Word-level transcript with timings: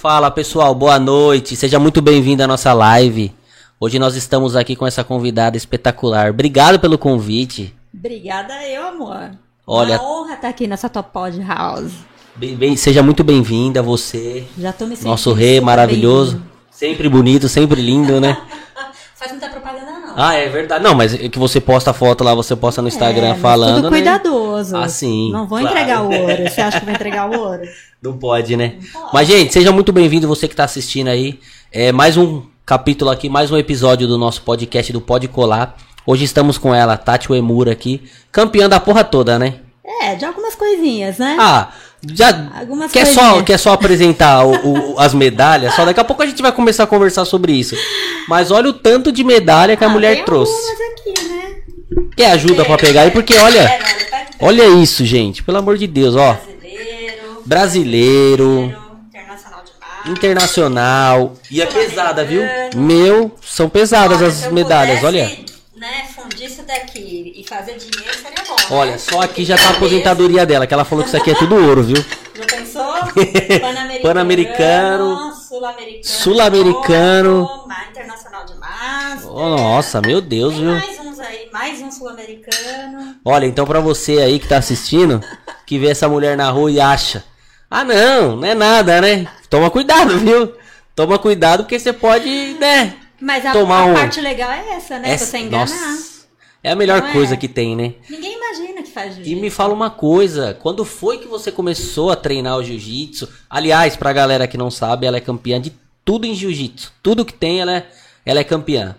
Fala 0.00 0.30
pessoal, 0.30 0.74
boa 0.74 0.98
noite. 0.98 1.56
Seja 1.56 1.78
muito 1.78 2.00
bem-vindo 2.00 2.42
à 2.42 2.46
nossa 2.46 2.72
live. 2.72 3.32
Hoje 3.80 3.98
nós 3.98 4.14
estamos 4.14 4.54
aqui 4.56 4.76
com 4.76 4.86
essa 4.86 5.02
convidada 5.02 5.56
espetacular. 5.56 6.30
Obrigado 6.30 6.78
pelo 6.78 6.96
convite. 6.98 7.74
Obrigada 7.92 8.54
eu, 8.68 8.86
amor. 8.86 9.30
Olha- 9.66 9.98
Uma 10.00 10.08
honra 10.22 10.34
estar 10.34 10.48
aqui 10.48 10.66
nessa 10.66 10.88
Top 10.88 11.10
Pod 11.12 11.40
House. 11.42 11.92
Bem- 12.36 12.54
bem- 12.54 12.76
seja 12.76 13.02
muito 13.02 13.24
bem-vinda 13.24 13.82
você, 13.82 14.46
Já 14.56 14.72
tô 14.72 14.84
me 14.84 14.90
sentindo 14.94 15.10
nosso 15.10 15.32
rei 15.32 15.60
maravilhoso. 15.60 16.40
Sempre 16.70 17.08
bonito, 17.08 17.48
sempre 17.48 17.80
lindo, 17.82 18.20
né? 18.20 18.36
Faz 19.16 19.32
muita. 19.32 19.48
Ah, 20.20 20.34
é 20.34 20.48
verdade. 20.48 20.82
Não, 20.82 20.96
mas 20.96 21.14
é 21.14 21.28
que 21.28 21.38
você 21.38 21.60
posta 21.60 21.92
foto 21.92 22.24
lá, 22.24 22.34
você 22.34 22.56
posta 22.56 22.82
no 22.82 22.88
Instagram 22.88 23.28
É, 23.28 23.34
falando. 23.36 23.76
Tudo 23.76 23.90
né? 23.90 23.98
cuidadoso. 23.98 24.76
Ah, 24.76 24.88
sim, 24.88 25.30
Não 25.30 25.46
vou 25.46 25.60
claro. 25.60 25.76
entregar 25.76 26.02
o 26.02 26.10
ouro. 26.12 26.42
Você 26.50 26.60
acha 26.60 26.80
que 26.80 26.86
vai 26.86 26.94
entregar 26.96 27.30
o 27.30 27.38
ouro? 27.38 27.62
Não 28.02 28.18
pode, 28.18 28.56
né? 28.56 28.74
pode. 28.92 29.10
Mas, 29.12 29.28
gente, 29.28 29.52
seja 29.52 29.70
muito 29.70 29.92
bem-vindo 29.92 30.26
você 30.26 30.48
que 30.48 30.56
tá 30.56 30.64
assistindo 30.64 31.06
aí. 31.06 31.38
É 31.70 31.92
mais 31.92 32.16
um 32.16 32.42
capítulo 32.66 33.12
aqui, 33.12 33.28
mais 33.28 33.52
um 33.52 33.56
episódio 33.56 34.08
do 34.08 34.18
nosso 34.18 34.42
podcast 34.42 34.92
do 34.92 35.00
Pode 35.00 35.28
Colar. 35.28 35.76
Hoje 36.04 36.24
estamos 36.24 36.58
com 36.58 36.74
ela, 36.74 36.96
Tati 36.96 37.30
Uemura 37.30 37.70
aqui, 37.70 38.02
campeã 38.32 38.68
da 38.68 38.80
porra 38.80 39.04
toda, 39.04 39.38
né? 39.38 39.54
É, 40.02 40.16
de 40.16 40.24
algumas 40.24 40.56
coisinhas, 40.56 41.18
né? 41.18 41.36
Ah, 41.38 41.68
já 42.14 42.48
Algumas 42.60 42.92
quer 42.92 43.06
só, 43.06 43.20
coisinhas. 43.20 43.44
quer 43.46 43.58
só 43.58 43.72
apresentar 43.72 44.44
o- 44.44 44.92
o- 44.94 44.98
as 45.00 45.12
medalhas? 45.14 45.74
Só 45.74 45.84
daqui 45.84 46.00
a 46.00 46.04
pouco 46.04 46.22
a 46.22 46.26
gente 46.26 46.40
vai 46.42 46.52
começar 46.52 46.84
a 46.84 46.86
conversar 46.86 47.24
sobre 47.24 47.52
isso. 47.52 47.74
Mas 48.28 48.50
olha 48.50 48.68
o 48.70 48.72
tanto 48.72 49.10
de 49.10 49.24
medalha 49.24 49.76
que 49.76 49.84
a 49.84 49.86
Ah, 49.86 49.90
mulher 49.90 50.24
trouxe. 50.24 50.52
aqui, 50.52 51.28
né? 51.28 51.56
Quer 52.16 52.30
ajuda 52.32 52.64
pra 52.64 52.76
pegar 52.76 53.02
aí? 53.02 53.10
Porque 53.10 53.36
olha, 53.36 53.60
É, 53.60 53.80
olha 54.40 54.66
isso, 54.68 55.04
gente. 55.04 55.42
Pelo 55.42 55.58
amor 55.58 55.76
de 55.78 55.86
Deus, 55.86 56.14
ó. 56.16 56.34
Brasileiro. 56.34 57.42
Brasileiro, 57.46 58.74
Internacional 59.10 59.68
internacional. 60.06 61.34
E 61.50 61.60
é 61.60 61.66
pesada, 61.66 62.24
viu? 62.24 62.42
Meu, 62.74 63.30
são 63.42 63.68
pesadas 63.68 64.18
Olha, 64.18 64.26
as 64.28 64.50
medalhas, 64.52 65.00
pudesse, 65.00 65.06
olha. 65.06 65.38
Né, 65.76 66.04
fundir 66.14 66.46
isso 66.46 66.62
daqui 66.62 67.34
e 67.36 67.44
fazer 67.46 67.76
dinheiro 67.76 68.14
seria. 68.22 68.44
Olha, 68.70 68.98
só 68.98 69.20
aqui 69.22 69.44
já 69.44 69.56
tá 69.56 69.68
a 69.68 69.70
aposentadoria 69.70 70.44
dela, 70.44 70.66
que 70.66 70.74
ela 70.74 70.84
falou 70.84 71.02
que 71.04 71.08
isso 71.10 71.16
aqui 71.16 71.30
é 71.30 71.34
tudo 71.34 71.54
ouro, 71.56 71.82
viu? 71.82 71.96
Já 72.34 72.44
pensou? 72.46 72.84
Pan-americano. 73.60 74.02
Pan-americano, 74.02 75.32
Sul-americano. 76.02 77.64
ma- 77.66 77.84
Internacional 77.90 78.44
de 78.44 78.54
Master. 78.56 79.30
Oh, 79.32 79.48
nossa, 79.56 80.00
meu 80.00 80.20
Deus, 80.20 80.54
Tem 80.54 80.62
viu? 80.64 80.72
mais 80.74 80.98
uns 81.00 81.18
aí, 81.20 81.48
mais 81.52 81.80
um 81.82 81.90
sul-americano. 81.90 83.16
Olha, 83.24 83.46
então 83.46 83.66
pra 83.66 83.80
você 83.80 84.18
aí 84.18 84.38
que 84.38 84.46
tá 84.48 84.58
assistindo, 84.58 85.22
que 85.66 85.78
vê 85.78 85.88
essa 85.88 86.08
mulher 86.08 86.36
na 86.36 86.50
rua 86.50 86.70
e 86.70 86.80
acha, 86.80 87.24
ah 87.70 87.84
não, 87.84 88.36
não 88.36 88.46
é 88.46 88.54
nada, 88.54 89.00
né? 89.00 89.26
Toma 89.48 89.70
cuidado, 89.70 90.18
viu? 90.18 90.52
Toma 90.94 91.18
cuidado 91.18 91.64
porque 91.64 91.78
você 91.78 91.92
pode, 91.92 92.28
né? 92.60 92.94
Mas 93.20 93.44
a, 93.46 93.52
Tomar 93.52 93.80
a 93.82 93.84
um- 93.86 93.94
parte 93.94 94.20
legal 94.20 94.50
é 94.50 94.74
essa, 94.76 94.98
né? 94.98 95.10
Essa- 95.12 95.24
Você 95.26 95.38
enganar. 95.38 95.60
nossa, 95.66 96.17
é 96.62 96.70
a 96.72 96.76
melhor 96.76 97.00
Não 97.02 97.08
é? 97.08 97.12
coisa 97.12 97.36
que 97.36 97.48
tem, 97.48 97.76
né? 97.76 97.94
Ninguém 98.08 98.34
imagina 98.36 98.82
que 98.82 98.90
faz 98.90 99.12
E 99.12 99.16
jiu-jitsu. 99.16 99.40
me 99.40 99.50
fala 99.50 99.72
uma 99.74 99.90
coisa, 99.90 100.54
quando 100.60 100.84
foi 100.84 101.18
que 101.18 101.28
você 101.28 101.52
começou 101.52 102.10
a 102.10 102.16
treinar 102.16 102.56
o 102.58 102.64
jiu-jitsu? 102.64 103.28
Aliás, 103.48 103.96
pra 103.96 104.12
galera 104.12 104.46
que 104.48 104.56
não 104.58 104.70
sabe, 104.70 105.06
ela 105.06 105.16
é 105.16 105.20
campeã 105.20 105.60
de 105.60 105.72
tudo 106.04 106.26
em 106.26 106.34
jiu-jitsu. 106.34 106.92
Tudo 107.02 107.24
que 107.24 107.32
tem, 107.34 107.60
ela 107.60 107.76
é, 107.76 107.86
ela 108.24 108.40
é 108.40 108.44
campeã. 108.44 108.96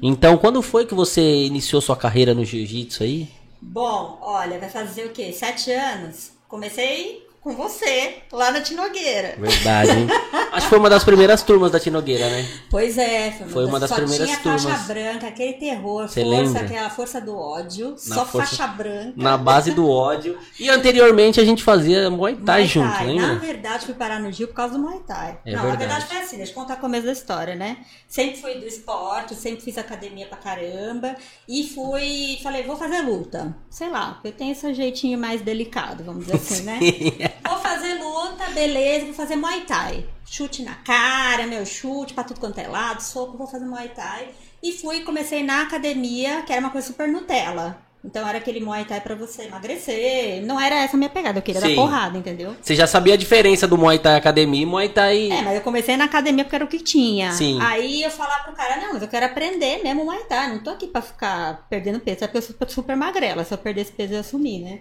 Então, 0.00 0.36
quando 0.38 0.62
foi 0.62 0.86
que 0.86 0.94
você 0.94 1.44
iniciou 1.46 1.82
sua 1.82 1.96
carreira 1.96 2.32
no 2.32 2.44
jiu-jitsu 2.44 3.02
aí? 3.02 3.28
Bom, 3.60 4.18
olha, 4.22 4.58
vai 4.58 4.68
fazer 4.68 5.06
o 5.06 5.10
quê? 5.10 5.32
Sete 5.32 5.72
anos? 5.72 6.30
Comecei 6.48 7.23
com 7.44 7.54
você, 7.54 8.14
lá 8.32 8.50
na 8.50 8.62
Tinogueira. 8.62 9.34
Verdade, 9.38 9.90
hein? 9.90 10.06
Acho 10.50 10.62
que 10.62 10.70
foi 10.70 10.78
uma 10.78 10.88
das 10.88 11.04
primeiras 11.04 11.42
turmas 11.42 11.70
da 11.70 11.78
Tinogueira, 11.78 12.26
né? 12.30 12.48
Pois 12.70 12.96
é, 12.96 13.30
foi 13.32 13.42
uma, 13.46 13.52
Foi 13.52 13.64
uma 13.66 13.78
das 13.80 13.90
só 13.90 13.96
primeiras 13.96 14.26
tinha 14.26 14.38
faixa 14.40 14.64
turmas. 14.68 14.86
branca, 14.86 15.26
aquele 15.28 15.52
terror, 15.52 16.00
força, 16.08 16.20
lembra? 16.24 16.60
aquela 16.62 16.88
força 16.90 17.20
do 17.20 17.36
ódio, 17.36 17.90
Na 18.06 18.14
só 18.16 18.24
força- 18.24 18.56
faixa 18.56 18.66
branca. 18.66 19.12
Na 19.16 19.36
base 19.36 19.72
do 19.72 19.86
ódio. 19.88 20.38
E 20.58 20.70
anteriormente 20.70 21.38
a 21.38 21.44
gente 21.44 21.62
fazia 21.62 22.08
Muay 22.08 22.34
Thai 22.36 22.60
Muay 22.62 22.66
junto, 22.66 22.92
Thai. 22.92 23.06
lembra? 23.08 23.26
Na 23.26 23.34
verdade, 23.34 23.84
fui 23.84 23.94
parar 23.94 24.18
no 24.20 24.32
Gil 24.32 24.48
por 24.48 24.54
causa 24.54 24.74
do 24.74 24.80
Muay 24.80 25.00
Thai. 25.06 25.38
É 25.44 25.52
não, 25.52 25.60
verdade. 25.62 25.66
na 25.66 25.76
verdade 25.76 26.06
foi 26.06 26.16
assim, 26.24 26.36
deixa 26.38 26.52
eu 26.52 26.56
contar 26.56 26.74
o 26.74 26.80
começo 26.80 27.04
da 27.04 27.12
história, 27.12 27.54
né? 27.54 27.76
Sempre 28.08 28.40
fui 28.40 28.54
do 28.54 28.66
esporte, 28.66 29.34
sempre 29.34 29.62
fiz 29.62 29.76
academia 29.76 30.26
pra 30.26 30.38
caramba. 30.38 31.14
E 31.46 31.68
fui, 31.68 32.38
falei, 32.42 32.62
vou 32.62 32.76
fazer 32.76 33.02
luta. 33.02 33.54
Sei 33.68 33.90
lá, 33.90 34.18
eu 34.24 34.32
tenho 34.32 34.52
esse 34.52 34.72
jeitinho 34.72 35.18
mais 35.18 35.42
delicado, 35.42 36.02
vamos 36.04 36.24
dizer 36.24 36.36
assim, 36.38 36.62
né? 36.62 36.78
Vou 37.46 37.58
fazer 37.58 37.94
luta, 37.94 38.44
beleza, 38.50 39.06
vou 39.06 39.14
fazer 39.14 39.36
Muay 39.36 39.62
Thai. 39.62 40.06
Chute 40.26 40.62
na 40.62 40.74
cara, 40.74 41.46
meu 41.46 41.64
chute 41.64 42.14
pra 42.14 42.24
tudo 42.24 42.40
quanto 42.40 42.58
é 42.58 42.66
lado, 42.66 43.02
soco, 43.02 43.36
vou 43.36 43.46
fazer 43.46 43.66
Muay 43.66 43.88
Thai. 43.88 44.28
E 44.62 44.72
fui, 44.72 45.00
comecei 45.00 45.42
na 45.42 45.62
academia, 45.62 46.42
que 46.42 46.52
era 46.52 46.60
uma 46.60 46.70
coisa 46.70 46.86
super 46.86 47.06
Nutella. 47.06 47.78
Então 48.04 48.28
era 48.28 48.36
aquele 48.36 48.60
Muay 48.60 48.84
Thai 48.84 49.00
pra 49.00 49.14
você 49.14 49.44
emagrecer. 49.44 50.44
Não 50.44 50.60
era 50.60 50.74
essa 50.84 50.94
a 50.94 50.98
minha 50.98 51.08
pegada, 51.08 51.38
eu 51.38 51.42
queria 51.42 51.60
Sim. 51.60 51.68
dar 51.68 51.74
porrada, 51.74 52.18
entendeu? 52.18 52.54
Você 52.60 52.74
já 52.74 52.86
sabia 52.86 53.14
a 53.14 53.16
diferença 53.16 53.66
do 53.66 53.78
Muay 53.78 53.98
Thai 53.98 54.16
Academia 54.16 54.62
e 54.62 54.66
Muay 54.66 54.90
Thai... 54.90 55.30
É, 55.30 55.40
mas 55.40 55.54
eu 55.56 55.62
comecei 55.62 55.96
na 55.96 56.04
academia 56.04 56.44
porque 56.44 56.54
era 56.54 56.64
o 56.64 56.68
que 56.68 56.80
tinha. 56.80 57.32
Sim. 57.32 57.58
Aí 57.62 58.02
eu 58.02 58.10
falava 58.10 58.44
pro 58.44 58.52
cara, 58.52 58.76
não, 58.76 58.92
mas 58.92 59.02
eu 59.02 59.08
quero 59.08 59.24
aprender 59.24 59.82
mesmo 59.82 60.04
Muay 60.04 60.22
Thai, 60.24 60.48
não 60.48 60.62
tô 60.62 60.70
aqui 60.70 60.86
pra 60.86 61.00
ficar 61.00 61.66
perdendo 61.70 61.98
peso, 61.98 62.24
é 62.24 62.26
porque 62.26 62.38
eu 62.38 62.42
sou 62.42 62.68
super 62.68 62.94
magrela, 62.94 63.42
se 63.42 63.54
eu 63.54 63.58
perder 63.58 63.80
esse 63.80 63.92
peso 63.92 64.12
eu 64.12 64.16
ia 64.16 64.20
assumir, 64.20 64.58
né? 64.60 64.80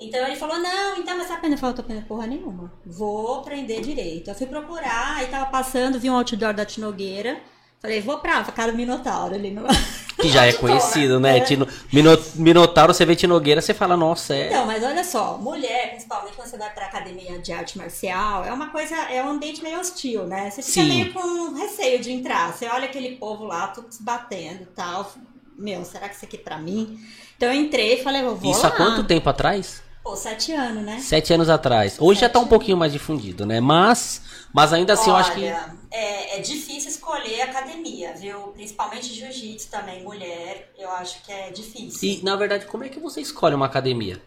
Então 0.00 0.26
ele 0.26 0.36
falou, 0.36 0.58
não, 0.58 0.96
então 0.96 1.16
mas 1.16 1.26
você 1.26 1.32
aprende? 1.34 1.54
Eu 1.54 1.58
falei, 1.58 1.72
eu 1.72 1.76
tô 1.76 1.82
aprendendo 1.82 2.06
porra 2.06 2.26
nenhuma. 2.26 2.72
Vou 2.86 3.40
aprender 3.40 3.80
direito. 3.82 4.28
Eu 4.30 4.34
fui 4.34 4.46
procurar, 4.46 5.16
aí 5.16 5.26
tava 5.26 5.46
passando, 5.46 6.00
vi 6.00 6.08
um 6.08 6.16
outdoor 6.16 6.54
da 6.54 6.64
Tinogueira. 6.64 7.38
Falei, 7.80 8.00
vou 8.02 8.18
pra 8.18 8.42
cada 8.44 8.72
Minotauro 8.72 9.34
ali 9.34 9.50
no. 9.50 9.62
Que 10.20 10.28
já 10.28 10.44
é 10.44 10.52
conhecido, 10.52 11.18
né? 11.18 11.38
É. 11.38 11.40
Tino, 11.40 11.66
Mino- 11.90 12.18
Minotauro, 12.34 12.92
você 12.92 13.06
vê 13.06 13.16
Tinogueira, 13.16 13.62
você 13.62 13.72
fala, 13.72 13.96
nossa, 13.96 14.34
é... 14.34 14.48
Então, 14.48 14.66
mas 14.66 14.84
olha 14.84 15.02
só, 15.02 15.38
mulher, 15.38 15.92
principalmente 15.92 16.34
quando 16.36 16.46
você 16.48 16.58
vai 16.58 16.68
pra 16.74 16.84
academia 16.86 17.38
de 17.38 17.50
arte 17.54 17.78
marcial, 17.78 18.44
é 18.44 18.52
uma 18.52 18.68
coisa, 18.68 18.94
é 18.94 19.24
um 19.24 19.30
ambiente 19.30 19.62
meio 19.62 19.80
hostil, 19.80 20.26
né? 20.26 20.50
Você 20.50 20.60
fica 20.60 20.82
Sim. 20.82 20.88
meio 20.88 21.12
com 21.14 21.54
receio 21.54 22.00
de 22.00 22.12
entrar. 22.12 22.52
Você 22.52 22.66
olha 22.66 22.84
aquele 22.84 23.16
povo 23.16 23.44
lá, 23.44 23.68
tudo 23.68 23.86
se 23.90 24.02
batendo 24.02 24.64
e 24.64 24.66
tal. 24.66 25.10
Meu, 25.56 25.82
será 25.86 26.06
que 26.06 26.16
isso 26.16 26.24
aqui 26.26 26.36
é 26.36 26.40
pra 26.40 26.58
mim? 26.58 27.00
Então 27.38 27.48
eu 27.50 27.54
entrei 27.58 27.94
e 28.00 28.04
falei, 28.04 28.20
eu 28.20 28.36
vou 28.36 28.50
Isso 28.52 28.60
lá. 28.62 28.68
há 28.68 28.72
quanto 28.72 29.04
tempo 29.04 29.26
atrás? 29.30 29.82
Pô, 30.02 30.16
sete 30.16 30.52
anos, 30.52 30.82
né? 30.82 30.98
Sete 30.98 31.32
anos 31.32 31.48
atrás. 31.48 31.96
Hoje 32.00 32.20
já 32.20 32.28
tá 32.28 32.38
um 32.38 32.42
Sete. 32.42 32.50
pouquinho 32.50 32.76
mais 32.76 32.92
difundido, 32.92 33.44
né? 33.44 33.60
Mas, 33.60 34.22
mas 34.52 34.72
ainda 34.72 34.94
assim 34.94 35.10
eu 35.10 35.16
acho 35.16 35.32
que... 35.34 35.44
Olha, 35.44 35.74
é, 35.90 36.38
é 36.38 36.40
difícil 36.40 36.90
escolher 36.90 37.42
academia, 37.42 38.14
viu? 38.14 38.38
Principalmente 38.48 39.12
jiu-jitsu 39.12 39.70
também, 39.70 40.02
mulher, 40.02 40.72
eu 40.78 40.90
acho 40.92 41.22
que 41.22 41.30
é 41.30 41.50
difícil. 41.50 42.08
E, 42.08 42.24
na 42.24 42.34
verdade, 42.34 42.66
como 42.66 42.82
é 42.82 42.88
que 42.88 42.98
você 42.98 43.20
escolhe 43.20 43.54
uma 43.54 43.66
academia? 43.66 44.20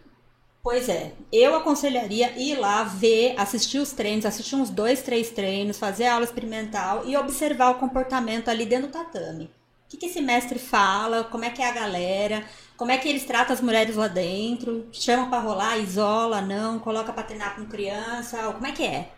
Pois 0.62 0.88
é, 0.88 1.12
eu 1.32 1.56
aconselharia 1.56 2.32
ir 2.38 2.56
lá 2.56 2.84
ver, 2.84 3.34
assistir 3.38 3.80
os 3.80 3.92
treinos, 3.92 4.26
assistir 4.26 4.56
uns 4.56 4.70
dois, 4.70 5.02
três 5.02 5.30
treinos, 5.30 5.78
fazer 5.78 6.08
aula 6.08 6.24
experimental 6.24 7.04
e 7.06 7.18
observar 7.18 7.72
o 7.72 7.80
comportamento 7.80 8.48
ali 8.48 8.66
dentro 8.66 8.88
do 8.88 8.94
tatame. 8.94 9.52
O 9.94 9.96
que, 9.96 9.98
que 9.98 10.06
esse 10.08 10.22
mestre 10.22 10.58
fala, 10.58 11.24
como 11.26 11.46
é 11.46 11.52
que 11.52 11.62
é 11.62 11.70
a 11.70 11.72
galera, 11.72 12.44
como 12.76 12.90
é 12.90 12.98
que 12.98 13.08
eles 13.08 13.26
tratam 13.26 13.54
as 13.54 13.62
mulheres 13.62 13.96
lá 13.96 14.08
dentro, 14.08 14.88
chama 14.92 15.28
pra 15.28 15.38
rolar, 15.40 15.78
isola, 15.78 16.42
não, 16.42 16.80
coloca 16.80 17.14
pra 17.14 17.22
treinar 17.22 17.56
com 17.56 17.66
criança, 17.66 18.48
ou 18.48 18.54
como 18.54 18.66
é 18.66 18.72
que 18.72 18.84
é, 18.84 19.10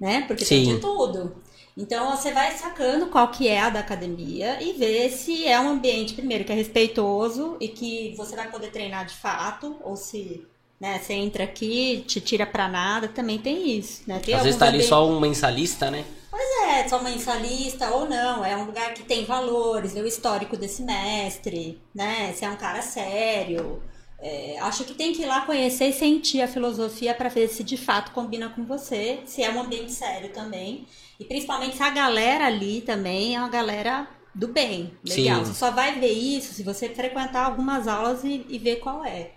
né? 0.00 0.24
Porque 0.26 0.42
Sim. 0.46 0.64
tem 0.64 0.74
de 0.76 0.80
tudo. 0.80 1.36
Então 1.76 2.16
você 2.16 2.32
vai 2.32 2.50
sacando 2.52 3.08
qual 3.08 3.28
que 3.28 3.46
é 3.46 3.60
a 3.60 3.68
da 3.68 3.80
academia 3.80 4.56
e 4.62 4.72
ver 4.72 5.10
se 5.10 5.46
é 5.46 5.60
um 5.60 5.68
ambiente, 5.68 6.14
primeiro, 6.14 6.44
que 6.44 6.52
é 6.52 6.54
respeitoso 6.54 7.58
e 7.60 7.68
que 7.68 8.14
você 8.16 8.34
vai 8.34 8.50
poder 8.50 8.70
treinar 8.70 9.04
de 9.04 9.14
fato, 9.14 9.76
ou 9.84 9.96
se 9.96 10.46
né, 10.80 10.98
você 10.98 11.12
entra 11.12 11.44
aqui, 11.44 12.04
te 12.06 12.22
tira 12.22 12.46
pra 12.46 12.68
nada, 12.68 13.06
também 13.06 13.38
tem 13.38 13.76
isso, 13.78 14.02
né? 14.06 14.18
Tem 14.18 14.34
Às 14.34 14.44
vezes 14.44 14.58
tá 14.58 14.64
ali 14.64 14.76
ambientes- 14.76 14.88
só 14.88 15.06
um 15.06 15.20
mensalista, 15.20 15.90
né? 15.90 16.06
Pois 16.32 16.70
é, 16.70 16.88
só 16.88 17.02
mensalista 17.02 17.90
ou 17.90 18.08
não, 18.08 18.42
é 18.42 18.56
um 18.56 18.64
lugar 18.64 18.94
que 18.94 19.02
tem 19.02 19.26
valores, 19.26 19.92
vê 19.92 20.00
o 20.00 20.06
histórico 20.06 20.56
desse 20.56 20.82
mestre, 20.82 21.78
né? 21.94 22.32
Se 22.32 22.42
é 22.42 22.48
um 22.48 22.56
cara 22.56 22.80
sério. 22.80 23.82
É, 24.18 24.58
acho 24.60 24.84
que 24.84 24.94
tem 24.94 25.12
que 25.12 25.20
ir 25.20 25.26
lá 25.26 25.42
conhecer 25.42 25.88
e 25.88 25.92
sentir 25.92 26.40
a 26.40 26.48
filosofia 26.48 27.14
para 27.14 27.28
ver 27.28 27.48
se 27.48 27.62
de 27.62 27.76
fato 27.76 28.12
combina 28.12 28.48
com 28.48 28.64
você, 28.64 29.20
se 29.26 29.42
é 29.42 29.50
um 29.50 29.60
ambiente 29.60 29.92
sério 29.92 30.30
também. 30.30 30.86
E 31.20 31.24
principalmente 31.26 31.76
se 31.76 31.82
a 31.82 31.90
galera 31.90 32.46
ali 32.46 32.80
também 32.80 33.36
é 33.36 33.38
uma 33.38 33.50
galera 33.50 34.08
do 34.34 34.48
bem, 34.48 34.96
legal. 35.06 35.40
Sim. 35.40 35.44
Você 35.44 35.54
só 35.58 35.70
vai 35.70 36.00
ver 36.00 36.12
isso 36.12 36.54
se 36.54 36.62
você 36.62 36.88
frequentar 36.88 37.44
algumas 37.44 37.86
aulas 37.86 38.24
e, 38.24 38.46
e 38.48 38.58
ver 38.58 38.76
qual 38.76 39.04
é. 39.04 39.32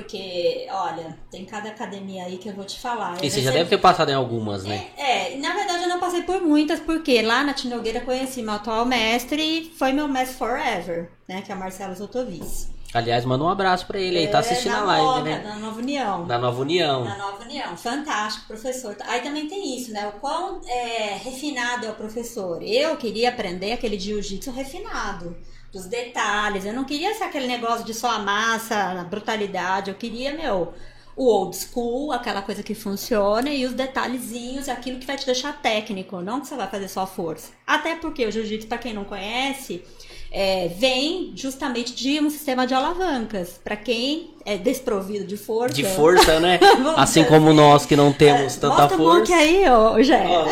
Porque, 0.00 0.66
olha, 0.70 1.16
tem 1.30 1.44
cada 1.46 1.70
academia 1.70 2.24
aí 2.24 2.36
que 2.36 2.48
eu 2.50 2.52
vou 2.54 2.66
te 2.66 2.78
falar. 2.78 3.12
E 3.22 3.26
Eu 3.26 3.30
você 3.30 3.40
já 3.40 3.50
recebi- 3.50 3.56
deve 3.58 3.70
ter 3.70 3.78
passado 3.78 4.10
em 4.10 4.14
algumas, 4.14 4.62
né? 4.64 4.88
é, 4.96 5.32
é, 5.32 5.36
na 5.38 5.54
verdade 5.54 5.84
eu 5.84 5.88
não 5.88 5.98
passei 5.98 6.22
por 6.22 6.40
muitas, 6.42 6.78
porque 6.80 7.22
lá 7.22 7.42
na 7.42 7.54
Tinogueira 7.54 8.00
eu 8.00 8.04
conheci 8.04 8.42
meu 8.42 8.54
atual 8.54 8.84
mestre 8.84 9.40
e 9.42 9.70
foi 9.78 9.92
meu 9.92 10.06
mestre 10.06 10.36
forever, 10.36 11.10
né? 11.26 11.40
Que 11.40 11.50
é 11.50 11.54
o 11.54 11.58
Marcelo 11.58 11.94
Zotovic. 11.94 12.76
Aliás, 12.94 13.24
manda 13.24 13.42
um 13.44 13.48
abraço 13.48 13.86
pra 13.86 13.98
ele 13.98 14.18
aí, 14.18 14.28
tá 14.28 14.38
É, 14.38 14.40
assistindo 14.40 14.72
na 14.72 14.80
a 14.80 14.84
live, 14.84 15.04
Nova, 15.06 15.22
né? 15.22 15.42
Na 15.44 15.56
Nova 15.56 15.78
União. 15.80 16.26
Da 16.26 16.38
Nova 16.38 16.60
União. 16.60 17.04
Na 17.04 17.16
Nova 17.16 17.42
União. 17.42 17.76
Fantástico, 17.76 18.46
professor. 18.46 18.96
Aí 19.06 19.20
também 19.22 19.48
tem 19.48 19.76
isso, 19.76 19.92
né? 19.92 20.06
O 20.08 20.20
quão 20.20 20.60
é, 20.66 21.16
refinado 21.22 21.86
é 21.86 21.90
o 21.90 21.94
professor. 21.94 22.62
Eu 22.62 22.96
queria 22.96 23.30
aprender 23.30 23.72
aquele 23.72 23.98
jiu-jitsu 23.98 24.50
refinado. 24.50 25.36
Dos 25.72 25.86
detalhes. 25.86 26.64
Eu 26.64 26.72
não 26.72 26.84
queria 26.84 27.14
ser 27.14 27.24
aquele 27.24 27.46
negócio 27.46 27.84
de 27.84 27.92
só 27.92 28.10
a 28.10 28.18
massa, 28.18 28.74
a 28.74 29.04
brutalidade. 29.04 29.90
Eu 29.90 29.96
queria, 29.96 30.32
meu, 30.34 30.72
o 31.16 31.24
old 31.24 31.56
school, 31.56 32.12
aquela 32.12 32.42
coisa 32.42 32.62
que 32.62 32.74
funciona, 32.74 33.48
e 33.50 33.64
os 33.64 33.72
detalhezinhos, 33.72 34.68
aquilo 34.68 34.98
que 34.98 35.06
vai 35.06 35.16
te 35.16 35.24
deixar 35.24 35.60
técnico, 35.62 36.20
não 36.20 36.40
que 36.40 36.46
você 36.46 36.54
vai 36.56 36.68
fazer 36.68 36.88
só 36.88 37.06
força. 37.06 37.52
Até 37.66 37.96
porque 37.96 38.26
o 38.26 38.30
jiu-jitsu, 38.30 38.68
pra 38.68 38.78
quem 38.78 38.92
não 38.92 39.04
conhece, 39.04 39.82
é, 40.30 40.68
vem 40.68 41.32
justamente 41.34 41.94
de 41.94 42.20
um 42.20 42.28
sistema 42.30 42.66
de 42.66 42.74
alavancas. 42.74 43.60
Pra 43.62 43.76
quem 43.76 44.30
é 44.44 44.56
desprovido 44.56 45.24
de 45.26 45.36
força. 45.36 45.74
De 45.74 45.84
força, 45.84 46.38
né? 46.40 46.58
Assim 46.96 47.24
como 47.24 47.52
nós 47.52 47.84
que 47.86 47.96
não 47.96 48.12
temos 48.12 48.56
tanta 48.56 48.82
Mostra 48.82 48.94
o 48.96 48.98
book 48.98 49.26
força. 49.26 49.34
aí, 49.34 49.68
ô, 49.68 50.02
Jé. 50.02 50.24
Ó, 50.28 50.46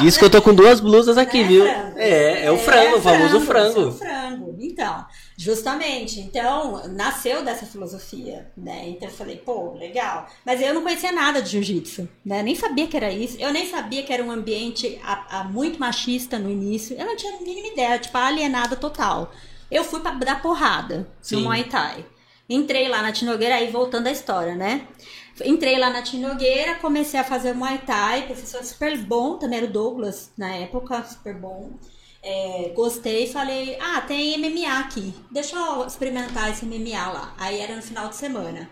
Isso 0.04 0.18
que 0.18 0.24
eu 0.24 0.30
tô 0.30 0.42
com 0.42 0.54
duas 0.54 0.80
blusas 0.80 1.16
aqui, 1.16 1.42
Né, 1.42 1.48
viu? 1.48 1.64
frango? 1.64 1.98
É, 1.98 2.44
é 2.46 2.50
o 2.50 2.58
frango, 2.58 2.96
o 2.96 3.00
famoso 3.00 3.36
é 3.36 3.40
frango. 3.40 3.80
o 3.88 3.92
frango. 3.92 4.56
Então, 4.60 5.04
justamente. 5.36 6.20
Então, 6.20 6.88
nasceu 6.88 7.44
dessa 7.44 7.66
filosofia, 7.66 8.50
né? 8.56 8.88
Então, 8.88 9.08
eu 9.08 9.14
falei, 9.14 9.36
pô, 9.36 9.72
legal. 9.74 10.26
Mas 10.44 10.60
eu 10.60 10.72
não 10.74 10.82
conhecia 10.82 11.12
nada 11.12 11.42
de 11.42 11.50
jiu-jitsu, 11.50 12.08
né? 12.24 12.42
Nem 12.42 12.54
sabia 12.54 12.86
que 12.86 12.96
era 12.96 13.12
isso. 13.12 13.36
Eu 13.38 13.52
nem 13.52 13.68
sabia 13.68 14.02
que 14.02 14.12
era 14.12 14.22
um 14.22 14.30
ambiente 14.30 14.98
a- 15.02 15.40
a 15.40 15.44
muito 15.44 15.78
machista 15.78 16.38
no 16.38 16.50
início. 16.50 16.96
Eu 16.98 17.06
não 17.06 17.16
tinha 17.16 17.36
a 17.36 17.40
mínima 17.40 17.68
ideia, 17.68 17.98
tipo, 17.98 18.16
alienada 18.16 18.76
total. 18.76 19.30
Eu 19.70 19.84
fui 19.84 20.00
pra 20.00 20.12
dar 20.12 20.40
porrada 20.40 21.08
Sim. 21.20 21.36
no 21.36 21.42
Muay 21.42 21.64
Thai. 21.64 22.04
Entrei 22.48 22.88
lá 22.88 23.02
na 23.02 23.10
Tinogueira, 23.12 23.56
aí 23.56 23.70
voltando 23.70 24.06
à 24.06 24.10
história, 24.12 24.54
né? 24.54 24.86
Entrei 25.44 25.76
lá 25.78 25.90
na 25.90 26.00
Tinogueira, 26.00 26.76
comecei 26.76 27.18
a 27.20 27.24
fazer 27.24 27.52
Muay 27.52 27.78
Thai, 27.78 28.22
professor 28.26 28.64
super 28.64 28.96
bom, 28.96 29.36
também 29.36 29.58
era 29.58 29.66
o 29.66 29.70
Douglas 29.70 30.30
na 30.38 30.54
época, 30.54 31.02
super 31.04 31.34
bom. 31.34 31.70
É, 32.28 32.72
gostei, 32.74 33.28
falei, 33.28 33.78
ah, 33.80 34.00
tem 34.00 34.36
MMA 34.36 34.80
aqui, 34.80 35.14
deixa 35.30 35.54
eu 35.54 35.86
experimentar 35.86 36.50
esse 36.50 36.66
MMA 36.66 37.06
lá. 37.12 37.32
Aí 37.38 37.60
era 37.60 37.76
no 37.76 37.82
final 37.82 38.08
de 38.08 38.16
semana. 38.16 38.68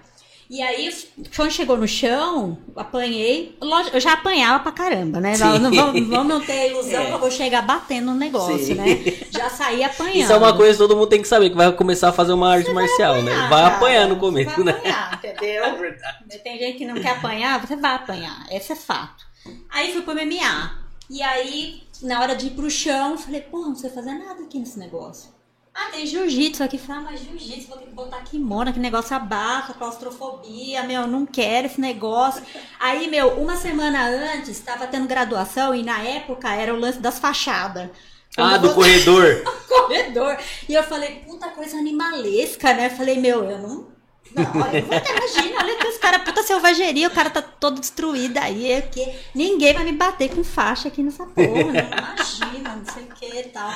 E 0.51 0.61
aí, 0.61 0.93
quando 1.35 1.53
chegou 1.53 1.77
no 1.77 1.87
chão, 1.87 2.59
apanhei. 2.77 3.57
Lógico, 3.63 3.97
eu 3.97 4.01
já 4.01 4.13
apanhava 4.15 4.63
pra 4.63 4.73
caramba, 4.73 5.21
né? 5.21 5.37
Vamos, 5.37 5.75
vamos 6.09 6.27
não 6.29 6.41
ter 6.41 6.53
a 6.53 6.67
ilusão 6.67 7.01
É. 7.03 7.07
que 7.07 7.13
eu 7.13 7.19
vou 7.19 7.31
chegar 7.31 7.63
batendo 7.63 8.07
no 8.07 8.15
negócio, 8.15 8.59
Sim. 8.59 8.75
né? 8.75 8.85
Já 9.31 9.49
saí 9.49 9.83
apanhando. 9.85 10.17
Isso 10.17 10.33
é 10.33 10.37
uma 10.37 10.55
coisa 10.55 10.73
que 10.73 10.79
todo 10.79 10.97
mundo 10.97 11.09
tem 11.09 11.23
que 11.23 11.29
saber, 11.29 11.49
que 11.49 11.57
vai 11.57 11.73
começar 11.73 12.09
a 12.09 12.13
fazer 12.13 12.33
uma 12.33 12.53
arte 12.53 12.71
marcial, 12.73 13.23
né? 13.23 13.31
apanhar, 13.33 13.49
Vai 13.51 13.63
cara. 13.63 13.77
apanhar 13.77 14.09
no 14.09 14.15
Você 14.17 14.21
começo, 14.21 14.51
vai 14.57 14.65
né? 14.65 14.73
apanhar, 14.73 15.15
entendeu? 15.25 15.79
verdade. 15.79 16.39
Tem 16.43 16.59
gente 16.59 16.79
que 16.79 16.85
não 16.85 16.95
quer 17.01 17.11
apanhar, 17.11 17.65
você 17.65 17.77
vai 17.77 17.95
apanhar. 17.95 18.47
Esse 18.51 18.73
é 18.73 18.77
fato. 18.77 19.25
Aí 19.71 19.93
fui 19.93 20.03
pro 20.03 20.13
MMA. 20.15 20.85
E 21.09 21.23
aí, 21.23 21.83
na 22.05 22.21
hora 22.21 22.37
de 22.37 22.47
ir 22.47 22.51
pro 22.51 22.71
chão, 22.71 23.19
falei, 23.19 23.41
porra, 23.41 23.69
não 23.69 23.77
sei 23.77 23.91
fazer 23.91 24.13
nada 24.13 24.43
aqui 24.43 24.59
nesse 24.59 24.79
negócio. 24.79 25.35
Ah, 25.75 25.91
tem 25.91 26.07
jiu-jitsu 26.07 26.63
aqui. 26.63 26.79
Falei, 26.79 27.03
ah, 27.03 27.11
mas 27.11 27.21
jiu-jitsu, 27.21 27.69
vou 27.69 27.79
ter 27.79 27.87
que 27.87 27.93
botar 27.93 28.21
kimono, 28.23 28.73
que 28.73 28.79
negócio 28.79 29.17
abafa, 29.17 29.75
claustrofobia, 29.75 30.85
meu, 30.85 31.07
não 31.09 31.27
quero 31.27 31.67
esse 31.67 31.81
negócio. 31.81 32.43
Aí, 32.79 33.09
meu, 33.09 33.41
uma 33.41 33.57
semana 33.57 34.07
antes, 34.07 34.61
tava 34.61 34.87
tendo 34.87 35.09
graduação 35.09 35.75
e 35.75 35.83
na 35.83 36.01
época 36.01 36.55
era 36.55 36.73
o 36.73 36.79
lance 36.79 37.01
das 37.01 37.19
fachadas. 37.19 37.91
Ah, 38.37 38.57
do 38.57 38.73
corredor. 38.73 39.43
corredor. 39.69 40.37
E 40.69 40.75
eu 40.75 40.83
falei, 40.85 41.25
puta 41.27 41.49
coisa 41.49 41.77
animalesca, 41.77 42.73
né? 42.73 42.91
Falei, 42.91 43.19
meu, 43.19 43.45
eu 43.45 43.59
não. 43.59 43.94
Não, 44.35 44.43
eu 44.73 44.83
vou 44.85 44.97
até 44.97 45.11
imagina, 45.11 45.59
olha 45.59 45.77
que 45.77 45.87
os 45.87 45.99
caras, 45.99 46.23
puta 46.23 46.43
selvageria, 46.43 47.09
o 47.09 47.11
cara 47.11 47.31
tá 47.31 47.43
todo 47.43 47.81
destruído 47.81 48.39
aí, 48.39 48.73
é 48.73 48.81
que 48.81 49.15
ninguém 49.35 49.75
vai 49.75 49.85
me 49.85 49.93
bater 49.93 50.35
com 50.35 50.43
faixa 50.43 50.89
aqui 50.89 51.03
nessa 51.03 51.25
porra, 51.27 51.73
né? 51.73 51.89
Imagina, 52.43 52.77
não 52.77 52.85
sei 52.85 53.05
o 53.05 53.07
que 53.09 53.27
e 53.27 53.45
tal. 53.45 53.73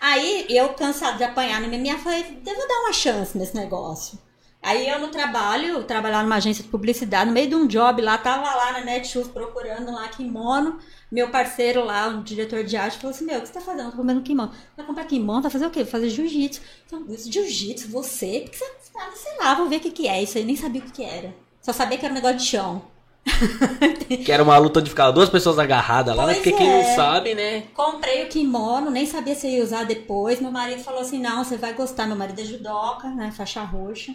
Aí 0.00 0.46
eu, 0.50 0.70
cansado 0.70 1.18
de 1.18 1.24
apanhar 1.24 1.60
no 1.60 1.68
MMA, 1.68 1.98
falei, 1.98 2.24
devo 2.42 2.66
dar 2.66 2.80
uma 2.80 2.92
chance 2.92 3.38
nesse 3.38 3.54
negócio. 3.54 4.18
Aí 4.62 4.88
eu 4.88 5.00
no 5.00 5.08
trabalho, 5.08 5.82
trabalhar 5.84 6.22
numa 6.22 6.36
agência 6.36 6.62
de 6.62 6.70
publicidade, 6.70 7.26
no 7.26 7.32
meio 7.32 7.48
de 7.48 7.54
um 7.56 7.66
job 7.66 8.00
lá, 8.00 8.16
tava 8.16 8.54
lá 8.54 8.72
na 8.72 8.80
Netshoes 8.80 9.26
procurando 9.26 9.90
lá 9.90 10.06
kimono. 10.08 10.78
Meu 11.12 11.28
parceiro 11.28 11.84
lá, 11.84 12.08
o 12.08 12.22
diretor 12.22 12.64
de 12.64 12.74
arte, 12.74 12.96
falou 12.96 13.10
assim: 13.14 13.26
Meu, 13.26 13.36
o 13.38 13.42
que 13.42 13.46
você 13.48 13.52
tá 13.52 13.60
fazendo? 13.60 13.84
Eu 13.84 13.90
tô 13.90 13.98
comprando 13.98 14.22
kimono. 14.22 14.50
Vai 14.74 14.86
comprar 14.86 15.04
kimono? 15.04 15.42
Vai 15.42 15.50
fazer 15.50 15.66
o 15.66 15.70
quê? 15.70 15.82
Vai 15.82 15.90
fazer 15.92 16.08
jiu-jitsu. 16.08 16.60
Falei, 16.88 17.04
Jiu-jitsu? 17.18 17.88
Você? 17.90 18.40
Porque 18.44 18.56
você, 18.56 18.64
ah, 18.96 19.10
sei 19.14 19.36
lá, 19.38 19.54
vou 19.54 19.68
ver 19.68 19.76
o 19.76 19.80
que, 19.80 19.90
que 19.90 20.08
é 20.08 20.22
isso 20.22 20.38
aí. 20.38 20.44
Nem 20.44 20.56
sabia 20.56 20.80
o 20.80 20.84
que, 20.84 20.90
que 20.92 21.04
era. 21.04 21.34
Só 21.60 21.70
sabia 21.72 21.98
que 21.98 22.04
era 22.06 22.12
um 22.12 22.16
negócio 22.16 22.38
de 22.38 22.46
chão. 22.46 22.82
Que 24.24 24.32
era 24.32 24.42
uma 24.42 24.56
luta 24.58 24.80
onde 24.80 24.90
ficavam 24.90 25.12
duas 25.14 25.28
pessoas 25.28 25.58
agarradas 25.58 26.16
lá, 26.16 26.26
né? 26.26 26.32
Pois 26.34 26.44
Porque 26.44 26.56
quem 26.56 26.68
é. 26.70 26.76
não 26.88 26.96
sabe, 26.96 27.34
né? 27.34 27.64
Comprei 27.74 28.24
o 28.24 28.28
kimono, 28.28 28.90
nem 28.90 29.06
sabia 29.06 29.34
se 29.34 29.46
ia 29.48 29.62
usar 29.62 29.84
depois. 29.84 30.40
Meu 30.40 30.50
marido 30.50 30.82
falou 30.82 31.00
assim: 31.02 31.20
não, 31.20 31.44
você 31.44 31.56
vai 31.56 31.72
gostar. 31.74 32.06
Meu 32.06 32.16
marido 32.16 32.40
é 32.40 32.44
judoca, 32.44 33.08
né? 33.10 33.32
Faixa 33.36 33.62
roxa. 33.62 34.14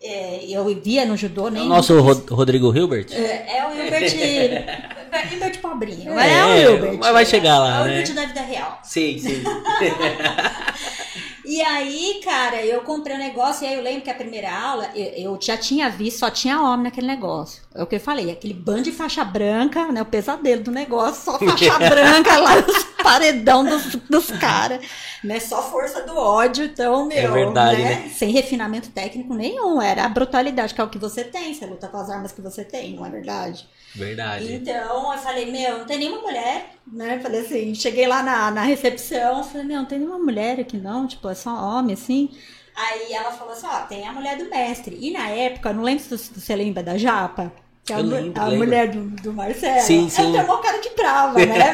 É, 0.00 0.44
eu 0.46 0.64
via 0.80 1.04
no 1.04 1.16
judô, 1.16 1.48
É 1.48 1.52
nem. 1.52 1.62
o 1.66 1.68
nosso 1.68 1.98
Ro- 2.00 2.24
Rodrigo 2.30 2.74
Hilbert. 2.76 3.06
É, 3.12 3.58
é 3.58 3.66
o 3.66 3.72
Hilbert. 3.74 4.12
Hilbert 5.32 5.60
pobrinho. 5.60 6.18
É, 6.18 6.32
É, 6.32 6.44
o 6.44 6.72
Hilbert. 6.74 6.98
mas 6.98 7.12
vai 7.12 7.26
chegar 7.26 7.58
lá, 7.58 7.78
É 7.78 7.82
o 7.82 7.84
né? 7.84 7.98
Hilbert 8.00 8.14
da 8.14 8.24
vida 8.26 8.40
real. 8.40 8.78
Sim, 8.82 9.18
sim. 9.18 9.42
E 11.44 11.62
aí, 11.62 12.20
cara, 12.22 12.62
eu 12.62 12.82
comprei 12.82 13.16
um 13.16 13.18
negócio, 13.18 13.64
e 13.64 13.68
aí 13.68 13.74
eu 13.74 13.82
lembro 13.82 14.02
que 14.02 14.10
a 14.10 14.14
primeira 14.14 14.54
aula, 14.54 14.90
eu, 14.94 15.32
eu 15.32 15.38
já 15.40 15.56
tinha 15.56 15.88
visto, 15.88 16.18
só 16.18 16.30
tinha 16.30 16.60
homem 16.60 16.82
naquele 16.84 17.06
negócio. 17.06 17.62
É 17.74 17.82
o 17.82 17.86
que 17.86 17.96
eu 17.96 18.00
falei, 18.00 18.30
aquele 18.30 18.52
bando 18.52 18.82
de 18.82 18.92
faixa 18.92 19.24
branca, 19.24 19.90
né? 19.90 20.02
O 20.02 20.04
pesadelo 20.04 20.62
do 20.62 20.70
negócio, 20.70 21.24
só 21.24 21.38
faixa 21.38 21.78
branca 21.88 22.36
lá, 22.36 22.58
os 22.58 22.84
paredão 23.02 23.64
dos, 23.64 23.96
dos 24.10 24.30
caras, 24.32 24.84
né? 25.24 25.40
Só 25.40 25.62
força 25.62 26.02
do 26.02 26.18
ódio, 26.18 26.66
então, 26.66 27.06
meu, 27.06 27.16
É 27.16 27.28
verdade, 27.28 27.80
né? 27.80 28.10
Sem 28.14 28.30
refinamento 28.30 28.90
técnico 28.90 29.32
nenhum, 29.32 29.80
era 29.80 30.04
a 30.04 30.08
brutalidade, 30.10 30.74
que 30.74 30.80
é 30.82 30.84
o 30.84 30.90
que 30.90 30.98
você 30.98 31.24
tem, 31.24 31.54
você 31.54 31.64
luta 31.64 31.88
com 31.88 31.96
as 31.96 32.10
armas 32.10 32.30
que 32.30 32.42
você 32.42 32.62
tem, 32.62 32.94
não 32.94 33.06
é 33.06 33.08
verdade? 33.08 33.66
Verdade. 33.94 34.52
Então, 34.52 35.12
eu 35.12 35.18
falei, 35.18 35.50
meu, 35.50 35.78
não 35.78 35.86
tem 35.86 35.98
nenhuma 35.98 36.22
mulher, 36.22 36.74
né? 36.86 37.18
Falei 37.20 37.40
assim, 37.40 37.74
cheguei 37.74 38.06
lá 38.06 38.22
na, 38.22 38.50
na 38.50 38.62
recepção, 38.62 39.42
falei, 39.42 39.66
meu, 39.66 39.78
não 39.78 39.86
tem 39.86 39.98
nenhuma 39.98 40.18
mulher 40.18 40.60
aqui 40.60 40.76
não, 40.76 41.06
tipo, 41.06 41.28
é 41.28 41.34
só 41.34 41.50
homem, 41.50 41.94
assim. 41.94 42.30
Aí 42.74 43.12
ela 43.12 43.32
falou 43.32 43.52
assim, 43.52 43.66
ó, 43.66 43.80
tem 43.86 44.06
a 44.06 44.12
mulher 44.12 44.38
do 44.38 44.48
mestre. 44.48 44.96
E 45.00 45.10
na 45.10 45.28
época, 45.28 45.72
não 45.72 45.82
lembro 45.82 46.02
se 46.04 46.16
você 46.32 46.54
lembra 46.54 46.82
da 46.82 46.96
Japa, 46.96 47.52
que 47.88 47.92
é 47.92 47.96
a, 47.96 47.98
Eu 48.00 48.04
mu- 48.04 48.10
lembro, 48.14 48.42
a 48.42 48.44
lembro. 48.46 48.66
mulher 48.66 48.88
do, 48.90 49.00
do 49.22 49.32
Marcelo. 49.32 49.80
Sim, 49.80 50.08
sim. 50.08 50.22
Ela 50.22 50.32
tem 50.32 50.40
uma 50.44 50.58
cara 50.60 50.78
de 50.78 50.90
brava, 50.90 51.38
né, 51.38 51.72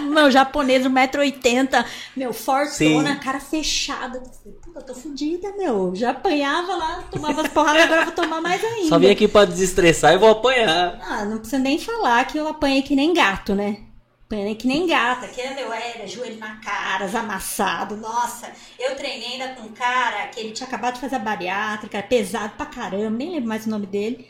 meu? 0.00 0.10
Meu 0.10 0.30
japonês, 0.30 0.84
1,80m, 0.84 1.84
meu, 2.16 2.32
fortona, 2.32 2.68
Sim. 3.14 3.20
cara 3.22 3.40
fechada. 3.40 4.20
Puta, 4.20 4.80
eu 4.80 4.82
tô 4.82 4.94
fodida, 4.94 5.52
meu. 5.56 5.94
Já 5.94 6.10
apanhava 6.10 6.74
lá, 6.74 7.04
tomava 7.10 7.42
as 7.42 7.48
porradas, 7.48 7.82
agora 7.84 8.00
eu 8.02 8.04
vou 8.06 8.14
tomar 8.14 8.40
mais 8.40 8.62
ainda. 8.62 8.88
Só 8.88 8.98
vim 8.98 9.10
aqui 9.10 9.28
pra 9.28 9.44
desestressar 9.44 10.12
e 10.14 10.18
vou 10.18 10.30
apanhar. 10.30 10.98
Ah, 11.00 11.24
não 11.24 11.38
precisa 11.38 11.58
nem 11.62 11.78
falar 11.78 12.26
que 12.26 12.36
eu 12.36 12.48
apanhei 12.48 12.82
que 12.82 12.94
nem 12.96 13.14
gato, 13.14 13.54
né? 13.54 13.78
Apanhei 14.26 14.54
que 14.54 14.66
nem 14.66 14.86
gata, 14.86 15.28
que 15.28 15.42
meu 15.54 15.70
era 15.72 16.06
joelho 16.06 16.38
na 16.38 16.56
cara, 16.56 17.04
amassado. 17.18 17.96
Nossa, 17.98 18.50
eu 18.78 18.96
treinei 18.96 19.32
ainda 19.34 19.48
com 19.48 19.66
um 19.66 19.72
cara 19.72 20.26
que 20.28 20.40
ele 20.40 20.52
tinha 20.52 20.66
acabado 20.66 20.94
de 20.94 21.00
fazer 21.00 21.16
a 21.16 21.18
bariátrica, 21.18 22.02
pesado 22.02 22.54
pra 22.56 22.64
caramba, 22.66 23.10
nem 23.10 23.30
lembro 23.32 23.48
mais 23.48 23.66
o 23.66 23.70
nome 23.70 23.84
dele. 23.86 24.26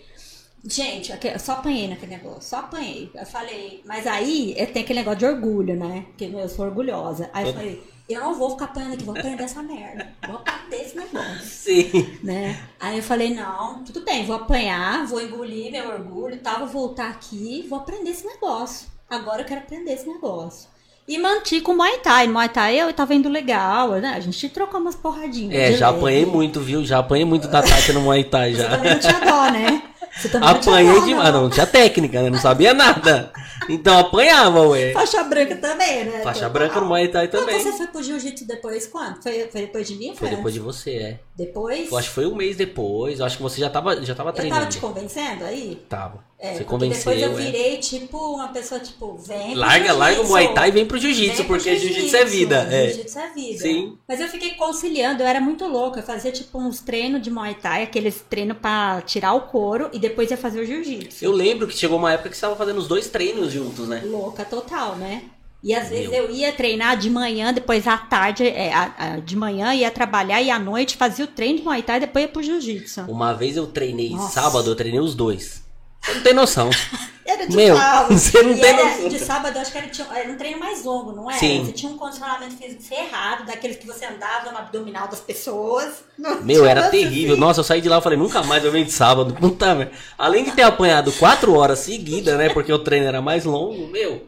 Gente, 0.64 1.12
eu 1.12 1.38
só 1.40 1.52
apanhei 1.52 1.88
naquele 1.88 2.12
negócio, 2.16 2.42
só 2.42 2.57
apanhei. 2.59 3.11
Eu 3.14 3.26
falei, 3.26 3.83
mas 3.85 4.07
aí 4.07 4.54
é, 4.57 4.64
tem 4.64 4.83
aquele 4.83 5.00
negócio 5.00 5.19
de 5.19 5.26
orgulho, 5.26 5.75
né? 5.76 6.04
Porque 6.09 6.25
eu 6.25 6.49
sou 6.49 6.64
orgulhosa. 6.66 7.28
Aí 7.33 7.49
eu 7.49 7.52
falei, 7.52 7.83
eu 8.09 8.21
não 8.21 8.35
vou 8.35 8.50
ficar 8.50 8.66
apanhando 8.66 8.95
aqui, 8.95 9.04
vou 9.04 9.16
aprender 9.16 9.42
essa 9.42 9.62
merda. 9.62 10.09
Vou 10.25 10.37
aprender 10.37 10.85
esse 10.85 10.97
negócio 10.97 11.40
Sim. 11.45 12.19
né? 12.23 12.61
Aí 12.78 12.97
eu 12.99 13.02
falei, 13.02 13.35
não, 13.35 13.83
tudo 13.83 14.02
bem, 14.04 14.25
vou 14.25 14.37
apanhar, 14.37 15.04
vou 15.07 15.21
engolir 15.21 15.73
meu 15.73 15.88
orgulho 15.88 16.37
e 16.37 16.38
tal, 16.38 16.61
vou 16.61 16.69
voltar 16.69 17.11
aqui, 17.11 17.66
vou 17.69 17.81
aprender 17.81 18.11
esse 18.11 18.26
negócio. 18.26 18.87
Agora 19.11 19.42
eu 19.42 19.47
quero 19.47 19.61
aprender 19.62 19.92
esse 19.92 20.09
negócio. 20.09 20.71
E 21.09 21.19
manti 21.19 21.61
com 21.61 21.73
o 21.73 21.76
Muay 21.76 21.99
Thai. 21.99 22.28
Muay 22.28 22.49
Thai 22.49 22.78
eu 22.78 22.92
tava 22.92 23.12
indo 23.14 23.28
legal, 23.28 23.90
né? 23.95 24.14
A 24.14 24.21
gente 24.21 24.49
trocou 24.49 24.78
umas 24.81 24.95
porradinhas. 24.95 25.52
É, 25.52 25.73
já 25.73 25.88
leve. 25.88 25.99
apanhei 25.99 26.25
muito, 26.26 26.61
viu? 26.61 26.85
Já 26.85 27.00
apanhei 27.00 27.25
muito 27.25 27.49
da 27.49 27.61
Tati 27.61 27.92
no 27.92 28.02
Muay 28.02 28.23
Thai 28.23 28.54
Você 28.54 28.62
já. 28.62 28.71
também 28.71 28.92
não 28.92 29.00
tinha 29.00 29.21
dó, 29.21 29.50
né? 29.50 29.83
Você 30.16 30.28
também 30.28 30.49
Apanhei 30.49 31.00
demais. 31.02 31.33
Não, 31.33 31.42
não 31.42 31.50
tinha 31.50 31.66
técnica, 31.66 32.23
né? 32.23 32.31
Não 32.31 32.38
sabia 32.38 32.75
nada. 32.75 33.33
Então 33.69 33.99
apanhava, 33.99 34.61
ué. 34.69 34.92
Faixa 34.92 35.23
branca 35.23 35.57
também, 35.57 36.04
né? 36.04 36.21
Faixa 36.23 36.40
Total. 36.40 36.50
branca 36.50 36.81
no 36.81 36.87
Muay 36.87 37.09
Thai 37.09 37.28
também. 37.28 37.61
você 37.61 37.73
foi 37.73 37.87
pro 37.87 38.02
jiu-jitsu 38.02 38.47
depois 38.47 38.87
quando? 38.87 39.23
Foi, 39.23 39.49
foi 39.50 39.61
depois 39.62 39.87
de 39.87 39.95
mim 39.95 40.09
Foi 40.09 40.28
foi 40.28 40.37
depois 40.37 40.52
de 40.54 40.61
você, 40.61 40.90
é. 40.90 41.21
Depois? 41.35 41.91
Eu 41.91 41.97
acho 41.97 42.09
que 42.09 42.15
foi 42.15 42.27
um 42.27 42.35
mês 42.35 42.57
depois. 42.57 43.19
Eu 43.19 43.25
acho 43.25 43.39
que 43.39 43.43
você 43.43 43.59
já 43.59 43.71
tava, 43.71 44.05
já 44.05 44.15
tava 44.15 44.31
Eu 44.31 44.35
treinando. 44.35 44.61
tava 44.61 44.71
te 44.71 44.79
convencendo 44.79 45.45
aí? 45.45 45.83
Tava. 45.89 46.23
É, 46.39 46.55
você 46.55 46.65
convenceu, 46.65 47.12
depois 47.12 47.23
eu 47.23 47.39
é. 47.39 47.43
virei, 47.43 47.79
tipo, 47.79 48.19
uma 48.35 48.49
pessoa, 48.49 48.81
tipo, 48.81 49.17
vem 49.17 49.55
Larga, 49.55 49.93
larga 49.93 50.23
o. 50.23 50.27
Muay 50.29 50.53
Thai 50.53 50.69
e 50.69 50.73
vem 50.73 50.85
pro 50.85 50.99
jiu-jitsu, 50.99 51.45
porque 51.45 51.77
jiu-jitsu 51.77 52.17
é 52.17 52.25
vida. 52.25 52.69
É. 52.71 52.89
Jiu-jitsu 52.89 53.19
é 53.19 53.31
vida. 53.31 53.59
Sim. 53.61 53.97
Mas 54.07 54.21
eu 54.21 54.29
fiquei 54.29 54.55
conciliando, 54.55 55.23
eu 55.23 55.27
era 55.27 55.41
muito 55.41 55.65
louca. 55.67 56.01
Eu 56.01 56.05
fazia, 56.05 56.33
tipo, 56.33 56.59
uns 56.59 56.81
treinos 56.81 57.23
de 57.23 57.31
Muay 57.31 57.55
Thai, 57.55 57.85
aqueles 57.85 58.21
treinos 58.29 58.59
pra 58.59 59.01
tirar 59.03 59.33
o 59.35 59.43
couro 59.43 59.89
e 59.93 59.99
depois 59.99 60.31
ia 60.31 60.37
fazer 60.37 60.61
o 60.61 60.67
jiu-jitsu. 60.67 61.25
Eu 61.25 61.33
lembro 61.33 61.67
que 61.67 61.77
chegou 61.77 61.97
uma 61.97 62.12
época 62.12 62.29
que 62.29 62.37
você 62.37 62.43
tava 62.43 62.57
fazendo 62.57 62.79
os 62.79 62.89
dois 62.89 63.09
treinos 63.09 63.53
juntos, 63.53 63.89
né? 63.89 64.03
Louca 64.05 64.45
total, 64.45 64.97
né? 64.97 65.23
E 65.62 65.75
às 65.75 65.88
vezes 65.88 66.11
Meu. 66.11 66.25
eu 66.25 66.31
ia 66.31 66.52
treinar 66.52 66.97
de 66.97 67.09
manhã, 67.09 67.52
depois 67.52 67.87
à 67.87 67.97
tarde, 67.97 68.45
é, 68.49 68.73
a- 68.73 68.95
a- 68.99 69.16
de 69.21 69.37
manhã 69.37 69.73
ia 69.73 69.90
trabalhar 69.92 70.42
e 70.42 70.50
à 70.50 70.59
noite 70.59 70.97
fazia 70.97 71.25
o 71.25 71.28
treino 71.28 71.59
de 71.61 71.64
Muay 71.64 71.83
Thai 71.83 71.99
e 71.99 72.00
depois 72.00 72.25
ia 72.25 72.28
pro 72.33 72.42
jiu-jitsu. 72.42 73.02
Uma 73.02 73.33
vez 73.33 73.57
eu 73.57 73.66
treinei 73.69 74.11
Nossa. 74.11 74.40
sábado, 74.40 74.69
eu 74.71 74.75
treinei 74.75 74.99
os 75.00 75.14
dois. 75.14 75.62
Você 76.00 76.14
não 76.14 76.23
tem 76.23 76.35
noção. 76.35 76.69
Era 77.25 77.47
de 77.47 77.54
Meu, 77.57 77.76
sábado. 77.76 78.12
você 78.19 78.42
não 78.42 78.50
E 78.50 78.61
tem 78.61 78.71
era 78.71 78.85
noção. 78.85 79.09
De 79.09 79.19
sábado, 79.21 79.54
eu 79.57 79.62
acho 79.62 79.71
que 79.71 79.78
era, 79.78 79.87
tinha- 79.87 80.09
era 80.12 80.33
um 80.33 80.37
treino 80.37 80.59
mais 80.59 80.85
longo, 80.85 81.12
não 81.12 81.31
era? 81.31 81.38
Sim. 81.38 81.64
Você 81.64 81.71
tinha 81.73 81.92
um 81.92 81.97
condicionamento 81.97 82.57
físico 82.57 82.83
ferrado, 82.83 83.47
daqueles 83.47 83.76
que 83.76 83.87
você 83.87 84.04
andava 84.04 84.50
no 84.50 84.59
abdominal 84.59 85.07
das 85.07 85.21
pessoas. 85.21 86.02
Não 86.19 86.42
Meu, 86.42 86.66
era 86.66 86.90
terrível. 86.90 87.35
assim. 87.35 87.40
Nossa, 87.40 87.61
eu 87.61 87.64
saí 87.64 87.81
de 87.81 87.88
lá 87.88 87.99
e 87.99 88.02
falei, 88.02 88.19
nunca 88.19 88.42
mais 88.42 88.64
eu 88.64 88.73
venho 88.73 88.85
de 88.85 88.90
sábado. 88.90 89.33
Puta. 89.40 89.92
Além 90.19 90.42
de 90.42 90.50
ter 90.50 90.62
apanhado 90.62 91.12
quatro 91.12 91.54
horas 91.54 91.78
seguidas, 91.78 92.37
né? 92.37 92.49
Porque 92.49 92.73
o 92.73 92.81
treino 92.81 93.07
era 93.07 93.23
mais 93.23 93.45
longo, 93.45 93.87
meu. 93.87 94.26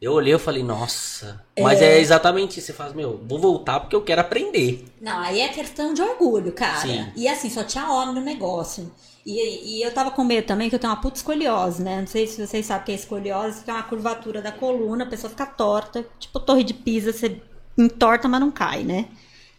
Eu 0.00 0.12
olhei 0.12 0.34
e 0.34 0.38
falei, 0.38 0.62
nossa. 0.62 1.44
Mas 1.58 1.82
é. 1.82 1.98
exatamente 1.98 2.58
isso. 2.58 2.68
Você 2.68 2.72
faz, 2.72 2.94
meu, 2.94 3.20
vou 3.28 3.38
voltar 3.38 3.80
porque 3.80 3.94
eu 3.94 4.02
quero 4.02 4.22
aprender. 4.22 4.86
Não, 5.00 5.20
aí 5.20 5.40
é 5.40 5.48
questão 5.48 5.92
de 5.92 6.00
orgulho, 6.00 6.52
cara. 6.52 6.80
Sim. 6.80 7.12
E 7.14 7.28
assim, 7.28 7.50
só 7.50 7.62
tinha 7.62 7.90
homem 7.90 8.14
no 8.14 8.22
negócio. 8.22 8.90
E, 9.26 9.76
e 9.76 9.82
eu 9.82 9.92
tava 9.92 10.10
com 10.10 10.24
medo 10.24 10.46
também, 10.46 10.70
que 10.70 10.74
eu 10.74 10.78
tenho 10.78 10.92
uma 10.92 11.00
puta 11.00 11.18
escoliose, 11.18 11.82
né? 11.82 12.00
Não 12.00 12.06
sei 12.06 12.26
se 12.26 12.44
vocês 12.46 12.64
sabem 12.64 12.82
o 12.82 12.86
que 12.86 12.92
é 12.92 12.94
escoliose, 12.94 13.62
que 13.62 13.70
é 13.70 13.74
uma 13.74 13.82
curvatura 13.82 14.40
da 14.40 14.50
coluna, 14.50 15.04
a 15.04 15.06
pessoa 15.06 15.28
fica 15.30 15.44
torta, 15.44 16.06
tipo 16.18 16.40
torre 16.40 16.64
de 16.64 16.72
pisa, 16.72 17.12
você 17.12 17.40
entorta, 17.76 18.26
mas 18.26 18.40
não 18.40 18.50
cai, 18.50 18.82
né? 18.82 19.06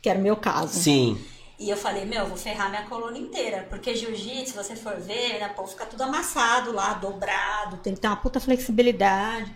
Que 0.01 0.09
era 0.09 0.17
o 0.17 0.21
meu 0.23 0.35
caso. 0.35 0.73
Sim. 0.79 1.23
E 1.59 1.69
eu 1.69 1.77
falei, 1.77 2.05
meu, 2.05 2.21
eu 2.21 2.27
vou 2.27 2.37
ferrar 2.37 2.71
minha 2.71 2.85
coluna 2.85 3.15
inteira. 3.15 3.67
Porque 3.69 3.93
jiu-jitsu, 3.93 4.51
se 4.51 4.57
você 4.57 4.75
for 4.75 4.99
ver, 4.99 5.39
né, 5.39 5.47
pô, 5.49 5.67
fica 5.67 5.85
tudo 5.85 6.01
amassado 6.01 6.71
lá, 6.71 6.95
dobrado, 6.95 7.77
tem 7.77 7.93
que 7.93 7.99
ter 7.99 8.07
uma 8.07 8.15
puta 8.15 8.39
flexibilidade. 8.39 9.53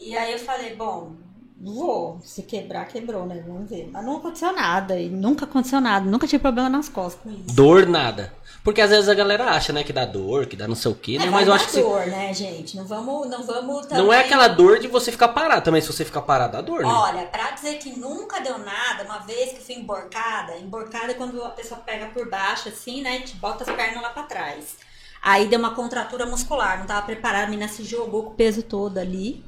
E 0.00 0.16
aí 0.16 0.32
eu 0.32 0.38
falei, 0.38 0.74
bom, 0.74 1.12
vou. 1.60 2.18
Se 2.22 2.42
quebrar, 2.42 2.86
quebrou, 2.86 3.26
né? 3.26 3.42
Vamos 3.46 3.68
ver. 3.70 3.88
Mas 3.92 4.04
não 4.04 4.16
aconteceu 4.16 4.52
nada. 4.52 4.98
E 4.98 5.08
nunca 5.08 5.44
aconteceu 5.44 5.80
nada. 5.80 6.04
Nunca 6.08 6.26
tive 6.26 6.42
problema 6.42 6.68
nas 6.68 6.88
costas 6.88 7.22
com 7.22 7.30
isso. 7.30 7.54
Dor 7.54 7.86
nada. 7.86 8.32
Porque 8.62 8.80
às 8.80 8.88
vezes 8.88 9.10
a 9.10 9.14
galera 9.14 9.50
acha, 9.50 9.74
né, 9.74 9.84
que 9.84 9.92
dá 9.92 10.06
dor, 10.06 10.46
que 10.46 10.56
dá 10.56 10.66
não 10.66 10.74
sei 10.74 10.90
o 10.90 10.94
quê, 10.94 11.18
né? 11.18 11.26
É, 11.26 11.30
Mas 11.30 11.46
eu 11.46 11.52
acho 11.52 11.66
que 11.66 11.72
se- 11.72 11.82
dor, 11.82 12.06
né, 12.06 12.32
gente? 12.32 12.78
Não 12.78 12.86
vamos, 12.86 13.28
não 13.28 13.42
vamos 13.44 13.84
também... 13.84 14.02
não 14.02 14.10
é 14.10 14.20
aquela 14.20 14.48
dor 14.48 14.78
de 14.78 14.88
você 14.88 15.12
ficar 15.12 15.28
parado. 15.28 15.62
Também 15.62 15.82
se 15.82 15.86
você 15.92 16.02
ficar 16.02 16.22
parado, 16.22 16.54
dá 16.54 16.62
dor, 16.62 16.80
né? 16.80 16.88
Olha, 16.88 17.26
pra 17.26 17.50
dizer 17.50 17.74
que 17.76 17.90
nunca 17.98 18.40
deu 18.40 18.56
nada, 18.58 19.04
uma 19.04 19.18
vez 19.18 19.52
que 19.52 19.60
fui 19.62 19.74
emborcada, 19.74 20.56
emborcada 20.56 21.10
é 21.12 21.14
quando 21.14 21.44
a 21.44 21.50
pessoa 21.50 21.78
pega 21.80 22.06
por 22.06 22.26
baixo, 22.30 22.70
assim, 22.70 23.02
né, 23.02 23.18
e 23.18 23.22
te 23.24 23.36
bota 23.36 23.64
as 23.70 23.76
pernas 23.76 24.02
lá 24.02 24.08
pra 24.08 24.22
trás. 24.22 24.76
Aí 25.22 25.46
deu 25.46 25.58
uma 25.58 25.74
contratura 25.74 26.24
muscular, 26.24 26.78
não 26.78 26.86
tava 26.86 27.04
preparada, 27.04 27.44
a 27.44 27.50
menina 27.50 27.68
se 27.68 27.84
jogou 27.84 28.22
com 28.22 28.30
o 28.30 28.34
peso 28.34 28.62
todo 28.62 28.96
ali, 28.96 29.44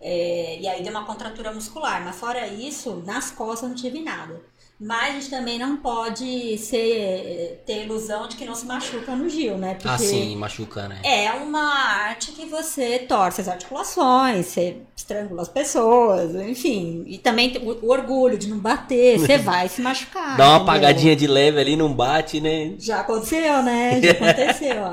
é, 0.00 0.58
e 0.60 0.68
aí 0.68 0.82
deu 0.82 0.90
uma 0.92 1.04
contratura 1.04 1.52
muscular. 1.52 2.04
Mas 2.04 2.16
fora 2.16 2.46
isso, 2.46 3.02
nas 3.04 3.30
costas 3.30 3.68
não 3.68 3.76
tive 3.76 4.00
nada. 4.00 4.40
Mas 4.80 5.08
a 5.08 5.12
gente 5.14 5.30
também 5.30 5.58
não 5.58 5.78
pode 5.78 6.56
ser, 6.56 7.64
ter 7.66 7.82
ilusão 7.84 8.28
de 8.28 8.36
que 8.36 8.44
não 8.44 8.54
se 8.54 8.64
machuca 8.64 9.16
no 9.16 9.28
Gil, 9.28 9.58
né? 9.58 9.74
Porque 9.74 9.88
Assim, 9.88 10.36
machucando, 10.36 10.90
né? 10.90 11.00
é 11.02 11.32
uma 11.32 11.74
arte 12.04 12.30
que 12.30 12.46
você 12.46 13.00
torce 13.00 13.40
as 13.40 13.48
articulações, 13.48 14.46
você 14.46 14.76
estrangula 14.96 15.42
as 15.42 15.48
pessoas, 15.48 16.32
enfim. 16.36 17.02
E 17.08 17.18
também 17.18 17.56
o, 17.58 17.90
orgulho 17.90 18.38
de 18.38 18.48
não 18.48 18.60
bater, 18.60 19.18
você 19.18 19.36
vai 19.42 19.68
se 19.68 19.80
machucar. 19.80 20.36
Dá 20.36 20.44
uma 20.44 20.56
entendeu? 20.58 20.62
apagadinha 20.62 21.16
de 21.16 21.26
leve 21.26 21.58
ali, 21.60 21.74
não 21.74 21.92
bate, 21.92 22.40
né? 22.40 22.74
Já 22.78 23.00
aconteceu, 23.00 23.64
né? 23.64 24.00
Já 24.00 24.12
aconteceu. 24.30 24.84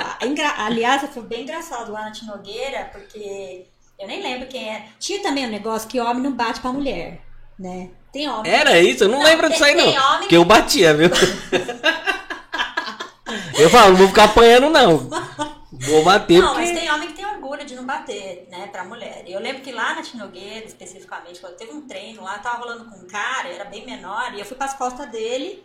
Aliás, 0.58 1.08
foi 1.14 1.22
bem 1.22 1.44
engraçado 1.44 1.92
lá 1.92 2.06
na 2.06 2.12
Tinogueira, 2.12 2.90
porque 2.92 3.68
eu 4.00 4.08
nem 4.08 4.22
lembro 4.22 4.48
quem 4.48 4.70
era. 4.70 4.84
Tinha 5.00 5.22
também 5.22 5.46
um 5.46 5.52
negócio 5.52 5.88
que 5.88 6.00
homem 6.00 6.24
não 6.24 6.32
bate 6.32 6.60
pra 6.60 6.72
mulher, 6.72 7.22
né? 7.58 7.90
Tem 8.12 8.30
homem. 8.30 8.52
Era 8.52 8.80
isso? 8.80 9.04
Eu 9.04 9.10
não, 9.10 9.20
Não, 9.20 9.26
lembro 9.26 9.50
disso 9.50 9.64
aí, 9.64 9.76
não. 9.76 9.88
homem 9.88 10.20
Porque 10.20 10.38
eu 10.38 10.46
batia, 10.46 10.94
viu? 10.94 11.10
eu 13.60 13.70
falo, 13.70 13.90
não 13.92 13.98
vou 13.98 14.08
ficar 14.08 14.26
apanhando, 14.26 14.70
não. 14.70 15.10
Vou 15.72 16.04
bater 16.04 16.42
Não, 16.42 16.54
porque... 16.54 16.62
mas 16.62 16.80
tem 16.80 16.90
homem 16.90 17.10
que 17.10 17.16
tem 17.16 17.26
orgulho 17.26 17.66
de 17.66 17.76
não 17.76 17.86
bater, 17.86 18.48
né, 18.50 18.68
pra 18.68 18.86
mulher. 18.86 19.24
Eu 19.28 19.40
lembro 19.40 19.62
que 19.62 19.72
lá 19.72 19.94
na 19.96 20.02
Tinogueira, 20.02 20.66
especificamente, 20.66 21.40
quando 21.40 21.58
teve 21.58 21.74
um 21.74 21.82
treino 21.88 22.24
lá, 22.24 22.38
eu 22.38 22.42
tava 22.42 22.58
rolando 22.58 22.86
com 22.86 22.98
um 22.98 23.08
cara, 23.08 23.50
eu 23.50 23.56
era 23.56 23.66
bem 23.66 23.86
menor, 23.86 24.34
e 24.34 24.40
eu 24.40 24.46
fui 24.46 24.56
pras 24.56 24.74
costas 24.74 25.10
dele 25.10 25.64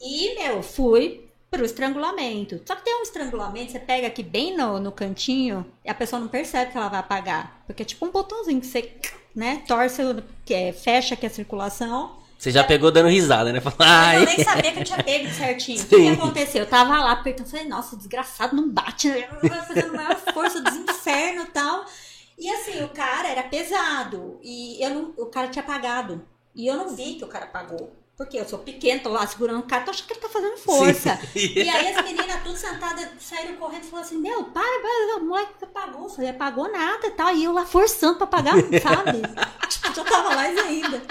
e, 0.00 0.34
meu, 0.34 0.62
fui 0.62 1.30
pro 1.52 1.66
estrangulamento. 1.66 2.62
Só 2.64 2.74
que 2.74 2.82
tem 2.82 2.98
um 2.98 3.02
estrangulamento, 3.02 3.72
você 3.72 3.78
pega 3.78 4.06
aqui 4.06 4.22
bem 4.22 4.56
no, 4.56 4.80
no 4.80 4.90
cantinho 4.90 5.66
e 5.84 5.90
a 5.90 5.94
pessoa 5.94 6.18
não 6.18 6.26
percebe 6.26 6.72
que 6.72 6.78
ela 6.78 6.88
vai 6.88 7.00
apagar. 7.00 7.62
Porque 7.66 7.82
é 7.82 7.84
tipo 7.84 8.06
um 8.06 8.10
botãozinho 8.10 8.58
que 8.58 8.66
você, 8.66 8.90
né, 9.36 9.62
torce, 9.68 10.02
é, 10.50 10.72
fecha 10.72 11.12
aqui 11.12 11.26
a 11.26 11.30
circulação. 11.30 12.16
Você 12.38 12.50
já 12.50 12.64
pegou 12.64 12.90
dando 12.90 13.08
risada, 13.08 13.52
né? 13.52 13.60
Fala, 13.60 13.76
Mas 13.78 13.88
Ai. 13.88 14.22
eu 14.22 14.26
nem 14.26 14.42
sabia 14.42 14.72
que 14.72 14.80
eu 14.80 14.84
tinha 14.84 15.04
pego 15.04 15.30
certinho. 15.30 15.80
O 15.80 15.86
que, 15.86 15.94
Sim. 15.96 16.10
aconteceu? 16.10 16.62
Eu 16.62 16.66
tava 16.68 16.98
lá 16.98 17.12
apertando, 17.12 17.46
falei, 17.48 17.68
nossa, 17.68 17.96
desgraçado, 17.96 18.56
não 18.56 18.68
bate, 18.68 19.08
né? 19.08 19.28
Eu 19.42 19.48
tava 19.48 19.62
fazendo 19.62 19.94
maior 19.94 20.16
força 20.32 20.60
dos 20.60 20.74
infernos 20.74 21.44
e 21.44 21.50
tal. 21.50 21.84
E 22.38 22.50
assim, 22.50 22.82
o 22.82 22.88
cara 22.88 23.28
era 23.28 23.42
pesado. 23.44 24.40
E 24.42 24.82
eu 24.82 24.90
não, 24.90 25.14
o 25.18 25.26
cara 25.26 25.48
tinha 25.48 25.62
apagado. 25.62 26.26
E 26.54 26.66
eu 26.66 26.76
não 26.76 26.96
vi 26.96 27.14
que 27.14 27.24
o 27.24 27.28
cara 27.28 27.44
apagou. 27.44 27.92
Porque 28.22 28.38
eu 28.38 28.48
sou 28.48 28.60
pequena, 28.60 29.00
tô 29.00 29.08
lá 29.08 29.26
segurando 29.26 29.58
o 29.58 29.62
cara, 29.64 29.82
tô 29.82 29.90
achando 29.90 30.06
que 30.06 30.12
ele 30.12 30.20
tá 30.20 30.28
fazendo 30.28 30.56
força. 30.56 31.18
Sim. 31.34 31.54
E 31.56 31.68
aí 31.68 31.92
as 31.92 32.04
meninas 32.04 32.42
tudo 32.44 32.56
sentadas 32.56 33.08
saíram 33.18 33.56
correndo 33.56 33.82
e 33.82 33.86
falaram 33.86 34.06
assim, 34.06 34.18
meu, 34.18 34.44
para, 34.44 34.80
para, 34.80 35.16
o 35.16 35.24
moleque 35.26 35.54
que 35.58 35.64
apagou. 35.64 36.04
Eu 36.04 36.08
falei, 36.08 36.30
apagou 36.30 36.70
nada 36.70 37.04
e 37.04 37.10
tal. 37.10 37.34
E 37.34 37.42
eu 37.42 37.52
lá 37.52 37.66
forçando 37.66 38.14
pra 38.14 38.24
apagar, 38.24 38.54
sabe? 38.80 39.22
tipo, 39.68 39.92
já 39.92 40.04
tava 40.04 40.36
mais 40.36 40.56
ainda. 40.56 41.02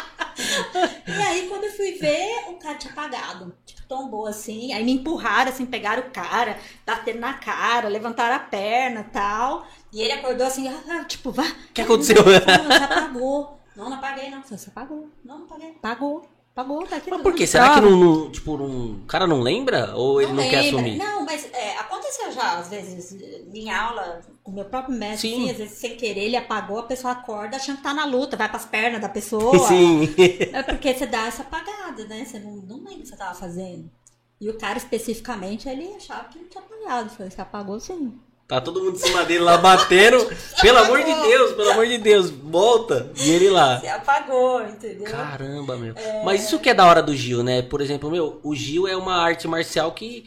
E 1.06 1.22
aí, 1.22 1.50
quando 1.50 1.65
eu 1.65 1.72
fui 1.74 1.91
ver, 1.91 2.46
o 2.48 2.53
cara 2.53 2.75
tinha 2.75 2.94
apagado. 2.94 3.53
Tipo, 3.65 3.82
tombou 3.89 4.25
assim. 4.25 4.72
Aí 4.72 4.82
me 4.86 4.94
empurraram, 4.94 5.51
assim, 5.51 5.65
pegaram 5.65 6.03
o 6.03 6.12
cara, 6.12 6.58
bateram 6.86 7.20
na 7.20 7.34
cara, 7.34 7.89
levantaram 7.89 8.38
a 8.38 8.39
perna 8.39 9.01
e 9.01 9.12
tal. 9.12 9.68
E 9.91 10.01
ele 10.01 10.13
acordou 10.13 10.48
assim, 10.48 10.70
ah, 10.70 10.82
ah, 10.89 11.03
tipo, 11.03 11.30
vá. 11.30 11.44
O 11.44 11.74
que 11.74 11.82
aconteceu? 11.82 12.24
Você 12.24 12.84
apagou. 12.84 13.60
Não, 13.75 13.89
não 13.89 13.98
apaguei, 13.98 14.30
não. 14.30 14.41
Você 14.41 14.70
apagou. 14.70 15.10
Não, 15.25 15.39
não 15.39 15.46
apaguei. 15.46 15.72
Apagou. 15.72 16.41
Apagou, 16.53 16.86
tá 16.86 16.98
aqui. 16.98 17.10
Mas 17.10 17.22
por 17.22 17.34
quê? 17.34 17.48
Será 17.48 17.75
que 17.75 17.81
não, 17.81 17.91
não- 17.98 18.29
tipo, 18.31 18.58
não, 18.58 18.91
o 18.91 19.05
cara 19.08 19.25
não 19.25 19.39
lembra? 19.41 19.96
Ou 19.96 20.22
ele 20.22 20.34
não, 20.34 20.43
quer 20.43 20.62
lembra. 20.62 20.79
assumir? 20.81 20.98
Não, 20.98 21.25
mas 21.25 21.50
é, 21.53 21.77
aconteceu 21.77 22.29
já, 22.34 22.60
às 22.60 22.67
vezes, 22.70 23.13
em 23.53 23.70
aula, 23.72 24.20
com 24.43 24.51
o 24.51 24.55
meu 24.55 24.65
próprio 24.65 24.93
mestre, 24.93 25.29
Sim. 25.29 25.36
assim, 25.43 25.51
às 25.51 25.58
vezes 25.58 25.77
sem 25.77 25.96
querer, 25.96 26.25
ele 26.25 26.36
apagou, 26.36 26.79
a 26.79 26.84
pessoa 26.84 27.13
acorda 27.13 27.55
achando 27.55 27.77
que 27.77 27.84
tá 27.84 27.93
na 27.93 28.03
luta, 28.05 28.36
vai 28.36 28.50
pras 28.50 28.65
pernas 28.65 29.00
da 29.00 29.08
pessoa. 29.08 29.58
Sim. 29.65 30.13
É 30.51 30.62
porque 30.62 30.93
você 30.93 31.05
dá 31.08 31.25
essa 31.27 31.41
apagada, 31.41 32.03
né? 32.05 32.25
Você 32.25 32.38
não, 32.39 32.51
não 32.58 32.77
lembra 32.79 32.96
o 32.96 33.00
que 33.01 33.08
você 33.08 33.15
tava 33.15 33.34
fazendo. 33.34 33.89
E 34.39 34.50
o 34.50 34.58
cara, 34.58 34.77
especificamente, 34.77 35.70
ele 35.70 35.93
achava 35.96 36.25
que 36.27 36.38
não 36.39 36.50
tinha 36.50 36.63
apagado. 36.63 37.10
Falei, 37.12 37.31
você 37.31 37.39
apagou 37.41 37.79
sim. 37.79 38.20
Tá 38.51 38.60
todo 38.60 38.84
mundo 38.84 38.98
em 38.98 39.00
cima 39.00 39.24
dele 39.24 39.46
lá 39.46 39.55
batendo. 39.55 40.29
pelo 40.62 40.77
amor 40.79 41.01
de 41.01 41.13
Deus, 41.13 41.53
pelo 41.53 41.72
amor 41.72 41.88
de 41.88 41.98
Deus, 41.98 42.29
volta. 42.29 43.10
E 43.24 43.31
ele 43.31 43.50
lá. 43.50 43.79
Você 43.79 43.88
apagou, 43.88 44.62
entendeu? 44.62 45.10
Caramba, 45.10 45.77
meu. 45.77 45.96
Mas 46.25 46.43
isso 46.43 46.60
que 46.60 46.70
é 46.70 46.74
da 46.74 46.86
hora 46.86 47.01
do 47.01 47.15
Gil, 47.15 47.43
né? 47.43 47.62
Por 47.62 47.79
exemplo, 47.79 48.12
meu, 48.12 48.41
o 48.43 48.53
Gil 48.53 48.89
é 48.89 48.98
uma 48.98 49.15
arte 49.15 49.48
marcial 49.48 49.93
que 49.93 50.25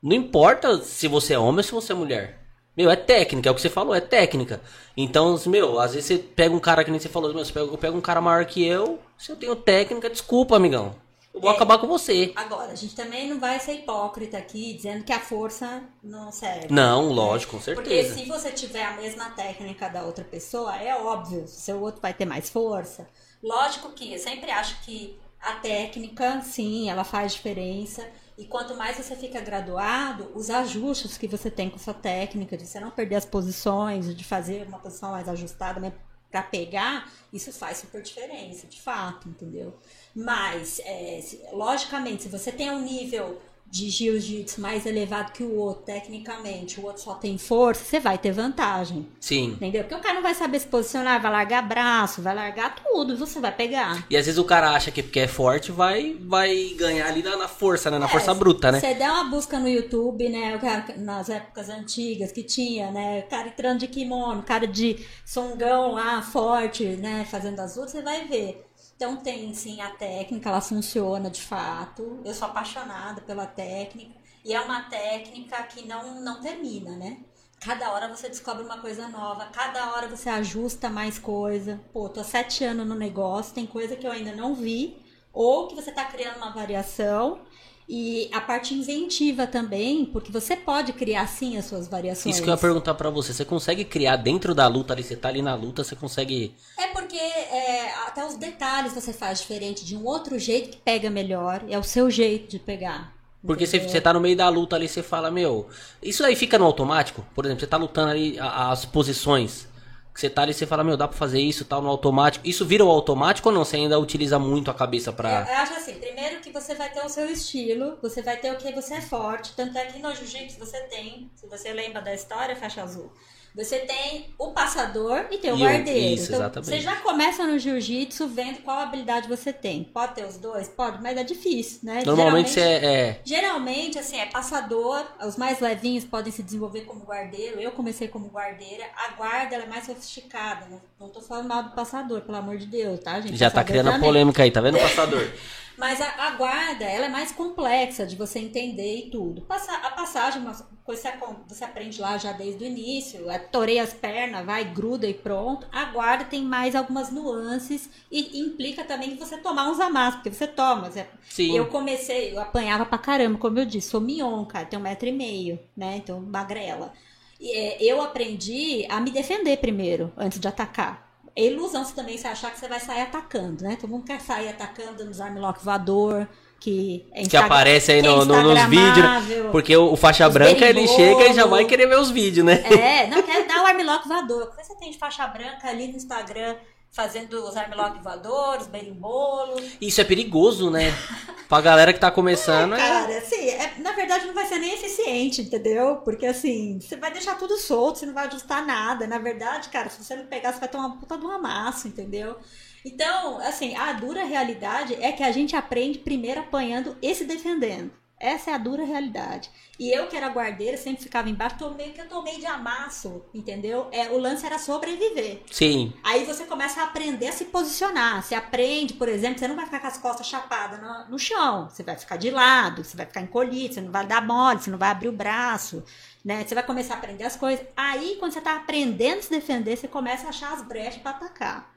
não 0.00 0.14
importa 0.14 0.78
se 0.84 1.08
você 1.08 1.34
é 1.34 1.38
homem 1.38 1.56
ou 1.56 1.62
se 1.64 1.72
você 1.72 1.90
é 1.90 1.96
mulher. 1.96 2.46
Meu, 2.76 2.88
é 2.88 2.94
técnica, 2.94 3.48
é 3.48 3.50
o 3.50 3.56
que 3.56 3.60
você 3.60 3.68
falou, 3.68 3.92
é 3.92 4.00
técnica. 4.00 4.60
Então, 4.96 5.36
meu, 5.46 5.80
às 5.80 5.94
vezes 5.94 6.06
você 6.06 6.18
pega 6.18 6.54
um 6.54 6.60
cara 6.60 6.84
que 6.84 6.92
nem 6.92 7.00
você 7.00 7.08
falou, 7.08 7.34
meu, 7.34 7.44
você 7.44 7.52
pega, 7.52 7.66
eu 7.66 7.78
pego 7.78 7.98
um 7.98 8.00
cara 8.00 8.20
maior 8.20 8.44
que 8.44 8.64
eu, 8.64 9.00
se 9.18 9.32
eu 9.32 9.36
tenho 9.36 9.56
técnica, 9.56 10.08
desculpa, 10.08 10.54
amigão. 10.54 10.94
Eu 11.34 11.40
vou 11.40 11.50
É. 11.50 11.54
acabar 11.54 11.78
com 11.78 11.88
você. 11.88 12.32
Agora, 12.36 12.70
a 12.72 12.76
gente 12.76 12.94
também 12.94 13.28
não 13.28 13.40
vai 13.40 13.58
ser 13.58 13.74
hipócrita 13.74 14.38
aqui, 14.38 14.72
dizendo 14.74 15.02
que 15.04 15.12
a 15.12 15.18
força 15.18 15.82
não 16.02 16.30
serve. 16.30 16.68
Não, 16.70 17.08
lógico, 17.10 17.58
com 17.58 17.62
Porque 17.74 17.90
certeza. 18.04 18.14
se 18.14 18.24
você 18.26 18.52
tiver 18.52 18.84
a 18.84 18.92
mesma 18.96 19.30
técnica 19.30 19.88
da 19.88 20.04
outra 20.04 20.24
pessoa, 20.24 20.76
é 20.76 20.94
óbvio, 20.94 21.42
o 21.42 21.48
seu 21.48 21.80
outro 21.82 22.00
vai 22.00 22.14
ter 22.14 22.24
mais 22.24 22.48
força. 22.48 23.08
Lógico 23.42 23.90
que 23.92 24.12
eu 24.12 24.18
sempre 24.18 24.50
acho 24.50 24.80
que 24.82 25.18
a 25.40 25.54
técnica, 25.56 26.40
sim, 26.40 26.88
ela 26.88 27.02
faz 27.04 27.32
diferença. 27.34 28.06
E 28.38 28.46
quanto 28.46 28.74
mais 28.76 28.96
você 28.96 29.14
fica 29.14 29.40
graduado, 29.40 30.30
os 30.34 30.50
ajustes 30.50 31.18
que 31.18 31.28
você 31.28 31.50
tem 31.50 31.68
com 31.68 31.78
sua 31.78 31.94
técnica, 31.94 32.56
de 32.56 32.66
você 32.66 32.78
não 32.80 32.90
perder 32.90 33.16
as 33.16 33.24
posições, 33.24 34.16
de 34.16 34.24
fazer 34.24 34.66
uma 34.66 34.78
posição 34.78 35.10
mais 35.12 35.28
ajustada 35.28 35.78
né, 35.78 35.92
para 36.30 36.42
pegar, 36.42 37.08
isso 37.32 37.52
faz 37.52 37.78
super 37.78 38.02
diferença, 38.02 38.66
de 38.66 38.80
fato, 38.82 39.28
entendeu? 39.28 39.78
Mas, 40.14 40.80
é, 40.84 41.20
se, 41.22 41.40
logicamente, 41.52 42.24
se 42.24 42.28
você 42.28 42.52
tem 42.52 42.70
um 42.70 42.80
nível 42.80 43.40
de 43.66 43.90
jiu-jitsu 43.90 44.60
mais 44.60 44.86
elevado 44.86 45.32
que 45.32 45.42
o 45.42 45.56
outro, 45.56 45.82
tecnicamente, 45.82 46.78
o 46.78 46.84
outro 46.84 47.02
só 47.02 47.14
tem 47.14 47.36
força, 47.36 47.84
você 47.84 47.98
vai 47.98 48.16
ter 48.16 48.30
vantagem. 48.30 49.08
Sim. 49.18 49.54
Entendeu? 49.54 49.82
Porque 49.82 49.96
o 49.96 50.00
cara 50.00 50.14
não 50.14 50.22
vai 50.22 50.32
saber 50.32 50.60
se 50.60 50.66
posicionar, 50.66 51.20
vai 51.20 51.32
largar 51.32 51.66
braço, 51.66 52.22
vai 52.22 52.36
largar 52.36 52.76
tudo, 52.76 53.16
você 53.16 53.40
vai 53.40 53.50
pegar. 53.50 54.06
E 54.08 54.16
às 54.16 54.26
vezes 54.26 54.38
o 54.38 54.44
cara 54.44 54.70
acha 54.70 54.92
que 54.92 55.02
porque 55.02 55.18
é 55.18 55.26
forte 55.26 55.72
vai, 55.72 56.16
vai 56.20 56.68
ganhar 56.78 57.08
ali 57.08 57.20
na, 57.20 57.36
na 57.36 57.48
força, 57.48 57.90
né? 57.90 57.98
Na 57.98 58.06
É, 58.06 58.08
força 58.08 58.32
bruta, 58.32 58.70
né? 58.70 58.78
Você 58.78 58.94
der 58.94 59.10
uma 59.10 59.24
busca 59.24 59.58
no 59.58 59.68
YouTube, 59.68 60.28
né? 60.28 60.60
Nas 60.98 61.28
épocas 61.28 61.68
antigas 61.68 62.30
que 62.30 62.44
tinha, 62.44 62.92
né? 62.92 63.24
O 63.26 63.28
cara 63.28 63.48
entrando 63.48 63.80
de 63.80 63.88
kimono, 63.88 64.40
cara 64.44 64.68
de 64.68 65.04
songão 65.26 65.94
lá, 65.94 66.22
forte, 66.22 66.84
né? 66.84 67.26
Fazendo 67.28 67.58
as 67.58 67.74
lutas, 67.74 67.90
você 67.90 68.02
vai 68.02 68.24
ver. 68.28 68.64
Então 68.96 69.16
tem 69.16 69.52
sim 69.54 69.80
a 69.80 69.90
técnica, 69.90 70.48
ela 70.48 70.60
funciona 70.60 71.30
de 71.30 71.40
fato. 71.40 72.20
Eu 72.24 72.32
sou 72.32 72.48
apaixonada 72.48 73.20
pela 73.20 73.46
técnica. 73.46 74.14
E 74.44 74.52
é 74.54 74.60
uma 74.60 74.82
técnica 74.82 75.62
que 75.64 75.86
não, 75.86 76.20
não 76.20 76.40
termina, 76.40 76.96
né? 76.96 77.18
Cada 77.60 77.90
hora 77.92 78.14
você 78.14 78.28
descobre 78.28 78.62
uma 78.62 78.78
coisa 78.78 79.08
nova, 79.08 79.46
cada 79.46 79.92
hora 79.94 80.06
você 80.06 80.28
ajusta 80.28 80.90
mais 80.90 81.18
coisa. 81.18 81.80
Pô, 81.92 82.08
tô 82.10 82.20
há 82.20 82.24
sete 82.24 82.62
anos 82.62 82.86
no 82.86 82.94
negócio, 82.94 83.54
tem 83.54 83.66
coisa 83.66 83.96
que 83.96 84.06
eu 84.06 84.12
ainda 84.12 84.36
não 84.36 84.54
vi, 84.54 85.02
ou 85.32 85.66
que 85.66 85.74
você 85.74 85.90
tá 85.90 86.04
criando 86.04 86.36
uma 86.36 86.52
variação. 86.52 87.40
E 87.88 88.30
a 88.32 88.40
parte 88.40 88.72
inventiva 88.72 89.46
também, 89.46 90.06
porque 90.06 90.32
você 90.32 90.56
pode 90.56 90.92
criar 90.94 91.26
sim 91.26 91.58
as 91.58 91.66
suas 91.66 91.86
variações. 91.86 92.34
Isso 92.34 92.42
que 92.42 92.48
eu 92.48 92.54
ia 92.54 92.60
perguntar 92.60 92.94
pra 92.94 93.10
você. 93.10 93.32
Você 93.32 93.44
consegue 93.44 93.84
criar 93.84 94.16
dentro 94.16 94.54
da 94.54 94.66
luta 94.66 94.94
ali? 94.94 95.02
Você 95.02 95.16
tá 95.16 95.28
ali 95.28 95.42
na 95.42 95.54
luta, 95.54 95.84
você 95.84 95.94
consegue. 95.94 96.54
É 96.78 96.86
porque 96.88 97.16
é, 97.16 97.92
até 98.06 98.24
os 98.24 98.36
detalhes 98.36 98.94
você 98.94 99.12
faz 99.12 99.40
diferente 99.40 99.84
de 99.84 99.96
um 99.96 100.04
outro 100.04 100.38
jeito 100.38 100.70
que 100.70 100.76
pega 100.78 101.10
melhor. 101.10 101.62
É 101.68 101.78
o 101.78 101.82
seu 101.82 102.10
jeito 102.10 102.48
de 102.48 102.58
pegar. 102.58 103.12
Porque 103.46 103.66
você, 103.66 103.78
você 103.78 104.00
tá 104.00 104.14
no 104.14 104.20
meio 104.20 104.36
da 104.36 104.48
luta 104.48 104.74
ali, 104.74 104.88
você 104.88 105.02
fala, 105.02 105.30
meu. 105.30 105.68
Isso 106.02 106.24
aí 106.24 106.34
fica 106.34 106.58
no 106.58 106.64
automático? 106.64 107.26
Por 107.34 107.44
exemplo, 107.44 107.60
você 107.60 107.66
tá 107.66 107.76
lutando 107.76 108.10
ali 108.10 108.38
as 108.40 108.86
posições. 108.86 109.68
Que 110.14 110.20
você 110.20 110.30
tá 110.30 110.42
ali, 110.42 110.54
você 110.54 110.64
fala, 110.64 110.84
meu, 110.84 110.96
dá 110.96 111.08
pra 111.08 111.16
fazer 111.18 111.40
isso 111.40 111.64
tal 111.64 111.82
no 111.82 111.88
automático. 111.88 112.46
Isso 112.46 112.64
vira 112.64 112.84
o 112.84 112.88
automático 112.88 113.48
ou 113.48 113.54
não? 113.54 113.64
Você 113.64 113.76
ainda 113.76 113.98
utiliza 113.98 114.38
muito 114.38 114.70
a 114.70 114.74
cabeça 114.74 115.10
Eu, 115.10 115.14
pra. 115.14 115.44
eu 115.50 115.56
acho 115.56 115.72
assim, 115.74 115.94
primeiro 115.94 116.40
que 116.40 116.52
você 116.52 116.72
vai 116.76 116.88
ter 116.88 117.04
o 117.04 117.08
seu 117.08 117.28
estilo, 117.28 117.98
você 118.00 118.22
vai 118.22 118.36
ter 118.36 118.52
o 118.52 118.56
que 118.56 118.70
você 118.72 118.94
é 118.94 119.00
forte. 119.00 119.52
Tanto 119.56 119.76
é 119.76 119.86
que 119.86 119.98
no 119.98 120.14
jiu-jitsu 120.14 120.56
você 120.58 120.80
tem, 120.82 121.28
se 121.34 121.48
você 121.48 121.72
lembra 121.72 122.00
da 122.00 122.14
história, 122.14 122.54
faixa 122.54 122.80
azul, 122.82 123.12
você 123.54 123.78
tem 123.80 124.26
o 124.38 124.50
passador 124.50 125.26
e 125.30 125.38
tem 125.38 125.52
o 125.52 125.56
guardeiro. 125.58 126.14
isso, 126.14 126.24
então, 126.24 126.36
exatamente. 126.40 126.68
você 126.70 126.80
já 126.80 126.96
começa 126.96 127.46
no 127.46 127.58
jiu-jitsu 127.58 128.26
vendo 128.26 128.58
qual 128.62 128.80
habilidade 128.80 129.28
você 129.28 129.52
tem. 129.52 129.84
Pode 129.84 130.14
ter 130.14 130.24
os 130.26 130.36
dois? 130.38 130.66
Pode, 130.68 131.00
mas 131.02 131.16
é 131.16 131.22
difícil, 131.22 131.80
né? 131.84 132.02
Normalmente 132.04 132.50
você 132.50 132.60
Geralmente- 132.60 132.84
é. 132.86 133.00
é- 133.08 133.20
Geralmente, 133.24 133.98
assim, 133.98 134.18
é 134.18 134.26
passador, 134.26 135.04
os 135.24 135.36
mais 135.36 135.60
levinhos 135.60 136.04
podem 136.04 136.32
se 136.32 136.42
desenvolver 136.42 136.80
como 136.82 137.04
guardeiro. 137.04 137.60
Eu 137.60 137.70
comecei 137.72 138.08
como 138.08 138.26
guardeira. 138.28 138.84
A 138.96 139.12
guarda 139.12 139.54
ela 139.54 139.64
é 139.64 139.68
mais 139.68 139.86
sofisticada. 139.86 140.66
Não, 140.68 140.80
não 140.98 141.08
tô 141.08 141.20
falando 141.20 141.46
mal 141.48 141.62
do 141.62 141.70
passador, 141.70 142.22
pelo 142.22 142.36
amor 142.38 142.56
de 142.56 142.66
Deus, 142.66 142.98
tá, 143.00 143.20
gente? 143.20 143.36
Já 143.36 143.46
tá 143.50 143.56
Passador 143.56 143.66
criando 143.68 143.88
a 143.88 143.92
também. 143.92 144.06
polêmica 144.08 144.42
aí, 144.42 144.50
tá 144.50 144.60
vendo, 144.60 144.78
passador? 144.78 145.24
Mas 145.76 146.00
a, 146.00 146.26
a 146.26 146.30
guarda, 146.32 146.84
ela 146.84 147.06
é 147.06 147.08
mais 147.08 147.32
complexa 147.32 148.06
de 148.06 148.16
você 148.16 148.38
entender 148.38 149.06
e 149.06 149.10
tudo. 149.10 149.42
Passa, 149.42 149.72
a 149.72 149.90
passagem, 149.90 150.40
uma 150.40 150.54
coisa 150.84 151.12
você, 151.48 151.64
aprende 151.64 152.00
lá 152.00 152.16
já 152.18 152.32
desde 152.32 152.62
o 152.62 152.66
início. 152.66 153.28
É, 153.30 153.38
torei 153.38 153.78
as 153.78 153.92
pernas, 153.92 154.44
vai, 154.44 154.64
gruda 154.64 155.06
e 155.06 155.14
pronto. 155.14 155.66
A 155.72 155.86
guarda 155.86 156.24
tem 156.24 156.42
mais 156.42 156.74
algumas 156.74 157.10
nuances 157.10 157.88
e 158.10 158.38
implica 158.40 158.84
também 158.84 159.16
que 159.16 159.24
você 159.24 159.38
tomar 159.38 159.70
uns 159.70 159.80
amassos, 159.80 160.16
porque 160.16 160.32
você 160.32 160.46
toma. 160.46 160.90
Você, 160.90 161.06
Sim. 161.28 161.56
eu 161.56 161.66
comecei, 161.66 162.34
eu 162.34 162.40
apanhava 162.40 162.86
pra 162.86 162.98
caramba, 162.98 163.38
como 163.38 163.58
eu 163.58 163.66
disse, 163.66 163.88
sou 163.88 164.00
mignon, 164.00 164.44
cara, 164.44 164.66
tenho 164.66 164.80
um 164.80 164.84
metro 164.84 165.08
e 165.08 165.12
meio, 165.12 165.58
né? 165.76 165.96
Então, 165.96 166.20
magrela. 166.20 166.92
E, 167.40 167.50
é, 167.50 167.82
eu 167.82 168.00
aprendi 168.00 168.86
a 168.88 169.00
me 169.00 169.10
defender 169.10 169.56
primeiro, 169.58 170.12
antes 170.16 170.38
de 170.38 170.46
atacar. 170.46 171.03
É 171.36 171.44
ilusão 171.46 171.84
você 171.84 171.94
também 171.94 172.16
você 172.16 172.28
achar 172.28 172.50
que 172.52 172.58
você 172.60 172.68
vai 172.68 172.78
sair 172.80 173.02
atacando, 173.02 173.64
né? 173.64 173.76
Todo 173.80 173.90
mundo 173.90 174.04
quer 174.04 174.20
sair 174.20 174.48
atacando 174.48 175.04
nos 175.04 175.20
armlock 175.20 175.64
voador, 175.64 176.28
que 176.60 177.06
é 177.12 177.24
Que 177.24 177.36
aparece 177.36 177.90
aí 177.92 178.00
que 178.02 178.06
é 178.06 178.10
no- 178.10 178.24
no- 178.24 178.42
nos 178.54 178.62
vídeos. 178.66 179.50
Porque 179.50 179.76
o, 179.76 179.92
o 179.92 179.96
faixa 179.96 180.28
branca 180.30 180.64
ele 180.64 180.86
chega 180.86 181.26
e 181.28 181.32
já 181.34 181.44
vai 181.46 181.64
querer 181.64 181.86
ver 181.88 181.98
os 181.98 182.10
vídeos, 182.10 182.46
né? 182.46 182.62
É, 182.70 183.06
não 183.08 183.20
quer 183.22 183.46
dar 183.46 183.62
o 183.62 183.66
armlock 183.66 184.06
voador. 184.06 184.44
O 184.44 184.50
que 184.56 184.64
você 184.64 184.76
tem 184.76 184.90
de 184.92 184.98
faixa 184.98 185.26
branca 185.26 185.68
ali 185.68 185.88
no 185.88 185.96
Instagram 185.96 186.54
fazendo 186.94 187.44
os 187.44 187.56
armlock 187.56 188.00
voadores, 188.02 188.68
berimbolo. 188.68 189.60
Isso 189.80 190.00
é 190.00 190.04
perigoso, 190.04 190.70
né? 190.70 190.92
Pra 191.48 191.60
galera 191.60 191.92
que 191.92 191.98
tá 191.98 192.10
começando. 192.10 192.72
é- 192.74 192.78
Cara, 192.78 193.18
assim, 193.18 193.48
é- 193.48 193.74
na 193.78 193.92
verdade 193.92 194.26
não 194.26 194.32
vai 194.32 194.46
ser 194.46 194.58
nem 194.58 194.72
eficiente, 194.74 195.42
entendeu? 195.42 195.96
Porque 195.96 196.24
assim, 196.24 196.78
você 196.80 196.96
vai 196.96 197.10
deixar 197.12 197.36
tudo 197.36 197.58
solto, 197.58 197.98
você 197.98 198.06
não 198.06 198.14
vai 198.14 198.26
ajustar 198.28 198.64
nada. 198.64 199.06
Na 199.08 199.18
verdade, 199.18 199.68
cara, 199.68 199.90
se 199.90 200.02
você 200.02 200.14
não 200.14 200.26
pegar, 200.26 200.52
você 200.52 200.60
vai 200.60 200.68
tomar 200.68 200.86
uma 200.86 200.96
puta 200.96 201.18
de 201.18 201.26
um 201.26 201.30
amasso, 201.32 201.88
entendeu? 201.88 202.36
Então, 202.84 203.38
assim, 203.38 203.74
a 203.76 203.92
dura 203.94 204.24
realidade 204.24 204.94
é 205.00 205.10
que 205.10 205.22
a 205.22 205.32
gente 205.32 205.56
aprende 205.56 205.98
primeiro 205.98 206.40
apanhando 206.40 206.96
e 207.02 207.14
se 207.14 207.24
defendendo. 207.24 207.90
Essa 208.24 208.52
é 208.52 208.54
a 208.54 208.58
dura 208.58 208.86
realidade. 208.86 209.50
E 209.78 209.94
eu, 209.94 210.06
que 210.06 210.16
era 210.16 210.28
guardeira, 210.28 210.78
sempre 210.78 211.02
ficava 211.02 211.28
embaixo, 211.28 211.58
tomei 211.58 211.90
que 211.90 212.00
eu 212.00 212.08
tomei 212.08 212.38
de 212.38 212.46
amasso, 212.46 213.22
entendeu? 213.34 213.86
É, 213.92 214.08
o 214.08 214.18
lance 214.18 214.46
era 214.46 214.58
sobreviver. 214.58 215.42
Sim. 215.52 215.92
Aí 216.02 216.24
você 216.24 216.46
começa 216.46 216.80
a 216.80 216.84
aprender 216.84 217.28
a 217.28 217.32
se 217.32 217.44
posicionar. 217.44 218.22
Você 218.22 218.34
aprende, 218.34 218.94
por 218.94 219.10
exemplo, 219.10 219.38
você 219.38 219.46
não 219.46 219.54
vai 219.54 219.66
ficar 219.66 219.80
com 219.80 219.88
as 219.88 219.98
costas 219.98 220.26
chapadas 220.26 220.80
no, 220.80 221.10
no 221.10 221.18
chão. 221.18 221.68
Você 221.68 221.82
vai 221.82 221.98
ficar 221.98 222.16
de 222.16 222.30
lado, 222.30 222.82
você 222.82 222.96
vai 222.96 223.04
ficar 223.04 223.20
encolhido, 223.20 223.74
você 223.74 223.82
não 223.82 223.92
vai 223.92 224.06
dar 224.06 224.26
mole, 224.26 224.58
você 224.58 224.70
não 224.70 224.78
vai 224.78 224.88
abrir 224.88 225.08
o 225.08 225.12
braço. 225.12 225.84
Né? 226.24 226.46
Você 226.46 226.54
vai 226.54 226.64
começar 226.64 226.94
a 226.94 226.96
aprender 226.96 227.24
as 227.24 227.36
coisas. 227.36 227.66
Aí, 227.76 228.16
quando 228.18 228.32
você 228.32 228.40
tá 228.40 228.56
aprendendo 228.56 229.18
a 229.18 229.22
se 229.22 229.28
defender, 229.28 229.76
você 229.76 229.86
começa 229.86 230.24
a 230.24 230.30
achar 230.30 230.54
as 230.54 230.62
brechas 230.62 231.02
para 231.02 231.10
atacar. 231.10 231.74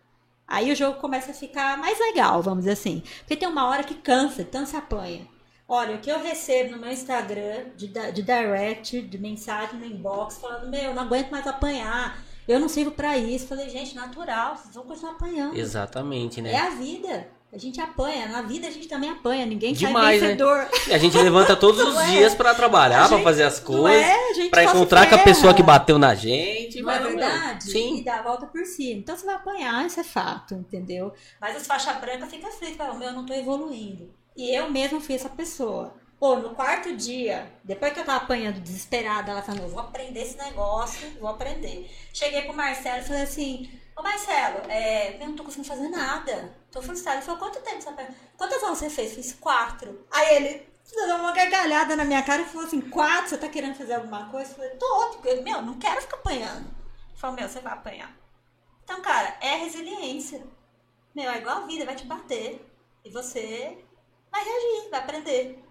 Aí 0.48 0.72
o 0.72 0.76
jogo 0.78 0.98
começa 1.02 1.32
a 1.32 1.34
ficar 1.34 1.78
mais 1.78 2.00
legal, 2.00 2.42
vamos 2.42 2.60
dizer 2.60 2.72
assim. 2.72 3.04
Porque 3.20 3.36
tem 3.36 3.50
uma 3.50 3.68
hora 3.68 3.84
que 3.84 3.96
cansa, 3.96 4.46
tanto 4.46 4.70
se 4.70 4.78
apanha. 4.78 5.28
Olha, 5.68 5.96
o 5.96 6.00
que 6.00 6.10
eu 6.10 6.22
recebo 6.22 6.72
no 6.72 6.78
meu 6.82 6.92
Instagram 6.92 7.66
de, 7.76 7.88
de 7.88 8.22
direct, 8.22 9.02
de 9.02 9.18
mensagem 9.18 9.78
no 9.80 9.86
inbox, 9.86 10.38
falando, 10.38 10.70
meu, 10.70 10.82
eu 10.82 10.94
não 10.94 11.04
aguento 11.04 11.30
mais 11.30 11.46
apanhar, 11.46 12.18
eu 12.48 12.58
não 12.60 12.70
sirvo 12.70 12.92
pra 12.92 13.18
isso. 13.18 13.48
Falei, 13.48 13.70
gente, 13.70 13.94
natural, 13.94 14.56
vocês 14.56 14.74
vão 14.74 14.86
continuar 14.86 15.12
apanhando. 15.14 15.58
Exatamente, 15.58 16.40
É 16.40 16.44
né? 16.44 16.56
a 16.56 16.70
vida. 16.70 17.28
A 17.52 17.58
gente 17.58 17.80
apanha. 17.82 18.28
Na 18.28 18.42
vida 18.42 18.68
a 18.68 18.70
gente 18.72 18.88
também 18.88 19.10
apanha. 19.10 19.46
Ninguém 19.46 19.74
Demais, 19.74 20.20
sai 20.20 20.30
né? 20.30 20.36
vencedor. 20.36 20.68
E 20.88 20.94
a 20.94 20.98
gente 20.98 21.18
levanta 21.18 21.56
todos 21.56 21.82
os 21.82 21.96
é? 22.00 22.06
dias 22.08 22.36
pra 22.36 22.54
trabalhar, 22.54 23.04
A 23.06 23.08
pra 23.08 23.18
gente- 23.18 23.24
fazer 23.26 23.44
as 23.44 23.60
Não 23.60 23.66
coisas, 23.66 24.02
é? 24.02 24.30
A 24.30 24.34
gente 24.34 24.50
pra 24.50 24.64
só 24.64 24.70
se 24.72 24.76
encontrar 24.76 25.10
com 25.10 25.16
a 25.16 25.20
pessoa 25.20 25.54
que 25.54 25.64
bateu 25.64 25.98
na 25.98 26.14
gente. 26.16 26.82
Não 26.82 26.92
é 26.92 27.00
verdade? 27.00 27.70
E 27.70 27.72
Sim. 27.72 28.04
dá 28.04 28.20
a 28.20 28.22
volta 28.22 28.46
por 28.48 28.66
cima. 28.66 29.00
Então 29.00 29.16
você 29.18 29.26
vai 29.26 29.36
apanhar, 29.36 29.86
isso 29.86 30.00
é 30.00 30.04
fato, 30.04 30.54
entendeu? 30.56 31.14
Mas 31.42 31.56
as 31.56 31.66
faixas 31.68 31.98
brancas 31.98 32.30
ficam 32.30 32.50
aflitas, 32.50 32.78
falam, 32.78 32.98
meu, 33.00 33.10
eu 33.10 33.14
não 33.14 33.26
tô 33.26 33.34
evoluindo. 33.34 34.10
E 34.38 34.56
eu 34.56 34.70
mesma 34.70 35.02
fui 35.02 35.16
essa 35.16 35.30
pessoa. 35.30 35.96
Pô, 36.20 36.36
no 36.36 36.54
quarto 36.54 36.96
dia, 36.96 37.52
depois 37.64 37.92
que 37.92 38.00
eu 38.00 38.06
tava 38.06 38.24
apanhando 38.24 38.60
desesperada, 38.60 39.32
ela 39.32 39.42
falou, 39.42 39.68
vou 39.68 39.80
aprender 39.80 40.22
esse 40.22 40.38
negócio, 40.38 41.10
vou 41.20 41.30
aprender. 41.30 41.92
Cheguei 42.14 42.44
pro 42.44 42.54
Marcelo 42.54 43.02
e 43.02 43.06
falei 43.06 43.24
assim, 43.24 43.80
ô 43.96 44.04
Marcelo, 44.04 44.62
é, 44.70 45.16
eu 45.22 45.28
não 45.28 45.36
tô 45.36 45.44
conseguindo 45.44 45.68
fazer 45.68 45.90
nada. 45.90 46.56
Tô 46.72 46.84
frustrada. 46.84 47.18
Ele 47.18 47.26
falou, 47.26 47.40
quanto 47.40 47.62
tempo 47.62 47.82
você 47.82 47.90
aprendeu? 47.90 48.14
Quantas 48.38 48.62
aulas 48.62 48.78
você 48.78 48.90
fez? 48.92 49.16
Fiz 49.16 49.34
quatro. 49.34 50.06
Aí 50.12 50.36
ele 50.36 50.68
deu 50.92 51.16
uma 51.16 51.32
gargalhada 51.32 51.96
na 51.96 52.06
minha 52.06 52.22
cara 52.22 52.44
e 52.44 52.46
falou 52.46 52.68
assim, 52.68 52.82
quatro, 52.82 53.30
você 53.30 53.38
tá 53.38 53.50
querendo 53.50 53.76
fazer 53.76 53.96
alguma 53.96 54.30
coisa? 54.30 54.52
Eu 54.52 54.56
falei, 54.56 54.72
tô, 54.78 55.10
porque, 55.14 55.42
meu, 55.42 55.64
não 55.64 55.80
quero 55.80 56.02
ficar 56.02 56.18
apanhando. 56.18 56.68
Ele 57.10 57.18
falou, 57.18 57.36
meu, 57.36 57.50
você 57.50 57.60
vai 57.60 57.74
apanhar. 57.74 58.16
Então, 58.84 59.02
cara, 59.02 59.36
é 59.42 59.56
resiliência. 59.56 60.44
Meu, 61.16 61.30
é 61.32 61.38
igual 61.40 61.64
a 61.64 61.66
vida, 61.66 61.86
vai 61.86 61.96
te 61.96 62.06
bater. 62.06 62.64
E 63.04 63.10
você 63.10 63.84
vai 64.32 64.44
reagir, 64.44 64.90
vai 64.90 65.00
aprender. 65.00 65.64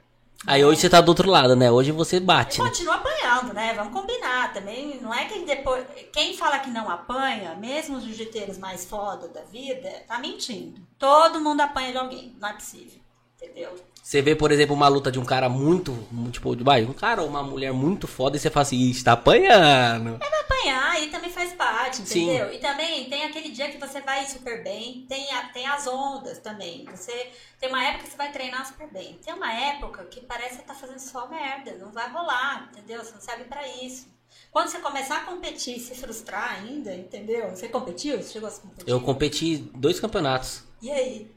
Aí 0.46 0.64
hoje 0.64 0.80
você 0.82 0.90
tá 0.90 1.00
do 1.00 1.08
outro 1.08 1.30
lado, 1.30 1.56
né? 1.56 1.70
Hoje 1.70 1.90
você 1.92 2.18
E 2.18 2.20
bate, 2.20 2.60
né? 2.60 2.68
continua 2.68 2.96
apanhando, 2.96 3.54
né? 3.54 3.72
Vamos 3.74 3.92
combinar 3.92 4.52
também. 4.52 5.00
Não 5.00 5.12
é 5.12 5.24
que 5.24 5.40
depois. 5.44 5.84
Quem 6.12 6.36
fala 6.36 6.58
que 6.58 6.70
não 6.70 6.90
apanha, 6.90 7.54
mesmo 7.54 7.96
os 7.96 8.04
jiu-jiteiros 8.04 8.58
mais 8.58 8.84
foda 8.84 9.28
da 9.28 9.40
vida, 9.42 9.90
tá 10.06 10.18
mentindo. 10.18 10.80
Todo 10.98 11.40
mundo 11.40 11.62
apanha 11.62 11.90
de 11.92 11.98
alguém. 11.98 12.36
Não 12.38 12.48
é 12.48 12.52
possível. 12.52 13.00
Entendeu? 13.40 13.74
Você 14.02 14.22
vê, 14.22 14.36
por 14.36 14.52
exemplo, 14.52 14.74
uma 14.74 14.86
luta 14.88 15.10
de 15.10 15.18
um 15.18 15.24
cara 15.24 15.48
muito, 15.48 15.92
tipo, 16.30 16.54
vai, 16.62 16.84
um 16.84 16.92
cara 16.92 17.22
ou 17.22 17.28
uma 17.28 17.42
mulher 17.42 17.72
muito 17.72 18.06
foda 18.06 18.36
e 18.36 18.40
você 18.40 18.48
fala 18.48 18.62
assim, 18.62 18.76
"Ih, 18.76 18.90
está 18.92 19.12
apanhando. 19.12 20.16
Vai 20.18 20.28
apanhar. 20.40 20.90
aí 20.92 21.08
também 21.08 21.30
faz 21.30 21.52
parte, 21.52 21.65
entendeu? 21.88 22.48
Sim. 22.48 22.54
E 22.54 22.58
também 22.58 23.08
tem 23.08 23.24
aquele 23.24 23.50
dia 23.50 23.70
que 23.70 23.78
você 23.78 24.00
vai 24.00 24.26
super 24.26 24.62
bem, 24.62 25.06
tem, 25.08 25.30
a, 25.32 25.48
tem 25.48 25.66
as 25.66 25.86
ondas 25.86 26.38
também. 26.38 26.84
Você 26.86 27.30
tem 27.58 27.68
uma 27.68 27.84
época 27.84 28.04
que 28.04 28.10
você 28.10 28.16
vai 28.16 28.32
treinar 28.32 28.66
super 28.66 28.88
bem. 28.88 29.18
Tem 29.24 29.34
uma 29.34 29.52
época 29.52 30.04
que 30.04 30.20
parece 30.20 30.50
que 30.50 30.56
você 30.56 30.62
tá 30.62 30.74
fazendo 30.74 30.98
só 30.98 31.28
merda, 31.28 31.76
não 31.78 31.92
vai 31.92 32.10
rolar, 32.10 32.68
entendeu? 32.70 33.04
Você 33.04 33.12
não 33.12 33.20
serve 33.20 33.44
para 33.44 33.66
isso. 33.66 34.14
Quando 34.50 34.68
você 34.68 34.78
começar 34.78 35.18
a 35.18 35.24
competir 35.24 35.76
e 35.76 35.80
se 35.80 35.94
frustrar 35.94 36.54
ainda, 36.54 36.94
entendeu? 36.94 37.50
Você 37.50 37.68
competiu? 37.68 38.16
Você 38.16 38.32
chegou 38.32 38.48
a 38.48 38.52
competir? 38.52 38.88
Eu 38.90 39.00
competi 39.00 39.56
dois 39.74 40.00
campeonatos. 40.00 40.64
E 40.80 40.90
aí? 40.90 41.35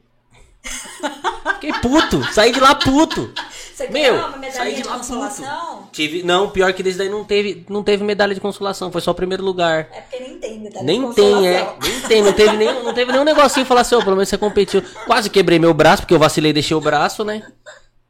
Fiquei 1.54 1.72
puto, 1.80 2.22
saí 2.32 2.52
de 2.52 2.60
lá 2.60 2.74
puto. 2.74 3.32
Você 3.74 3.88
Meu, 3.88 4.14
uma 4.14 4.36
medalha 4.36 4.70
de, 4.70 4.82
de 4.82 4.88
consolação? 4.88 5.88
Tive, 5.90 6.22
não, 6.22 6.50
pior 6.50 6.72
que 6.74 6.82
desse 6.82 6.98
daí 6.98 7.08
não 7.08 7.24
teve, 7.24 7.64
não 7.68 7.82
teve 7.82 8.04
medalha 8.04 8.34
de 8.34 8.40
consolação, 8.40 8.92
foi 8.92 9.00
só 9.00 9.12
o 9.12 9.14
primeiro 9.14 9.42
lugar. 9.42 9.88
É 9.90 10.00
porque 10.02 10.20
nem 10.20 10.38
tem 10.38 10.60
medalha 10.60 10.84
nem 10.84 11.00
de 11.00 11.06
consolação. 11.06 11.40
Nem 11.40 11.50
tem, 11.50 11.56
é, 11.56 11.76
nem 11.82 12.00
tem, 12.00 12.22
não 12.22 12.32
teve 12.32 12.56
nem, 12.56 12.84
não 12.84 12.94
teve 12.94 13.12
nenhum 13.12 13.24
negocinho 13.24 13.64
falar 13.64 13.80
assim, 13.80 13.94
oh, 13.94 14.02
pelo 14.02 14.16
menos 14.16 14.28
você 14.28 14.36
competiu. 14.36 14.82
Quase 15.06 15.30
quebrei 15.30 15.58
meu 15.58 15.72
braço, 15.72 16.02
porque 16.02 16.12
eu 16.12 16.18
vacilei 16.18 16.50
e 16.50 16.54
deixei 16.54 16.76
o 16.76 16.80
braço, 16.80 17.24
né? 17.24 17.42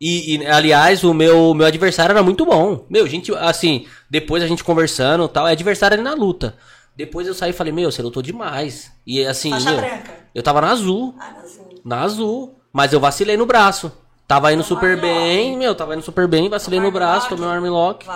E, 0.00 0.36
e, 0.36 0.46
aliás, 0.46 1.04
o 1.04 1.14
meu, 1.14 1.54
meu 1.54 1.66
adversário 1.66 2.12
era 2.12 2.22
muito 2.22 2.44
bom. 2.44 2.86
Meu, 2.90 3.06
gente, 3.06 3.32
assim, 3.36 3.86
depois 4.08 4.42
a 4.42 4.48
gente 4.48 4.64
conversando 4.64 5.28
tal, 5.28 5.46
é 5.46 5.52
adversário 5.52 5.94
ali 5.94 6.02
na 6.02 6.14
luta. 6.14 6.56
Depois 6.96 7.26
eu 7.26 7.34
saí 7.34 7.50
e 7.50 7.54
falei, 7.54 7.72
meu, 7.72 7.92
você 7.92 8.02
lutou 8.02 8.22
demais. 8.22 8.90
E 9.06 9.24
assim, 9.24 9.50
meu, 9.50 10.00
eu 10.34 10.42
tava 10.42 10.60
na 10.60 10.70
azul. 10.70 11.14
Ah, 11.18 11.30
na 11.32 11.40
azul. 11.42 11.69
Na 11.84 12.02
azul. 12.02 12.58
Mas 12.72 12.92
eu 12.92 13.00
vacilei 13.00 13.36
no 13.36 13.46
braço. 13.46 13.92
Tava 14.26 14.52
indo 14.52 14.62
super 14.62 15.00
bem, 15.00 15.56
meu, 15.56 15.74
tava 15.74 15.94
indo 15.94 16.02
super 16.02 16.28
bem, 16.28 16.48
vacilei 16.48 16.78
no 16.78 16.92
braço, 16.92 17.28
tomei 17.28 17.46
um 17.46 17.50
armlock. 17.50 18.06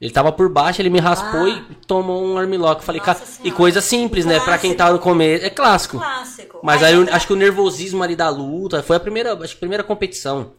Ele 0.00 0.10
tava 0.10 0.32
por 0.32 0.48
baixo, 0.48 0.80
ele 0.80 0.88
me 0.88 0.98
raspou 0.98 1.44
ah. 1.44 1.48
e 1.48 1.74
tomou 1.86 2.24
um 2.24 2.38
armlock. 2.38 2.82
Falei, 2.82 3.00
cara, 3.00 3.20
e 3.44 3.52
coisa 3.52 3.80
simples, 3.80 4.24
clássico. 4.24 4.44
né? 4.44 4.50
Pra 4.50 4.58
quem 4.58 4.74
tá 4.74 4.90
no 4.90 4.98
começo. 4.98 5.44
É 5.44 5.50
clássico. 5.50 5.98
Clássico. 5.98 6.58
Mas 6.62 6.82
aí, 6.82 6.94
aí 6.94 7.00
eu, 7.00 7.14
acho 7.14 7.26
que 7.26 7.32
o 7.34 7.36
nervosismo 7.36 8.02
ali 8.02 8.16
da 8.16 8.28
luta 8.28 8.82
foi 8.82 8.96
a 8.96 9.00
primeira, 9.00 9.34
acho 9.34 9.54
a 9.54 9.58
primeira 9.58 9.84
competição. 9.84 10.52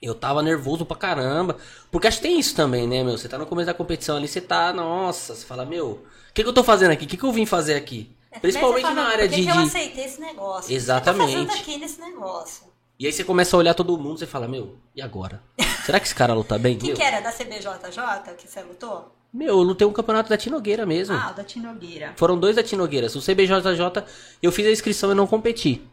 Eu 0.00 0.14
tava 0.14 0.42
nervoso 0.42 0.84
pra 0.84 0.96
caramba. 0.96 1.56
Porque 1.90 2.06
acho 2.06 2.18
que 2.18 2.24
tem 2.24 2.38
isso 2.38 2.54
também, 2.54 2.86
né, 2.86 3.02
meu? 3.02 3.16
Você 3.16 3.28
tá 3.28 3.36
no 3.38 3.46
começo 3.46 3.66
da 3.66 3.74
competição 3.74 4.16
ali, 4.16 4.28
você 4.28 4.40
tá, 4.40 4.72
nossa, 4.72 5.34
você 5.34 5.44
fala, 5.44 5.64
meu, 5.64 5.86
o 5.86 6.32
que, 6.34 6.42
que 6.42 6.48
eu 6.48 6.52
tô 6.52 6.62
fazendo 6.62 6.92
aqui? 6.92 7.04
O 7.04 7.08
que, 7.08 7.16
que 7.16 7.24
eu 7.24 7.32
vim 7.32 7.46
fazer 7.46 7.74
aqui? 7.74 8.14
É, 8.30 8.38
Principalmente 8.38 8.82
fala, 8.82 8.94
na 8.94 9.08
área 9.08 9.28
de. 9.28 9.42
Que 9.42 9.48
eu 9.48 9.58
aceitei 9.58 10.04
esse 10.04 10.20
negócio. 10.20 10.74
Exatamente. 10.74 11.36
O 11.36 11.46
tô 11.46 11.52
aqui 11.52 11.78
nesse 11.78 12.00
negócio? 12.00 12.66
E 12.98 13.06
aí 13.06 13.12
você 13.12 13.22
começa 13.22 13.56
a 13.56 13.58
olhar 13.58 13.74
todo 13.74 13.96
mundo 13.96 14.22
e 14.22 14.26
fala, 14.26 14.48
meu, 14.48 14.76
e 14.94 15.00
agora? 15.00 15.42
Será 15.86 16.00
que 16.00 16.06
esse 16.06 16.14
cara 16.14 16.34
luta 16.34 16.58
bem? 16.58 16.76
Quem 16.76 16.94
que 16.94 17.02
era? 17.02 17.20
Da 17.20 17.32
CBJJ 17.32 18.34
que 18.36 18.48
você 18.48 18.60
lutou? 18.62 19.14
Meu, 19.32 19.48
eu 19.48 19.62
lutei 19.62 19.86
um 19.86 19.92
campeonato 19.92 20.28
da 20.28 20.36
Tinogueira 20.36 20.84
mesmo. 20.84 21.14
Ah, 21.14 21.32
da 21.32 21.44
Tinogueira. 21.44 22.14
Foram 22.16 22.38
dois 22.38 22.56
da 22.56 22.62
Tinogueira. 22.62 23.06
O 23.06 23.20
CBJJ, 23.22 24.04
eu 24.42 24.50
fiz 24.50 24.66
a 24.66 24.70
inscrição 24.70 25.12
e 25.12 25.14
não 25.14 25.26
competi. 25.26 25.86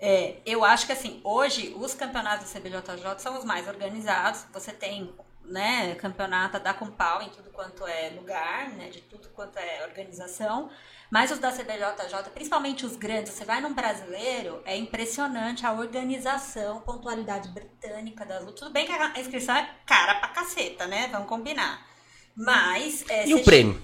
É, 0.00 0.36
eu 0.44 0.64
acho 0.64 0.86
que 0.86 0.92
assim, 0.92 1.20
hoje 1.22 1.74
os 1.78 1.94
campeonatos 1.94 2.50
do 2.50 2.60
CBJJ 2.60 3.18
são 3.18 3.38
os 3.38 3.44
mais 3.44 3.68
organizados. 3.68 4.44
Você 4.52 4.72
tem 4.72 5.12
né, 5.44 5.94
campeonato 5.94 6.58
da 6.58 6.74
Compal 6.74 7.22
em 7.22 7.28
tudo 7.28 7.50
quanto 7.50 7.86
é 7.86 8.10
lugar, 8.10 8.70
né, 8.70 8.88
de 8.88 9.00
tudo 9.02 9.28
quanto 9.28 9.58
é 9.58 9.84
organização. 9.84 10.70
Mas 11.10 11.30
os 11.30 11.38
da 11.38 11.52
CBJJ, 11.52 12.30
principalmente 12.34 12.84
os 12.84 12.96
grandes, 12.96 13.32
você 13.32 13.44
vai 13.44 13.60
num 13.60 13.72
brasileiro, 13.72 14.60
é 14.64 14.76
impressionante 14.76 15.64
a 15.64 15.72
organização, 15.72 16.80
pontualidade 16.80 17.48
britânica 17.48 18.24
das 18.24 18.40
lutas. 18.40 18.60
Tudo 18.60 18.72
bem 18.72 18.86
que 18.86 18.92
a 18.92 19.20
inscrição 19.20 19.54
é 19.54 19.68
cara 19.86 20.16
pra 20.16 20.28
caceta, 20.28 20.86
né? 20.86 21.08
Vamos 21.12 21.28
combinar. 21.28 21.86
Mas. 22.34 23.04
É, 23.08 23.26
e 23.26 23.34
o 23.34 23.44
prêmio? 23.44 23.80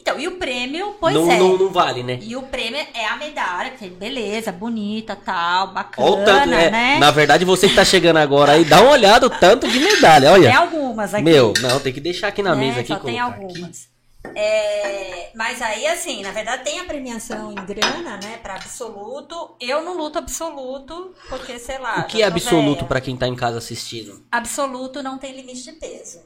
Então, 0.00 0.20
e 0.20 0.28
o 0.28 0.36
prêmio, 0.36 0.96
pois 1.00 1.14
não, 1.14 1.32
é. 1.32 1.38
Não, 1.38 1.56
não 1.56 1.70
vale, 1.70 2.02
né? 2.02 2.18
E 2.20 2.36
o 2.36 2.42
prêmio 2.42 2.78
é 2.94 3.06
a 3.06 3.16
medalha, 3.16 3.70
que 3.70 3.88
beleza, 3.88 4.52
bonita, 4.52 5.16
tal, 5.16 5.68
bacana, 5.68 6.06
olha 6.06 6.22
o 6.22 6.24
tanto, 6.24 6.52
é, 6.52 6.70
né? 6.70 6.98
Na 6.98 7.10
verdade, 7.10 7.44
você 7.44 7.68
que 7.68 7.74
tá 7.74 7.86
chegando 7.86 8.18
agora 8.18 8.52
aí, 8.52 8.64
dá 8.64 8.82
uma 8.82 8.90
olhada 8.90 9.26
o 9.26 9.30
tanto 9.30 9.66
de 9.66 9.80
medalha, 9.80 10.30
olha. 10.32 10.50
Tem 10.50 10.58
algumas 10.58 11.14
aqui. 11.14 11.24
Meu, 11.24 11.54
não, 11.60 11.80
tem 11.80 11.90
que 11.90 12.00
deixar 12.00 12.28
aqui 12.28 12.42
na 12.42 12.52
é, 12.52 12.54
mesa. 12.54 12.80
Aqui, 12.80 12.88
só 12.88 12.98
tem 12.98 13.18
algumas. 13.18 13.93
É, 14.34 15.30
mas 15.34 15.60
aí, 15.60 15.86
assim, 15.86 16.22
na 16.22 16.32
verdade 16.32 16.64
tem 16.64 16.80
a 16.80 16.84
premiação 16.84 17.52
em 17.52 17.66
grana, 17.66 18.16
né, 18.16 18.38
para 18.38 18.54
absoluto. 18.54 19.54
Eu 19.60 19.82
não 19.82 19.96
luto 19.96 20.18
absoluto, 20.18 21.14
porque, 21.28 21.58
sei 21.58 21.78
lá. 21.78 22.00
O 22.00 22.06
que 22.06 22.22
é 22.22 22.26
absoluto 22.26 22.86
para 22.86 23.00
quem 23.00 23.16
tá 23.16 23.28
em 23.28 23.36
casa 23.36 23.58
assistindo? 23.58 24.24
Absoluto 24.32 25.02
não 25.02 25.18
tem 25.18 25.32
limite 25.32 25.62
de 25.62 25.72
peso. 25.72 26.22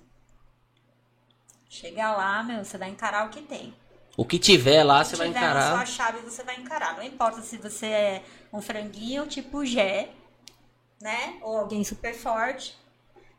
Chega 1.68 2.12
lá, 2.12 2.42
meu, 2.42 2.64
você 2.64 2.78
vai 2.78 2.88
encarar 2.88 3.26
o 3.26 3.30
que 3.30 3.42
tem. 3.42 3.74
O 4.16 4.24
que 4.24 4.38
tiver 4.38 4.82
lá, 4.82 5.04
você 5.04 5.14
vai 5.14 5.28
encarar. 5.28 5.70
Na 5.70 5.76
sua 5.76 5.86
chave, 5.86 6.18
você 6.20 6.42
vai 6.42 6.56
encarar. 6.56 6.96
Não 6.96 7.04
importa 7.04 7.40
se 7.40 7.56
você 7.56 7.86
é 7.86 8.22
um 8.52 8.60
franguinho 8.60 9.26
tipo 9.26 9.64
Gé, 9.64 10.08
né? 11.00 11.38
Ou 11.42 11.56
alguém 11.56 11.84
super 11.84 12.14
forte, 12.14 12.76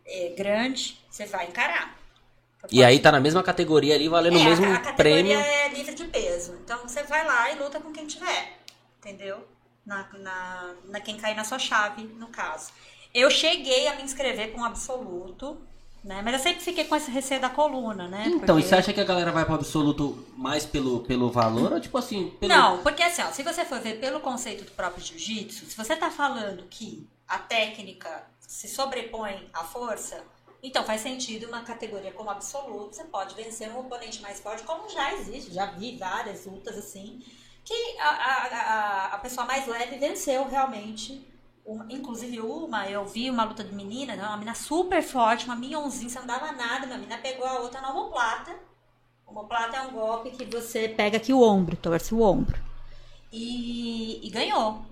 é, 0.06 0.34
grande, 0.38 0.98
você 1.10 1.26
vai 1.26 1.48
encarar. 1.48 1.99
E 2.72 2.84
aí 2.84 3.00
tá 3.00 3.12
na 3.12 3.20
mesma 3.20 3.42
categoria 3.42 3.96
ali, 3.96 4.10
valendo 4.10 4.38
é, 4.38 4.42
o 4.42 4.44
mesmo 4.44 4.66
a, 4.66 4.76
a 4.76 4.94
prêmio. 4.94 5.40
é 5.40 5.70
livre 5.70 5.96
de 5.96 6.06
peso. 6.06 6.58
Então 6.64 6.80
você 6.80 7.04
vai 7.04 7.26
lá 7.26 7.52
e 7.52 7.60
luta 7.60 7.80
com 7.80 7.92
quem 7.92 8.06
tiver. 8.06 8.60
Entendeu? 8.98 9.48
Na, 9.86 10.08
na, 10.14 10.74
na 10.86 11.00
quem 11.00 11.18
cair 11.18 11.36
na 11.36 11.44
sua 11.44 11.58
chave, 11.58 12.04
no 12.04 12.28
caso. 12.28 12.72
Eu 13.14 13.32
cheguei 13.32 13.88
a 13.88 13.96
me 13.96 14.04
inscrever 14.04 14.52
com 14.52 14.64
absoluto. 14.64 15.58
Né? 16.04 16.22
Mas 16.24 16.34
eu 16.36 16.40
sempre 16.40 16.62
fiquei 16.62 16.86
com 16.86 16.96
esse 16.96 17.12
receio 17.12 17.42
da 17.42 17.50
coluna, 17.50 18.08
né? 18.08 18.24
Então, 18.28 18.56
porque... 18.56 18.62
e 18.62 18.70
você 18.70 18.76
acha 18.76 18.94
que 18.94 19.02
a 19.02 19.04
galera 19.04 19.34
vai 19.34 19.44
pro 19.44 19.56
absoluto 19.56 20.26
mais 20.38 20.66
pelo, 20.66 21.02
pelo 21.02 21.30
valor 21.30 21.74
ou 21.74 21.80
tipo 21.80 21.98
assim? 21.98 22.30
Pelo... 22.40 22.54
Não, 22.54 22.78
porque 22.78 23.04
assim, 23.04 23.22
ó, 23.22 23.32
se 23.32 23.44
você 23.44 23.66
for 23.66 23.82
ver 23.82 24.00
pelo 24.00 24.22
conceito 24.22 24.64
do 24.64 24.72
próprio 24.72 25.04
jiu-jitsu, 25.04 25.66
se 25.66 25.76
você 25.76 25.98
tá 25.98 26.10
falando 26.10 26.64
que 26.70 27.06
a 27.28 27.38
técnica 27.38 28.24
se 28.40 28.70
sobrepõe 28.70 29.50
à 29.54 29.66
força, 29.66 30.24
então 30.62 30.84
faz 30.84 31.02
sentido 31.02 31.48
uma 31.48 31.62
categoria 31.62 32.12
como 32.12 32.30
absoluto, 32.30 32.96
você 32.96 33.04
pode 33.06 33.36
vencer 33.36 33.70
um 33.70 33.80
oponente 33.80 34.22
mais 34.22 34.40
forte, 34.40 34.64
como 34.64 34.90
já 34.90 35.14
existe, 35.14 35.54
já 35.54 35.68
vi 35.68 35.98
várias 35.98 36.46
lutas 36.46 36.78
assim, 36.78 37.24
que 37.64 37.98
a, 38.00 38.10
a, 38.10 39.06
a, 39.16 39.18
pessoa 39.20 39.46
mais 39.46 39.68
leve 39.68 39.98
venceu 39.98 40.48
realmente 40.48 41.26
uma, 41.66 41.86
inclusive 41.90 42.42
uma, 42.42 42.90
eu 42.90 43.06
vi 43.06 43.30
uma 43.30 43.44
luta 43.44 43.64
de 43.64 43.74
menina, 43.74 44.16
né, 44.16 44.24
uma 44.24 44.38
menina 44.38 44.56
super 44.56 45.02
forte, 45.04 45.46
uma 45.46 45.56
minhonzinha, 45.56 46.10
você 46.10 46.20
não 46.20 46.28
dava 46.28 46.52
nada, 46.52 46.88
uma 46.88 46.98
menina 46.98 47.18
pegou 47.20 47.46
a 47.46 47.60
outra 47.60 47.80
na 47.80 47.92
omoplata. 47.92 48.56
Omoplata 49.26 49.78
é 49.78 49.82
um 49.82 49.92
golpe 49.92 50.32
que 50.32 50.46
você 50.46 50.90
pega 50.90 51.18
aqui 51.18 51.32
o 51.32 51.42
ombro, 51.42 51.78
torce 51.78 52.14
o 52.16 52.22
ombro. 52.22 52.60
E, 53.32 54.26
e 54.26 54.30
ganhou. 54.32 54.84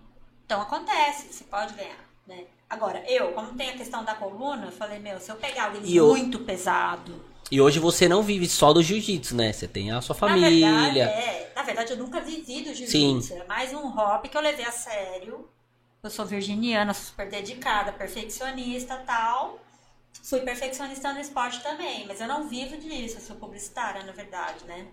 Então 0.46 0.62
acontece, 0.62 1.34
você 1.34 1.44
pode 1.46 1.74
ganhar, 1.74 1.98
né? 2.28 2.46
Agora, 2.70 3.04
eu, 3.08 3.32
como 3.32 3.54
tem 3.54 3.70
a 3.70 3.78
questão 3.78 4.04
da 4.04 4.14
coluna, 4.14 4.66
eu 4.66 4.72
falei, 4.72 5.00
meu, 5.00 5.20
se 5.20 5.32
eu 5.32 5.36
pegar 5.36 5.74
e 5.84 6.00
muito 6.00 6.38
eu... 6.38 6.46
pesado. 6.46 7.24
E 7.50 7.62
hoje 7.62 7.80
você 7.80 8.10
não 8.10 8.22
vive 8.22 8.48
só 8.48 8.74
do 8.74 8.84
jiu-jitsu, 8.84 9.36
né? 9.36 9.54
Você 9.54 9.68
tem 9.68 9.92
a 9.92 10.02
sua 10.02 10.14
família. 10.14 10.70
Na 10.70 10.82
verdade, 10.82 11.00
é. 11.00 11.54
Na 11.56 11.64
verdade, 11.64 11.92
eu 11.92 11.98
nunca 11.98 12.20
vivi 12.20 12.62
do 12.62 12.74
jiu-jitsu. 12.74 13.34
É 13.36 13.46
mais 13.46 13.74
um 13.74 13.88
hobby 13.88 14.28
que 14.28 14.36
eu 14.36 14.42
levei 14.42 14.66
a 14.66 14.72
sério 14.72 15.48
eu 16.04 16.12
sou 16.12 16.26
virginiana, 16.26 16.94
super 16.94 17.30
dedicada, 17.30 17.92
perfeccionista 17.92 18.96
tal. 19.06 19.60
Fui 20.28 20.42
perfeccionista 20.42 21.14
no 21.14 21.22
esporte 21.22 21.64
também, 21.64 22.06
mas 22.06 22.20
eu 22.20 22.28
não 22.28 22.50
vivo 22.50 22.76
disso, 22.76 23.16
eu 23.16 23.22
sou 23.22 23.38
publicitária, 23.38 24.04
na 24.04 24.12
verdade, 24.12 24.66
né? 24.66 24.86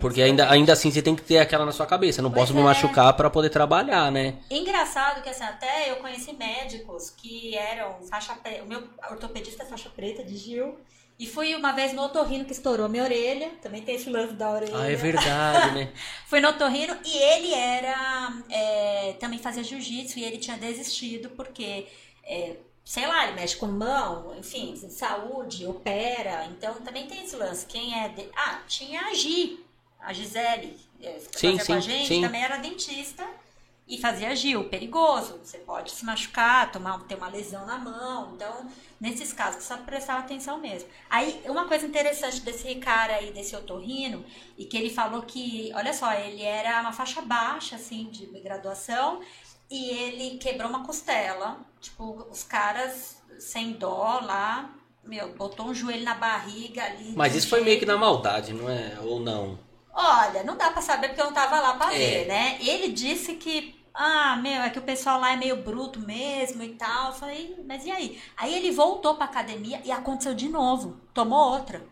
Porque 0.00 0.20
ainda, 0.20 0.50
ainda 0.50 0.72
assim 0.72 0.90
você 0.90 1.00
tem 1.00 1.14
que 1.14 1.22
ter 1.22 1.38
aquela 1.38 1.64
na 1.64 1.70
sua 1.70 1.86
cabeça, 1.86 2.20
não 2.20 2.28
pois 2.28 2.42
posso 2.42 2.52
é. 2.54 2.56
me 2.56 2.62
machucar 2.64 3.12
para 3.14 3.30
poder 3.30 3.50
trabalhar, 3.50 4.10
né? 4.10 4.38
Engraçado 4.50 5.22
que 5.22 5.28
assim, 5.28 5.44
até 5.44 5.92
eu 5.92 5.96
conheci 5.98 6.32
médicos 6.32 7.08
que 7.10 7.56
eram 7.56 8.02
faixa 8.02 8.34
preta, 8.34 8.64
o 8.64 8.66
meu 8.66 8.82
ortopedista 9.08 9.62
é 9.62 9.66
faixa 9.66 9.88
preta 9.90 10.24
de 10.24 10.36
Gil, 10.36 10.76
e 11.20 11.24
fui 11.24 11.54
uma 11.54 11.70
vez 11.70 11.92
no 11.92 12.02
otorrino 12.02 12.44
que 12.44 12.52
estourou 12.52 12.88
minha 12.88 13.04
orelha. 13.04 13.50
Também 13.62 13.82
tem 13.82 13.94
esse 13.94 14.08
lance 14.08 14.32
da 14.32 14.50
orelha. 14.50 14.72
Ah, 14.74 14.90
é 14.90 14.96
verdade, 14.96 15.74
né? 15.74 15.92
fui 16.26 16.40
no 16.40 16.48
otorrino 16.48 16.96
e 17.04 17.16
ele 17.16 17.52
era. 17.52 18.32
É, 18.50 19.12
também 19.20 19.38
fazia 19.38 19.62
jiu-jitsu 19.62 20.18
e 20.18 20.24
ele 20.24 20.38
tinha 20.38 20.56
desistido 20.56 21.28
porque. 21.36 21.86
É, 22.24 22.56
sei 22.90 23.06
lá, 23.06 23.22
ele 23.22 23.36
mexe 23.36 23.54
com 23.54 23.68
mão, 23.68 24.34
enfim, 24.36 24.74
saúde, 24.88 25.64
opera. 25.64 26.46
Então 26.46 26.74
também 26.80 27.06
tem 27.06 27.22
esse 27.22 27.36
lance. 27.36 27.64
Quem 27.64 27.96
é. 27.96 28.08
De... 28.08 28.28
Ah, 28.34 28.62
tinha 28.66 29.02
a 29.02 29.14
Gi, 29.14 29.64
a 30.00 30.12
Gisele. 30.12 30.76
É, 31.00 31.20
sim, 31.20 31.56
sim, 31.56 31.66
com 31.66 31.74
a 31.74 31.78
gente, 31.78 32.08
sim. 32.08 32.20
também 32.20 32.42
era 32.42 32.56
dentista 32.56 33.24
e 33.86 33.96
fazia 33.96 34.34
Gil, 34.34 34.64
perigoso. 34.64 35.38
Você 35.44 35.58
pode 35.58 35.92
se 35.92 36.04
machucar, 36.04 36.72
tomar, 36.72 36.98
ter 37.04 37.14
uma 37.14 37.28
lesão 37.28 37.64
na 37.64 37.78
mão. 37.78 38.32
Então, 38.34 38.68
nesses 39.00 39.32
casos, 39.32 39.62
só 39.62 39.76
prestar 39.76 40.18
atenção 40.18 40.58
mesmo. 40.58 40.88
Aí, 41.08 41.42
uma 41.46 41.66
coisa 41.66 41.86
interessante 41.86 42.40
desse 42.40 42.74
cara 42.74 43.14
aí, 43.14 43.32
desse 43.32 43.54
otorrino, 43.54 44.24
e 44.58 44.64
que 44.64 44.76
ele 44.76 44.90
falou 44.90 45.22
que, 45.22 45.70
olha 45.76 45.92
só, 45.92 46.12
ele 46.12 46.42
era 46.42 46.80
uma 46.80 46.92
faixa 46.92 47.22
baixa, 47.22 47.76
assim, 47.76 48.08
de 48.10 48.26
graduação, 48.40 49.20
e 49.70 49.90
ele 49.90 50.38
quebrou 50.38 50.68
uma 50.68 50.84
costela. 50.84 51.58
Tipo, 51.80 52.26
os 52.30 52.42
caras 52.42 53.22
sem 53.38 53.72
dó 53.72 54.20
lá, 54.22 54.70
meu, 55.04 55.32
botou 55.34 55.66
um 55.66 55.74
joelho 55.74 56.04
na 56.04 56.14
barriga 56.14 56.84
ali. 56.84 57.14
Mas 57.16 57.34
isso 57.34 57.48
foi 57.48 57.58
jeito- 57.60 57.66
meio 57.68 57.80
que 57.80 57.86
na 57.86 57.96
maldade, 57.96 58.52
não 58.52 58.68
é? 58.68 58.98
Ou 59.02 59.18
não? 59.20 59.58
Olha, 59.92 60.42
não 60.44 60.56
dá 60.56 60.70
pra 60.70 60.82
saber 60.82 61.08
porque 61.08 61.20
eu 61.20 61.26
não 61.26 61.32
tava 61.32 61.58
lá 61.60 61.74
pra 61.74 61.94
É. 61.94 61.98
ver, 61.98 62.26
né? 62.28 62.58
Ele 62.60 62.88
disse 62.92 63.34
que, 63.36 63.74
ah, 63.94 64.36
meu, 64.36 64.60
é 64.62 64.70
que 64.70 64.78
o 64.78 64.82
pessoal 64.82 65.18
lá 65.18 65.32
é 65.32 65.36
meio 65.36 65.56
bruto 65.62 65.98
mesmo 66.00 66.62
e 66.62 66.74
tal. 66.74 67.08
Eu 67.08 67.14
falei, 67.14 67.56
mas 67.66 67.84
e 67.86 67.90
aí? 67.90 68.22
Aí 68.36 68.54
ele 68.54 68.70
voltou 68.70 69.14
pra 69.16 69.24
academia 69.24 69.80
e 69.84 69.90
aconteceu 69.90 70.34
de 70.34 70.48
novo. 70.48 71.00
Tomou 71.14 71.52
outra. 71.54 71.84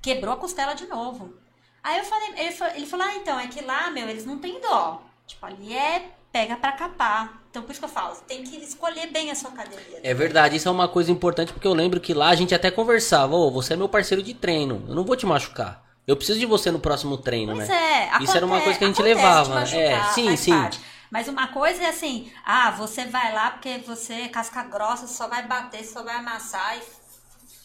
Quebrou 0.00 0.34
a 0.34 0.36
costela 0.36 0.74
de 0.74 0.86
novo. 0.86 1.34
Aí 1.82 1.98
eu 1.98 2.04
falei, 2.04 2.34
ele 2.36 2.52
fa- 2.52 2.76
ele 2.76 2.86
falou, 2.86 3.06
ah, 3.06 3.16
então, 3.16 3.40
é 3.40 3.48
que 3.48 3.60
lá, 3.60 3.90
meu, 3.90 4.08
eles 4.08 4.24
não 4.26 4.38
têm 4.38 4.60
dó. 4.60 5.02
Tipo, 5.26 5.46
ali 5.46 5.74
é 5.76 6.10
pega 6.32 6.56
pra 6.56 6.72
capar. 6.72 7.40
Então, 7.50 7.62
por 7.62 7.70
isso 7.72 7.80
que 7.80 7.84
eu 7.84 7.90
falo, 7.90 8.16
tem 8.26 8.42
que 8.42 8.56
escolher 8.56 9.08
bem 9.08 9.30
a 9.30 9.34
sua 9.34 9.50
academia. 9.50 10.00
É 10.02 10.14
verdade, 10.14 10.56
isso 10.56 10.66
é 10.68 10.70
uma 10.70 10.88
coisa 10.88 11.12
importante 11.12 11.52
porque 11.52 11.66
eu 11.68 11.74
lembro 11.74 12.00
que 12.00 12.14
lá 12.14 12.30
a 12.30 12.34
gente 12.34 12.54
até 12.54 12.70
conversava, 12.70 13.34
ô, 13.36 13.50
você 13.50 13.74
é 13.74 13.76
meu 13.76 13.88
parceiro 13.88 14.22
de 14.22 14.32
treino, 14.32 14.82
eu 14.88 14.94
não 14.94 15.04
vou 15.04 15.14
te 15.16 15.26
machucar. 15.26 15.84
Eu 16.06 16.16
preciso 16.16 16.38
de 16.40 16.46
você 16.46 16.70
no 16.70 16.80
próximo 16.80 17.16
treino, 17.18 17.54
Pois 17.54 17.68
né? 17.68 17.74
é, 17.74 18.22
Isso 18.22 18.36
era 18.36 18.46
uma 18.46 18.60
coisa 18.60 18.78
que 18.78 18.84
a 18.84 18.88
gente 18.88 19.00
acontece 19.00 19.16
levava, 19.16 19.54
machucar, 19.54 19.80
é, 19.80 20.02
sim, 20.14 20.36
sim. 20.36 20.50
parte. 20.50 20.80
Mas 21.10 21.28
uma 21.28 21.48
coisa 21.48 21.82
é 21.82 21.88
assim, 21.90 22.32
ah, 22.44 22.70
você 22.70 23.04
vai 23.04 23.34
lá 23.34 23.50
porque 23.50 23.78
você 23.86 24.14
é 24.14 24.28
casca 24.28 24.62
grossa, 24.64 25.06
só 25.06 25.28
vai 25.28 25.46
bater, 25.46 25.84
só 25.84 26.02
vai 26.02 26.16
amassar 26.16 26.78
e 26.78 27.02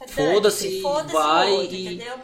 Foda-se, 0.09 0.81
foda-se 0.81 1.13
vai 1.13 1.51
outro, 1.51 1.75
e- 1.75 1.87
entendeu? 1.87 2.19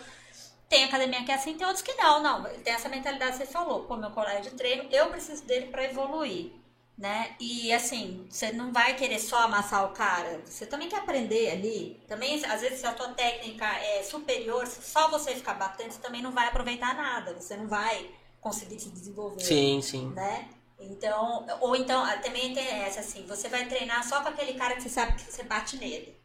Tem 0.74 0.86
academia 0.86 1.24
que 1.24 1.32
é 1.32 1.36
assim, 1.36 1.54
tem 1.54 1.68
outros 1.68 1.84
que 1.84 1.94
não, 1.94 2.24
não. 2.24 2.44
Tem 2.64 2.74
essa 2.74 2.90
mentalidade 2.90 3.34
que 3.34 3.38
você 3.38 3.46
falou, 3.46 3.84
pô, 3.84 3.96
meu 3.96 4.10
colega 4.10 4.42
de 4.42 4.50
treino, 4.50 4.90
eu 4.92 5.08
preciso 5.12 5.46
dele 5.46 5.68
pra 5.68 5.84
evoluir, 5.84 6.52
né? 6.98 7.36
E 7.40 7.72
assim, 7.72 8.26
você 8.28 8.52
não 8.52 8.74
vai 8.74 8.96
querer 8.96 9.20
só 9.20 9.42
amassar 9.42 9.86
o 9.86 9.94
cara, 9.94 10.42
você 10.44 10.66
também 10.66 10.90
quer 10.90 10.98
aprender 10.98 11.52
ali. 11.52 12.02
Também, 12.08 12.44
às 12.46 12.62
vezes, 12.62 12.80
se 12.80 12.88
a 12.88 12.92
tua 12.92 13.10
técnica 13.10 13.68
é 13.68 14.02
superior, 14.02 14.66
se 14.66 14.82
só 14.82 15.12
você 15.12 15.36
ficar 15.36 15.54
batendo, 15.54 15.92
você 15.92 16.02
também 16.02 16.24
não 16.24 16.32
vai 16.32 16.48
aproveitar 16.48 16.96
nada, 16.96 17.36
você 17.40 17.56
não 17.56 17.68
vai 17.68 18.10
conseguir 18.42 18.80
se 18.80 18.90
desenvolver 18.90 19.44
Sim, 19.44 19.80
sim. 19.80 20.08
né? 20.08 20.50
Então, 20.80 21.46
ou 21.62 21.76
então, 21.76 22.04
ah, 22.04 22.18
também 22.18 22.52
tem 22.52 22.68
essa 22.68 23.02
assim, 23.02 23.28
você 23.28 23.48
vai 23.48 23.68
treinar 23.68 24.04
só 24.04 24.24
com 24.24 24.30
aquele 24.30 24.56
cara 24.56 24.74
que 24.74 24.82
você 24.82 24.90
sabe 24.90 25.14
que 25.14 25.32
você 25.32 25.44
bate 25.44 25.78
nele. 25.78 26.18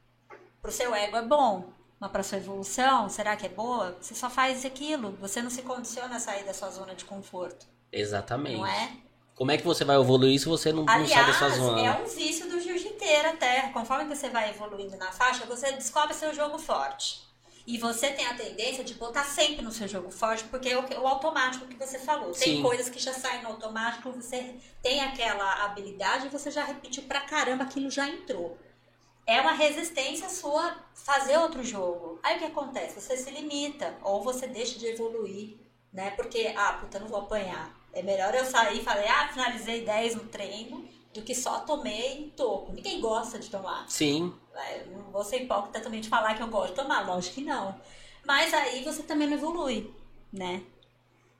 Pro 0.62 0.72
seu 0.72 0.94
ego 0.94 1.18
é 1.18 1.22
bom, 1.22 1.70
mas 2.00 2.10
pra 2.10 2.22
sua 2.22 2.38
evolução, 2.38 3.08
será 3.08 3.36
que 3.36 3.46
é 3.46 3.48
boa? 3.48 3.96
Você 4.00 4.14
só 4.14 4.30
faz 4.30 4.64
aquilo, 4.64 5.12
você 5.20 5.42
não 5.42 5.50
se 5.50 5.62
condiciona 5.62 6.16
a 6.16 6.20
sair 6.20 6.44
da 6.44 6.54
sua 6.54 6.70
zona 6.70 6.94
de 6.94 7.04
conforto, 7.04 7.66
Exatamente. 7.92 8.56
não 8.56 8.66
é? 8.66 8.92
Como 9.34 9.52
é 9.52 9.56
que 9.56 9.64
você 9.64 9.84
vai 9.84 9.96
evoluir 9.96 10.38
se 10.40 10.46
você 10.46 10.72
não, 10.72 10.84
não 10.84 11.06
sai 11.06 11.08
da 11.08 11.14
Aliás, 11.22 11.36
sua 11.36 11.48
zona? 11.50 11.80
é 11.80 11.92
um 11.92 12.06
vício 12.06 12.48
do 12.50 12.60
jiu-jiteiro 12.60 13.28
até. 13.28 13.68
Conforme 13.68 14.12
você 14.12 14.28
vai 14.28 14.50
evoluindo 14.50 14.96
na 14.96 15.12
faixa, 15.12 15.46
você 15.46 15.70
descobre 15.72 16.12
seu 16.12 16.34
jogo 16.34 16.58
forte. 16.58 17.20
E 17.64 17.78
você 17.78 18.10
tem 18.10 18.26
a 18.26 18.34
tendência 18.34 18.82
de 18.82 18.94
botar 18.94 19.22
sempre 19.24 19.62
no 19.62 19.70
seu 19.70 19.86
jogo 19.86 20.10
forte, 20.10 20.42
porque 20.44 20.70
é 20.70 20.98
o 20.98 21.06
automático 21.06 21.66
que 21.66 21.76
você 21.76 21.98
falou. 21.98 22.32
Tem 22.32 22.56
Sim. 22.56 22.62
coisas 22.62 22.88
que 22.88 22.98
já 22.98 23.12
saem 23.12 23.42
no 23.42 23.50
automático, 23.50 24.10
você 24.10 24.56
tem 24.82 25.02
aquela 25.02 25.64
habilidade 25.66 26.26
e 26.26 26.30
você 26.30 26.50
já 26.50 26.64
repetiu 26.64 27.02
pra 27.04 27.20
caramba, 27.20 27.64
aquilo 27.64 27.90
já 27.90 28.08
entrou. 28.08 28.58
É 29.28 29.42
uma 29.42 29.52
resistência 29.52 30.26
sua 30.30 30.74
fazer 30.94 31.36
outro 31.36 31.62
jogo. 31.62 32.18
Aí 32.22 32.36
o 32.36 32.38
que 32.38 32.46
acontece? 32.46 32.98
Você 32.98 33.14
se 33.14 33.30
limita, 33.30 33.94
ou 34.02 34.24
você 34.24 34.46
deixa 34.46 34.78
de 34.78 34.86
evoluir, 34.86 35.58
né? 35.92 36.12
Porque, 36.12 36.50
ah, 36.56 36.78
puta, 36.80 36.98
não 36.98 37.08
vou 37.08 37.20
apanhar. 37.20 37.78
É 37.92 38.02
melhor 38.02 38.34
eu 38.34 38.46
sair 38.46 38.80
e 38.80 38.82
falei, 38.82 39.06
ah, 39.06 39.28
finalizei 39.28 39.84
10 39.84 40.14
no 40.14 40.24
treino, 40.28 40.88
do 41.12 41.20
que 41.20 41.34
só 41.34 41.60
tomei 41.60 42.32
toco. 42.34 42.72
Ninguém 42.72 43.02
gosta 43.02 43.38
de 43.38 43.50
tomar. 43.50 43.84
Sim. 43.90 44.34
É, 44.54 44.86
Não 44.86 45.12
vou 45.12 45.22
ser 45.22 45.42
hipócrita 45.42 45.80
também 45.80 46.00
de 46.00 46.08
falar 46.08 46.34
que 46.34 46.42
eu 46.42 46.48
gosto 46.48 46.70
de 46.70 46.80
tomar, 46.80 47.06
lógico 47.06 47.34
que 47.34 47.42
não. 47.42 47.78
Mas 48.24 48.54
aí 48.54 48.82
você 48.82 49.02
também 49.02 49.28
não 49.28 49.36
evolui, 49.36 49.94
né? 50.32 50.62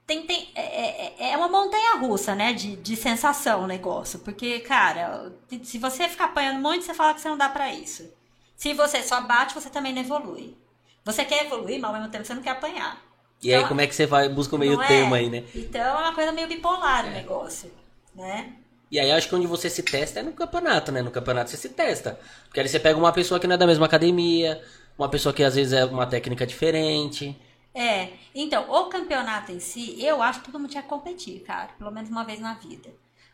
Tem, 0.09 0.27
tem, 0.27 0.51
é, 0.55 1.13
é, 1.19 1.33
é 1.33 1.37
uma 1.37 1.49
montanha 1.49 1.97
russa, 1.97 2.35
né? 2.35 2.53
De, 2.55 2.77
de 2.77 2.97
sensação 2.97 3.63
o 3.65 3.67
negócio. 3.67 4.19
Porque, 4.21 4.61
cara, 4.61 5.31
se 5.63 5.79
você 5.79 6.09
ficar 6.09 6.27
apanhando 6.27 6.61
muito, 6.61 6.85
você 6.85 6.95
fala 6.95 7.15
que 7.15 7.21
você 7.21 7.29
não 7.29 7.37
dá 7.37 7.49
pra 7.51 7.73
isso. 7.75 8.11
Se 8.57 8.73
você 8.75 9.03
só 9.03 9.21
bate, 9.21 9.55
você 9.55 9.69
também 9.71 9.93
não 9.93 10.01
evolui. 10.03 10.57
Você 11.05 11.25
quer 11.27 11.45
evoluir, 11.45 11.79
mas 11.81 11.91
ao 11.91 11.97
mesmo 11.97 12.11
tempo 12.11 12.25
você 12.25 12.35
não 12.35 12.43
quer 12.43 12.51
apanhar. 12.53 13.03
E 13.43 13.53
aí 13.55 13.63
Então, 13.63 13.69
como 13.69 13.81
é 13.81 13.87
que 13.87 13.95
você 13.95 14.07
vai 14.07 14.29
busca 14.29 14.57
o 14.57 14.59
meio 14.59 14.77
não 14.77 14.83
é? 14.83 14.87
termo 14.87 15.15
aí, 15.15 15.29
né? 15.31 15.45
Então 15.55 15.81
é 15.81 15.93
uma 15.93 16.15
coisa 16.15 16.33
meio 16.33 16.49
bipolar 16.49 17.07
o 17.07 17.11
negócio, 17.11 17.71
né? 18.15 18.55
E 18.91 18.99
aí 18.99 19.11
acho 19.13 19.29
que 19.29 19.35
onde 19.35 19.47
você 19.47 19.69
se 19.69 19.83
testa 19.83 20.21
é 20.21 20.23
no 20.23 20.33
campeonato, 20.33 20.91
né? 20.91 21.03
No 21.03 21.11
campeonato 21.11 21.51
você 21.51 21.57
se 21.57 21.69
testa. 21.71 22.19
Porque 22.45 22.61
aí 22.61 22.69
você 22.69 22.81
pega 22.81 22.99
uma 22.99 23.13
pessoa 23.13 23.39
que 23.39 23.47
não 23.47 23.55
é 23.55 23.59
da 23.59 23.67
mesma 23.67 23.87
academia, 23.87 24.63
uma 24.99 25.09
pessoa 25.11 25.33
que 25.35 25.45
às 25.45 25.55
vezes 25.55 25.73
é 25.75 25.85
uma 25.85 26.07
técnica 26.07 26.47
diferente. 26.47 27.37
É, 27.81 28.11
então, 28.35 28.69
o 28.69 28.87
campeonato 28.87 29.53
em 29.53 29.61
si, 29.61 30.03
eu 30.05 30.21
acho 30.21 30.41
que 30.41 30.47
todo 30.47 30.59
mundo 30.59 30.71
tinha 30.71 30.83
que 30.83 30.89
competir, 30.89 31.41
cara, 31.41 31.69
pelo 31.79 31.93
menos 31.93 32.11
uma 32.11 32.25
vez 32.25 32.41
na 32.41 32.55
vida. 32.55 32.91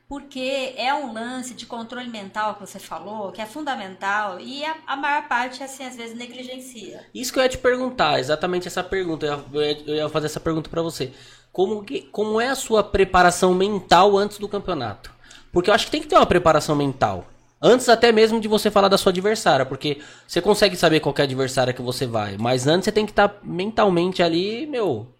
Porque 0.06 0.74
é 0.76 0.92
um 0.92 1.14
lance 1.14 1.54
de 1.54 1.64
controle 1.64 2.10
mental 2.10 2.54
que 2.54 2.60
você 2.60 2.78
falou, 2.78 3.32
que 3.32 3.40
é 3.40 3.46
fundamental, 3.46 4.38
e 4.38 4.62
a, 4.62 4.76
a 4.86 4.96
maior 4.96 5.26
parte, 5.28 5.62
assim, 5.64 5.82
às 5.84 5.96
vezes 5.96 6.14
negligencia. 6.16 7.06
Isso 7.14 7.32
que 7.32 7.38
eu 7.38 7.42
ia 7.42 7.48
te 7.48 7.56
perguntar, 7.56 8.20
exatamente 8.20 8.68
essa 8.68 8.84
pergunta. 8.84 9.24
Eu 9.24 9.62
ia, 9.62 9.82
eu 9.86 9.94
ia- 9.96 10.08
fazer 10.10 10.26
essa 10.26 10.40
pergunta 10.40 10.68
pra 10.68 10.82
você. 10.82 11.10
Como, 11.50 11.82
que, 11.82 12.02
como 12.02 12.38
é 12.38 12.48
a 12.48 12.54
sua 12.54 12.84
preparação 12.84 13.54
mental 13.54 14.16
antes 14.18 14.36
do 14.36 14.48
campeonato? 14.48 15.10
Porque 15.50 15.70
eu 15.70 15.74
acho 15.74 15.86
que 15.86 15.92
tem 15.92 16.02
que 16.02 16.08
ter 16.08 16.16
uma 16.16 16.26
preparação 16.26 16.76
mental. 16.76 17.24
Antes 17.66 17.88
até 17.88 18.12
mesmo 18.12 18.38
de 18.38 18.46
você 18.46 18.70
falar 18.70 18.88
da 18.88 18.98
sua 18.98 19.08
adversária, 19.08 19.64
porque 19.64 19.98
você 20.28 20.42
consegue 20.42 20.76
saber 20.76 21.00
qual 21.00 21.14
é 21.16 21.22
a 21.22 21.24
adversária 21.24 21.72
que 21.72 21.80
você 21.80 22.06
vai, 22.06 22.36
mas 22.36 22.66
antes 22.66 22.84
você 22.84 22.92
tem 22.92 23.06
que 23.06 23.12
estar 23.12 23.38
mentalmente 23.42 24.22
ali, 24.22 24.66
meu, 24.66 25.10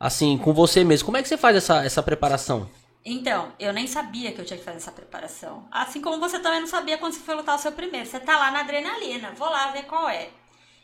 assim, 0.00 0.36
com 0.36 0.52
você 0.52 0.82
mesmo. 0.82 1.06
Como 1.06 1.16
é 1.16 1.22
que 1.22 1.28
você 1.28 1.36
faz 1.36 1.54
essa, 1.54 1.84
essa 1.84 2.02
preparação? 2.02 2.68
Então, 3.04 3.52
eu 3.56 3.72
nem 3.72 3.86
sabia 3.86 4.32
que 4.32 4.40
eu 4.40 4.44
tinha 4.44 4.58
que 4.58 4.64
fazer 4.64 4.78
essa 4.78 4.90
preparação. 4.90 5.68
Assim 5.70 6.00
como 6.00 6.18
você 6.18 6.40
também 6.40 6.58
não 6.58 6.66
sabia 6.66 6.98
quando 6.98 7.12
você 7.12 7.20
foi 7.20 7.36
lutar 7.36 7.54
o 7.54 7.58
seu 7.60 7.70
primeiro. 7.70 8.04
Você 8.04 8.18
tá 8.18 8.36
lá 8.36 8.50
na 8.50 8.62
adrenalina, 8.62 9.30
vou 9.36 9.48
lá 9.48 9.70
ver 9.70 9.84
qual 9.84 10.08
é. 10.08 10.30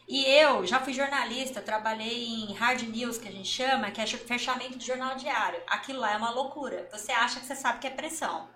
E 0.07 0.25
eu 0.25 0.65
já 0.65 0.79
fui 0.79 0.93
jornalista, 0.93 1.61
trabalhei 1.61 2.27
em 2.27 2.55
hard 2.55 2.81
news, 2.83 3.19
que 3.19 3.27
a 3.27 3.33
gente 3.33 3.49
chama, 3.49 3.91
que 3.91 4.01
é 4.01 4.07
fechamento 4.07 4.79
de 4.79 4.87
jornal 4.87 5.17
diário. 5.17 5.59
Aquilo 5.67 5.99
lá 5.99 6.13
é 6.13 6.17
uma 6.17 6.31
loucura. 6.31 6.89
Você 6.93 7.11
acha 7.11 7.41
que 7.41 7.47
você 7.47 7.57
sabe 7.57 7.81
que 7.81 7.89
é 7.89 7.91
pressão. 7.91 8.47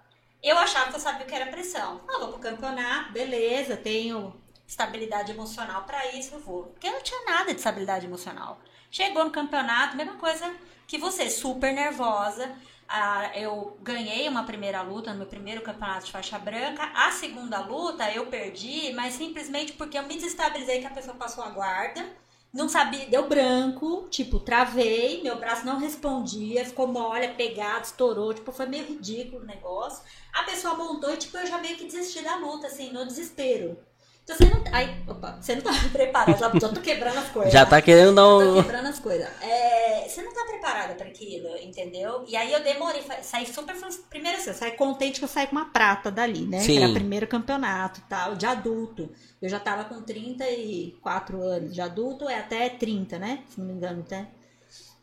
Eu 0.46 0.56
achava 0.56 0.90
que 0.90 0.94
eu 0.94 1.00
sabia 1.00 1.26
o 1.26 1.28
que 1.28 1.34
era 1.34 1.50
pressão. 1.50 2.00
Ah, 2.08 2.20
vou 2.20 2.28
pro 2.28 2.38
campeonato, 2.38 3.10
beleza, 3.10 3.76
tenho 3.76 4.32
estabilidade 4.64 5.32
emocional 5.32 5.82
pra 5.82 6.12
isso, 6.12 6.36
eu 6.36 6.38
vou. 6.38 6.66
Porque 6.66 6.86
eu 6.86 6.92
não 6.92 7.02
tinha 7.02 7.24
nada 7.24 7.52
de 7.52 7.58
estabilidade 7.58 8.06
emocional. 8.06 8.60
Chegou 8.88 9.24
no 9.24 9.32
campeonato, 9.32 9.96
mesma 9.96 10.14
coisa 10.14 10.54
que 10.86 10.98
você, 10.98 11.28
super 11.28 11.74
nervosa. 11.74 12.48
Ah, 12.88 13.32
eu 13.34 13.76
ganhei 13.82 14.28
uma 14.28 14.44
primeira 14.44 14.82
luta 14.82 15.10
no 15.10 15.18
meu 15.18 15.26
primeiro 15.26 15.62
campeonato 15.62 16.06
de 16.06 16.12
faixa 16.12 16.38
branca. 16.38 16.92
A 16.94 17.10
segunda 17.10 17.58
luta 17.58 18.08
eu 18.12 18.26
perdi, 18.26 18.92
mas 18.92 19.14
simplesmente 19.14 19.72
porque 19.72 19.98
eu 19.98 20.04
me 20.04 20.14
desestabilizei 20.14 20.78
que 20.78 20.86
a 20.86 20.90
pessoa 20.90 21.16
passou 21.16 21.42
a 21.42 21.50
guarda. 21.50 22.08
Não 22.56 22.70
sabia, 22.70 23.06
deu 23.06 23.28
branco, 23.28 24.08
tipo, 24.08 24.40
travei, 24.40 25.22
meu 25.22 25.38
braço 25.38 25.66
não 25.66 25.78
respondia, 25.78 26.64
ficou 26.64 26.86
mole, 26.86 27.28
pegado, 27.34 27.84
estourou, 27.84 28.32
tipo, 28.32 28.50
foi 28.50 28.64
meio 28.64 28.86
ridículo 28.86 29.42
o 29.42 29.46
negócio. 29.46 30.02
A 30.32 30.42
pessoa 30.44 30.74
montou 30.74 31.12
e, 31.12 31.18
tipo, 31.18 31.36
eu 31.36 31.46
já 31.46 31.58
meio 31.58 31.76
que 31.76 31.84
desisti 31.84 32.24
da 32.24 32.36
luta, 32.36 32.66
assim, 32.66 32.90
no 32.90 33.04
desespero. 33.04 33.78
Então 34.26 34.36
você 34.36 34.44
não. 34.44 34.64
Aí, 34.72 34.96
opa, 35.06 35.38
você 35.40 35.54
não 35.54 35.62
tá 35.62 35.70
preparado, 35.92 36.36
já, 36.36 36.50
já 36.58 36.68
tô 36.68 36.80
quebrando 36.80 37.18
as 37.18 37.28
coisas. 37.28 37.52
Já 37.52 37.64
tá 37.64 37.80
querendo 37.80 38.12
dar 38.12 38.22
Tô 38.22 38.58
um. 38.58 38.62
quebrando 38.62 38.88
as 38.88 38.98
coisas. 38.98 39.28
É, 39.40 40.08
você 40.08 40.20
não 40.20 40.34
tá 40.34 40.44
preparada 40.44 40.94
pra 40.94 41.06
aquilo, 41.06 41.56
entendeu? 41.58 42.24
E 42.26 42.34
aí 42.36 42.52
eu 42.52 42.60
demorei, 42.60 43.04
saí 43.22 43.46
super. 43.46 43.76
Primeiro 44.10 44.36
assim, 44.36 44.50
eu 44.50 44.54
saí 44.54 44.72
contente 44.72 45.20
que 45.20 45.24
eu 45.24 45.28
saí 45.28 45.46
com 45.46 45.52
uma 45.54 45.66
prata 45.66 46.10
dali, 46.10 46.44
né? 46.44 46.58
Sim. 46.58 46.72
Que 46.72 46.82
era 46.82 46.90
o 46.90 46.94
primeiro 46.94 47.28
campeonato 47.28 48.02
tal, 48.08 48.34
de 48.34 48.44
adulto. 48.44 49.08
Eu 49.40 49.48
já 49.48 49.60
tava 49.60 49.84
com 49.84 50.02
34 50.02 51.40
anos. 51.40 51.72
De 51.72 51.80
adulto 51.80 52.28
é 52.28 52.40
até 52.40 52.68
30, 52.68 53.20
né? 53.20 53.44
Se 53.48 53.60
não 53.60 53.68
me 53.68 53.74
engano, 53.74 54.00
até. 54.00 54.26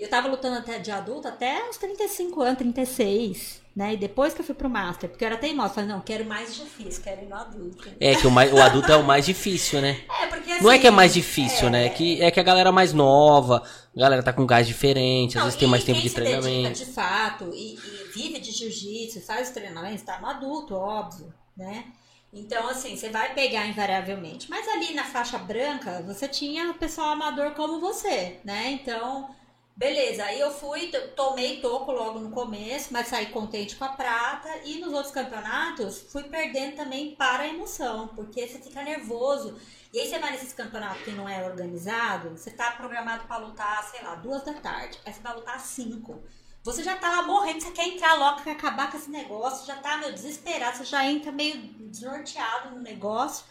Eu 0.04 0.10
tava 0.10 0.28
lutando 0.28 0.58
até 0.58 0.80
de 0.80 0.92
adulto 0.92 1.30
até 1.30 1.64
uns 1.70 1.78
35 1.78 2.42
anos, 2.42 2.58
36, 2.58 3.62
né? 3.74 3.94
E 3.94 3.98
depois 3.98 4.34
que 4.34 4.42
eu 4.42 4.46
fui 4.46 4.54
pro 4.54 4.70
Master, 4.70 5.10
porque 5.10 5.24
eu 5.24 5.28
era 5.28 5.38
teimosa, 5.38 5.76
falei, 5.76 5.90
não, 5.90 6.02
quero 6.02 6.26
mais 6.26 6.54
difícil, 6.54 7.02
quero 7.02 7.22
ir 7.22 7.30
no 7.30 7.36
adulto. 7.36 7.90
É 8.02 8.14
que 8.14 8.28
o, 8.28 8.32
mais, 8.32 8.52
o 8.52 8.58
adulto 8.62 8.92
é 8.92 8.98
o 8.98 9.04
mais 9.04 9.26
difícil, 9.26 9.80
né? 9.80 10.02
É, 10.22 10.28
porque 10.28 10.60
Não 10.60 10.70
é 10.70 10.74
assim, 10.74 10.82
que 10.82 10.88
é 10.88 10.92
mais 10.92 11.14
difícil, 11.14 11.68
é, 11.68 11.72
né? 11.72 11.86
É 11.86 11.90
que, 11.90 12.22
é 12.22 12.30
que 12.30 12.38
a 12.40 12.44
galera 12.44 12.70
mais 12.70 12.92
nova, 12.92 13.64
a 13.96 14.00
galera 14.00 14.22
tá 14.22 14.34
com 14.34 14.46
gás 14.46 14.68
diferente, 14.68 15.30
às 15.30 15.36
Não, 15.36 15.44
vezes 15.46 15.58
tem 15.58 15.70
mais 15.70 15.86
tempo 15.86 16.02
de 16.02 16.10
treinamento. 16.10 16.80
de 16.80 16.86
fato 16.86 17.50
e, 17.54 17.76
e 17.76 18.12
vive 18.14 18.40
de 18.42 18.52
jiu-jitsu, 18.52 19.22
faz 19.22 19.48
os 19.48 19.54
treinamentos, 19.54 20.02
tá 20.04 20.20
no 20.20 20.28
adulto, 20.28 20.76
óbvio, 20.76 21.34
né? 21.56 21.86
Então, 22.34 22.68
assim, 22.68 22.98
você 22.98 23.08
vai 23.08 23.34
pegar 23.34 23.68
invariavelmente. 23.68 24.50
Mas 24.50 24.68
ali 24.68 24.94
na 24.94 25.06
faixa 25.06 25.38
branca, 25.38 26.04
você 26.06 26.28
tinha 26.28 26.72
o 26.72 26.74
pessoal 26.74 27.12
amador 27.12 27.52
como 27.52 27.80
você, 27.80 28.40
né? 28.44 28.72
Então, 28.72 29.30
beleza. 29.76 30.24
Aí 30.24 30.40
eu 30.40 30.52
fui, 30.52 30.88
tomei 31.16 31.62
toco 31.62 31.92
logo 31.92 32.20
no 32.20 32.32
começo, 32.32 32.92
mas 32.92 33.08
saí 33.08 33.28
contente 33.28 33.76
com 33.76 33.86
a 33.86 33.90
prata. 33.90 34.50
E 34.64 34.80
nos 34.80 34.94
outros 34.94 35.14
campeonatos, 35.14 36.06
fui 36.12 36.24
perdendo 36.24 36.76
também 36.76 37.16
para 37.16 37.44
a 37.44 37.48
emoção, 37.48 38.08
porque 38.10 38.48
você 38.48 38.60
fica 38.60 38.84
nervoso. 38.84 39.60
E 39.94 40.00
aí 40.00 40.10
você 40.10 40.18
vai 40.18 40.32
nesses 40.32 40.54
campeonatos 40.54 41.04
que 41.04 41.12
não 41.12 41.30
é 41.30 41.46
organizado, 41.46 42.32
você 42.32 42.50
tá 42.50 42.72
programado 42.72 43.28
para 43.28 43.38
lutar, 43.38 43.84
sei 43.84 44.02
lá, 44.02 44.16
duas 44.16 44.44
da 44.44 44.54
tarde. 44.54 45.00
Aí 45.06 45.14
você 45.14 45.22
vai 45.22 45.36
lutar 45.36 45.56
às 45.56 45.64
cinco. 45.64 46.24
Você 46.64 46.82
já 46.82 46.96
tá 46.96 47.10
lá 47.10 47.24
morrendo, 47.24 47.62
você 47.62 47.72
quer 47.72 47.88
entrar 47.90 48.14
logo, 48.16 48.42
quer 48.42 48.52
acabar 48.52 48.90
com 48.90 48.98
esse 48.98 49.12
negócio, 49.12 49.68
já 49.68 49.76
tá 49.76 49.98
meio 49.98 50.14
desesperado, 50.14 50.78
você 50.78 50.86
já 50.86 51.06
entra 51.06 51.32
meio 51.32 51.58
desnorteado 51.90 52.72
no 52.72 52.82
negócio. 52.82 53.46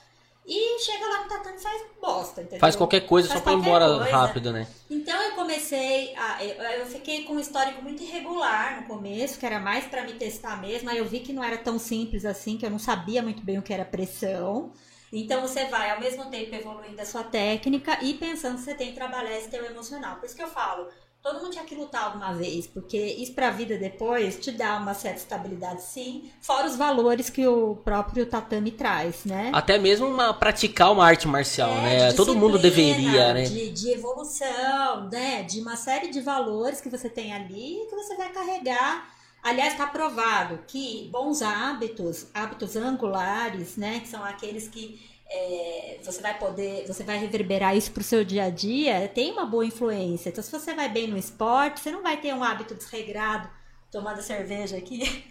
E 0.45 0.81
chega 0.81 1.07
lá 1.07 1.23
no 1.23 1.29
tatame 1.29 1.57
e 1.57 1.61
faz 1.61 1.83
bosta, 2.01 2.41
entendeu? 2.41 2.59
Faz 2.59 2.75
qualquer 2.75 3.03
coisa 3.03 3.29
Faz 3.29 3.39
só 3.39 3.45
pra 3.45 3.53
ir 3.53 3.57
embora 3.57 3.87
coisa. 3.87 4.17
rápido, 4.17 4.53
né? 4.53 4.67
Então 4.91 5.23
eu 5.23 5.33
comecei 5.33 6.15
a. 6.17 6.45
Eu, 6.45 6.81
eu 6.81 6.87
fiquei 6.87 7.25
com 7.25 7.35
um 7.35 7.41
histórico 7.41 7.81
muito 7.81 8.03
irregular 8.03 8.81
no 8.81 8.89
começo, 8.89 9.39
que 9.39 9.47
era 9.47 9.61
mais 9.61 9.85
pra 9.85 10.03
me 10.05 10.15
testar 10.15 10.61
mesmo. 10.61 10.91
Aí 10.91 10.99
eu 10.99 11.05
vi 11.05 11.21
que 11.21 11.33
não 11.33 11.45
era 11.45 11.57
tão 11.57 11.79
simples 11.79 12.25
assim, 12.25 12.57
que 12.59 12.67
eu 12.67 12.71
não 12.71 12.79
sabia 12.79 13.23
muito 13.23 13.45
bem 13.45 13.59
o 13.59 13.63
que 13.63 13.73
era 13.73 13.85
pressão. 13.85 14.73
Então 15.13 15.43
você 15.43 15.67
vai 15.67 15.91
ao 15.91 16.01
mesmo 16.01 16.25
tempo 16.31 16.55
evoluindo 16.55 17.01
a 17.01 17.05
sua 17.05 17.23
técnica 17.23 17.99
e 18.03 18.15
pensando 18.15 18.57
que 18.57 18.63
você 18.63 18.75
tem 18.75 18.89
que 18.89 18.95
trabalhar 18.95 19.37
esse 19.37 19.49
teu 19.49 19.65
emocional. 19.65 20.17
Por 20.17 20.25
isso 20.25 20.35
que 20.35 20.43
eu 20.43 20.49
falo, 20.49 20.89
todo 21.23 21.41
mundo 21.41 21.53
tinha 21.53 21.65
que 21.65 21.75
lutar 21.75 22.05
alguma 22.05 22.33
vez, 22.35 22.67
porque 22.67 22.99
isso 22.99 23.33
pra 23.33 23.51
vida 23.51 23.79
depois 23.79 24.39
te 24.41 24.51
dá 24.51 24.77
uma 24.77 24.93
certa 24.93 25.19
estabilidade 25.19 25.83
sim, 25.83 26.31
fora 26.41 26.67
os 26.67 26.75
valores 26.77 27.31
que 27.31 27.47
o 27.47 27.77
próprio 27.77 28.27
tatame 28.27 28.73
traz, 28.73 29.25
né? 29.25 29.51
Até 29.55 29.79
mesmo 29.79 30.09
uma, 30.09 30.35
praticar 30.35 30.91
uma 30.91 31.07
arte 31.07 31.29
marcial, 31.29 31.71
É, 31.71 31.83
né? 31.83 32.13
Todo 32.13 32.35
mundo 32.35 32.59
deveria, 32.59 33.33
né? 33.33 33.45
De, 33.45 33.71
de 33.71 33.91
evolução, 33.93 35.09
né? 35.11 35.45
De 35.45 35.61
uma 35.61 35.77
série 35.77 36.11
de 36.11 36.21
valores 36.21 36.81
que 36.81 36.91
você 36.91 37.09
tem 37.09 37.33
ali 37.33 37.87
que 37.89 37.95
você 37.95 38.17
vai 38.17 38.31
carregar. 38.31 39.09
Aliás, 39.43 39.73
está 39.73 39.87
provado 39.87 40.61
que 40.67 41.09
bons 41.13 41.43
hábitos, 41.43 42.27
hábitos 42.35 42.77
angulares, 42.77 43.77
né? 43.77 44.01
Que 44.01 44.09
são 44.09 44.25
aqueles 44.25 44.69
que 44.69 45.01
é, 45.35 45.99
você 46.03 46.21
vai 46.21 46.39
poder, 46.39 46.87
você 46.87 47.03
vai 47.03 47.17
reverberar 47.19 47.75
isso 47.75 47.91
pro 47.91 48.05
seu 48.05 48.23
dia 48.23 48.45
a 48.45 48.51
dia, 48.51 49.09
tem 49.09 49.33
uma 49.33 49.47
boa 49.47 49.65
influência. 49.65 50.29
Então, 50.29 50.45
se 50.45 50.53
você 50.53 50.75
vai 50.75 50.89
bem 50.91 51.09
no 51.09 51.17
esporte, 51.17 51.81
você 51.81 51.91
não 51.91 52.03
vai 52.03 52.19
ter 52.19 52.35
um 52.35 52.45
hábito 52.45 52.75
desregrado, 52.75 53.49
tomando 53.91 54.21
cerveja 54.21 54.77
aqui. 54.77 55.25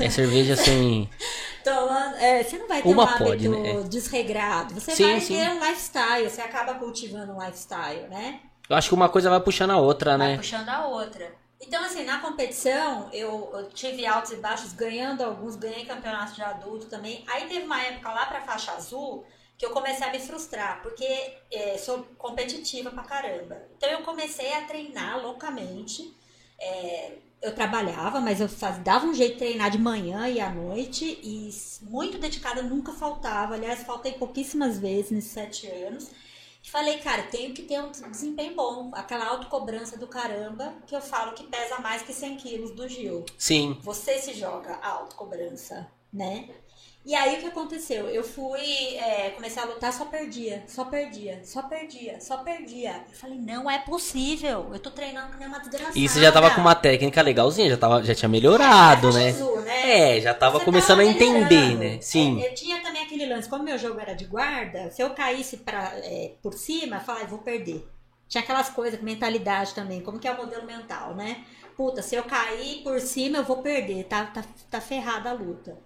É 0.00 0.08
cerveja 0.08 0.54
assim. 0.54 1.08
Tomando, 1.62 2.16
é, 2.16 2.42
você 2.42 2.58
não 2.58 2.66
vai 2.66 2.82
ter 2.82 2.88
Uma 2.88 3.04
um 3.04 3.06
hábito 3.06 3.24
pode, 3.24 3.48
né? 3.48 3.82
desregrado. 3.88 4.74
Você 4.74 4.96
Sim, 4.96 5.04
vai 5.04 5.20
sim. 5.20 5.34
ter 5.36 5.48
um 5.50 5.60
lifestyle, 5.60 6.28
você 6.28 6.40
acaba 6.40 6.74
cultivando 6.74 7.32
um 7.32 7.40
lifestyle, 7.40 8.08
né? 8.08 8.40
Eu 8.68 8.76
acho 8.76 8.88
que 8.88 8.94
uma 8.94 9.08
coisa 9.08 9.30
vai 9.30 9.40
puxando 9.40 9.70
a 9.70 9.76
outra, 9.76 10.16
Vai 10.16 10.28
né? 10.30 10.36
puxando 10.38 10.68
a 10.68 10.86
outra. 10.86 11.32
Então, 11.60 11.84
assim, 11.84 12.04
na 12.04 12.18
competição, 12.18 13.08
eu, 13.12 13.50
eu 13.54 13.68
tive 13.68 14.04
altos 14.04 14.32
e 14.32 14.36
baixos, 14.36 14.72
ganhando 14.72 15.22
alguns, 15.22 15.54
ganhei 15.54 15.84
campeonato 15.84 16.34
de 16.34 16.42
adulto 16.42 16.86
também. 16.86 17.24
Aí 17.28 17.46
teve 17.46 17.64
uma 17.64 17.80
época 17.80 18.10
lá 18.10 18.26
pra 18.26 18.40
faixa 18.40 18.72
azul 18.72 19.24
que 19.62 19.66
eu 19.66 19.70
comecei 19.70 20.04
a 20.04 20.10
me 20.10 20.18
frustrar, 20.18 20.82
porque 20.82 21.06
é, 21.52 21.78
sou 21.78 22.04
competitiva 22.18 22.90
pra 22.90 23.04
caramba. 23.04 23.62
Então 23.76 23.88
eu 23.88 24.02
comecei 24.02 24.52
a 24.54 24.62
treinar 24.62 25.22
loucamente. 25.22 26.12
É, 26.58 27.12
eu 27.40 27.54
trabalhava, 27.54 28.20
mas 28.20 28.40
eu 28.40 28.48
faz, 28.48 28.78
dava 28.78 29.06
um 29.06 29.14
jeito 29.14 29.34
de 29.34 29.38
treinar 29.38 29.70
de 29.70 29.78
manhã 29.78 30.28
e 30.28 30.40
à 30.40 30.50
noite, 30.50 31.04
e 31.22 31.48
muito 31.82 32.18
dedicada, 32.18 32.60
nunca 32.60 32.92
faltava. 32.92 33.54
Aliás, 33.54 33.84
faltei 33.84 34.14
pouquíssimas 34.14 34.80
vezes 34.80 35.12
nesses 35.12 35.30
sete 35.30 35.68
anos. 35.68 36.10
E 36.60 36.68
falei, 36.68 36.98
cara, 36.98 37.22
tenho 37.22 37.54
que 37.54 37.62
ter 37.62 37.80
um 37.80 37.92
desempenho 38.10 38.56
bom. 38.56 38.90
Aquela 38.94 39.26
autocobrança 39.26 39.96
do 39.96 40.08
caramba, 40.08 40.74
que 40.88 40.96
eu 40.96 41.00
falo 41.00 41.34
que 41.34 41.44
pesa 41.44 41.78
mais 41.78 42.02
que 42.02 42.12
100 42.12 42.36
quilos 42.36 42.72
do 42.72 42.88
Gil. 42.88 43.24
Sim. 43.38 43.78
Você 43.82 44.18
se 44.18 44.34
joga 44.34 44.74
a 44.82 44.88
autocobrança, 44.88 45.88
né? 46.12 46.48
E 47.04 47.16
aí 47.16 47.34
o 47.36 47.40
que 47.40 47.46
aconteceu? 47.46 48.08
Eu 48.08 48.22
fui, 48.22 48.94
é, 48.96 49.30
comecei 49.30 49.60
a 49.60 49.66
lutar, 49.66 49.92
só 49.92 50.04
perdia, 50.04 50.62
só 50.68 50.84
perdia, 50.84 51.40
só 51.44 51.62
perdia, 51.64 52.20
só 52.20 52.36
perdia. 52.38 53.04
Eu 53.10 53.14
falei, 53.16 53.38
não 53.38 53.68
é 53.68 53.80
possível. 53.80 54.70
Eu 54.72 54.78
tô 54.78 54.88
treinando 54.88 55.32
que 55.32 55.38
nem 55.38 55.48
uma 55.48 55.58
desgraçada. 55.58 55.98
E 55.98 56.08
você 56.08 56.20
já 56.20 56.30
tava 56.30 56.52
com 56.52 56.60
uma 56.60 56.76
técnica 56.76 57.20
legalzinha, 57.20 57.68
já, 57.68 57.76
tava, 57.76 58.04
já 58.04 58.14
tinha 58.14 58.28
melhorado, 58.28 59.08
É, 59.10 59.12
né? 59.14 59.28
azul, 59.30 59.60
né? 59.62 60.16
É, 60.16 60.20
já 60.20 60.32
tava 60.32 60.60
Você 60.60 60.64
começando 60.64 61.00
a 61.00 61.02
tava 61.04 61.16
entender, 61.16 61.54
melhorando. 61.56 61.78
né? 61.96 61.98
Sim. 62.00 62.40
É, 62.40 62.50
eu 62.50 62.54
tinha 62.54 62.80
também 62.80 63.02
aquele 63.02 63.26
lance, 63.26 63.48
como 63.48 63.64
meu 63.64 63.76
jogo 63.76 63.98
era 63.98 64.14
de 64.14 64.24
guarda, 64.26 64.88
se 64.92 65.02
eu 65.02 65.10
caísse 65.10 65.56
pra, 65.56 65.90
é, 66.04 66.34
por 66.40 66.54
cima, 66.54 66.96
eu 66.96 67.00
falava, 67.00 67.24
"Ah, 67.24 67.28
vou 67.28 67.40
perder. 67.40 67.84
Tinha 68.28 68.44
aquelas 68.44 68.68
coisas, 68.70 69.02
mentalidade 69.02 69.74
também, 69.74 70.00
como 70.02 70.20
que 70.20 70.28
é 70.28 70.32
o 70.32 70.36
modelo 70.36 70.64
mental, 70.64 71.16
né? 71.16 71.44
Puta, 71.76 72.00
se 72.00 72.14
eu 72.14 72.22
cair 72.22 72.82
por 72.84 73.00
cima, 73.00 73.38
eu 73.38 73.44
vou 73.44 73.56
perder, 73.60 74.04
tá, 74.04 74.24
tá, 74.26 74.44
tá 74.70 74.80
ferrada 74.80 75.30
a 75.30 75.32
luta. 75.32 75.76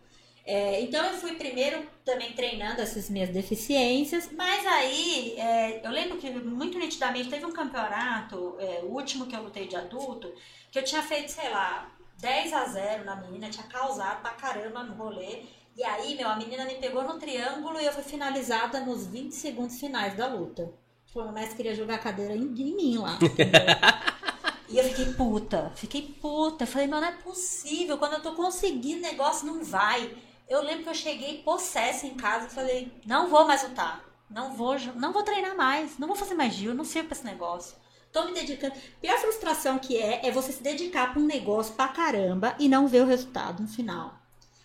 É, 0.46 0.80
então 0.80 1.04
eu 1.04 1.14
fui 1.14 1.34
primeiro 1.34 1.84
também 2.04 2.32
treinando 2.32 2.80
essas 2.80 3.10
minhas 3.10 3.30
deficiências, 3.30 4.30
mas 4.30 4.64
aí 4.64 5.34
é, 5.36 5.84
eu 5.84 5.90
lembro 5.90 6.18
que 6.18 6.30
muito 6.30 6.78
nitidamente 6.78 7.28
teve 7.28 7.44
um 7.44 7.52
campeonato, 7.52 8.54
é, 8.60 8.80
o 8.84 8.92
último 8.92 9.26
que 9.26 9.34
eu 9.34 9.42
lutei 9.42 9.66
de 9.66 9.74
adulto, 9.74 10.32
que 10.70 10.78
eu 10.78 10.84
tinha 10.84 11.02
feito, 11.02 11.32
sei 11.32 11.50
lá, 11.50 11.90
10 12.20 12.52
a 12.52 12.64
0 12.64 13.04
na 13.04 13.16
menina, 13.16 13.50
tinha 13.50 13.66
causado 13.66 14.22
pra 14.22 14.30
caramba 14.30 14.84
no 14.84 14.94
rolê. 14.94 15.42
E 15.76 15.82
aí, 15.82 16.14
meu, 16.14 16.28
a 16.28 16.36
menina 16.36 16.64
me 16.64 16.76
pegou 16.76 17.02
no 17.02 17.18
triângulo 17.18 17.80
e 17.80 17.84
eu 17.84 17.92
fui 17.92 18.04
finalizada 18.04 18.80
nos 18.80 19.06
20 19.08 19.32
segundos 19.32 19.80
finais 19.80 20.16
da 20.16 20.28
luta. 20.28 20.72
Tipo, 21.06 21.22
o 21.22 21.32
mestre 21.32 21.56
queria 21.56 21.74
jogar 21.74 21.96
a 21.96 21.98
cadeira 21.98 22.34
em, 22.34 22.44
em 22.44 22.76
mim 22.76 22.98
lá. 22.98 23.18
E 24.68 24.78
eu 24.78 24.84
fiquei 24.84 25.14
puta, 25.14 25.70
fiquei 25.76 26.02
puta. 26.20 26.64
Eu 26.64 26.66
falei, 26.66 26.88
meu, 26.88 27.00
não 27.00 27.06
é 27.06 27.12
possível. 27.12 27.98
Quando 27.98 28.14
eu 28.14 28.20
tô 28.20 28.32
conseguindo, 28.32 29.00
negócio 29.00 29.46
não 29.46 29.62
vai. 29.62 30.12
Eu 30.48 30.62
lembro 30.62 30.84
que 30.84 30.88
eu 30.88 30.94
cheguei 30.94 31.42
possessa 31.42 32.06
em 32.06 32.14
casa 32.14 32.46
e 32.46 32.50
falei, 32.50 32.92
não 33.04 33.28
vou 33.28 33.46
mais 33.46 33.62
lutar. 33.62 34.04
Não 34.28 34.54
vou, 34.54 34.76
não 34.96 35.12
vou 35.12 35.22
treinar 35.22 35.56
mais. 35.56 35.98
Não 35.98 36.08
vou 36.08 36.16
fazer 36.16 36.34
mais 36.34 36.54
Gil, 36.54 36.74
não 36.74 36.84
sirvo 36.84 37.08
pra 37.08 37.16
esse 37.16 37.26
negócio. 37.26 37.76
Tô 38.12 38.24
me 38.24 38.32
dedicando. 38.32 38.74
Pior 39.00 39.18
frustração 39.18 39.78
que 39.78 39.96
é, 39.96 40.26
é 40.26 40.30
você 40.30 40.52
se 40.52 40.62
dedicar 40.62 41.12
pra 41.12 41.20
um 41.20 41.26
negócio 41.26 41.74
pra 41.74 41.88
caramba 41.88 42.54
e 42.58 42.68
não 42.68 42.86
ver 42.88 43.02
o 43.02 43.06
resultado 43.06 43.62
no 43.62 43.68
final. 43.68 44.14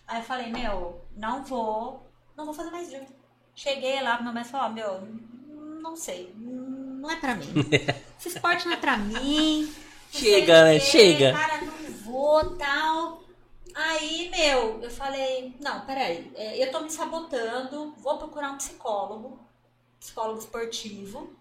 Aí 0.06 0.20
eu 0.20 0.24
falei, 0.24 0.50
meu, 0.50 1.00
não 1.16 1.44
vou, 1.44 2.06
não 2.36 2.44
vou 2.44 2.54
fazer 2.54 2.70
mais 2.70 2.90
Gil. 2.90 3.06
Cheguei 3.54 4.00
lá 4.00 4.16
pro 4.16 4.24
meu 4.24 4.32
mestre 4.32 4.56
e 4.56 4.60
falei, 4.60 4.84
ó, 4.84 4.90
meu, 4.90 5.80
não 5.80 5.96
sei, 5.96 6.34
não 6.38 7.10
é 7.10 7.16
pra 7.16 7.34
mim. 7.34 7.46
Esse 8.18 8.28
esporte 8.28 8.66
não 8.66 8.74
é 8.74 8.76
pra 8.76 8.96
mim. 8.96 9.72
Chega, 10.10 10.64
né? 10.64 10.78
quê, 10.78 10.80
Chega. 10.80 11.32
Cara, 11.32 11.60
não 11.62 11.92
vou, 12.04 12.56
tal. 12.56 13.21
Aí, 13.74 14.30
meu, 14.30 14.82
eu 14.82 14.90
falei, 14.90 15.56
não, 15.60 15.86
peraí, 15.86 16.32
é, 16.34 16.62
eu 16.62 16.70
tô 16.70 16.80
me 16.80 16.90
sabotando, 16.90 17.94
vou 17.98 18.18
procurar 18.18 18.50
um 18.50 18.56
psicólogo, 18.56 19.40
psicólogo 19.98 20.38
esportivo, 20.38 21.34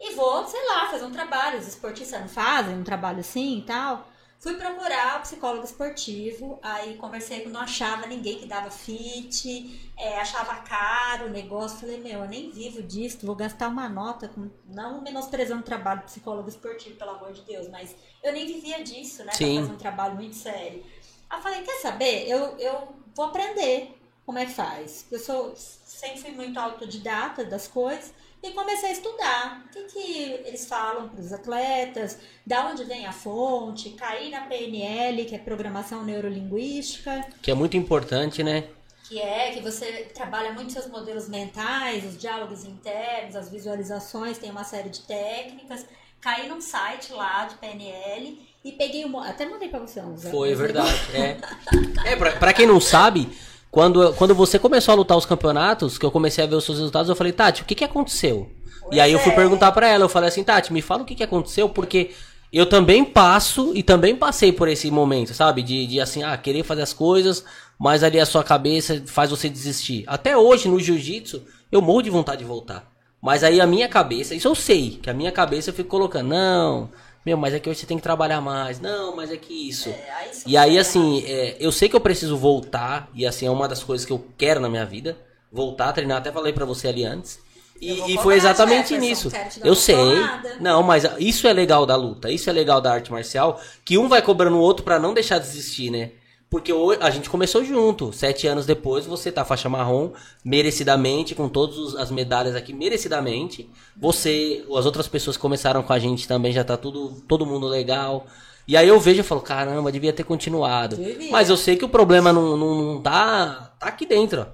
e 0.00 0.14
vou, 0.14 0.46
sei 0.46 0.64
lá, 0.68 0.90
fazer 0.90 1.04
um 1.04 1.12
trabalho. 1.12 1.58
Os 1.58 1.66
esportistas 1.66 2.20
não 2.20 2.28
fazem 2.28 2.76
um 2.76 2.84
trabalho 2.84 3.20
assim 3.20 3.58
e 3.58 3.62
tal. 3.62 4.06
Fui 4.38 4.54
procurar 4.54 5.18
o 5.18 5.22
psicólogo 5.22 5.64
esportivo, 5.64 6.58
aí 6.62 6.96
conversei 6.98 7.40
com 7.40 7.48
não 7.48 7.60
achava 7.60 8.06
ninguém 8.06 8.38
que 8.38 8.46
dava 8.46 8.70
fit, 8.70 9.90
é, 9.96 10.20
achava 10.20 10.56
caro 10.56 11.26
o 11.26 11.30
negócio. 11.30 11.78
Falei, 11.78 11.98
meu, 11.98 12.20
eu 12.20 12.28
nem 12.28 12.50
vivo 12.50 12.82
disso, 12.82 13.24
vou 13.24 13.34
gastar 13.34 13.68
uma 13.68 13.88
nota, 13.88 14.28
com, 14.28 14.50
não 14.66 15.00
menosprezando 15.00 15.62
o 15.62 15.64
trabalho 15.64 16.00
do 16.00 16.04
psicólogo 16.04 16.48
esportivo, 16.50 16.96
pelo 16.96 17.12
amor 17.12 17.32
de 17.32 17.40
Deus, 17.42 17.66
mas 17.68 17.96
eu 18.22 18.32
nem 18.32 18.46
vivia 18.46 18.84
disso, 18.84 19.24
né? 19.24 19.32
Sim. 19.32 19.54
Pra 19.54 19.62
fazer 19.62 19.74
um 19.74 19.78
trabalho 19.78 20.14
muito 20.16 20.36
sério. 20.36 20.84
Aí 21.28 21.38
eu 21.38 21.42
falei, 21.42 21.62
quer 21.62 21.80
saber? 21.80 22.28
Eu, 22.28 22.56
eu 22.58 22.88
vou 23.14 23.26
aprender 23.26 23.96
como 24.24 24.38
é 24.38 24.46
que 24.46 24.52
faz. 24.52 25.06
Eu 25.10 25.18
sou, 25.18 25.54
sempre 25.56 26.20
fui 26.20 26.30
muito 26.32 26.58
autodidata 26.58 27.44
das 27.44 27.68
coisas 27.68 28.12
e 28.42 28.50
comecei 28.52 28.90
a 28.90 28.92
estudar. 28.92 29.64
O 29.66 29.68
que, 29.70 29.82
que 29.84 30.22
eles 30.44 30.66
falam 30.66 31.08
para 31.08 31.20
os 31.20 31.32
atletas, 31.32 32.18
da 32.46 32.66
onde 32.66 32.84
vem 32.84 33.06
a 33.06 33.12
fonte, 33.12 33.90
caí 33.90 34.30
na 34.30 34.42
PNL, 34.42 35.24
que 35.24 35.34
é 35.34 35.38
Programação 35.38 36.04
Neurolinguística, 36.04 37.26
Que 37.42 37.50
é 37.50 37.54
muito 37.54 37.76
importante, 37.76 38.42
né? 38.42 38.68
que 39.08 39.20
é 39.20 39.52
que 39.52 39.60
você 39.60 40.10
trabalha 40.12 40.52
muito 40.52 40.72
seus 40.72 40.88
modelos 40.88 41.28
mentais, 41.28 42.04
os 42.04 42.18
diálogos 42.18 42.64
internos, 42.64 43.36
as 43.36 43.48
visualizações, 43.48 44.36
tem 44.36 44.50
uma 44.50 44.64
série 44.64 44.88
de 44.88 45.02
técnicas. 45.02 45.86
Caí 46.20 46.48
num 46.48 46.60
site 46.60 47.12
lá 47.12 47.44
de 47.44 47.54
PNL 47.56 48.45
e 48.66 48.72
peguei 48.72 49.06
um. 49.06 49.18
Até 49.20 49.46
mandei 49.46 49.68
pra 49.68 49.78
você 49.78 50.00
uns. 50.00 50.24
Foi 50.24 50.54
verdade. 50.54 50.92
É, 51.14 52.12
é 52.12 52.16
pra, 52.16 52.32
pra 52.32 52.52
quem 52.52 52.66
não 52.66 52.80
sabe, 52.80 53.28
quando, 53.70 54.12
quando 54.14 54.34
você 54.34 54.58
começou 54.58 54.92
a 54.92 54.96
lutar 54.96 55.16
os 55.16 55.24
campeonatos, 55.24 55.96
que 55.96 56.04
eu 56.04 56.10
comecei 56.10 56.42
a 56.42 56.46
ver 56.46 56.56
os 56.56 56.64
seus 56.64 56.78
resultados, 56.78 57.08
eu 57.08 57.16
falei, 57.16 57.32
Tati, 57.32 57.62
o 57.62 57.64
que, 57.64 57.74
que 57.74 57.84
aconteceu? 57.84 58.50
Pois 58.82 58.96
e 58.96 59.00
aí 59.00 59.12
eu 59.12 59.18
fui 59.18 59.32
é. 59.32 59.34
perguntar 59.34 59.70
pra 59.72 59.88
ela, 59.88 60.04
eu 60.04 60.08
falei 60.08 60.28
assim, 60.28 60.42
Tati, 60.42 60.72
me 60.72 60.82
fala 60.82 61.02
o 61.02 61.06
que, 61.06 61.14
que 61.14 61.22
aconteceu, 61.22 61.68
porque 61.68 62.10
eu 62.52 62.66
também 62.66 63.04
passo 63.04 63.72
e 63.74 63.82
também 63.82 64.16
passei 64.16 64.52
por 64.52 64.68
esse 64.68 64.90
momento, 64.90 65.32
sabe? 65.32 65.62
De, 65.62 65.86
de 65.86 66.00
assim, 66.00 66.22
ah, 66.22 66.36
querer 66.36 66.64
fazer 66.64 66.82
as 66.82 66.92
coisas, 66.92 67.44
mas 67.78 68.02
ali 68.02 68.18
a 68.18 68.26
sua 68.26 68.42
cabeça 68.42 69.02
faz 69.06 69.30
você 69.30 69.48
desistir. 69.48 70.04
Até 70.06 70.36
hoje, 70.36 70.68
no 70.68 70.80
jiu-jitsu, 70.80 71.42
eu 71.70 71.80
morro 71.80 72.02
de 72.02 72.10
vontade 72.10 72.38
de 72.38 72.44
voltar. 72.44 72.90
Mas 73.20 73.42
aí 73.42 73.60
a 73.60 73.66
minha 73.66 73.88
cabeça, 73.88 74.34
isso 74.34 74.48
eu 74.48 74.54
sei, 74.54 74.98
que 75.02 75.10
a 75.10 75.14
minha 75.14 75.32
cabeça 75.32 75.70
eu 75.70 75.74
fico 75.74 75.88
colocando, 75.88 76.28
não, 76.28 76.90
meu, 77.26 77.36
mas 77.36 77.52
é 77.52 77.58
que 77.58 77.68
hoje 77.68 77.80
você 77.80 77.86
tem 77.86 77.96
que 77.96 78.04
trabalhar 78.04 78.40
mais, 78.40 78.80
não, 78.80 79.16
mas 79.16 79.32
é 79.32 79.36
que 79.36 79.68
isso. 79.68 79.88
É, 79.88 80.10
aí 80.12 80.30
E 80.46 80.56
aí, 80.56 80.78
assim, 80.78 81.24
é, 81.26 81.56
eu 81.58 81.72
sei 81.72 81.88
que 81.88 81.96
eu 81.96 82.00
preciso 82.00 82.36
voltar, 82.36 83.10
e 83.12 83.26
assim, 83.26 83.46
é 83.46 83.50
uma 83.50 83.66
das 83.66 83.82
coisas 83.82 84.06
que 84.06 84.12
eu 84.12 84.24
quero 84.38 84.60
na 84.60 84.68
minha 84.68 84.86
vida, 84.86 85.18
voltar 85.50 85.88
a 85.88 85.92
treinar, 85.92 86.18
até 86.18 86.30
falei 86.30 86.52
pra 86.52 86.64
você 86.64 86.86
ali 86.86 87.04
antes. 87.04 87.40
E, 87.80 88.14
e 88.14 88.18
foi 88.18 88.36
exatamente 88.36 88.90
Jefferson, 88.94 89.28
nisso. 89.28 89.32
Eu 89.62 89.74
sei. 89.74 89.96
Porrada. 89.96 90.56
Não, 90.60 90.82
mas 90.82 91.04
isso 91.18 91.46
é 91.46 91.52
legal 91.52 91.84
da 91.84 91.94
luta. 91.94 92.30
Isso 92.30 92.48
é 92.48 92.52
legal 92.52 92.80
da 92.80 92.90
arte 92.90 93.12
marcial. 93.12 93.60
Que 93.84 93.98
um 93.98 94.08
vai 94.08 94.22
cobrando 94.22 94.56
o 94.56 94.60
outro 94.60 94.82
para 94.82 94.98
não 94.98 95.12
deixar 95.12 95.38
de 95.38 95.46
existir, 95.46 95.90
né? 95.90 96.12
Porque 96.48 96.72
a 97.00 97.10
gente 97.10 97.28
começou 97.28 97.64
junto. 97.64 98.12
Sete 98.12 98.46
anos 98.46 98.64
depois, 98.64 99.04
você 99.04 99.32
tá 99.32 99.44
faixa 99.44 99.68
marrom, 99.68 100.12
merecidamente, 100.44 101.34
com 101.34 101.48
todas 101.48 101.96
as 101.96 102.10
medalhas 102.10 102.54
aqui, 102.54 102.72
merecidamente. 102.72 103.68
Você, 103.96 104.64
as 104.76 104.86
outras 104.86 105.08
pessoas 105.08 105.36
que 105.36 105.42
começaram 105.42 105.82
com 105.82 105.92
a 105.92 105.98
gente 105.98 106.28
também, 106.28 106.52
já 106.52 106.62
tá 106.62 106.76
tudo, 106.76 107.20
todo 107.26 107.44
mundo 107.44 107.66
legal. 107.66 108.26
E 108.66 108.76
aí 108.76 108.86
eu 108.88 108.98
vejo 108.98 109.20
e 109.20 109.24
falo, 109.24 109.40
caramba, 109.40 109.90
devia 109.90 110.12
ter 110.12 110.24
continuado. 110.24 110.96
Devia. 110.96 111.30
Mas 111.30 111.50
eu 111.50 111.56
sei 111.56 111.76
que 111.76 111.84
o 111.84 111.88
problema 111.88 112.32
não, 112.32 112.56
não, 112.56 112.74
não 112.74 113.02
tá, 113.02 113.74
tá 113.78 113.86
aqui 113.86 114.06
dentro, 114.06 114.42
ó. 114.42 114.46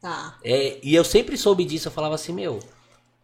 Tá. 0.00 0.36
É, 0.44 0.78
e 0.82 0.94
eu 0.94 1.02
sempre 1.02 1.36
soube 1.36 1.64
disso, 1.64 1.88
eu 1.88 1.92
falava 1.92 2.14
assim, 2.14 2.32
meu. 2.32 2.60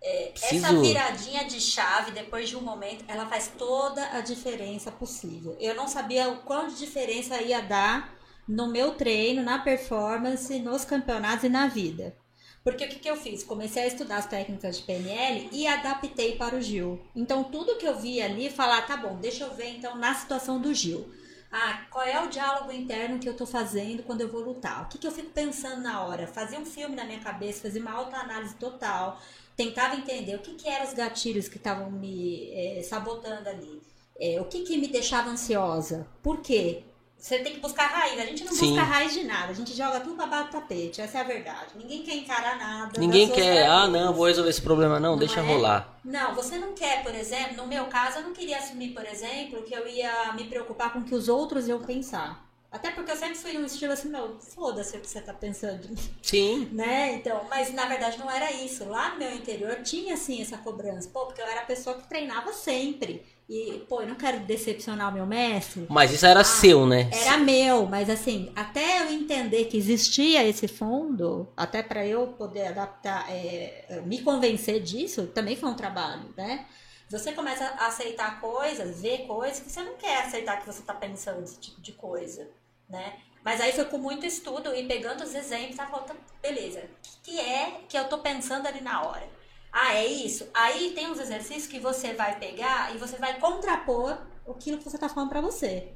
É, 0.02 0.30
preciso... 0.32 0.64
Essa 0.64 0.80
viradinha 0.80 1.44
de 1.44 1.60
chave, 1.60 2.12
depois 2.12 2.48
de 2.48 2.56
um 2.56 2.62
momento, 2.62 3.04
ela 3.06 3.26
faz 3.26 3.52
toda 3.58 4.02
a 4.16 4.20
diferença 4.20 4.90
possível. 4.90 5.56
Eu 5.60 5.74
não 5.74 5.86
sabia 5.86 6.28
o 6.28 6.38
quanto 6.38 6.72
de 6.72 6.78
diferença 6.78 7.40
ia 7.40 7.60
dar 7.60 8.18
no 8.48 8.68
meu 8.68 8.94
treino, 8.94 9.42
na 9.42 9.58
performance, 9.58 10.58
nos 10.58 10.84
campeonatos 10.84 11.44
e 11.44 11.48
na 11.48 11.68
vida. 11.68 12.16
Porque 12.62 12.84
o 12.84 12.88
que, 12.88 12.98
que 12.98 13.10
eu 13.10 13.16
fiz? 13.16 13.42
Comecei 13.42 13.84
a 13.84 13.86
estudar 13.86 14.16
as 14.18 14.26
técnicas 14.26 14.78
de 14.78 14.82
PNL 14.82 15.48
e 15.50 15.66
adaptei 15.66 16.36
para 16.36 16.56
o 16.56 16.60
Gil. 16.60 17.00
Então, 17.16 17.44
tudo 17.44 17.76
que 17.78 17.86
eu 17.86 17.98
vi 17.98 18.20
ali, 18.20 18.50
falar, 18.50 18.82
tá 18.82 18.96
bom, 18.96 19.16
deixa 19.16 19.44
eu 19.44 19.54
ver 19.54 19.76
então 19.76 19.96
na 19.96 20.14
situação 20.14 20.60
do 20.60 20.74
Gil. 20.74 21.10
Ah, 21.50 21.84
qual 21.90 22.04
é 22.04 22.22
o 22.22 22.28
diálogo 22.28 22.70
interno 22.70 23.18
que 23.18 23.28
eu 23.28 23.32
estou 23.32 23.46
fazendo 23.46 24.04
quando 24.04 24.20
eu 24.20 24.28
vou 24.28 24.40
lutar? 24.40 24.84
O 24.84 24.88
que, 24.88 24.98
que 24.98 25.06
eu 25.06 25.10
fico 25.10 25.30
pensando 25.30 25.80
na 25.80 26.04
hora? 26.04 26.26
Fazia 26.26 26.60
um 26.60 26.66
filme 26.66 26.94
na 26.94 27.04
minha 27.04 27.18
cabeça, 27.18 27.62
fazia 27.62 27.80
uma 27.80 27.92
autoanálise 27.92 28.54
total, 28.54 29.20
tentava 29.60 29.94
entender 29.94 30.36
o 30.36 30.38
que, 30.38 30.54
que 30.54 30.66
eram 30.66 30.86
os 30.86 30.94
gatilhos 30.94 31.46
que 31.46 31.58
estavam 31.58 31.90
me 31.90 32.50
é, 32.54 32.82
sabotando 32.82 33.46
ali. 33.46 33.82
É, 34.18 34.40
o 34.40 34.46
que, 34.46 34.62
que 34.62 34.78
me 34.78 34.88
deixava 34.88 35.28
ansiosa? 35.28 36.06
Por 36.22 36.40
quê? 36.40 36.82
Você 37.18 37.38
tem 37.40 37.52
que 37.52 37.60
buscar 37.60 37.86
raiz. 37.86 38.18
A 38.18 38.24
gente 38.24 38.44
não 38.44 38.52
Sim. 38.54 38.70
busca 38.70 38.82
raiz 38.82 39.12
de 39.12 39.24
nada. 39.24 39.50
A 39.50 39.54
gente 39.54 39.76
joga 39.76 40.00
tudo 40.00 40.16
para 40.16 40.26
baixo 40.26 40.46
do 40.46 40.52
tapete. 40.52 41.02
Essa 41.02 41.18
é 41.18 41.20
a 41.20 41.24
verdade. 41.24 41.76
Ninguém 41.76 42.02
quer 42.02 42.14
encarar 42.14 42.56
nada. 42.56 42.98
Ninguém 42.98 43.28
quer, 43.28 43.66
ah, 43.66 43.86
não, 43.86 44.14
vou 44.14 44.26
resolver 44.26 44.48
esse 44.48 44.62
problema. 44.62 44.98
Não, 44.98 45.10
não 45.10 45.18
deixa 45.18 45.40
é? 45.40 45.42
rolar. 45.42 46.00
Não, 46.02 46.34
você 46.34 46.56
não 46.56 46.72
quer, 46.72 47.02
por 47.02 47.14
exemplo, 47.14 47.58
no 47.58 47.66
meu 47.66 47.84
caso, 47.86 48.18
eu 48.18 48.22
não 48.22 48.32
queria 48.32 48.56
assumir, 48.56 48.94
por 48.94 49.04
exemplo, 49.04 49.62
que 49.62 49.74
eu 49.74 49.86
ia 49.86 50.32
me 50.32 50.44
preocupar 50.44 50.94
com 50.94 51.00
o 51.00 51.04
que 51.04 51.14
os 51.14 51.28
outros 51.28 51.68
iam 51.68 51.82
pensar. 51.82 52.49
Até 52.70 52.92
porque 52.92 53.10
eu 53.10 53.16
sempre 53.16 53.34
fui 53.36 53.58
um 53.58 53.66
estilo 53.66 53.92
assim, 53.92 54.08
meu, 54.08 54.38
foda-se 54.38 54.96
o 54.96 55.00
que 55.00 55.08
você 55.08 55.20
tá 55.20 55.34
pensando. 55.34 55.88
Sim. 56.22 56.68
Né? 56.80 57.14
Então, 57.14 57.46
mas 57.50 57.72
na 57.74 57.86
verdade 57.86 58.18
não 58.18 58.30
era 58.30 58.52
isso. 58.52 58.84
Lá 58.84 59.10
no 59.10 59.18
meu 59.18 59.34
interior 59.34 59.82
tinha 59.82 60.16
sim 60.16 60.40
essa 60.40 60.56
cobrança. 60.58 61.08
Pô, 61.12 61.26
porque 61.26 61.40
eu 61.40 61.46
era 61.46 61.60
a 61.60 61.64
pessoa 61.64 61.96
que 61.96 62.08
treinava 62.08 62.52
sempre. 62.52 63.26
E, 63.48 63.84
pô, 63.88 64.00
eu 64.00 64.06
não 64.06 64.14
quero 64.14 64.38
decepcionar 64.40 65.10
o 65.10 65.12
meu 65.12 65.26
mestre. 65.26 65.84
Mas 65.90 66.12
isso 66.12 66.24
era 66.24 66.40
ah, 66.40 66.44
seu, 66.44 66.86
né? 66.86 67.10
Era 67.12 67.36
meu, 67.36 67.84
mas 67.86 68.08
assim, 68.08 68.52
até 68.54 69.00
eu 69.02 69.10
entender 69.10 69.64
que 69.64 69.76
existia 69.76 70.46
esse 70.46 70.68
fundo, 70.68 71.48
até 71.56 71.82
para 71.82 72.06
eu 72.06 72.28
poder 72.28 72.68
adaptar, 72.68 73.26
é, 73.28 74.00
me 74.06 74.22
convencer 74.22 74.80
disso, 74.80 75.26
também 75.26 75.56
foi 75.56 75.68
um 75.68 75.74
trabalho, 75.74 76.32
né? 76.36 76.64
Você 77.10 77.32
começa 77.32 77.64
a 77.76 77.88
aceitar 77.88 78.40
coisas, 78.40 79.02
ver 79.02 79.26
coisas 79.26 79.58
que 79.58 79.68
você 79.68 79.82
não 79.82 79.96
quer 79.96 80.22
aceitar 80.22 80.60
que 80.60 80.66
você 80.66 80.80
está 80.80 80.94
pensando 80.94 81.42
esse 81.42 81.58
tipo 81.58 81.80
de 81.80 81.90
coisa, 81.90 82.48
né? 82.90 83.18
Mas 83.42 83.60
aí 83.60 83.72
foi 83.72 83.86
com 83.86 83.96
muito 83.96 84.26
estudo 84.26 84.74
e 84.74 84.86
pegando 84.86 85.24
os 85.24 85.34
exemplos, 85.34 85.76
tá 85.76 85.86
falando, 85.86 86.14
beleza, 86.42 86.80
o 86.80 87.22
que 87.22 87.40
é 87.40 87.80
que 87.88 87.96
eu 87.96 88.08
tô 88.08 88.18
pensando 88.18 88.66
ali 88.66 88.80
na 88.82 89.02
hora? 89.02 89.26
Ah, 89.72 89.94
é 89.94 90.06
isso? 90.06 90.48
Aí 90.52 90.92
tem 90.92 91.08
uns 91.08 91.20
exercícios 91.20 91.66
que 91.66 91.78
você 91.78 92.12
vai 92.12 92.38
pegar 92.38 92.94
e 92.94 92.98
você 92.98 93.16
vai 93.16 93.38
contrapor 93.38 94.18
aquilo 94.48 94.78
que 94.78 94.84
você 94.84 94.98
tá 94.98 95.08
falando 95.08 95.30
para 95.30 95.40
você. 95.40 95.94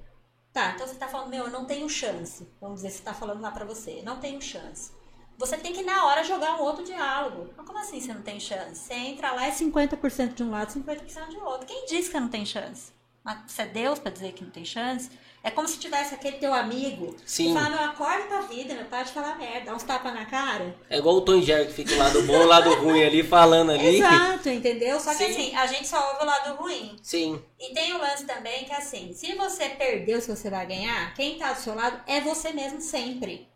Tá, 0.53 0.71
então 0.71 0.87
você 0.87 0.95
tá 0.95 1.09
falando, 1.09 1.31
meu, 1.31 1.47
eu 1.47 1.51
não 1.51 1.65
tenho 1.65 1.89
chance. 1.89 2.49
Vamos 2.61 2.77
dizer, 2.77 2.93
você 2.93 3.03
tá 3.03 3.13
falando 3.13 3.41
lá 3.41 3.51
pra 3.51 3.65
você, 3.65 4.01
não 4.03 4.21
tenho 4.21 4.41
chance. 4.41 4.93
Você 5.37 5.59
tem 5.59 5.73
que, 5.73 5.83
na 5.83 6.07
hora, 6.07 6.23
jogar 6.23 6.55
um 6.55 6.63
outro 6.63 6.85
diálogo. 6.85 7.53
Mas 7.57 7.67
como 7.67 7.79
assim 7.79 8.01
você 8.01 8.15
não 8.15 8.23
tem 8.23 8.39
chance? 8.39 8.77
Você 8.77 8.95
entra 8.95 9.33
lá, 9.33 9.47
é 9.47 9.51
50% 9.51 10.35
de 10.35 10.45
um 10.45 10.51
lado, 10.51 10.73
50% 10.73 11.29
de 11.29 11.37
outro. 11.39 11.67
Quem 11.67 11.87
diz 11.87 12.09
que 12.09 12.21
não 12.21 12.29
tem 12.29 12.47
chance? 12.47 12.93
Mas 13.25 13.51
você 13.51 13.63
é 13.63 13.67
Deus 13.67 13.99
para 13.99 14.13
dizer 14.13 14.33
que 14.33 14.45
não 14.45 14.51
tem 14.53 14.65
chance? 14.65 15.11
É 15.45 15.51
como 15.51 15.69
se 15.69 15.79
tivesse 15.79 16.15
aquele 16.15 16.39
teu 16.39 16.55
amigo 16.55 17.15
Sim. 17.27 17.49
que 17.49 17.53
fala, 17.53 17.69
meu, 17.69 17.85
acorda 17.85 18.25
pra 18.25 18.41
vida, 18.41 18.73
meu, 18.73 18.87
pai 18.87 19.05
de 19.05 19.13
falar 19.13 19.37
merda, 19.37 19.67
dá 19.67 19.75
uns 19.77 19.83
tapas 19.83 20.15
na 20.15 20.25
cara. 20.25 20.75
É 20.89 20.97
igual 20.97 21.17
o 21.17 21.21
Tom 21.21 21.43
Jerry 21.43 21.67
que 21.67 21.75
fica 21.75 21.95
o 21.95 21.99
lado 21.99 22.23
bom 22.23 22.33
e 22.33 22.45
o 22.45 22.47
lado 22.47 22.75
ruim 22.77 23.05
ali, 23.05 23.23
falando 23.23 23.73
ali. 23.73 23.99
Exato, 23.99 24.49
entendeu? 24.49 24.99
Só 24.99 25.11
que 25.11 25.27
Sim. 25.27 25.33
assim, 25.33 25.55
a 25.55 25.67
gente 25.67 25.87
só 25.87 26.13
ouve 26.13 26.23
o 26.23 26.27
lado 26.27 26.57
ruim. 26.57 26.97
Sim. 27.03 27.43
E 27.61 27.75
tem 27.75 27.93
o 27.93 27.99
lance 27.99 28.25
também 28.25 28.65
que 28.65 28.73
assim, 28.73 29.13
se 29.13 29.35
você 29.35 29.69
perdeu, 29.69 30.19
se 30.19 30.35
você 30.35 30.49
vai 30.49 30.65
ganhar, 30.67 31.13
quem 31.13 31.37
tá 31.37 31.53
do 31.53 31.61
seu 31.61 31.75
lado 31.75 32.01
é 32.07 32.23
você 32.23 32.51
mesmo 32.51 32.81
sempre. 32.81 33.47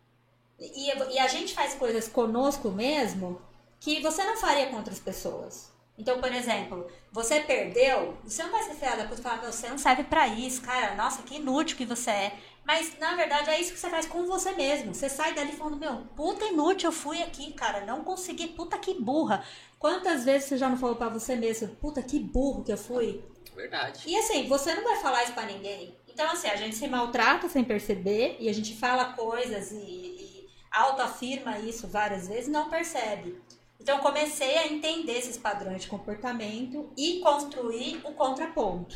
E, 0.59 0.91
e 1.15 1.17
a 1.17 1.27
gente 1.27 1.55
faz 1.55 1.73
coisas 1.73 2.07
conosco 2.07 2.69
mesmo 2.69 3.41
que 3.79 3.99
você 3.99 4.23
não 4.23 4.37
faria 4.37 4.67
com 4.67 4.75
outras 4.75 4.99
pessoas. 4.99 5.71
Então, 5.99 6.21
por 6.21 6.33
exemplo, 6.33 6.87
você 7.11 7.41
perdeu, 7.41 8.17
você 8.23 8.41
não 8.41 8.51
vai 8.51 8.63
ser 8.63 8.73
feada 8.75 9.05
por 9.05 9.17
falar, 9.17 9.41
meu, 9.41 9.51
você 9.51 9.67
não 9.67 9.77
serve 9.77 10.05
para 10.05 10.29
isso, 10.29 10.61
cara, 10.61 10.95
nossa, 10.95 11.23
que 11.23 11.35
inútil 11.35 11.75
que 11.75 11.85
você 11.85 12.09
é. 12.09 12.39
Mas, 12.65 12.97
na 12.97 13.15
verdade, 13.15 13.49
é 13.49 13.59
isso 13.59 13.73
que 13.73 13.79
você 13.79 13.89
faz 13.89 14.05
com 14.05 14.25
você 14.25 14.53
mesmo. 14.53 14.95
Você 14.95 15.09
sai 15.09 15.33
dali 15.33 15.51
falando, 15.51 15.75
meu, 15.75 15.97
puta 16.15 16.45
inútil, 16.45 16.87
eu 16.87 16.93
fui 16.93 17.21
aqui, 17.21 17.51
cara, 17.51 17.85
não 17.85 18.01
consegui, 18.01 18.47
puta 18.47 18.77
que 18.77 18.93
burra. 18.93 19.43
Quantas 19.77 20.23
vezes 20.23 20.47
você 20.47 20.57
já 20.57 20.69
não 20.69 20.77
falou 20.77 20.95
para 20.95 21.09
você 21.09 21.35
mesmo, 21.35 21.67
puta 21.75 22.01
que 22.01 22.17
burro 22.17 22.63
que 22.63 22.71
eu 22.71 22.77
fui? 22.77 23.21
Verdade. 23.53 24.03
E 24.05 24.15
assim, 24.15 24.47
você 24.47 24.73
não 24.75 24.83
vai 24.85 24.95
falar 24.97 25.23
isso 25.23 25.33
para 25.33 25.47
ninguém. 25.47 25.97
Então, 26.07 26.31
assim, 26.31 26.47
a 26.47 26.55
gente 26.55 26.77
se 26.77 26.87
maltrata 26.87 27.49
sem 27.49 27.65
perceber 27.65 28.37
e 28.39 28.47
a 28.47 28.53
gente 28.53 28.73
fala 28.77 29.13
coisas 29.13 29.71
e, 29.71 29.75
e 29.75 30.49
autoafirma 30.71 31.59
isso 31.59 31.87
várias 31.89 32.27
vezes 32.27 32.47
não 32.47 32.69
percebe. 32.69 33.41
Então 33.79 33.99
comecei 33.99 34.57
a 34.57 34.67
entender 34.67 35.17
esses 35.17 35.37
padrões 35.37 35.83
de 35.83 35.87
comportamento 35.87 36.91
e 36.97 37.19
construir 37.19 38.01
o 38.03 38.11
contraponto. 38.13 38.95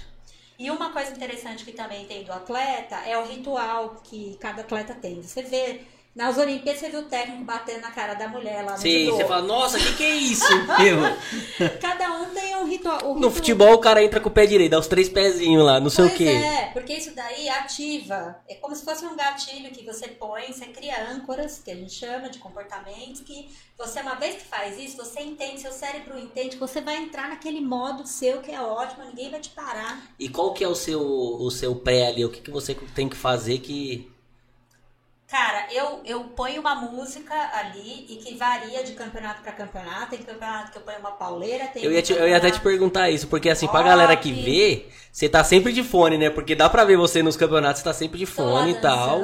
E 0.60 0.70
uma 0.70 0.92
coisa 0.92 1.12
interessante 1.12 1.66
que 1.66 1.72
também 1.72 2.06
tem 2.06 2.24
do 2.24 2.32
atleta 2.32 2.96
é 2.98 3.18
o 3.18 3.26
ritual 3.26 4.02
que 4.04 4.38
cada 4.40 4.62
atleta 4.62 4.94
tem. 4.94 5.22
Você 5.22 5.42
vê 5.42 5.82
nas 6.16 6.38
Olimpíadas 6.38 6.80
você 6.80 6.90
viu 6.90 7.00
o 7.00 7.06
técnico 7.06 7.44
batendo 7.44 7.82
na 7.82 7.90
cara 7.90 8.14
da 8.14 8.28
mulher 8.28 8.64
lá 8.64 8.74
no 8.74 8.78
Sim, 8.78 9.10
você 9.10 9.26
fala, 9.26 9.42
nossa, 9.42 9.78
o 9.78 9.82
que, 9.82 9.94
que 9.98 10.04
é 10.04 10.16
isso? 10.16 10.46
Cada 11.82 12.12
um 12.18 12.30
tem 12.30 12.43
um 13.06 13.20
No 13.20 13.32
futebol 13.32 13.74
o 13.74 13.80
cara 13.80 14.04
entra 14.04 14.20
com 14.20 14.30
o 14.30 14.32
pé 14.32 14.46
direito, 14.46 14.72
dá 14.72 14.80
os 14.80 14.88
três 14.88 15.10
pezinhos 15.10 15.64
lá, 15.64 15.80
não 15.80 15.90
sei 15.90 16.06
pois 16.06 16.14
o 16.14 16.18
quê. 16.18 16.30
É, 16.30 16.66
porque 16.74 16.94
isso 16.94 17.16
daí 17.16 17.50
ativa. 17.50 18.38
É 18.48 18.56
como 18.56 18.76
se 18.76 18.86
fosse 18.86 19.06
um 19.06 19.16
gatilho 19.16 19.72
que 19.72 19.86
você 19.86 20.08
põe, 20.08 20.52
você 20.52 20.66
cria 20.68 21.12
âncoras, 21.12 21.62
que 21.64 21.72
a 21.72 21.76
gente 21.76 21.94
chama 21.94 22.30
de 22.30 22.40
comportamentos, 22.40 23.22
que 23.22 23.50
você, 23.78 24.02
uma 24.02 24.16
vez 24.16 24.36
que 24.36 24.44
faz 24.44 24.78
isso, 24.78 24.98
você 24.98 25.22
entende, 25.22 25.62
seu 25.62 25.72
cérebro 25.72 26.18
entende 26.18 26.52
que 26.52 26.60
você 26.60 26.80
vai 26.80 26.98
entrar 26.98 27.30
naquele 27.30 27.60
modo 27.60 28.08
seu 28.08 28.42
que 28.42 28.52
é 28.52 28.62
ótimo, 28.62 29.06
ninguém 29.06 29.30
vai 29.30 29.40
te 29.40 29.50
parar. 29.50 30.02
E 30.20 30.30
qual 30.30 30.54
que 30.54 30.64
é 30.64 30.68
o 30.68 30.76
seu, 30.76 31.02
o 31.02 31.50
seu 31.50 31.76
pré 31.76 32.08
ali? 32.08 32.24
O 32.24 32.30
que, 32.30 32.42
que 32.42 32.52
você 32.52 32.76
tem 32.96 33.10
que 33.10 33.18
fazer 33.18 33.60
que 33.60 34.13
Cara, 35.34 35.66
eu, 35.72 36.00
eu 36.06 36.26
ponho 36.26 36.62
uma 36.62 36.76
música 36.76 37.34
ali 37.56 38.06
e 38.08 38.18
que 38.18 38.36
varia 38.36 38.84
de 38.84 38.94
campeonato 38.94 39.42
para 39.42 39.52
campeonato. 39.52 40.12
Tem 40.12 40.20
campeonato 40.22 40.72
que 40.72 40.78
eu 40.78 40.84
ponho 40.84 41.00
uma 41.00 41.14
pauleira, 41.14 41.66
tem 41.70 41.84
eu 41.84 41.92
ia, 41.92 42.04
te, 42.04 42.14
eu 42.14 42.30
ia 42.30 42.38
até 42.38 42.52
te 42.52 42.60
perguntar 42.60 43.10
isso, 43.10 43.28
porque 43.28 43.50
assim, 43.50 43.68
pra 43.68 43.82
galera 43.82 44.16
que 44.16 44.32
vê, 44.32 44.86
você 45.12 45.28
tá 45.28 45.44
sempre 45.44 45.74
de 45.74 45.84
fone, 45.84 46.20
né? 46.20 46.30
Porque 46.30 46.54
dá 46.54 46.70
pra 46.70 46.86
ver 46.86 46.98
você 46.98 47.24
nos 47.24 47.36
campeonatos, 47.36 47.80
você 47.80 47.84
tá 47.84 47.94
sempre 47.96 48.20
de 48.20 48.28
fone 48.28 48.74
e 48.74 48.80
tal. 48.80 49.22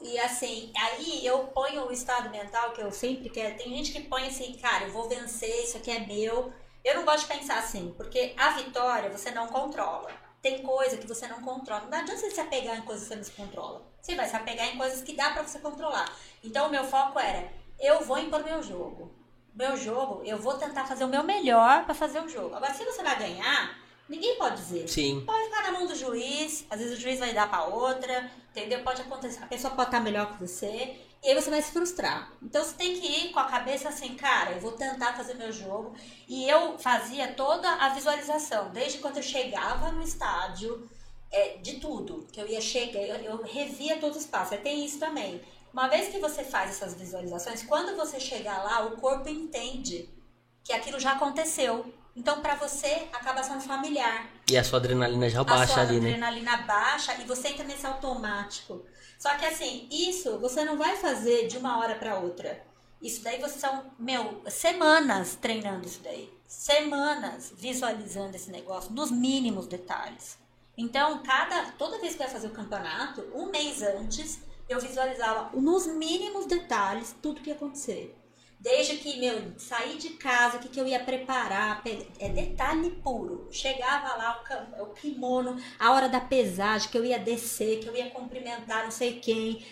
E 0.00 0.18
assim, 0.20 0.72
aí 0.74 1.26
eu 1.26 1.40
ponho 1.40 1.86
o 1.86 1.92
estado 1.92 2.30
mental 2.30 2.70
que 2.70 2.80
eu 2.80 2.90
sempre 2.90 3.28
quero. 3.28 3.58
Tem 3.58 3.68
gente 3.76 3.92
que 3.92 4.00
põe 4.08 4.26
assim, 4.28 4.54
cara, 4.54 4.84
eu 4.86 4.92
vou 4.92 5.06
vencer, 5.06 5.64
isso 5.64 5.76
aqui 5.76 5.90
é 5.90 6.00
meu. 6.00 6.50
Eu 6.82 6.94
não 6.94 7.04
gosto 7.04 7.28
de 7.28 7.38
pensar 7.38 7.58
assim, 7.58 7.92
porque 7.94 8.32
a 8.38 8.52
vitória 8.52 9.10
você 9.10 9.30
não 9.32 9.48
controla 9.48 10.08
tem 10.46 10.62
coisa 10.62 10.96
que 10.96 11.08
você 11.08 11.26
não 11.26 11.42
controla. 11.42 11.88
Não 11.90 11.98
adianta 11.98 12.20
você 12.20 12.30
se 12.30 12.40
apegar 12.40 12.78
em 12.78 12.82
coisas 12.82 13.02
que 13.02 13.08
você 13.08 13.16
não 13.16 13.24
se 13.24 13.32
controla. 13.32 13.82
Você 14.06 14.14
vai 14.14 14.28
se 14.28 14.36
apegar 14.36 14.68
em 14.68 14.78
coisas 14.78 15.02
que 15.02 15.14
dá 15.14 15.30
para 15.30 15.42
você 15.42 15.58
controlar. 15.58 16.08
Então, 16.44 16.68
o 16.68 16.70
meu 16.70 16.84
foco 16.84 17.18
era, 17.18 17.50
eu 17.76 18.04
vou 18.04 18.16
impor 18.18 18.44
meu 18.44 18.62
jogo. 18.62 19.12
Meu 19.52 19.76
jogo, 19.76 20.22
eu 20.24 20.38
vou 20.38 20.54
tentar 20.54 20.84
fazer 20.84 21.02
o 21.02 21.08
meu 21.08 21.24
melhor 21.24 21.84
para 21.84 21.92
fazer 21.92 22.20
o 22.20 22.28
jogo. 22.28 22.54
Agora, 22.54 22.72
se 22.72 22.84
você 22.84 23.02
vai 23.02 23.18
ganhar, 23.18 23.76
ninguém 24.08 24.38
pode 24.38 24.58
dizer. 24.58 24.86
Sim. 24.86 25.24
Pode 25.26 25.46
ficar 25.46 25.62
na 25.62 25.72
mão 25.72 25.88
do 25.88 25.96
juiz, 25.96 26.64
às 26.70 26.78
vezes 26.78 26.96
o 26.96 27.00
juiz 27.00 27.18
vai 27.18 27.32
dar 27.32 27.50
para 27.50 27.64
outra, 27.64 28.30
entendeu? 28.50 28.80
Pode 28.84 29.02
acontecer, 29.02 29.42
a 29.42 29.48
pessoa 29.48 29.74
pode 29.74 29.88
estar 29.88 29.98
melhor 29.98 30.32
que 30.34 30.46
você. 30.46 31.00
E 31.24 31.28
aí 31.30 31.34
você 31.34 31.50
vai 31.50 31.60
se 31.60 31.72
frustrar. 31.72 32.30
Então 32.40 32.62
você 32.62 32.74
tem 32.74 33.00
que 33.00 33.08
ir 33.08 33.32
com 33.32 33.40
a 33.40 33.46
cabeça 33.46 33.88
assim, 33.88 34.14
cara, 34.14 34.52
eu 34.52 34.60
vou 34.60 34.70
tentar 34.70 35.14
fazer 35.14 35.34
meu 35.34 35.50
jogo. 35.50 35.96
E 36.28 36.48
eu 36.48 36.78
fazia 36.78 37.32
toda 37.32 37.68
a 37.68 37.88
visualização, 37.88 38.70
desde 38.70 38.98
quando 38.98 39.16
eu 39.16 39.22
chegava 39.24 39.90
no 39.90 40.00
estádio, 40.00 40.88
é, 41.30 41.58
de 41.58 41.74
tudo. 41.80 42.26
Que 42.32 42.40
eu 42.40 42.46
ia 42.46 42.60
chegar, 42.60 43.00
eu, 43.00 43.16
eu 43.16 43.42
revia 43.42 43.98
todos 43.98 44.18
os 44.18 44.26
passos. 44.26 44.58
Tem 44.60 44.84
isso 44.84 44.98
também. 44.98 45.40
Uma 45.72 45.88
vez 45.88 46.08
que 46.08 46.18
você 46.18 46.42
faz 46.42 46.70
essas 46.70 46.94
visualizações, 46.94 47.62
quando 47.62 47.96
você 47.96 48.18
chegar 48.18 48.62
lá, 48.62 48.86
o 48.86 48.96
corpo 48.96 49.28
entende 49.28 50.08
que 50.64 50.72
aquilo 50.72 50.98
já 50.98 51.12
aconteceu. 51.12 51.92
Então, 52.16 52.40
para 52.40 52.54
você, 52.54 53.08
acaba 53.12 53.42
sendo 53.42 53.60
familiar. 53.60 54.26
E 54.50 54.56
a 54.56 54.64
sua 54.64 54.78
adrenalina 54.78 55.28
já 55.28 55.42
a 55.42 55.44
baixa 55.44 55.80
ali, 55.80 56.00
né? 56.00 56.08
adrenalina 56.08 56.56
baixa 56.58 57.14
e 57.20 57.24
você 57.24 57.48
entra 57.48 57.64
nesse 57.64 57.86
automático. 57.86 58.84
Só 59.18 59.34
que 59.36 59.44
assim, 59.44 59.86
isso 59.90 60.38
você 60.38 60.64
não 60.64 60.78
vai 60.78 60.96
fazer 60.96 61.46
de 61.46 61.58
uma 61.58 61.78
hora 61.78 61.94
para 61.94 62.18
outra. 62.18 62.64
Isso 63.00 63.22
daí 63.22 63.38
você 63.38 63.58
são, 63.58 63.90
meu, 63.98 64.42
semanas 64.48 65.36
treinando 65.36 65.86
isso 65.86 66.00
daí. 66.02 66.32
Semanas 66.46 67.52
visualizando 67.54 68.34
esse 68.34 68.50
negócio 68.50 68.92
nos 68.92 69.10
mínimos 69.10 69.66
detalhes. 69.66 70.38
Então, 70.76 71.22
cada 71.22 71.72
toda 71.72 71.98
vez 72.00 72.14
que 72.14 72.22
eu 72.22 72.26
ia 72.26 72.32
fazer 72.32 72.48
o 72.48 72.52
campeonato, 72.52 73.22
um 73.34 73.50
mês 73.50 73.82
antes, 73.82 74.40
eu 74.68 74.80
visualizava 74.80 75.56
nos 75.56 75.86
mínimos 75.86 76.46
detalhes 76.46 77.14
tudo 77.22 77.40
que 77.40 77.50
ia 77.50 77.56
acontecer. 77.56 78.14
Desde 78.58 78.96
que, 78.96 79.20
meu, 79.20 79.52
sair 79.58 79.98
de 79.98 80.10
casa, 80.10 80.56
o 80.56 80.60
que, 80.60 80.68
que 80.68 80.80
eu 80.80 80.86
ia 80.86 80.98
preparar, 80.98 81.82
é 82.18 82.28
detalhe 82.30 82.90
puro. 83.02 83.48
Chegava 83.50 84.16
lá, 84.16 84.42
o, 84.78 84.82
o 84.84 84.86
kimono, 84.94 85.56
a 85.78 85.92
hora 85.92 86.08
da 86.08 86.20
pesagem, 86.20 86.90
que 86.90 86.96
eu 86.96 87.04
ia 87.04 87.18
descer, 87.18 87.80
que 87.80 87.88
eu 87.88 87.94
ia 87.94 88.10
cumprimentar 88.10 88.84
não 88.84 88.90
sei 88.90 89.20
quem. 89.20 89.64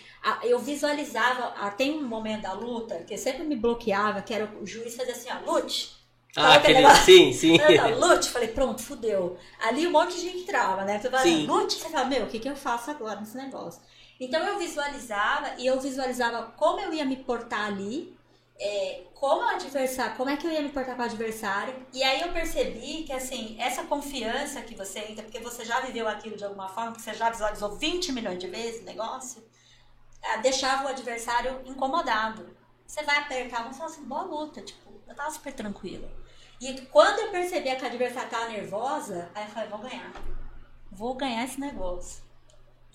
Eu 0.43 0.59
visualizava, 0.59 1.53
ah, 1.57 1.71
tem 1.71 1.97
um 1.97 2.07
momento 2.07 2.43
da 2.43 2.53
luta 2.53 3.03
que 3.03 3.17
sempre 3.17 3.43
me 3.43 3.55
bloqueava, 3.55 4.21
que 4.21 4.33
era 4.33 4.55
o 4.61 4.65
juiz 4.65 4.95
fazer 4.95 5.11
assim, 5.11 5.29
ó, 5.31 5.51
lute. 5.51 6.04
Ah, 6.35 6.55
aquele 6.55 6.79
negócio? 6.79 7.03
Sim, 7.05 7.31
sim. 7.31 7.57
Não, 7.57 7.97
não, 7.97 8.09
lute, 8.09 8.29
falei, 8.29 8.49
pronto, 8.49 8.81
fudeu. 8.81 9.37
Ali 9.59 9.87
um 9.87 9.91
monte 9.91 10.15
de 10.15 10.21
gente 10.21 10.43
trava, 10.43 10.83
né? 10.83 10.99
Você 10.99 11.09
fala, 11.09 11.23
Sim. 11.23 11.45
lute, 11.45 11.75
você 11.75 11.89
fala, 11.89 12.05
meu, 12.05 12.23
o 12.23 12.27
que, 12.27 12.39
que 12.39 12.49
eu 12.49 12.55
faço 12.55 12.91
agora 12.91 13.19
nesse 13.19 13.37
negócio? 13.37 13.81
Então 14.19 14.41
eu 14.43 14.59
visualizava 14.59 15.55
e 15.57 15.65
eu 15.65 15.79
visualizava 15.79 16.51
como 16.57 16.79
eu 16.79 16.93
ia 16.93 17.05
me 17.05 17.17
portar 17.17 17.67
ali, 17.67 18.17
é, 18.59 19.03
como 19.13 19.41
o 19.41 19.47
adversário, 19.47 20.15
como 20.15 20.29
é 20.29 20.37
que 20.37 20.45
eu 20.45 20.51
ia 20.51 20.61
me 20.61 20.69
portar 20.69 20.95
com 20.95 21.01
o 21.01 21.05
adversário. 21.05 21.73
E 21.93 22.03
aí 22.03 22.21
eu 22.21 22.31
percebi 22.33 23.03
que 23.03 23.13
assim, 23.13 23.55
essa 23.59 23.83
confiança 23.85 24.61
que 24.61 24.75
você 24.75 24.99
entra, 24.99 25.23
porque 25.23 25.39
você 25.39 25.63
já 25.63 25.79
viveu 25.81 26.07
aquilo 26.07 26.35
de 26.35 26.43
alguma 26.43 26.67
forma, 26.67 26.91
porque 26.91 27.03
você 27.03 27.13
já 27.13 27.29
visualizou 27.29 27.75
20 27.77 28.11
milhões 28.11 28.39
de 28.39 28.47
vezes 28.47 28.81
o 28.81 28.85
negócio, 28.85 29.43
ah, 30.21 30.37
deixava 30.37 30.85
o 30.85 30.87
adversário 30.89 31.61
incomodado. 31.65 32.55
Você 32.85 33.03
vai 33.03 33.19
apertar, 33.19 33.63
vamos 33.63 33.77
falar 33.77 33.89
assim, 33.89 34.03
boa 34.03 34.23
luta, 34.23 34.61
tipo, 34.61 34.91
eu 35.07 35.15
tava 35.15 35.31
super 35.31 35.53
tranquila. 35.53 36.09
E 36.59 36.81
quando 36.87 37.19
eu 37.19 37.31
percebia 37.31 37.75
que 37.75 37.83
a 37.83 37.87
adversária 37.87 38.29
tava 38.29 38.49
nervosa, 38.49 39.29
aí 39.35 39.43
eu 39.43 39.49
falei, 39.49 39.69
vou 39.69 39.79
ganhar. 39.79 40.11
Vou 40.91 41.13
ganhar 41.15 41.43
esse 41.43 41.59
negócio. 41.59 42.23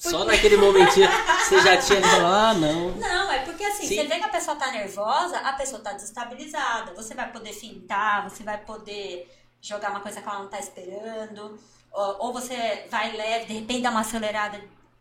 Só 0.00 0.24
naquele 0.24 0.56
momentinho 0.56 1.06
você 1.40 1.60
já 1.60 1.76
tinha 1.76 2.00
falado, 2.00 2.24
ah, 2.24 2.54
não. 2.54 2.90
Não, 2.92 3.30
é 3.30 3.40
porque 3.40 3.62
assim, 3.62 3.86
Sim. 3.86 3.96
você 3.96 4.06
vê 4.06 4.18
que 4.18 4.24
a 4.24 4.30
pessoa 4.30 4.56
tá 4.56 4.72
nervosa, 4.72 5.36
a 5.38 5.52
pessoa 5.52 5.82
tá 5.82 5.92
desestabilizada. 5.92 6.94
Você 6.94 7.14
vai 7.14 7.30
poder 7.30 7.52
fintar, 7.52 8.28
você 8.28 8.42
vai 8.42 8.56
poder 8.56 9.30
jogar 9.60 9.90
uma 9.90 10.00
coisa 10.00 10.22
que 10.22 10.26
ela 10.26 10.38
não 10.38 10.48
tá 10.48 10.58
esperando. 10.58 11.58
Ou, 11.92 12.16
ou 12.26 12.32
você 12.32 12.86
vai 12.90 13.14
leve, 13.14 13.44
de 13.44 13.52
repente 13.52 13.82
dá 13.82 13.90
uma 13.90 14.00
acelerada. 14.00 14.58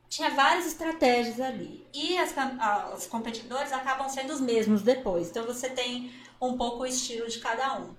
Tinha 0.09 0.31
várias 0.31 0.65
estratégias 0.65 1.39
ali. 1.39 1.87
E 1.93 2.17
as, 2.17 2.37
ah, 2.37 2.91
os 2.93 3.05
competidores 3.05 3.71
acabam 3.71 4.09
sendo 4.09 4.33
os 4.33 4.41
mesmos 4.41 4.81
depois. 4.81 5.29
Então 5.29 5.45
você 5.45 5.69
tem 5.69 6.11
um 6.41 6.57
pouco 6.57 6.83
o 6.83 6.85
estilo 6.85 7.29
de 7.29 7.39
cada 7.39 7.79
um. 7.79 7.95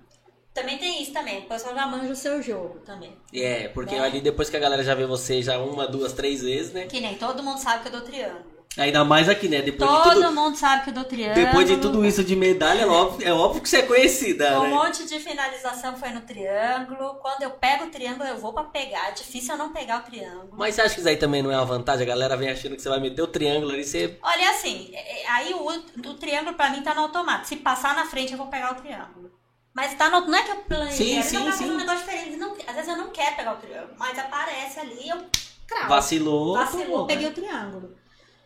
Também 0.53 0.77
tem 0.77 1.01
isso 1.01 1.13
também, 1.13 1.39
o 1.39 1.41
pessoal 1.43 1.73
já 1.73 1.87
manja 1.87 2.11
o 2.11 2.15
seu 2.15 2.41
jogo 2.41 2.79
também. 2.85 3.15
É, 3.33 3.69
porque 3.69 3.95
Né? 3.95 4.01
ali 4.05 4.19
depois 4.19 4.49
que 4.49 4.57
a 4.57 4.59
galera 4.59 4.83
já 4.83 4.93
vê 4.93 5.05
você 5.05 5.41
já 5.41 5.57
uma, 5.57 5.87
duas, 5.87 6.11
três 6.13 6.41
vezes, 6.41 6.73
né? 6.73 6.85
Que 6.87 6.99
nem 6.99 7.15
todo 7.15 7.41
mundo 7.41 7.57
sabe 7.57 7.81
que 7.83 7.87
eu 7.87 7.91
dou 7.93 8.01
triângulo. 8.01 8.51
Ainda 8.77 9.03
mais 9.03 9.27
aqui, 9.27 9.49
né? 9.49 9.61
Depois 9.61 9.89
de 9.89 9.97
Todo 10.03 10.13
tudo, 10.21 10.31
mundo 10.31 10.55
sabe 10.55 10.83
que 10.85 10.89
eu 10.91 10.93
dou 10.93 11.03
triângulo. 11.03 11.45
depois 11.45 11.67
de 11.67 11.75
tudo 11.77 12.05
isso 12.05 12.23
de 12.23 12.37
medalha, 12.37 12.83
é 12.83 12.87
óbvio, 12.87 13.27
é 13.27 13.33
óbvio 13.33 13.61
que 13.61 13.67
você 13.67 13.77
é 13.79 13.81
conhecida, 13.81 14.59
Um 14.59 14.63
né? 14.63 14.69
monte 14.69 15.05
de 15.05 15.19
finalização 15.19 15.95
foi 15.97 16.09
no 16.11 16.21
triângulo. 16.21 17.15
Quando 17.15 17.43
eu 17.43 17.51
pego 17.51 17.85
o 17.85 17.89
triângulo, 17.89 18.29
eu 18.29 18.37
vou 18.37 18.53
pra 18.53 18.63
pegar. 18.63 19.09
É 19.09 19.11
difícil 19.11 19.55
eu 19.55 19.57
não 19.57 19.73
pegar 19.73 19.99
o 19.99 20.03
triângulo. 20.03 20.51
Mas 20.53 20.75
você 20.75 20.81
acha 20.83 20.93
que 20.93 21.01
isso 21.01 21.09
aí 21.09 21.17
também 21.17 21.41
não 21.41 21.51
é 21.51 21.55
uma 21.57 21.65
vantagem? 21.65 22.03
A 22.03 22.07
galera 22.07 22.37
vem 22.37 22.49
achando 22.49 22.75
que 22.77 22.81
você 22.81 22.87
vai 22.89 22.99
meter 23.01 23.21
o 23.21 23.27
triângulo 23.27 23.73
ali, 23.73 23.83
você. 23.83 24.17
Olha 24.23 24.49
assim, 24.51 24.89
é- 24.93 25.21
é- 25.23 25.27
aí 25.29 25.53
o, 25.53 25.67
o 25.67 26.13
triângulo 26.13 26.55
pra 26.55 26.69
mim 26.69 26.81
tá 26.81 26.93
no 26.95 27.01
automático. 27.01 27.47
Se 27.47 27.57
passar 27.57 27.93
na 27.93 28.05
frente, 28.05 28.31
eu 28.31 28.37
vou 28.37 28.47
pegar 28.47 28.71
o 28.71 28.75
triângulo. 28.75 29.31
Mas 29.73 29.93
tá 29.95 30.09
no, 30.09 30.27
não 30.27 30.37
é 30.37 30.43
que 30.43 30.51
eu 30.51 30.57
planejei. 30.57 31.21
Sim, 31.21 31.21
sim, 31.23 31.35
eu 31.37 31.51
sim. 31.51 31.51
fazer 31.51 31.71
um 31.71 31.77
negócio 31.77 31.99
diferente. 31.99 32.37
Não- 32.37 32.53
às 32.53 32.75
vezes 32.75 32.87
eu 32.87 32.97
não 32.97 33.09
quero 33.09 33.35
pegar 33.35 33.53
o 33.53 33.57
triângulo, 33.57 33.95
mas 33.97 34.19
aparece 34.19 34.79
ali 34.79 35.09
eu 35.09 35.25
cravo. 35.67 35.89
Vacilou. 35.89 36.53
Vacilou, 36.53 36.85
tomou, 36.85 37.07
peguei 37.07 37.25
né? 37.25 37.31
o 37.31 37.33
triângulo. 37.33 37.95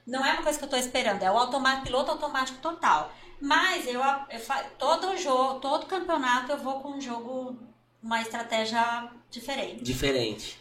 Não 0.05 0.23
é 0.23 0.34
uma 0.34 0.43
coisa 0.43 0.59
que 0.59 0.65
eu 0.65 0.69
tô 0.69 0.78
esperando, 0.78 1.23
é 1.23 1.32
o 1.32 1.38
automático, 1.38 1.86
piloto 1.86 2.11
automático 2.11 2.59
total. 2.59 3.11
Mas 3.41 3.88
eu, 3.88 3.99
eu 4.01 4.39
todo 4.78 5.17
jogo, 5.17 5.59
todo 5.59 5.88
campeonato 5.88 6.51
eu 6.51 6.57
vou 6.57 6.80
com 6.80 6.91
um 6.91 7.01
jogo, 7.01 7.57
uma 8.01 8.21
estratégia 8.21 9.09
diferente. 9.32 9.84
Diferente. 9.84 10.59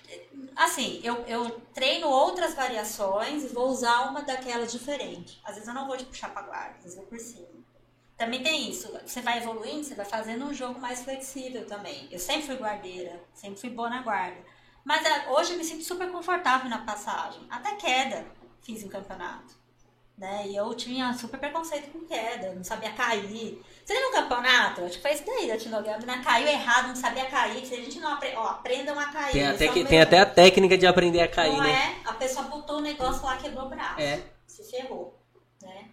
Assim, 0.57 1.01
eu, 1.03 1.17
eu 1.27 1.61
treino 1.75 2.09
outras 2.09 2.55
variações 2.55 3.45
e 3.45 3.49
vou 3.49 3.69
usar 3.69 4.09
uma 4.09 4.23
daquelas 4.23 4.73
diferente. 4.73 5.41
Às 5.45 5.55
vezes 5.55 5.69
eu 5.69 5.75
não 5.75 5.87
vou 5.87 5.97
te 5.97 6.05
puxar 6.05 6.31
pra 6.31 6.43
guarda, 6.43 6.77
às 6.79 6.85
vezes 6.85 6.97
eu 6.97 7.03
vou 7.03 7.11
por 7.11 7.21
cima. 7.21 7.54
Também 8.17 8.43
tem 8.43 8.71
isso, 8.71 8.97
você 9.05 9.21
vai 9.21 9.39
evoluindo, 9.39 9.85
você 9.85 9.95
vai 9.95 10.07
fazendo 10.07 10.45
um 10.45 10.55
jogo 10.55 10.81
mais 10.81 11.03
flexível 11.03 11.67
também. 11.67 12.09
Eu 12.11 12.19
sempre 12.19 12.43
fui 12.43 12.57
guardeira, 12.57 13.21
sempre 13.35 13.61
fui 13.61 13.71
boa 13.71 13.91
na 13.91 14.03
guarda. 14.03 14.39
Mas 14.85 15.05
ah, 15.05 15.33
hoje 15.33 15.53
eu 15.53 15.59
me 15.59 15.65
sinto 15.65 15.83
super 15.83 16.11
confortável 16.13 16.71
na 16.71 16.79
passagem. 16.79 17.41
Até 17.51 17.75
queda 17.75 18.25
fiz 18.65 18.83
em 18.83 18.89
campeonato. 18.89 19.63
Né? 20.17 20.47
E 20.47 20.57
eu 20.57 20.73
tinha 20.75 21.13
super 21.15 21.41
preconceito 21.41 21.91
com 21.91 22.07
queda, 22.07 22.55
não 22.55 22.63
sabia 22.63 22.93
cair. 22.93 23.61
Você 23.85 23.93
lembra 23.93 24.11
um 24.11 24.23
campeonato? 24.23 24.85
Acho 24.85 24.97
que 24.97 25.03
foi 25.03 25.13
isso 25.13 25.25
daí 25.27 25.49
da 25.49 25.59
Tinogama. 25.59 26.23
Caiu 26.23 26.47
errado, 26.47 26.89
não 26.89 26.97
sabia 26.97 27.27
cair. 27.27 27.67
Se 27.67 27.75
a 27.75 27.79
gente 27.79 27.99
não 27.99 28.13
aprende, 28.13 28.37
ó, 28.37 28.47
aprendam 28.47 28.99
a 28.99 29.07
cair. 29.07 29.33
Tem 29.33 29.47
até, 29.47 29.65
é 29.65 29.73
que, 29.73 29.85
tem 29.85 30.01
até 30.01 30.21
a 30.21 30.27
técnica 30.27 30.79
de 30.79 30.87
aprender 30.87 31.21
a 31.21 31.29
cair, 31.29 31.57
não 31.57 31.65
né? 31.65 31.99
é? 32.05 32.09
A 32.09 32.15
pessoa 32.15 32.47
botou 32.47 32.79
o 32.79 32.81
negócio 32.81 33.25
lá, 33.25 33.37
quebrou 33.37 33.67
o 33.67 33.69
braço. 33.69 34.01
É. 34.01 34.23
Se 34.47 34.63
ferrou, 34.71 35.21
né? 35.61 35.89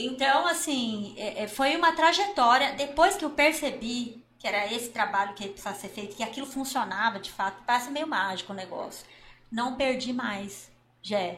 Então, 0.00 0.46
assim, 0.46 1.14
é- 1.16 1.42
é, 1.42 1.48
foi 1.48 1.74
uma 1.76 1.92
trajetória. 1.92 2.72
Depois 2.74 3.16
que 3.16 3.24
eu 3.24 3.30
percebi 3.30 4.22
que 4.38 4.46
era 4.46 4.72
esse 4.72 4.90
trabalho 4.90 5.34
que 5.34 5.48
precisava 5.48 5.76
ser 5.76 5.88
feito, 5.88 6.14
que 6.14 6.22
aquilo 6.22 6.46
funcionava 6.46 7.18
de 7.18 7.32
fato, 7.32 7.62
parece 7.66 7.90
meio 7.90 8.06
mágico 8.06 8.52
o 8.52 8.56
negócio. 8.56 9.04
Não 9.50 9.74
perdi 9.74 10.12
mais. 10.12 10.70
Já 11.02 11.34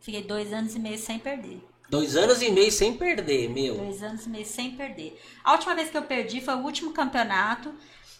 Fiquei 0.00 0.22
dois 0.22 0.52
anos 0.52 0.74
e 0.74 0.78
meio 0.78 0.96
sem 0.96 1.18
perder. 1.18 1.60
Dois 1.90 2.16
anos 2.16 2.40
e 2.40 2.50
meio 2.50 2.70
sem 2.70 2.96
perder, 2.96 3.48
meu. 3.50 3.76
Dois 3.76 4.02
anos 4.02 4.24
e 4.26 4.28
meio 4.28 4.46
sem 4.46 4.70
perder. 4.76 5.20
A 5.42 5.52
última 5.52 5.74
vez 5.74 5.90
que 5.90 5.96
eu 5.98 6.02
perdi 6.02 6.40
foi 6.40 6.54
o 6.54 6.60
último 6.60 6.92
campeonato, 6.92 7.74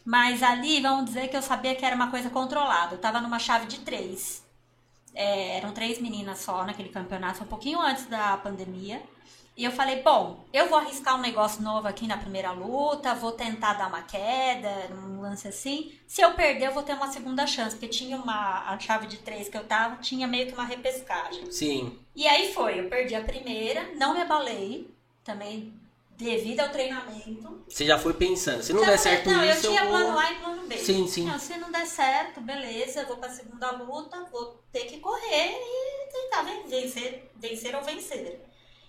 mas 0.05 0.43
ali 0.43 0.81
vamos 0.81 1.07
dizer 1.07 1.29
que 1.29 1.37
eu 1.37 1.43
sabia 1.43 1.75
que 1.75 1.85
era 1.85 1.95
uma 1.95 2.11
coisa 2.11 2.29
controlada. 2.29 2.95
Eu 2.97 2.99
tava 2.99 3.21
numa 3.21 3.39
chave 3.39 3.67
de 3.67 3.79
três. 3.81 4.43
É, 5.15 5.57
eram 5.57 5.73
três 5.73 6.01
meninas 6.01 6.41
só 6.41 6.65
naquele 6.65 6.89
campeonato, 6.89 7.39
foi 7.39 7.47
um 7.47 7.51
pouquinho 7.51 7.81
antes 7.81 8.07
da 8.07 8.37
pandemia. 8.39 9.03
E 9.59 9.65
eu 9.65 9.73
falei, 9.73 10.03
bom, 10.03 10.45
eu 10.53 10.69
vou 10.69 10.79
arriscar 10.79 11.17
um 11.17 11.21
negócio 11.21 11.61
novo 11.63 11.89
aqui 11.89 12.07
na 12.07 12.17
primeira 12.17 12.53
luta, 12.53 13.13
vou 13.17 13.33
tentar 13.33 13.73
dar 13.75 13.89
uma 13.89 14.03
queda, 14.03 14.71
um 14.95 15.21
lance 15.21 15.49
assim. 15.49 15.99
Se 16.07 16.21
eu 16.23 16.33
perder, 16.35 16.67
eu 16.69 16.73
vou 16.73 16.85
ter 16.85 16.93
uma 16.95 17.11
segunda 17.11 17.45
chance, 17.45 17.75
porque 17.75 17.89
tinha 17.89 18.17
uma 18.19 18.71
a 18.73 18.79
chave 18.79 19.09
de 19.09 19.17
três 19.17 19.49
que 19.49 19.57
eu 19.57 19.65
tava, 19.65 19.97
tinha 19.97 20.29
meio 20.29 20.47
que 20.47 20.53
uma 20.55 20.65
repescagem. 20.65 21.51
Sim. 21.51 21.99
E 22.15 22.25
aí 22.29 22.53
foi, 22.55 22.79
eu 22.79 22.89
perdi 22.89 23.17
a 23.17 23.25
primeira, 23.25 23.83
não 23.97 24.15
me 24.15 24.21
abalei, 24.21 24.89
também 25.25 25.75
devido 26.17 26.61
ao 26.61 26.69
treinamento. 26.69 27.65
Você 27.69 27.85
já 27.85 27.99
foi 27.99 28.15
pensando. 28.15 28.63
Se 28.63 28.73
não 28.73 28.85
Já 28.85 28.91
der 28.91 28.99
falei, 28.99 29.17
certo 29.17 29.31
não, 29.31 29.45
isso, 29.45 29.67
eu 29.67 29.71
tinha 29.73 29.83
eu 29.83 29.89
plano 29.89 30.11
vou... 30.13 30.19
A 30.21 30.33
e 30.33 30.35
plano 30.37 30.67
B. 30.69 30.77
Sim, 30.79 31.09
sim. 31.09 31.25
Não, 31.27 31.37
se 31.39 31.57
não 31.59 31.73
der 31.73 31.87
certo, 31.87 32.41
beleza, 32.41 33.01
eu 33.01 33.07
vou 33.09 33.17
pra 33.17 33.29
segunda 33.29 33.73
luta, 33.73 34.25
vou 34.31 34.63
ter 34.73 34.85
que 34.85 34.99
correr 35.01 35.51
e 35.53 36.13
tentar 36.13 36.43
ven- 36.43 36.63
vencer, 36.69 37.29
vencer 37.35 37.75
ou 37.75 37.83
vencer. 37.83 38.48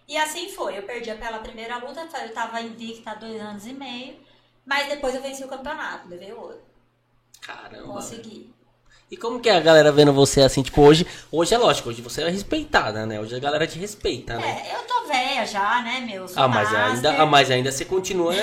E 0.10 0.18
assim 0.18 0.50
foi, 0.50 0.76
eu 0.76 0.84
perdi 0.84 1.14
pela 1.14 1.38
primeira 1.38 1.78
luta, 1.78 2.02
eu 2.26 2.34
tava 2.34 2.60
invicta 2.62 3.12
há 3.12 3.14
dois 3.16 3.40
anos 3.40 3.68
e 3.68 3.74
meio, 3.74 4.18
mas 4.66 4.90
depois 4.90 5.14
eu 5.14 5.22
venci 5.22 5.44
o 5.44 5.48
campeonato, 5.48 6.10
levei 6.10 6.34
ouro, 6.34 6.60
Caramba. 7.40 7.94
consegui. 7.94 8.52
E 9.12 9.16
como 9.16 9.40
que 9.40 9.50
é 9.50 9.56
a 9.56 9.60
galera 9.60 9.92
vendo 9.92 10.12
você 10.12 10.42
assim, 10.42 10.64
tipo, 10.64 10.82
hoje, 10.82 11.06
hoje 11.32 11.54
é 11.54 11.58
lógico, 11.60 11.90
hoje 11.90 12.02
você 12.02 12.24
é 12.24 12.30
respeitada, 12.30 13.06
né? 13.06 13.20
Hoje 13.20 13.36
a 13.36 13.40
galera 13.40 13.68
te 13.68 13.78
respeita, 13.78 14.38
né? 14.40 14.64
É, 14.68 14.76
eu 14.76 14.84
tô 14.88 15.08
velha 15.08 15.46
já, 15.46 15.82
né, 15.84 16.00
meu? 16.00 16.26
Ah, 16.36 16.48
mas 16.48 16.74
ainda, 16.74 17.22
ah, 17.22 17.26
mas 17.26 17.52
ainda 17.52 17.72
você 17.72 17.86
continua 17.86 18.34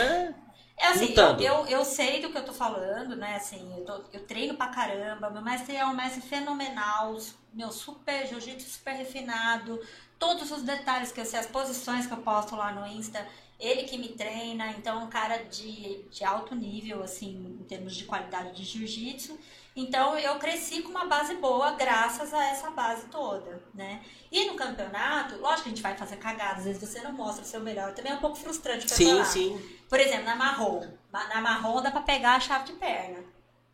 É 0.78 0.88
assim, 0.88 1.14
eu, 1.14 1.40
eu, 1.40 1.66
eu 1.66 1.84
sei 1.84 2.20
do 2.20 2.30
que 2.30 2.38
eu 2.38 2.44
tô 2.44 2.52
falando, 2.52 3.16
né? 3.16 3.36
Assim, 3.36 3.72
eu, 3.76 3.84
tô- 3.84 4.04
eu 4.12 4.26
treino 4.26 4.54
pra 4.54 4.68
caramba. 4.68 5.30
Meu 5.30 5.42
mestre 5.42 5.74
é 5.74 5.84
um 5.84 5.94
mestre 5.94 6.20
fenomenal, 6.20 7.16
meu 7.52 7.72
super 7.72 8.26
jiu-jitsu 8.26 8.68
super 8.68 8.92
refinado. 8.94 9.80
Todos 10.18 10.50
os 10.50 10.62
detalhes 10.62 11.12
que 11.12 11.20
eu 11.20 11.24
sei, 11.24 11.38
as 11.38 11.46
posições 11.46 12.06
que 12.06 12.12
eu 12.12 12.18
posto 12.18 12.56
lá 12.56 12.72
no 12.72 12.86
Insta, 12.86 13.26
ele 13.60 13.84
que 13.84 13.98
me 13.98 14.08
treina. 14.08 14.68
Então, 14.70 15.04
um 15.04 15.08
cara 15.08 15.38
de, 15.44 16.02
de 16.10 16.24
alto 16.24 16.54
nível, 16.54 17.02
assim, 17.02 17.58
em 17.60 17.64
termos 17.64 17.94
de 17.94 18.04
qualidade 18.04 18.52
de 18.52 18.64
jiu-jitsu. 18.64 19.38
Então 19.76 20.18
eu 20.18 20.36
cresci 20.38 20.80
com 20.80 20.88
uma 20.88 21.04
base 21.04 21.34
boa 21.34 21.72
graças 21.72 22.32
a 22.32 22.42
essa 22.46 22.70
base 22.70 23.08
toda, 23.08 23.62
né? 23.74 24.00
E 24.32 24.46
no 24.46 24.54
campeonato, 24.54 25.36
lógico 25.36 25.64
que 25.64 25.68
a 25.68 25.72
gente 25.72 25.82
vai 25.82 25.94
fazer 25.94 26.16
cagadas, 26.16 26.60
às 26.60 26.64
vezes 26.64 26.80
você 26.88 27.02
não 27.02 27.12
mostra 27.12 27.42
o 27.42 27.46
seu 27.46 27.60
melhor. 27.60 27.92
Também 27.92 28.10
é 28.10 28.14
um 28.14 28.20
pouco 28.20 28.36
frustrante 28.36 28.86
pra 28.86 28.96
Sim, 28.96 29.10
falar. 29.10 29.24
sim. 29.26 29.78
Por 29.86 30.00
exemplo, 30.00 30.24
na 30.24 30.34
marrom. 30.34 30.82
Na 31.12 31.42
marrom 31.42 31.82
dá 31.82 31.90
pra 31.90 32.00
pegar 32.00 32.36
a 32.36 32.40
chave 32.40 32.64
de 32.64 32.72
perna. 32.72 33.22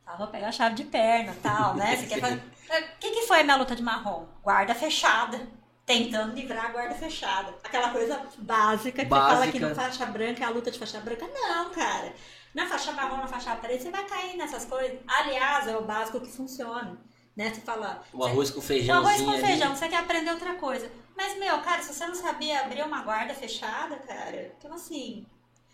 Tá, 0.04 0.16
vou 0.16 0.26
pegar 0.26 0.48
a 0.48 0.52
chave 0.52 0.74
de 0.74 0.84
perna 0.84 1.36
tal, 1.40 1.76
né? 1.76 1.96
Você 1.96 2.06
quer 2.06 2.20
fazer... 2.20 2.42
O 2.72 2.98
que, 2.98 3.10
que 3.10 3.26
foi 3.26 3.40
a 3.40 3.44
minha 3.44 3.56
luta 3.56 3.76
de 3.76 3.82
marrom? 3.82 4.26
Guarda 4.42 4.74
fechada. 4.74 5.46
Tentando 5.92 6.34
livrar 6.34 6.66
a 6.66 6.68
guarda 6.70 6.94
fechada. 6.94 7.54
Aquela 7.62 7.90
coisa 7.90 8.26
básica 8.38 9.02
que 9.02 9.10
Básica. 9.10 9.36
fala 9.36 9.52
que 9.52 9.60
no 9.60 9.74
faixa 9.74 10.06
branca 10.06 10.42
é 10.42 10.46
a 10.46 10.50
luta 10.50 10.70
de 10.70 10.78
faixa 10.78 10.98
branca. 11.00 11.26
Não, 11.26 11.68
cara. 11.70 12.14
Na 12.54 12.66
faixa 12.66 12.92
marrom, 12.92 13.18
na 13.18 13.26
faixa 13.26 13.54
preta, 13.56 13.82
você 13.82 13.90
vai 13.90 14.06
cair 14.06 14.36
nessas 14.38 14.64
coisas. 14.64 14.98
Aliás, 15.06 15.68
é 15.68 15.76
o 15.76 15.84
básico 15.84 16.18
que 16.20 16.32
funciona. 16.32 16.98
Né? 17.36 17.52
Você 17.52 17.60
fala. 17.60 18.02
O 18.10 18.24
arroz 18.24 18.50
com 18.50 18.60
o 18.60 18.62
feijãozinho 18.62 19.06
arroz 19.06 19.22
com 19.22 19.30
ali. 19.32 19.46
feijão, 19.46 19.76
você 19.76 19.86
quer 19.86 19.98
aprender 19.98 20.30
outra 20.30 20.54
coisa. 20.54 20.90
Mas, 21.14 21.38
meu, 21.38 21.58
cara, 21.60 21.82
se 21.82 21.92
você 21.92 22.06
não 22.06 22.14
sabia 22.14 22.60
abrir 22.60 22.82
uma 22.86 23.02
guarda 23.02 23.34
fechada, 23.34 23.96
cara, 23.96 24.54
então 24.58 24.72
assim. 24.72 25.26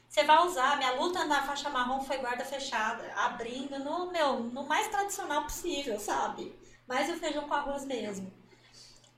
Você 0.09 0.25
vai 0.25 0.45
usar. 0.45 0.79
Minha 0.79 0.95
luta 0.95 1.25
na 1.27 1.43
faixa 1.43 1.71
marrom 1.71 2.01
foi 2.01 2.19
guarda 2.19 2.45
fechada, 2.45 3.05
abrindo 3.15 3.79
no, 3.79 4.11
meu, 4.11 4.41
no 4.41 4.67
mais 4.67 4.89
tradicional 4.89 5.45
possível, 5.45 6.01
sabe? 6.01 6.59
Mais 6.89 7.09
o 7.09 7.15
feijão 7.15 7.47
com 7.47 7.55
arroz 7.55 7.85
mesmo. 7.85 8.33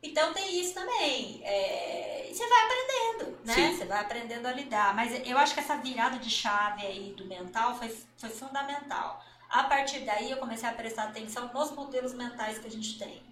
Então 0.03 0.33
tem 0.33 0.61
isso 0.61 0.75
também. 0.75 1.43
É, 1.45 2.29
você 2.33 2.47
vai 2.47 2.65
aprendendo, 2.65 3.39
né? 3.45 3.55
Sim. 3.55 3.77
Você 3.77 3.85
vai 3.85 4.01
aprendendo 4.01 4.47
a 4.47 4.53
lidar. 4.53 4.95
Mas 4.95 5.27
eu 5.27 5.37
acho 5.37 5.55
que 5.55 5.61
essa 5.61 5.77
virada 5.77 6.19
de 6.19 6.31
chave 6.31 6.87
aí 6.87 7.13
do 7.17 7.27
mental 7.27 7.77
foi, 7.77 7.95
foi 8.17 8.31
fundamental. 8.31 9.23
A 9.49 9.65
partir 9.65 10.01
daí 10.01 10.31
eu 10.31 10.39
comecei 10.39 10.69
a 10.69 10.73
prestar 10.73 11.05
atenção 11.05 11.51
nos 11.53 11.73
modelos 11.73 12.15
mentais 12.15 12.59
que 12.59 12.67
a 12.67 12.71
gente 12.71 12.99
tem. 12.99 13.23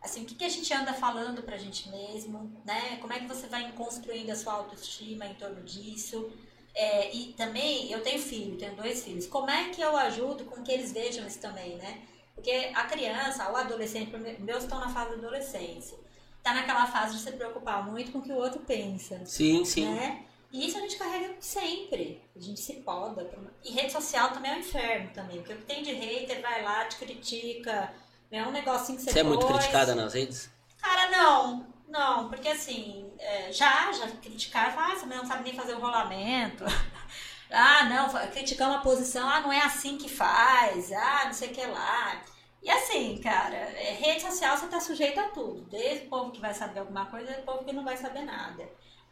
Assim, 0.00 0.22
o 0.22 0.26
que, 0.26 0.34
que 0.34 0.44
a 0.44 0.48
gente 0.48 0.72
anda 0.74 0.92
falando 0.92 1.42
pra 1.42 1.56
gente 1.56 1.88
mesmo, 1.88 2.52
né? 2.64 2.98
Como 3.00 3.12
é 3.12 3.20
que 3.20 3.26
você 3.26 3.46
vai 3.46 3.70
construindo 3.72 4.30
a 4.30 4.36
sua 4.36 4.54
autoestima 4.54 5.26
em 5.26 5.34
torno 5.34 5.62
disso? 5.62 6.30
É, 6.74 7.14
e 7.14 7.32
também, 7.34 7.90
eu 7.90 8.02
tenho 8.02 8.20
filho, 8.20 8.58
tenho 8.58 8.74
dois 8.74 9.04
filhos. 9.04 9.26
Como 9.26 9.48
é 9.48 9.70
que 9.70 9.80
eu 9.80 9.96
ajudo 9.96 10.44
com 10.44 10.62
que 10.62 10.72
eles 10.72 10.92
vejam 10.92 11.26
isso 11.26 11.40
também, 11.40 11.76
né? 11.76 12.02
Porque 12.34 12.70
a 12.74 12.84
criança, 12.84 13.50
o 13.50 13.56
adolescente, 13.56 14.10
meus 14.40 14.64
estão 14.64 14.80
na 14.80 14.88
fase 14.88 15.10
da 15.10 15.16
adolescência, 15.18 15.96
tá 16.42 16.54
naquela 16.54 16.86
fase 16.86 17.16
de 17.16 17.22
se 17.22 17.32
preocupar 17.32 17.84
muito 17.86 18.12
com 18.12 18.18
o 18.18 18.22
que 18.22 18.32
o 18.32 18.36
outro 18.36 18.60
pensa, 18.60 19.24
Sim, 19.24 19.64
sim. 19.64 19.86
né? 19.86 20.24
E 20.52 20.66
isso 20.66 20.76
a 20.76 20.80
gente 20.82 20.96
carrega 20.96 21.34
sempre. 21.40 22.22
A 22.36 22.40
gente 22.40 22.60
se 22.60 22.74
poda. 22.74 23.24
pra- 23.24 23.38
E 23.64 23.72
rede 23.72 23.90
social 23.92 24.30
também 24.32 24.50
é 24.52 24.56
um 24.56 24.58
inferno 24.58 25.10
também. 25.14 25.38
Porque 25.38 25.54
o 25.54 25.56
que 25.56 25.64
tem 25.64 25.82
de 25.82 25.92
hater 25.92 26.42
vai 26.42 26.62
lá, 26.62 26.84
te 26.84 26.96
critica. 26.96 27.90
É 28.30 28.42
um 28.46 28.50
negocinho 28.50 28.98
que 28.98 29.04
você 29.04 29.12
Você 29.12 29.20
é 29.20 29.22
muito 29.22 29.46
criticada 29.46 29.94
nas 29.94 30.12
redes? 30.12 30.50
Cara, 30.78 31.10
não. 31.10 31.66
Não, 31.88 32.28
porque 32.28 32.48
assim, 32.48 33.10
é, 33.18 33.52
já, 33.52 33.92
já 33.92 34.08
criticaram, 34.08 34.78
ah, 34.78 34.94
você 34.94 35.04
não 35.06 35.26
sabe 35.26 35.44
nem 35.44 35.54
fazer 35.54 35.74
o 35.74 35.78
rolamento. 35.80 36.64
ah, 37.50 37.84
não, 37.84 38.08
criticar 38.30 38.68
uma 38.70 38.80
posição, 38.80 39.28
ah, 39.28 39.40
não 39.40 39.52
é 39.52 39.60
assim 39.60 39.98
que 39.98 40.08
faz, 40.08 40.90
ah, 40.92 41.22
não 41.26 41.32
sei 41.34 41.48
o 41.48 41.52
que 41.52 41.64
lá. 41.66 42.22
E 42.62 42.70
assim, 42.70 43.18
cara, 43.20 43.56
é, 43.56 43.92
rede 43.94 44.22
social 44.22 44.56
você 44.56 44.68
tá 44.68 44.80
sujeito 44.80 45.18
a 45.18 45.28
tudo. 45.28 45.62
Desde 45.62 46.06
o 46.06 46.08
povo 46.08 46.30
que 46.30 46.40
vai 46.40 46.54
saber 46.54 46.80
alguma 46.80 47.06
coisa, 47.06 47.38
o 47.40 47.42
povo 47.42 47.64
que 47.64 47.72
não 47.72 47.84
vai 47.84 47.96
saber 47.96 48.22
nada. 48.22 48.68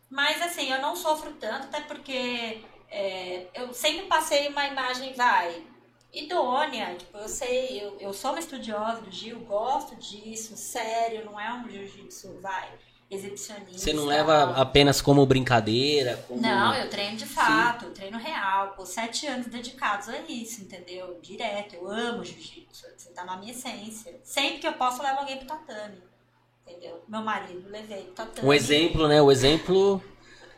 Mas 0.09 0.41
assim, 0.41 0.71
eu 0.71 0.81
não 0.81 0.95
sofro 0.95 1.33
tanto, 1.35 1.65
até 1.67 1.81
porque 1.81 2.63
é, 2.91 3.47
eu 3.55 3.73
sempre 3.73 4.07
passei 4.07 4.49
uma 4.49 4.67
imagem, 4.67 5.13
vai, 5.15 5.65
idônea. 6.13 6.97
Tipo, 6.97 7.19
eu 7.19 7.29
sei, 7.29 7.83
eu, 7.83 7.99
eu 8.01 8.13
sou 8.13 8.31
uma 8.31 8.41
estudiosa 8.41 9.01
do 9.03 9.11
Gil, 9.11 9.41
gosto 9.41 9.97
disso, 9.97 10.57
sério, 10.57 11.25
não 11.25 11.39
é 11.39 11.53
um 11.55 11.69
jiu-jitsu, 11.69 12.41
vai, 12.41 12.71
exibicionista. 13.11 13.79
Você 13.79 13.93
não 13.93 14.05
leva 14.05 14.55
apenas 14.57 15.01
como 15.03 15.27
brincadeira? 15.27 16.25
Como... 16.29 16.41
Não, 16.41 16.75
eu 16.75 16.89
treino 16.89 17.17
de 17.17 17.27
fato, 17.27 17.87
eu 17.87 17.91
treino 17.93 18.17
real, 18.19 18.69
pô, 18.77 18.87
sete 18.87 19.27
anos 19.27 19.47
dedicados 19.49 20.09
a 20.09 20.19
isso, 20.29 20.63
entendeu? 20.63 21.19
Direto, 21.21 21.75
eu 21.75 21.91
amo 21.91 22.25
jiu-jitsu, 22.25 22.87
assim, 22.95 23.13
tá 23.13 23.25
na 23.25 23.37
minha 23.37 23.53
essência. 23.53 24.19
Sempre 24.23 24.59
que 24.59 24.67
eu 24.67 24.73
posso, 24.75 24.99
eu 25.01 25.05
levo 25.05 25.21
alguém 25.21 25.39
pro 25.39 25.47
tatame, 25.49 25.99
entendeu? 26.67 27.03
Meu 27.09 27.21
marido, 27.23 27.69
levei 27.69 28.05
pro 28.05 28.15
tatame. 28.15 28.47
Um 28.49 28.53
exemplo, 28.53 29.09
né? 29.09 29.21
O 29.21 29.33
exemplo 29.33 30.03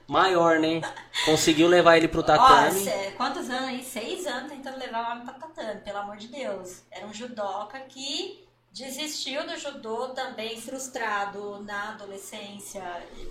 maior, 0.06 0.58
né? 0.58 0.82
Conseguiu 1.24 1.68
levar 1.68 1.96
ele 1.96 2.08
pro 2.08 2.22
tatame. 2.22 2.80
cê- 2.84 3.12
quantos 3.16 3.48
anos 3.48 3.68
aí? 3.68 3.82
Seis 3.82 4.26
anos 4.26 4.52
tentando 4.52 4.76
levar 4.78 5.08
o 5.08 5.12
homem 5.12 5.24
pra 5.24 5.34
tatame, 5.34 5.80
pelo 5.80 5.98
amor 5.98 6.16
de 6.18 6.28
Deus. 6.28 6.82
Era 6.90 7.06
um 7.06 7.14
judoca 7.14 7.80
que 7.88 8.44
desistiu 8.72 9.46
do 9.46 9.58
judô 9.58 10.08
também 10.08 10.60
frustrado 10.60 11.62
na 11.62 11.90
adolescência 11.90 12.82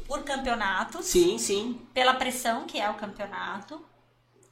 por 0.07 0.23
campeonatos. 0.23 1.05
Sim, 1.05 1.37
sim. 1.37 1.81
pela 1.93 2.13
pressão 2.13 2.65
que 2.65 2.79
é 2.79 2.89
o 2.89 2.95
campeonato 2.95 3.83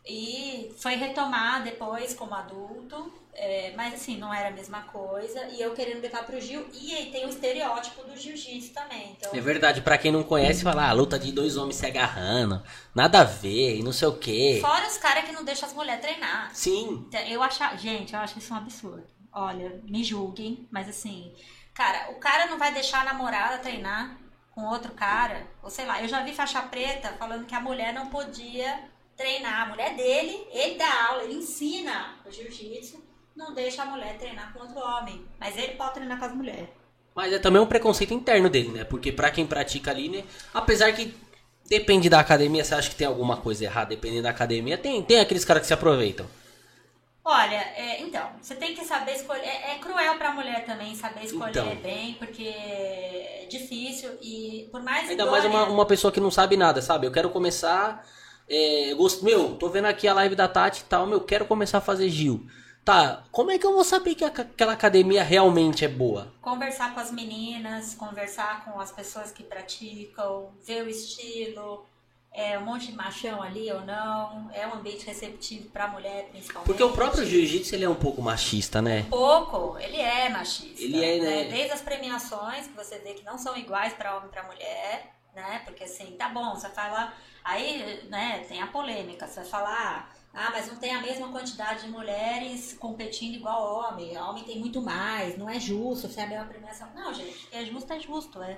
e 0.09 0.73
foi 0.77 0.95
retomar 0.95 1.63
depois 1.63 2.15
como 2.15 2.33
adulto, 2.33 3.13
é, 3.33 3.73
mas 3.75 3.93
assim, 3.93 4.17
não 4.17 4.33
era 4.33 4.49
a 4.49 4.51
mesma 4.51 4.81
coisa, 4.81 5.45
e 5.49 5.61
eu 5.61 5.73
querendo 5.73 6.01
levar 6.01 6.25
pro 6.25 6.41
Gil, 6.41 6.65
e 6.73 6.95
aí 6.95 7.11
tem 7.11 7.25
o 7.25 7.29
estereótipo 7.29 8.03
do 8.03 8.17
jiu-jitsu 8.17 8.73
também, 8.73 9.15
então... 9.17 9.31
É 9.33 9.39
verdade, 9.39 9.81
pra 9.81 9.97
quem 9.97 10.11
não 10.11 10.23
conhece, 10.23 10.63
fala, 10.63 10.89
ah, 10.89 10.93
luta 10.93 11.19
de 11.19 11.31
dois 11.31 11.57
homens 11.57 11.75
se 11.75 11.85
agarrando, 11.85 12.63
nada 12.93 13.21
a 13.21 13.23
ver, 13.23 13.77
e 13.77 13.83
não 13.83 13.91
sei 13.91 14.07
o 14.07 14.17
quê. 14.17 14.57
Fora 14.61 14.87
os 14.87 14.97
caras 14.97 15.25
que 15.25 15.31
não 15.31 15.43
deixam 15.43 15.69
as 15.69 15.75
mulheres 15.75 16.01
treinar. 16.01 16.49
Sim, 16.53 17.05
Então, 17.07 17.21
Eu 17.21 17.43
acho, 17.43 17.59
gente, 17.77 18.13
eu 18.13 18.19
acho 18.19 18.39
isso 18.39 18.53
um 18.53 18.57
absurdo. 18.57 19.18
Olha, 19.31 19.79
me 19.83 20.03
julguem, 20.03 20.67
mas 20.71 20.89
assim, 20.89 21.33
cara, 21.73 22.11
o 22.11 22.15
cara 22.15 22.47
não 22.47 22.57
vai 22.57 22.73
deixar 22.73 23.01
a 23.01 23.05
namorada 23.05 23.59
treinar 23.59 24.17
com 24.53 24.65
outro 24.65 24.91
cara, 24.93 25.47
ou 25.63 25.69
sei 25.69 25.85
lá, 25.85 26.01
eu 26.01 26.07
já 26.07 26.23
vi 26.23 26.33
faixa 26.33 26.61
preta 26.63 27.13
falando 27.17 27.45
que 27.45 27.55
a 27.55 27.61
mulher 27.61 27.93
não 27.93 28.07
podia 28.07 28.79
treinar. 29.15 29.61
A 29.63 29.65
mulher 29.67 29.95
dele, 29.95 30.47
ele 30.51 30.77
dá 30.77 31.07
aula, 31.09 31.23
ele 31.23 31.35
ensina 31.35 32.17
o 32.25 32.31
jiu-jitsu, 32.31 33.01
não 33.35 33.53
deixa 33.53 33.83
a 33.83 33.85
mulher 33.85 34.17
treinar 34.17 34.51
com 34.51 34.59
outro 34.59 34.79
homem, 34.79 35.25
mas 35.39 35.55
ele 35.57 35.75
pode 35.75 35.93
treinar 35.93 36.19
com 36.19 36.25
as 36.25 36.35
mulheres. 36.35 36.69
mas 37.15 37.33
é 37.33 37.39
também 37.39 37.61
um 37.61 37.65
preconceito 37.65 38.13
interno 38.13 38.49
dele, 38.49 38.69
né? 38.69 38.83
Porque 38.83 39.11
pra 39.11 39.31
quem 39.31 39.45
pratica 39.45 39.91
ali, 39.91 40.09
né? 40.09 40.23
Apesar 40.53 40.91
que 40.93 41.13
depende 41.69 42.09
da 42.09 42.19
academia, 42.19 42.63
você 42.63 42.73
acha 42.75 42.89
que 42.89 42.95
tem 42.95 43.07
alguma 43.07 43.37
coisa 43.37 43.63
errada 43.65 43.89
dependendo 43.89 44.23
da 44.23 44.29
academia, 44.31 44.77
tem, 44.77 45.03
tem 45.03 45.19
aqueles 45.19 45.45
caras 45.45 45.61
que 45.61 45.67
se 45.67 45.73
aproveitam. 45.73 46.25
Olha, 47.29 47.57
é, 47.75 48.01
então, 48.01 48.27
você 48.41 48.55
tem 48.55 48.73
que 48.73 48.83
saber 48.83 49.11
escolher. 49.13 49.45
É, 49.45 49.73
é 49.73 49.75
cruel 49.79 50.17
pra 50.17 50.31
mulher 50.33 50.65
também 50.65 50.95
saber 50.95 51.25
escolher 51.25 51.51
Então. 51.51 51.75
bem, 51.75 52.15
porque 52.15 52.43
é 52.47 53.45
difícil 53.47 54.17
e 54.19 54.67
por 54.71 54.81
mais 54.81 55.07
Ainda 55.07 55.27
mais 55.27 55.45
uma, 55.45 55.65
uma 55.65 55.85
pessoa 55.85 56.11
que 56.11 56.19
não 56.19 56.31
sabe 56.31 56.57
nada, 56.57 56.81
sabe? 56.81 57.05
Eu 57.05 57.11
quero 57.11 57.29
começar. 57.29 58.03
É, 58.49 58.95
gosto, 58.95 59.23
meu, 59.23 59.55
tô 59.57 59.69
vendo 59.69 59.85
aqui 59.85 60.07
a 60.07 60.13
live 60.15 60.35
da 60.35 60.47
Tati 60.47 60.81
e 60.81 60.85
tal, 60.85 61.05
meu, 61.05 61.21
quero 61.21 61.45
começar 61.45 61.77
a 61.77 61.81
fazer 61.81 62.09
Gil. 62.09 62.47
Tá, 62.83 63.21
como 63.31 63.51
é 63.51 63.59
que 63.59 63.65
eu 63.67 63.73
vou 63.73 63.83
saber 63.83 64.15
que 64.15 64.25
aquela 64.25 64.73
academia 64.73 65.21
realmente 65.21 65.85
é 65.85 65.87
boa? 65.87 66.33
conversar 66.41 66.95
com 66.95 66.99
as 66.99 67.11
meninas, 67.11 67.93
conversar 67.93 68.65
com 68.65 68.79
as 68.79 68.91
pessoas 68.91 69.31
que 69.31 69.43
praticam, 69.43 70.49
ver 70.65 70.83
o 70.83 70.89
estilo, 70.89 71.85
é 72.39 72.57
um 72.57 72.63
monte 72.63 72.87
de 72.87 72.93
machão 72.93 73.41
ali 73.41 73.69
ou 73.69 73.81
não, 73.81 74.49
é 74.53 74.65
um 74.65 74.75
ambiente 74.75 75.05
receptivo 75.05 75.69
pra 75.71 75.89
mulher 75.89 76.29
principalmente. 76.31 76.67
Porque 76.67 76.81
o 76.81 76.93
próprio 76.93 77.25
jiu-jitsu 77.25 77.75
ele 77.75 77.83
é 77.83 77.89
um 77.89 77.95
pouco 77.95 78.21
machista, 78.21 78.81
né? 78.81 79.05
pouco, 79.09 79.77
ele 79.77 79.97
é 79.97 80.29
machista. 80.29 80.81
Ele 80.81 81.03
é, 81.03 81.19
né? 81.19 81.43
Desde 81.51 81.73
as 81.73 81.81
premiações 81.81 82.67
que 82.67 82.73
você 82.73 82.97
vê 82.99 83.13
que 83.13 83.25
não 83.25 83.37
são 83.37 83.57
iguais 83.57 83.93
para 83.93 84.15
homem 84.15 84.29
e 84.29 84.31
para 84.31 84.43
mulher, 84.43 85.13
né? 85.35 85.61
Porque 85.65 85.83
assim, 85.83 86.15
tá 86.17 86.29
bom, 86.29 86.55
você 86.55 86.69
fala, 86.69 87.13
aí, 87.43 88.07
né, 88.09 88.45
tem 88.47 88.61
a 88.61 88.67
polêmica, 88.67 89.27
você 89.27 89.41
vai 89.41 89.49
falar, 89.49 90.15
ah, 90.33 90.49
mas 90.51 90.67
não 90.67 90.77
tem 90.77 90.95
a 90.95 91.01
mesma 91.01 91.27
quantidade 91.27 91.81
de 91.81 91.89
mulheres 91.89 92.73
competindo 92.79 93.35
igual 93.35 93.89
homem, 93.91 94.17
homem 94.17 94.45
tem 94.45 94.59
muito 94.59 94.81
mais, 94.81 95.37
não 95.37 95.49
é 95.49 95.59
justo, 95.59 96.07
você 96.07 96.21
é 96.21 96.23
a 96.23 96.27
mesma 96.27 96.45
premiação. 96.45 96.87
Não, 96.95 97.13
gente, 97.13 97.49
é 97.51 97.65
justo, 97.65 97.91
é 97.91 97.99
justo, 97.99 98.41
é. 98.41 98.57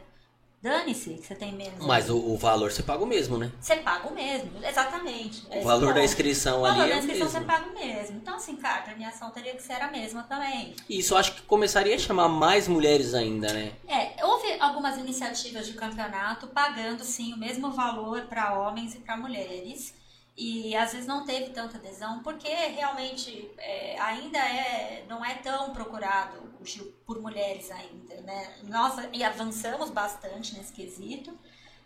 Dane-se 0.61 1.15
que 1.15 1.25
você 1.25 1.33
tem 1.33 1.51
menos. 1.53 1.83
Mas 1.85 2.07
o, 2.09 2.15
o 2.17 2.37
valor 2.37 2.71
você 2.71 2.83
paga 2.83 3.03
o 3.03 3.07
mesmo, 3.07 3.35
né? 3.35 3.51
Você 3.59 3.77
paga 3.77 4.07
o 4.07 4.13
mesmo, 4.13 4.51
exatamente. 4.63 5.43
O 5.49 5.63
valor 5.63 5.91
da 5.93 6.03
inscrição 6.03 6.61
O 6.61 6.65
ali 6.65 6.77
valor 6.77 6.87
é 6.87 6.89
da 6.89 6.95
o 6.95 6.99
inscrição 6.99 7.27
você 7.27 7.39
mesmo. 7.39 7.51
paga 7.51 7.69
o 7.69 7.73
mesmo. 7.73 8.17
Então, 8.17 8.35
assim, 8.35 8.55
cara, 8.57 8.79
a 8.79 8.81
premiação 8.83 9.31
teria 9.31 9.55
que 9.55 9.63
ser 9.63 9.81
a 9.81 9.89
mesma 9.89 10.21
também. 10.23 10.75
Isso 10.87 11.13
eu 11.15 11.17
acho 11.17 11.33
que 11.33 11.41
começaria 11.43 11.95
a 11.95 11.99
chamar 11.99 12.29
mais 12.29 12.67
mulheres 12.67 13.15
ainda, 13.15 13.51
né? 13.51 13.71
É, 13.87 14.23
houve 14.23 14.55
algumas 14.59 14.97
iniciativas 14.99 15.65
de 15.65 15.73
campeonato 15.73 16.45
pagando 16.47 17.03
sim 17.03 17.33
o 17.33 17.37
mesmo 17.37 17.71
valor 17.71 18.21
para 18.27 18.59
homens 18.59 18.93
e 18.93 18.99
para 18.99 19.17
mulheres. 19.17 19.95
E 20.43 20.75
às 20.75 20.91
vezes 20.91 21.05
não 21.05 21.23
teve 21.23 21.51
tanta 21.51 21.77
adesão, 21.77 22.23
porque 22.23 22.49
realmente 22.49 23.51
é, 23.59 23.99
ainda 23.99 24.39
é, 24.39 25.05
não 25.07 25.23
é 25.23 25.35
tão 25.35 25.71
procurado 25.71 26.37
o 26.59 26.65
Gil 26.65 26.91
por 27.05 27.21
mulheres 27.21 27.69
ainda, 27.69 28.19
né? 28.21 28.55
Nós 28.63 28.95
avançamos 29.23 29.91
bastante 29.91 30.57
nesse 30.57 30.73
quesito, 30.73 31.31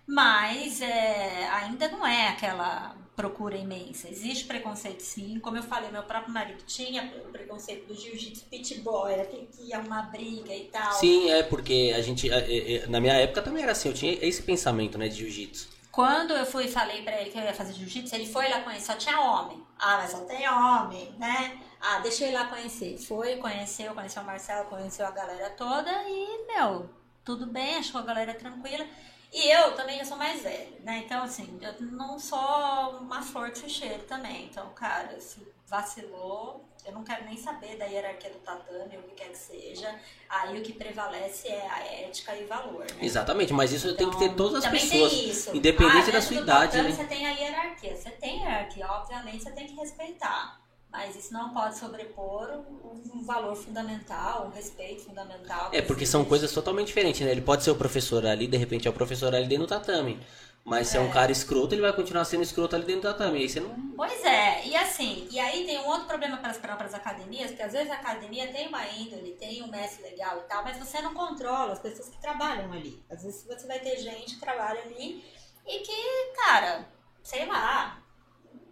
Mas 0.07 0.81
é, 0.81 1.49
ainda 1.49 1.89
não 1.89 2.05
é 2.05 2.29
aquela 2.29 2.95
procura 3.15 3.57
imensa. 3.57 4.07
Existe 4.09 4.45
preconceito 4.45 5.01
sim, 5.01 5.39
como 5.39 5.57
eu 5.57 5.63
falei, 5.63 5.89
meu 5.89 6.03
próprio 6.03 6.33
marido 6.33 6.63
tinha 6.65 7.03
o 7.25 7.31
preconceito 7.31 7.87
do 7.87 7.95
jiu-jitsu 7.99 8.45
pit 8.45 8.75
boy, 8.81 9.15
tem 9.25 9.47
que 9.47 9.69
ir 9.69 9.73
a 9.73 9.79
uma 9.79 10.03
briga 10.03 10.53
e 10.53 10.65
tal. 10.65 10.93
Sim, 10.93 11.29
é 11.31 11.43
porque 11.43 11.93
a 11.95 12.01
gente, 12.01 12.31
é, 12.31 12.75
é, 12.75 12.87
na 12.87 12.99
minha 13.01 13.13
época 13.15 13.41
também 13.41 13.63
era 13.63 13.71
assim, 13.71 13.89
eu 13.89 13.95
tinha 13.95 14.13
esse 14.21 14.43
pensamento, 14.43 14.97
né, 14.97 15.07
de 15.07 15.15
jiu-jitsu. 15.15 15.74
Quando 15.95 16.33
eu 16.33 16.45
fui 16.45 16.65
e 16.65 16.71
falei 16.71 17.03
pra 17.03 17.21
ele 17.21 17.29
que 17.29 17.37
eu 17.37 17.41
ia 17.41 17.53
fazer 17.53 17.71
jiu-jitsu, 17.71 18.13
ele 18.13 18.27
foi 18.27 18.49
lá 18.49 18.59
conhecer, 18.59 18.87
só 18.87 18.95
tinha 18.95 19.17
homem. 19.17 19.65
Ah, 19.79 19.95
mas 19.95 20.11
só 20.11 20.25
tem 20.25 20.45
homem, 20.49 21.15
né? 21.17 21.57
Ah, 21.79 21.99
deixa 21.99 22.25
eu 22.25 22.31
ir 22.31 22.33
lá 22.33 22.47
conhecer. 22.47 22.97
Foi, 22.97 23.37
conheceu, 23.37 23.93
conheceu 23.93 24.21
o 24.21 24.25
Marcelo, 24.25 24.67
conheceu 24.67 25.07
a 25.07 25.11
galera 25.11 25.51
toda 25.51 25.89
e, 26.05 26.47
meu, 26.47 26.89
tudo 27.23 27.45
bem, 27.45 27.77
achou 27.77 28.01
a 28.01 28.03
galera 28.03 28.33
tranquila. 28.33 28.85
E 29.31 29.49
eu 29.49 29.73
também 29.77 29.97
já 29.99 30.03
sou 30.03 30.17
mais 30.17 30.41
velha, 30.41 30.77
né? 30.81 31.03
Então, 31.05 31.23
assim, 31.23 31.57
eu 31.61 31.73
não 31.87 32.19
sou 32.19 32.99
uma 32.99 33.21
flor 33.21 33.51
de 33.51 33.69
cheiro 33.69 34.03
também. 34.03 34.47
Então, 34.47 34.67
cara, 34.73 35.17
se 35.21 35.47
vacilou, 35.65 36.67
eu 36.85 36.93
não 36.93 37.03
quero 37.03 37.25
nem 37.25 37.35
saber 37.35 37.77
da 37.77 37.85
hierarquia 37.85 38.29
do 38.29 38.39
tatame, 38.39 38.97
o 38.97 39.01
que 39.03 39.15
quer 39.15 39.29
que 39.29 39.37
seja. 39.37 39.93
Aí 40.29 40.59
o 40.59 40.61
que 40.61 40.73
prevalece 40.73 41.47
é 41.47 41.67
a 41.69 41.79
ética 42.07 42.35
e 42.35 42.45
valor, 42.45 42.85
né? 42.91 43.05
Exatamente, 43.05 43.51
mas 43.53 43.71
isso 43.71 43.87
Então, 43.89 43.97
tem 43.97 44.09
que 44.11 44.17
ter 44.17 44.35
todas 44.35 44.63
as 44.63 44.71
pessoas, 44.71 45.11
tem 45.11 45.29
isso. 45.29 45.55
independente 45.55 46.09
Ah, 46.09 46.13
da 46.13 46.21
sua 46.21 46.37
idade, 46.37 46.71
tatame 46.73 46.89
né? 46.89 46.95
Você 46.95 47.03
tem 47.05 47.25
a 47.25 47.31
hierarquia, 47.31 47.95
você 47.95 48.11
tem 48.11 48.39
hierarquia, 48.39 48.87
obviamente 48.87 49.43
você 49.43 49.51
tem 49.51 49.67
que 49.67 49.75
respeitar. 49.75 50.59
Mas 50.91 51.13
isso 51.13 51.33
não 51.33 51.49
pode 51.49 51.77
sobrepor 51.77 52.49
um, 52.51 53.17
um 53.17 53.23
valor 53.25 53.53
fundamental, 53.53 54.45
um 54.45 54.49
respeito 54.55 55.03
fundamental. 55.03 55.69
É, 55.73 55.81
porque 55.81 56.05
são 56.05 56.23
coisas 56.23 56.53
totalmente 56.53 56.87
diferentes, 56.87 57.19
né? 57.19 57.31
Ele 57.31 57.41
pode 57.41 57.65
ser 57.65 57.71
o 57.71 57.75
professor 57.75 58.25
ali, 58.25 58.47
de 58.47 58.55
repente 58.55 58.87
é 58.87 58.91
o 58.91 58.93
professor 58.93 59.35
ali 59.35 59.45
dentro 59.45 59.65
do 59.65 59.69
tatame. 59.69 60.17
Mas 60.65 60.87
se 60.87 60.97
é, 60.97 60.99
um 60.99 61.11
cara 61.11 61.31
escroto, 61.31 61.75
ele 61.75 61.83
vai 61.83 61.93
continuar 61.93 62.25
sendo 62.25 62.41
escroto 62.41 62.75
ali 62.75 62.85
dentro 62.85 63.03
do 63.03 63.07
tatame. 63.07 63.37
Aí 63.37 63.47
você 63.47 63.59
não. 63.59 63.69
Pois 63.95 64.25
é, 64.25 64.65
e 64.65 64.75
assim, 64.75 65.27
e 65.29 65.39
aí 65.39 65.63
tem 65.63 65.77
um 65.77 65.85
outro 65.85 66.07
problema 66.07 66.37
para 66.37 66.49
as 66.49 66.57
próprias 66.57 66.91
academias, 66.95 67.51
porque 67.51 67.61
às 67.61 67.71
vezes 67.71 67.91
a 67.91 67.95
academia 67.95 68.51
tem 68.51 68.67
uma 68.67 68.83
índole, 68.87 69.33
tem 69.33 69.61
um 69.61 69.67
mestre 69.67 70.01
legal 70.01 70.39
e 70.39 70.49
tal, 70.49 70.63
mas 70.63 70.79
você 70.79 70.99
não 71.01 71.13
controla 71.13 71.73
as 71.73 71.79
pessoas 71.79 72.09
que 72.09 72.19
trabalham 72.19 72.73
ali. 72.73 73.05
Às 73.11 73.21
vezes 73.21 73.45
você 73.45 73.67
vai 73.67 73.79
ter 73.79 73.95
gente 73.99 74.33
que 74.33 74.39
trabalha 74.39 74.81
ali 74.81 75.23
e 75.67 75.79
que, 75.79 76.33
cara, 76.35 76.89
sei 77.21 77.45
lá, 77.45 77.99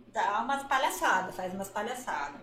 dá 0.07 0.41
umas 0.41 0.63
palhaçadas, 0.63 1.35
faz 1.35 1.53
umas 1.53 1.69
palhaçadas. 1.69 2.41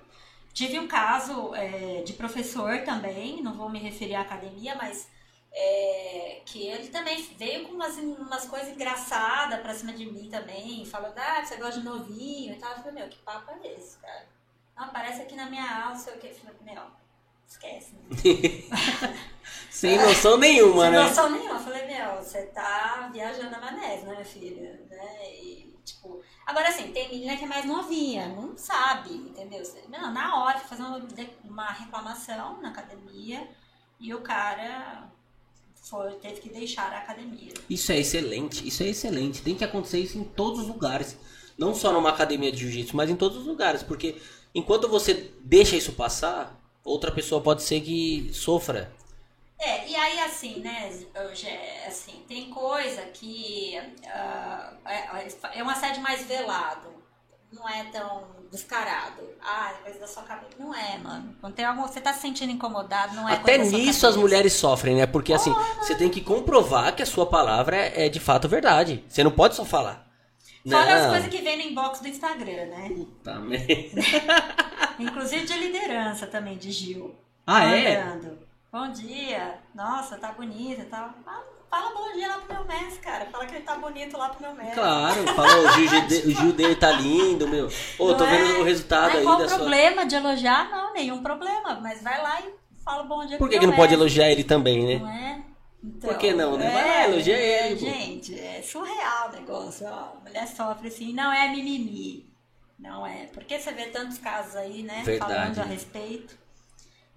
Tive 0.54 0.78
um 0.78 0.86
caso 0.86 1.52
é, 1.56 2.02
de 2.02 2.12
professor 2.12 2.82
também, 2.84 3.42
não 3.42 3.54
vou 3.54 3.68
me 3.68 3.80
referir 3.80 4.14
à 4.14 4.20
academia, 4.20 4.76
mas 4.76 5.08
é, 5.52 6.42
que 6.46 6.66
ele 6.66 6.88
também 6.88 7.20
veio 7.36 7.66
com 7.66 7.74
umas, 7.74 7.96
umas 7.96 8.46
coisas 8.46 8.68
engraçadas 8.68 9.60
pra 9.60 9.74
cima 9.74 9.92
de 9.92 10.06
mim 10.06 10.28
também, 10.30 10.84
falando, 10.86 11.18
ah, 11.18 11.44
você 11.44 11.56
gosta 11.56 11.80
de 11.80 11.84
novinho 11.84 12.54
e 12.54 12.58
tal. 12.58 12.70
Eu 12.70 12.78
falei, 12.78 12.92
meu, 12.92 13.08
que 13.08 13.18
papo 13.18 13.50
é 13.50 13.68
esse, 13.74 13.98
cara? 13.98 14.26
Não, 14.76 14.84
aparece 14.84 15.22
aqui 15.22 15.34
na 15.34 15.46
minha 15.46 15.84
aula, 15.84 15.96
sei 15.96 16.14
o 16.14 16.18
que. 16.18 16.28
Eu 16.28 16.34
falei, 16.34 16.56
meu, 16.62 16.82
esquece. 17.46 17.94
Né? 17.94 19.18
Sem 19.68 19.98
noção 19.98 20.36
nenhuma, 20.36 20.84
Sem 20.84 20.90
né? 20.92 21.02
noção 21.02 21.30
nenhuma. 21.30 21.54
Eu 21.54 21.64
falei, 21.64 21.86
meu, 21.86 22.16
você 22.16 22.42
tá 22.46 23.10
viajando 23.12 23.50
na 23.50 23.60
maionese, 23.60 24.04
né, 24.04 24.12
minha 24.12 24.24
filha? 24.24 24.80
Né? 24.88 25.34
E, 25.34 25.76
tipo, 25.84 26.22
agora 26.46 26.68
assim, 26.68 26.92
tem 26.92 27.08
menina 27.08 27.36
que 27.36 27.44
é 27.44 27.48
mais 27.48 27.64
novinha, 27.64 28.28
não 28.28 28.56
sabe, 28.56 29.12
entendeu? 29.14 29.62
Não, 29.88 30.12
na 30.12 30.42
hora, 30.42 30.60
fazer 30.60 30.82
uma, 30.82 31.00
uma 31.44 31.70
reclamação 31.70 32.60
na 32.60 32.68
academia 32.68 33.48
e 33.98 34.14
o 34.14 34.22
cara 34.22 35.10
foi, 35.80 36.12
teve 36.16 36.40
que 36.40 36.48
deixar 36.48 36.92
a 36.92 36.98
academia. 36.98 37.52
Isso 37.68 37.90
é 37.90 37.98
excelente, 37.98 38.66
isso 38.66 38.82
é 38.82 38.88
excelente. 38.88 39.42
Tem 39.42 39.54
que 39.54 39.64
acontecer 39.64 39.98
isso 39.98 40.18
em 40.18 40.24
todos 40.24 40.60
os 40.60 40.68
lugares. 40.68 41.16
Não 41.56 41.74
só 41.74 41.92
numa 41.92 42.10
academia 42.10 42.52
de 42.52 42.58
jiu-jitsu, 42.58 42.96
mas 42.96 43.10
em 43.10 43.16
todos 43.16 43.38
os 43.38 43.46
lugares. 43.46 43.82
Porque 43.82 44.16
enquanto 44.54 44.88
você 44.88 45.32
deixa 45.40 45.76
isso 45.76 45.92
passar, 45.92 46.58
outra 46.84 47.10
pessoa 47.10 47.40
pode 47.40 47.62
ser 47.62 47.80
que 47.80 48.30
sofra. 48.32 48.92
É, 49.58 49.88
e 49.88 49.94
aí 49.94 50.20
assim, 50.20 50.60
né, 50.60 50.90
é 51.14 51.86
assim, 51.86 52.22
tem 52.26 52.48
coisa 52.48 53.02
que 53.12 53.76
ah, 54.06 54.72
é, 54.86 55.58
é 55.58 55.64
um 55.64 55.68
assédio 55.68 56.02
mais 56.02 56.24
velado, 56.24 56.88
não 57.52 57.68
é 57.68 57.84
tão 57.84 58.24
descarado. 58.50 59.22
Ah, 59.40 59.72
é 59.72 59.82
coisa 59.84 59.98
da 60.00 60.06
sua 60.06 60.22
cabeça. 60.22 60.52
Não 60.58 60.74
é, 60.74 60.98
mano. 60.98 61.34
Quando 61.40 61.54
tem 61.54 61.64
algum, 61.64 61.82
você 61.82 62.00
tá 62.00 62.12
se 62.12 62.20
sentindo 62.20 62.52
incomodado, 62.52 63.14
não 63.14 63.28
é 63.28 63.34
Até 63.34 63.58
nisso 63.58 64.06
as 64.06 64.16
mulheres 64.16 64.52
sofrem, 64.52 64.96
né? 64.96 65.06
Porque 65.06 65.32
assim, 65.32 65.54
você 65.78 65.94
tem 65.94 66.08
que 66.08 66.20
comprovar 66.20 66.94
que 66.94 67.02
a 67.02 67.06
sua 67.06 67.26
palavra 67.26 67.76
é, 67.76 68.06
é 68.06 68.08
de 68.08 68.20
fato 68.20 68.48
verdade. 68.48 69.04
Você 69.08 69.22
não 69.24 69.30
pode 69.30 69.54
só 69.54 69.64
falar. 69.64 70.08
Fora 70.68 70.94
as 70.94 71.06
coisas 71.06 71.28
que 71.30 71.42
vem 71.42 71.56
no 71.56 71.62
inbox 71.70 72.00
do 72.00 72.08
Instagram, 72.08 72.66
né? 72.66 72.90
Puta 72.94 73.34
merda. 73.40 74.02
Inclusive 74.98 75.46
de 75.46 75.54
liderança 75.54 76.26
também, 76.26 76.58
de 76.58 76.70
Gil. 76.70 77.14
Ah, 77.46 77.64
é? 77.64 78.04
Bom 78.72 78.90
dia. 78.92 79.58
Nossa, 79.74 80.16
tá 80.16 80.32
bonita 80.32 80.82
e 80.82 80.84
tal. 80.84 81.10
Ah, 81.26 81.42
Fala 81.68 81.94
bom 81.94 82.12
dia 82.12 82.26
lá 82.26 82.38
pro 82.38 82.54
meu 82.56 82.64
mestre, 82.64 82.98
cara. 83.00 83.26
Fala 83.26 83.46
que 83.46 83.54
ele 83.54 83.64
tá 83.64 83.76
bonito 83.76 84.16
lá 84.16 84.28
pro 84.28 84.42
meu 84.42 84.54
mestre. 84.56 84.74
Claro, 84.74 85.24
falou, 85.34 85.66
o 85.66 85.72
Gil, 85.72 86.00
de- 86.06 86.28
o 86.28 86.30
Gil 86.34 86.52
dele 86.52 86.74
tá 86.74 86.90
lindo, 86.90 87.46
meu. 87.46 87.68
Ô, 87.98 88.12
tô 88.14 88.24
Não 88.24 88.30
vendo 88.30 88.56
é? 88.56 88.58
o 88.58 88.64
resultado 88.64 89.16
aí 89.18 89.22
qual 89.22 89.38
da 89.38 89.44
o 89.44 89.48
sua. 89.48 89.58
problema 89.58 90.04
de 90.04 90.14
elogiar? 90.16 90.68
Não, 90.68 90.92
nenhum 90.92 91.22
problema. 91.22 91.78
Mas 91.80 92.02
vai 92.02 92.20
lá 92.20 92.40
e 92.40 92.52
fala 92.84 93.04
bom 93.04 93.24
dia 93.24 93.38
Por 93.38 93.48
que, 93.48 93.54
pro 93.56 93.60
que 93.60 93.66
não 93.68 93.76
pode 93.76 93.90
mestre, 93.92 93.94
elogiar 94.02 94.30
ele 94.30 94.42
também, 94.42 94.84
né? 94.84 94.98
Não 94.98 95.10
é? 95.10 95.42
Então, 95.82 96.10
Por 96.10 96.18
que 96.18 96.32
não, 96.34 96.56
né? 96.58 96.70
Vai 96.70 96.88
lá, 96.88 97.08
elogia 97.08 97.38
ele. 97.38 97.76
Gente, 97.78 98.38
é 98.38 98.60
surreal 98.62 99.28
o 99.28 99.32
negócio. 99.32 99.86
Ó. 99.86 99.92
A 99.92 100.14
mulher 100.24 100.46
sofre 100.48 100.88
assim, 100.88 101.12
não 101.12 101.32
é 101.32 101.48
mimimi. 101.48 102.28
Não 102.78 103.06
é. 103.06 103.26
Porque 103.32 103.58
você 103.60 103.70
vê 103.72 103.84
tantos 103.86 104.18
casos 104.18 104.56
aí, 104.56 104.82
né? 104.82 105.02
Verdade. 105.04 105.32
Falando 105.54 105.58
a 105.60 105.62
respeito. 105.64 106.36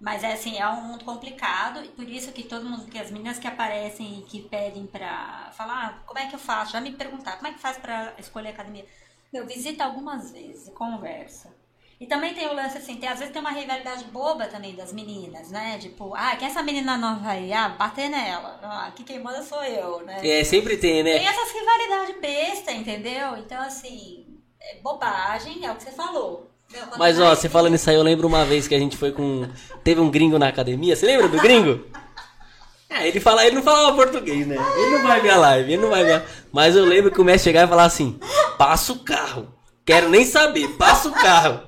Mas 0.04 0.22
é 0.22 0.34
assim, 0.34 0.58
é 0.58 0.68
um 0.68 0.82
mundo 0.82 1.06
complicado, 1.06 1.82
e 1.82 1.88
por 1.88 2.04
isso 2.04 2.34
que 2.34 2.43
todo 2.43 2.70
mundo, 2.70 2.91
que 2.91 2.99
as 2.99 3.10
meninas 3.10 3.39
que 3.39 3.47
aparecem 3.47 4.20
e 4.20 4.24
que 4.24 4.41
pedem 4.41 4.86
pra 4.86 5.49
falar, 5.54 5.86
ah, 5.86 6.04
como 6.06 6.20
é 6.20 6.28
que 6.28 6.36
eu 6.36 6.39
faço? 6.39 6.74
Já 6.74 6.82
me 6.82 6.91
perguntaram, 6.91 7.38
como 7.38 7.47
é 7.47 7.54
que 7.54 7.60
faz 7.60 7.78
pra 7.78 8.14
escolher 8.20 8.49
a 8.49 8.51
academia? 8.51 8.86
Meu, 9.32 9.47
visita 9.47 9.86
algumas 9.86 10.34
vezes, 10.34 10.68
conversa. 10.74 11.56
E 12.01 12.06
também 12.06 12.34
tem 12.34 12.45
o 12.49 12.54
lance 12.54 12.78
assim, 12.78 12.97
tem, 12.97 13.08
às 13.08 13.20
vezes 13.20 13.32
tem 13.32 13.39
uma 13.41 13.51
rivalidade 13.51 14.04
boba 14.06 14.45
também 14.47 14.76
das 14.76 14.91
meninas, 14.91 15.49
né? 15.49 15.78
Tipo, 15.80 16.14
ah, 16.16 16.36
quem 16.36 16.49
é 16.49 16.51
essa 16.51 16.62
menina 16.62 16.97
nova 16.97 17.30
aí? 17.30 17.54
Ah, 17.54 17.70
bater 17.70 18.10
nela. 18.10 18.60
Ah, 18.62 18.88
aqui 18.88 19.06
quem 19.06 19.24
manda 19.24 19.41
sou 19.41 19.64
eu, 19.64 20.04
né? 20.04 20.20
É, 20.22 20.43
sempre 20.43 20.76
tem, 20.76 21.01
né? 21.01 21.18
Tem 21.18 21.26
essas 21.26 21.49
rivalidades 21.54 22.20
besta, 22.20 22.74
entendeu? 22.74 23.38
Então, 23.38 23.62
assim, 23.62 24.38
é 24.60 24.82
bobagem, 24.82 25.66
é 25.66 25.72
o 25.72 25.78
que 25.78 25.84
você 25.84 25.93
falou. 25.93 26.53
Mas 26.97 27.20
ó, 27.20 27.36
você 27.36 27.47
falando 27.47 27.76
isso 27.76 27.89
aí, 27.89 27.95
eu 27.95 28.03
lembro 28.03 28.28
uma 28.28 28.45
vez 28.45 28.68
que 28.68 28.76
a 28.76 28.80
gente 28.80 28.97
foi 28.97 29.11
com. 29.11 29.47
Teve 29.84 30.01
um 30.01 30.09
gringo 30.09 30.39
na 30.39 30.47
academia, 30.47 30.95
você 30.95 31.05
lembra 31.05 31.28
do 31.28 31.38
gringo? 31.38 31.86
É, 32.89 33.07
ele, 33.07 33.20
fala, 33.20 33.45
ele 33.45 33.55
não 33.55 33.64
falava 33.64 33.95
português, 33.95 34.45
né? 34.45 34.55
Ele 34.78 34.97
não 34.97 35.03
vai 35.03 35.20
ver 35.20 35.32
a 35.32 35.38
live, 35.38 35.74
ele 35.74 35.82
não 35.82 35.89
vai 35.89 36.03
ver. 36.03 36.24
Mas 36.51 36.76
eu 36.76 36.86
lembro 36.86 37.11
que 37.11 37.20
o 37.20 37.24
mestre 37.24 37.49
chegava 37.49 37.66
e 37.66 37.70
falava 37.70 37.88
assim: 37.88 38.20
passa 38.57 38.93
o 38.93 38.99
carro. 38.99 39.53
Quero 39.86 40.09
nem 40.09 40.26
saber, 40.26 40.68
passa 40.78 41.09
o 41.09 41.11
carro. 41.11 41.61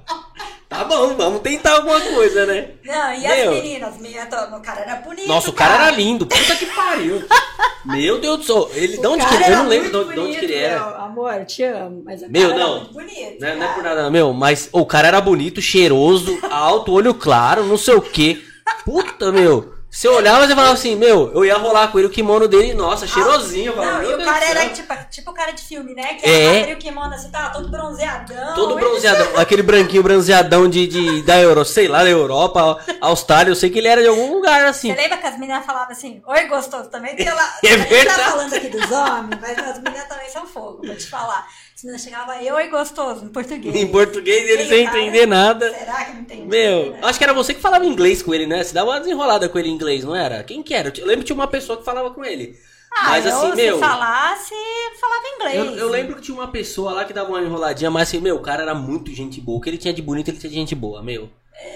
Tá 0.77 0.83
bom, 0.83 1.15
vamos 1.15 1.41
tentar 1.41 1.73
alguma 1.75 1.99
coisa, 2.01 2.45
né? 2.45 2.69
Não, 2.83 3.13
e 3.13 3.19
Meu. 3.21 3.49
as 3.51 3.55
meninas? 3.63 3.89
As 3.95 4.01
meninas, 4.01 4.29
to- 4.29 4.55
o 4.55 4.61
cara 4.61 4.81
era 4.81 4.95
bonito. 4.95 5.27
Nossa, 5.27 5.49
o 5.49 5.53
cara 5.53 5.75
era 5.87 5.91
lindo, 5.91 6.25
puta 6.25 6.55
que 6.55 6.65
pariu. 6.67 7.23
Meu 7.85 8.19
Deus 8.19 8.37
do 8.39 8.43
céu, 8.45 8.69
ele, 8.73 8.97
de 8.97 9.05
onde 9.07 9.25
que 9.25 9.35
ele, 9.35 9.43
eu 9.45 9.57
não 9.57 9.67
lembro 9.67 9.89
de 9.91 9.97
onde, 9.97 10.13
de 10.13 10.19
onde 10.19 10.37
que 10.39 10.45
ele 10.45 10.55
era. 10.55 10.81
Amor, 10.97 11.33
eu 11.35 11.45
te 11.45 11.63
amo, 11.63 12.01
mas 12.03 12.21
o 12.23 12.29
Meu, 12.29 12.49
cara 12.49 12.59
não. 12.59 12.67
era 12.71 12.79
muito 12.79 12.93
bonito. 12.93 13.39
Não 13.41 13.47
é, 13.47 13.55
não 13.55 13.61
é 13.63 13.65
cara. 13.67 13.73
por 13.75 13.83
nada, 13.83 14.03
não. 14.03 14.11
meu, 14.11 14.33
mas 14.33 14.69
o 14.71 14.85
cara 14.85 15.07
era 15.07 15.21
bonito, 15.21 15.61
cheiroso, 15.61 16.37
alto, 16.49 16.91
olho 16.91 17.13
claro, 17.13 17.63
não 17.65 17.77
sei 17.77 17.93
o 17.95 18.01
quê. 18.01 18.41
Puta, 18.83 19.31
meu. 19.31 19.74
Você 19.95 20.09
olhava 20.09 20.43
e 20.43 20.49
falava 20.49 20.73
assim, 20.73 20.93
meu, 20.93 21.31
eu 21.33 21.45
ia 21.45 21.55
rolar 21.55 21.87
com 21.87 21.97
ele 21.97 22.07
o 22.07 22.11
kimono 22.11 22.49
dele, 22.49 22.73
nossa, 22.73 23.07
cheirosinho. 23.07 23.67
Eu 23.71 23.75
falava, 23.77 23.93
Não, 23.93 24.03
e 24.03 24.13
o 24.13 24.17
Deus 24.17 24.29
cara 24.29 24.45
era 24.45 24.69
tipo, 24.69 24.93
tipo 25.09 25.31
o 25.31 25.33
cara 25.33 25.51
de 25.51 25.61
filme, 25.61 25.93
né? 25.95 26.15
Que 26.15 26.29
É. 26.29 26.73
o 26.73 26.77
kimono 26.77 27.13
assim, 27.13 27.31
tava 27.31 27.53
todo 27.53 27.69
bronzeadão. 27.69 28.55
Todo 28.55 28.73
Ele- 28.77 28.81
bronzeadão, 28.81 29.37
aquele 29.39 29.63
branquinho 29.63 30.03
bronzeadão 30.03 30.67
de, 30.67 30.85
de, 30.85 31.21
da 31.21 31.39
Euro, 31.39 31.63
sei 31.63 31.87
lá, 31.87 32.03
da 32.03 32.09
Europa, 32.09 32.77
Austrália, 32.99 33.49
eu 33.51 33.55
sei 33.55 33.69
que 33.69 33.79
ele 33.79 33.87
era 33.87 34.01
de 34.01 34.07
algum 34.09 34.33
lugar 34.33 34.65
assim. 34.65 34.93
Você 34.93 35.01
lembra 35.01 35.17
que 35.17 35.27
as 35.27 35.39
meninas 35.39 35.65
falavam 35.65 35.93
assim, 35.93 36.21
oi 36.27 36.45
gostoso, 36.47 36.89
também 36.89 37.15
tem 37.15 37.29
lá. 37.31 37.55
É 37.63 37.69
a 37.73 37.77
gente 37.77 37.87
verdade. 37.87 38.19
tá 38.21 38.29
falando 38.31 38.53
aqui 38.53 38.67
dos 38.67 38.91
homens, 38.91 39.39
mas 39.41 39.57
as 39.57 39.81
meninas 39.81 40.07
também 40.09 40.29
são 40.29 40.45
fogo, 40.45 40.81
vou 40.85 40.95
te 40.97 41.07
falar. 41.07 41.47
As 41.75 41.83
meninas 41.83 42.03
chegavam, 42.03 42.35
eu 42.35 42.55
oi 42.55 42.69
gostoso, 42.69 43.25
em 43.25 43.27
português. 43.27 43.75
Em 43.75 43.87
português 43.91 44.49
ele 44.49 44.65
sem 44.65 44.85
entender 44.85 45.25
nada. 45.25 45.73
Será 45.73 46.05
que 46.05 46.13
não 46.13 46.23
tem? 46.23 46.45
Meu, 46.45 46.95
acho 47.01 47.17
que 47.19 47.23
era 47.25 47.33
você 47.33 47.53
que 47.53 47.59
falava 47.59 47.85
inglês 47.85 48.23
com 48.23 48.33
ele, 48.33 48.47
né? 48.47 48.63
Você 48.63 48.73
dava 48.73 48.91
uma 48.91 48.99
desenrolada 48.99 49.49
com 49.49 49.59
ele 49.59 49.67
em 49.67 49.73
inglês, 49.73 50.05
não 50.05 50.15
era? 50.15 50.41
Quem 50.41 50.63
que 50.63 50.73
era? 50.73 50.93
Eu 50.97 51.05
lembro 51.05 51.19
que 51.19 51.25
tinha 51.25 51.35
uma 51.35 51.49
pessoa 51.49 51.77
que 51.77 51.83
falava 51.83 52.11
com 52.11 52.23
ele. 52.23 52.57
Ah, 52.97 53.09
Mas 53.09 53.25
eu, 53.25 53.31
assim, 53.37 53.49
se 53.49 53.55
meu. 53.57 53.77
falasse, 53.77 54.53
falava 55.01 55.23
inglês. 55.35 55.55
Eu, 55.55 55.77
eu 55.79 55.89
lembro 55.89 56.15
que 56.15 56.21
tinha 56.21 56.37
uma 56.37 56.47
pessoa 56.47 56.93
lá 56.93 57.03
que 57.03 57.11
dava 57.11 57.27
uma 57.27 57.41
enroladinha, 57.41 57.91
mas 57.91 58.07
assim, 58.07 58.21
meu, 58.21 58.37
o 58.37 58.41
cara 58.41 58.61
era 58.61 58.73
muito 58.73 59.11
gente 59.13 59.41
boa. 59.41 59.57
O 59.57 59.61
que 59.61 59.69
ele 59.69 59.77
tinha 59.77 59.93
de 59.93 60.01
bonito, 60.01 60.29
ele 60.29 60.37
tinha 60.37 60.49
de 60.49 60.55
gente 60.55 60.73
boa, 60.73 61.03
meu. 61.03 61.29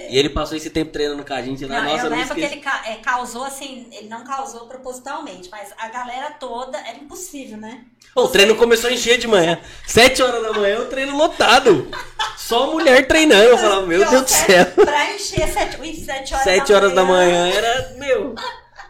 E 0.09 0.17
ele 0.17 0.29
passou 0.29 0.57
esse 0.57 0.69
tempo 0.69 0.91
treinando 0.91 1.23
com 1.23 1.33
a 1.33 1.41
gente 1.41 1.65
lá. 1.65 1.81
Não, 1.81 1.91
Nossa, 1.91 2.05
eu 2.05 2.09
não 2.09 2.17
lembro 2.17 2.35
que 2.35 2.41
ele 2.41 2.61
é, 2.85 2.95
causou 2.95 3.43
assim, 3.43 3.87
ele 3.91 4.07
não 4.09 4.23
causou 4.23 4.67
propositalmente, 4.67 5.49
mas 5.49 5.73
a 5.77 5.87
galera 5.87 6.31
toda 6.31 6.77
era 6.79 6.97
impossível, 6.97 7.57
né? 7.57 7.85
Pô, 8.13 8.23
o 8.23 8.27
treino 8.27 8.55
começou 8.55 8.89
a 8.89 8.93
encher 8.93 9.17
de 9.17 9.27
manhã. 9.27 9.59
Sete 9.87 10.21
horas 10.21 10.41
da 10.41 10.51
manhã, 10.53 10.79
o 10.81 10.85
treino 10.85 11.15
lotado. 11.15 11.89
Só 12.37 12.71
mulher 12.71 13.07
treinando. 13.07 13.43
Eu 13.43 13.57
falava, 13.57 13.85
meu 13.85 14.09
Deus 14.09 14.23
do 14.23 14.27
céu. 14.27 14.65
Pra 14.75 15.13
encher 15.13 15.47
sete, 15.47 15.79
ui, 15.79 15.93
sete 15.93 16.33
horas 16.33 16.43
Sete 16.43 16.71
da 16.71 16.75
horas 16.75 16.93
da 16.93 17.03
manhã 17.03 17.47
era, 17.47 17.95
meu. 17.97 18.35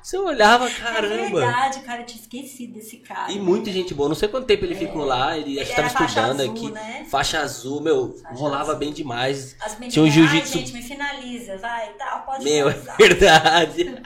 Você 0.09 0.17
olhava, 0.17 0.67
É 0.67 0.71
caramba. 0.73 1.39
verdade, 1.39 1.81
cara, 1.81 2.01
eu 2.01 2.05
tinha 2.07 2.19
esquecido 2.19 2.73
desse 2.73 2.97
cara. 2.97 3.31
E 3.31 3.37
muita 3.37 3.71
gente 3.71 3.93
boa. 3.93 4.09
Não 4.09 4.15
sei 4.15 4.27
quanto 4.27 4.47
tempo 4.47 4.65
ele 4.65 4.73
ficou 4.73 5.05
lá. 5.05 5.37
Ele, 5.37 5.59
acho 5.59 5.71
que 5.71 5.79
Ele 5.79 5.87
tava 5.87 5.87
era 5.87 5.89
faixa 5.99 6.19
estudando 6.21 6.39
azul, 6.41 6.53
aqui. 6.55 6.71
né? 6.71 7.05
Faixa 7.07 7.39
azul, 7.41 7.79
meu. 7.81 8.15
Faixa 8.23 8.35
rolava 8.39 8.63
azul. 8.71 8.75
bem 8.77 8.91
demais. 8.91 9.55
As 9.59 9.73
meninas, 9.73 9.93
Tinha 9.93 10.01
um 10.03 10.07
ai, 10.07 10.11
jiu-jitsu. 10.11 10.57
gente, 10.57 10.73
me 10.73 10.81
finaliza, 10.81 11.57
vai, 11.59 11.93
tal, 11.93 12.23
pode 12.25 12.43
Meu, 12.43 12.69
é 12.69 12.73
verdade. 12.97 14.01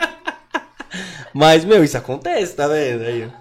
Mas, 1.33 1.63
meu, 1.63 1.81
isso 1.85 1.97
acontece, 1.97 2.53
tá 2.53 2.67
vendo? 2.67 3.03
Aí. 3.03 3.31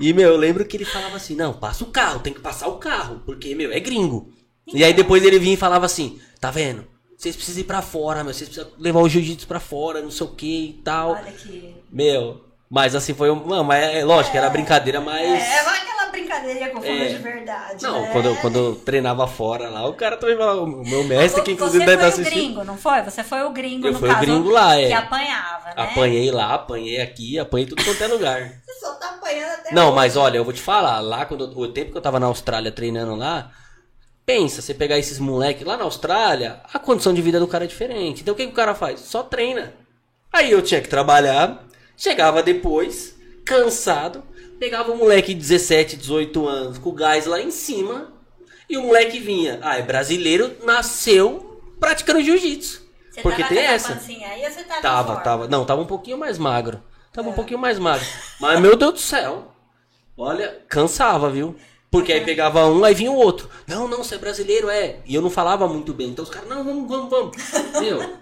E, 0.00 0.12
meu, 0.12 0.30
eu 0.30 0.36
lembro 0.36 0.64
que 0.64 0.76
ele 0.76 0.84
falava 0.84 1.16
assim: 1.16 1.36
não, 1.36 1.54
passa 1.54 1.84
o 1.84 1.92
carro, 1.92 2.18
tem 2.18 2.34
que 2.34 2.40
passar 2.40 2.66
o 2.66 2.78
carro, 2.78 3.22
porque, 3.24 3.54
meu, 3.54 3.72
é 3.72 3.78
gringo. 3.78 4.32
E 4.66 4.82
aí 4.82 4.92
depois 4.92 5.22
ele 5.24 5.38
vinha 5.38 5.54
e 5.54 5.56
falava 5.56 5.86
assim: 5.86 6.20
tá 6.40 6.50
vendo? 6.50 6.84
Vocês 7.16 7.36
precisam 7.36 7.60
ir 7.60 7.64
pra 7.64 7.80
fora, 7.80 8.24
meu, 8.24 8.34
vocês 8.34 8.48
precisam 8.48 8.72
levar 8.76 9.00
o 9.00 9.08
jiu-jitsu 9.08 9.46
pra 9.46 9.60
fora, 9.60 10.02
não 10.02 10.10
sei 10.10 10.26
o 10.26 10.30
que 10.30 10.70
e 10.70 10.82
tal. 10.84 11.12
Olha 11.12 11.32
que... 11.32 11.77
Meu, 11.90 12.40
mas 12.70 12.94
assim 12.94 13.14
foi 13.14 13.30
um. 13.30 13.46
Não, 13.46 13.64
mas 13.64 13.82
é 13.94 14.04
lógico, 14.04 14.36
era 14.36 14.50
brincadeira, 14.50 15.00
mas. 15.00 15.22
É, 15.42 15.62
vai 15.64 15.78
aquela 15.78 16.06
brincadeirinha 16.10 16.70
com 16.70 16.84
É. 16.84 17.06
de 17.08 17.16
verdade, 17.18 17.82
Não, 17.82 18.02
né? 18.02 18.10
quando, 18.12 18.26
eu- 18.26 18.36
quando 18.36 18.58
eu 18.58 18.76
treinava 18.76 19.26
fora 19.26 19.68
lá, 19.70 19.86
o 19.86 19.94
cara 19.94 20.16
também 20.16 20.36
falava, 20.36 20.60
o 20.62 20.86
meu 20.88 21.04
mestre, 21.04 21.42
que 21.42 21.52
inclusive 21.52 21.84
Você 21.84 21.86
deve 21.90 22.02
foi 22.02 22.08
estar 22.08 22.20
o 22.20 22.22
assistindo. 22.22 22.44
gringo, 22.54 22.64
não 22.64 22.76
foi? 22.76 23.02
Você 23.02 23.24
foi 23.24 23.42
o 23.42 23.50
gringo, 23.50 23.86
Eu 23.86 23.92
no 23.92 23.98
fui 23.98 24.08
o 24.08 24.12
caso, 24.12 24.24
gringo 24.26 24.50
lá, 24.50 24.76
é. 24.78 24.86
que 24.88 24.92
apanhava, 24.92 25.66
né? 25.66 25.74
Apanhei 25.76 26.30
lá, 26.30 26.54
apanhei 26.54 27.00
aqui, 27.00 27.38
apanhei 27.38 27.66
tudo 27.66 27.84
quanto 27.84 28.02
é 28.02 28.06
lugar. 28.06 28.40
Você 28.66 28.72
só 28.80 28.94
tá 28.94 29.08
apanhando 29.10 29.52
até 29.52 29.74
Não, 29.74 29.86
hoje. 29.88 29.96
mas 29.96 30.16
olha, 30.16 30.36
eu 30.38 30.44
vou 30.44 30.52
te 30.52 30.60
falar, 30.60 31.00
lá 31.00 31.24
quando 31.24 31.44
eu- 31.44 31.58
o 31.58 31.68
tempo 31.72 31.92
que 31.92 31.98
eu 31.98 32.02
tava 32.02 32.20
na 32.20 32.26
Austrália 32.26 32.70
treinando 32.72 33.14
lá, 33.14 33.50
pensa, 34.26 34.60
você 34.60 34.74
pegar 34.74 34.98
esses 34.98 35.18
moleques 35.18 35.66
lá 35.66 35.76
na 35.76 35.84
Austrália, 35.84 36.60
a 36.72 36.78
condição 36.78 37.14
de 37.14 37.22
vida 37.22 37.40
do 37.40 37.48
cara 37.48 37.64
é 37.64 37.66
diferente. 37.68 38.20
Então 38.22 38.34
o 38.34 38.36
que, 38.36 38.44
que 38.46 38.52
o 38.52 38.56
cara 38.56 38.74
faz? 38.74 39.00
Só 39.00 39.22
treina. 39.22 39.72
Aí 40.32 40.50
eu 40.50 40.60
tinha 40.60 40.80
que 40.82 40.88
trabalhar, 40.88 41.64
chegava 41.98 42.42
depois, 42.42 43.14
cansado, 43.44 44.22
pegava 44.58 44.92
o 44.92 44.96
moleque 44.96 45.34
de 45.34 45.40
17, 45.40 45.96
18 45.96 46.48
anos, 46.48 46.78
com 46.78 46.88
o 46.88 46.94
gás 46.94 47.26
lá 47.26 47.38
em 47.40 47.50
cima, 47.50 48.12
e 48.70 48.78
o 48.78 48.84
moleque 48.84 49.18
vinha, 49.18 49.58
ah, 49.62 49.76
é 49.76 49.82
brasileiro, 49.82 50.56
nasceu 50.64 51.60
praticando 51.78 52.22
jiu-jitsu. 52.22 52.86
Porque 53.22 53.42
tem 53.44 53.58
essa. 53.58 53.94
pancinha 53.94 54.28
aí 54.28 54.44
ou 54.44 54.50
você 54.50 54.62
tava 54.62 54.80
Tava, 54.80 55.16
tava. 55.16 55.48
Não, 55.48 55.64
tava 55.64 55.82
um 55.82 55.86
pouquinho 55.86 56.16
mais 56.16 56.38
magro. 56.38 56.80
Tava 57.12 57.28
um 57.28 57.32
É. 57.32 57.34
pouquinho 57.34 57.58
mais 57.58 57.76
magro. 57.78 58.06
Mas, 58.40 58.60
meu 58.60 58.76
Deus 58.76 58.92
do 58.92 59.00
céu. 59.00 59.52
Olha, 60.16 60.62
cansava, 60.68 61.28
viu? 61.28 61.56
Porque 61.90 62.12
aí 62.12 62.20
pegava 62.24 62.66
um, 62.66 62.84
aí 62.84 62.94
vinha 62.94 63.10
o 63.10 63.16
outro. 63.16 63.48
Não, 63.66 63.88
não, 63.88 64.04
você 64.04 64.14
é 64.14 64.18
brasileiro, 64.18 64.68
é. 64.68 65.00
E 65.04 65.14
eu 65.14 65.22
não 65.22 65.30
falava 65.30 65.66
muito 65.66 65.92
bem. 65.94 66.10
Então 66.10 66.22
os 66.22 66.30
caras, 66.30 66.48
não, 66.48 66.62
vamos, 66.62 66.88
vamos, 66.88 67.10
vamos. 67.10 67.36
Meu, 67.80 68.18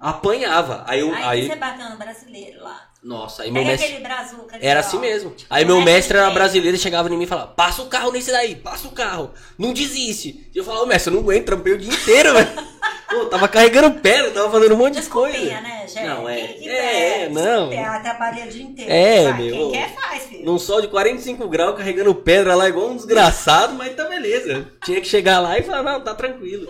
apanhava. 0.00 0.84
Aí 0.86 1.00
eu. 1.00 1.14
Aí, 1.14 1.22
Aí, 1.22 1.46
você 1.48 1.56
bateu 1.56 1.88
no 1.88 1.96
brasileiro 1.96 2.62
lá. 2.62 2.90
Nossa, 3.04 3.42
aí 3.42 3.50
meu 3.50 3.62
Pega 3.62 3.72
mestre. 3.72 3.92
aquele 3.92 4.02
brazuca 4.08 4.58
Era 4.60 4.80
assim 4.80 4.98
mesmo. 4.98 5.34
Aí 5.50 5.62
O 5.62 5.66
meu 5.66 5.80
mestre 5.82 6.16
era 6.16 6.30
brasileiro 6.30 6.76
e 6.76 6.80
chegava 6.80 7.08
em 7.12 7.16
mim 7.16 7.24
e 7.24 7.26
falava: 7.26 7.48
passa 7.48 7.82
o 7.82 7.86
carro 7.86 8.10
nesse 8.10 8.32
daí, 8.32 8.56
passa 8.56 8.88
o 8.88 8.92
carro. 8.92 9.32
Não 9.58 9.72
desiste. 9.74 10.48
E 10.54 10.58
eu 10.58 10.64
falava, 10.64 10.84
ô 10.84 10.86
mestre, 10.86 11.10
eu 11.12 11.16
não 11.16 11.22
aguento, 11.22 11.44
trampei 11.44 11.74
o 11.74 11.78
dia 11.78 11.92
inteiro, 11.92 12.32
velho. 12.32 12.48
Pô, 13.14 13.26
tava 13.26 13.46
carregando 13.46 14.00
pedra, 14.00 14.30
tava 14.32 14.50
fazendo 14.50 14.74
um 14.74 14.78
monte 14.78 15.00
de 15.00 15.06
coisa. 15.08 15.38
Né, 15.38 15.86
gente? 15.86 16.04
Não, 16.04 16.28
é. 16.28 16.46
Que 16.48 16.68
É, 16.68 17.18
quer? 17.26 17.30
não. 17.30 17.70
Trabalha 18.02 18.44
o 18.44 18.48
dia 18.48 18.62
inteiro. 18.62 18.90
É, 18.90 19.22
Vai, 19.24 19.42
meu. 19.42 19.54
Quem 19.56 19.70
quer 19.72 19.94
faz, 19.94 20.22
filho. 20.24 20.44
Num 20.44 20.58
sol 20.58 20.80
de 20.80 20.88
45 20.88 21.46
graus, 21.46 21.76
carregando 21.76 22.12
pedra 22.14 22.56
lá 22.56 22.68
igual 22.68 22.88
um 22.88 22.96
desgraçado, 22.96 23.74
mas 23.74 23.94
tá 23.94 24.04
beleza. 24.08 24.66
Tinha 24.84 25.00
que 25.00 25.06
chegar 25.06 25.38
lá 25.38 25.56
e 25.58 25.62
falar, 25.62 25.82
não, 25.84 26.00
tá 26.00 26.12
tranquilo. 26.14 26.66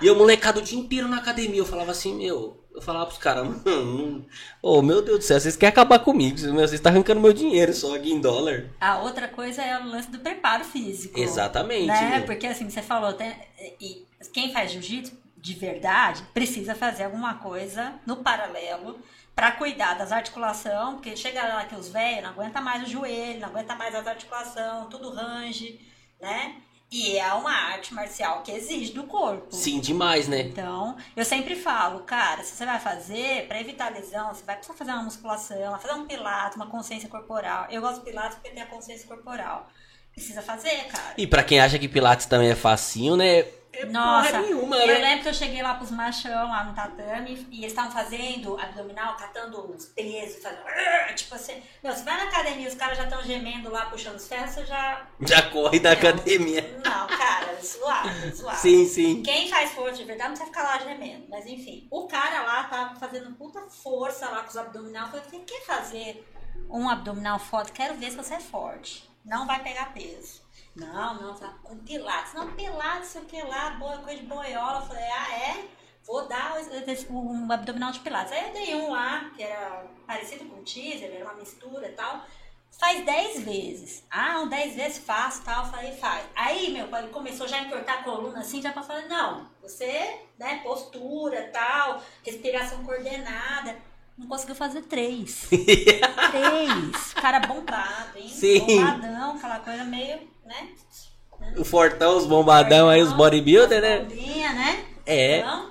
E 0.00 0.06
eu 0.06 0.14
molecado 0.14 0.60
o 0.60 0.62
dia 0.62 0.78
inteiro 0.78 1.08
na 1.08 1.16
academia, 1.16 1.58
eu 1.60 1.66
falava 1.66 1.90
assim, 1.90 2.14
meu, 2.14 2.61
eu 2.74 2.80
falava 2.82 3.06
pros 3.06 3.18
caras, 3.18 3.46
mano, 3.64 4.26
ô 4.62 4.80
meu 4.82 5.02
Deus 5.02 5.18
do 5.18 5.24
céu, 5.24 5.38
vocês 5.40 5.56
querem 5.56 5.72
acabar 5.72 5.98
comigo, 5.98 6.36
vocês 6.38 6.72
estão 6.74 6.90
arrancando 6.92 7.20
meu 7.20 7.32
dinheiro 7.32 7.72
só 7.72 7.94
aqui 7.94 8.12
em 8.12 8.20
dólar. 8.20 8.66
A 8.80 8.98
outra 9.00 9.28
coisa 9.28 9.62
é 9.62 9.78
o 9.78 9.86
lance 9.88 10.10
do 10.10 10.18
preparo 10.18 10.64
físico. 10.64 11.18
Exatamente, 11.18 11.86
Né? 11.86 12.16
meu. 12.18 12.26
Porque 12.26 12.46
assim, 12.46 12.68
você 12.68 12.82
falou, 12.82 13.12
tem- 13.12 13.34
e 13.80 14.06
quem 14.32 14.52
faz 14.52 14.70
jiu-jitsu 14.72 15.12
de 15.36 15.54
verdade 15.54 16.22
precisa 16.32 16.74
fazer 16.74 17.04
alguma 17.04 17.34
coisa 17.34 17.94
no 18.06 18.16
paralelo 18.18 18.98
pra 19.34 19.50
cuidar 19.52 19.94
das 19.94 20.12
articulações, 20.12 20.94
porque 20.94 21.16
chega 21.16 21.42
lá 21.42 21.64
que 21.64 21.74
os 21.74 21.88
velhos 21.88 22.22
não 22.22 22.30
aguenta 22.30 22.60
mais 22.60 22.82
o 22.84 22.90
joelho, 22.90 23.40
não 23.40 23.48
aguenta 23.48 23.74
mais 23.74 23.94
as 23.94 24.06
articulações, 24.06 24.88
tudo 24.90 25.10
range, 25.10 25.80
né? 26.20 26.56
E 26.92 27.16
é 27.16 27.32
uma 27.32 27.50
arte 27.50 27.94
marcial 27.94 28.42
que 28.42 28.52
exige 28.52 28.92
do 28.92 29.04
corpo. 29.04 29.46
Sim, 29.50 29.80
demais, 29.80 30.28
né? 30.28 30.42
Então, 30.42 30.94
eu 31.16 31.24
sempre 31.24 31.56
falo, 31.56 32.00
cara, 32.00 32.42
se 32.42 32.54
você 32.54 32.66
vai 32.66 32.78
fazer, 32.78 33.48
pra 33.48 33.58
evitar 33.58 33.90
lesão, 33.90 34.34
você 34.34 34.44
vai 34.44 34.56
precisar 34.56 34.76
fazer 34.76 34.90
uma 34.90 35.04
musculação, 35.04 35.70
vai 35.70 35.80
fazer 35.80 35.94
um 35.94 36.06
pilates, 36.06 36.56
uma 36.56 36.66
consciência 36.66 37.08
corporal. 37.08 37.66
Eu 37.70 37.80
gosto 37.80 38.00
de 38.00 38.04
pilates 38.04 38.34
porque 38.34 38.50
tem 38.50 38.62
a 38.62 38.66
consciência 38.66 39.08
corporal. 39.08 39.70
Precisa 40.12 40.42
fazer, 40.42 40.84
cara. 40.88 41.14
E 41.16 41.26
pra 41.26 41.42
quem 41.42 41.58
acha 41.58 41.78
que 41.78 41.88
Pilates 41.88 42.26
também 42.26 42.50
é 42.50 42.54
facinho, 42.54 43.16
né? 43.16 43.46
É 43.72 43.86
Nossa, 43.86 44.40
nenhuma, 44.42 44.76
eu 44.76 44.86
né? 44.86 44.98
lembro 44.98 45.22
que 45.22 45.28
eu 45.30 45.34
cheguei 45.34 45.62
lá 45.62 45.74
pros 45.74 45.90
machão, 45.90 46.48
lá 46.50 46.64
no 46.64 46.74
tatame, 46.74 47.46
e 47.50 47.60
eles 47.60 47.72
estavam 47.72 47.90
fazendo 47.90 48.60
abdominal, 48.60 49.16
catando 49.16 49.72
os 49.74 49.86
pesos, 49.86 50.42
fazendo... 50.42 50.62
Tipo 51.14 51.34
assim, 51.34 51.62
meu, 51.82 51.92
você 51.92 52.02
vai 52.04 52.16
na 52.18 52.24
academia, 52.24 52.68
os 52.68 52.74
caras 52.74 52.98
já 52.98 53.04
estão 53.04 53.22
gemendo 53.22 53.70
lá, 53.70 53.86
puxando 53.86 54.16
os 54.16 54.28
ferros, 54.28 54.50
você 54.50 54.66
já... 54.66 55.06
Já 55.20 55.42
corre 55.50 55.80
da 55.80 55.90
Não. 55.90 55.98
academia. 55.98 56.80
Não, 56.84 57.06
cara, 57.06 57.58
suave, 57.62 58.32
suave. 58.36 58.58
Sim, 58.58 58.86
sim. 58.86 59.22
Quem 59.22 59.48
faz 59.48 59.72
força 59.72 59.96
de 59.96 60.04
verdade 60.04 60.30
não 60.30 60.36
precisa 60.36 60.50
ficar 60.54 60.64
lá 60.64 60.78
gemendo. 60.78 61.26
Mas 61.30 61.46
enfim, 61.46 61.88
o 61.90 62.06
cara 62.06 62.42
lá 62.42 62.64
tava 62.64 62.96
fazendo 62.96 63.34
puta 63.36 63.60
força 63.62 64.28
lá 64.28 64.42
com 64.42 64.48
os 64.50 64.56
abdominal. 64.56 65.04
Eu 65.06 65.10
falei, 65.10 65.24
você 65.30 65.38
quer 65.38 65.64
fazer 65.64 66.28
um 66.68 66.88
abdominal 66.88 67.38
forte? 67.38 67.72
Quero 67.72 67.94
ver 67.94 68.10
se 68.10 68.16
você 68.16 68.34
é 68.34 68.40
forte. 68.40 69.08
Não 69.24 69.46
vai 69.46 69.62
pegar 69.62 69.94
peso. 69.94 70.41
Não, 70.74 71.14
não, 71.20 71.34
tá 71.34 71.48
com 71.62 71.76
pilates. 71.78 72.32
Não, 72.34 72.52
pilates, 72.52 73.08
sei 73.10 73.22
o 73.22 73.24
que 73.26 73.42
lá, 73.42 73.70
boa, 73.70 73.98
coisa 73.98 74.20
de 74.20 74.26
boiola. 74.26 74.80
Eu 74.80 74.86
falei, 74.86 75.04
ah, 75.04 75.32
é? 75.34 75.64
Vou 76.04 76.26
dar 76.26 76.54
esse- 76.88 77.06
um 77.12 77.50
abdominal 77.52 77.92
de 77.92 78.00
pilates. 78.00 78.32
Aí 78.32 78.48
eu 78.48 78.52
dei 78.52 78.74
um 78.74 78.90
lá, 78.90 79.30
que 79.36 79.42
era 79.42 79.84
parecido 80.06 80.44
com 80.46 80.60
o 80.60 80.64
teaser, 80.64 81.12
era 81.14 81.24
uma 81.24 81.34
mistura 81.34 81.86
e 81.88 81.92
tal. 81.92 82.24
Faz 82.80 83.04
10 83.04 83.40
vezes. 83.44 84.02
Ah, 84.10 84.40
um 84.40 84.48
10 84.48 84.74
vezes 84.74 84.98
faço, 85.04 85.42
tal. 85.44 85.66
Falei, 85.70 85.92
faz. 85.92 86.24
Aí, 86.34 86.72
meu 86.72 86.88
pai 86.88 87.06
começou 87.08 87.46
já 87.46 87.58
a 87.58 87.60
entortar 87.62 87.98
a 87.98 88.02
coluna 88.02 88.40
assim, 88.40 88.62
já 88.62 88.72
pra 88.72 88.82
falar, 88.82 89.02
não, 89.02 89.46
você, 89.60 90.20
né, 90.38 90.60
postura, 90.64 91.50
tal, 91.52 92.02
respiração 92.24 92.82
coordenada. 92.82 93.76
Não 94.16 94.26
conseguiu 94.26 94.54
fazer 94.54 94.82
três. 94.82 95.48
três. 95.50 97.14
Cara 97.14 97.40
bombado, 97.40 98.18
hein? 98.18 98.28
Sim. 98.28 98.58
Bombadão, 98.66 99.36
aquela 99.36 99.58
coisa 99.60 99.84
meio, 99.84 100.28
né? 100.52 100.68
O 101.56 101.64
fortão, 101.64 102.16
os 102.16 102.26
bombadão 102.26 102.88
aí, 102.88 103.02
os 103.02 103.12
bodybuilder, 103.12 103.80
né? 103.80 104.00
bombinha, 104.00 104.52
né? 104.52 104.84
É. 105.04 105.38
Então, 105.40 105.70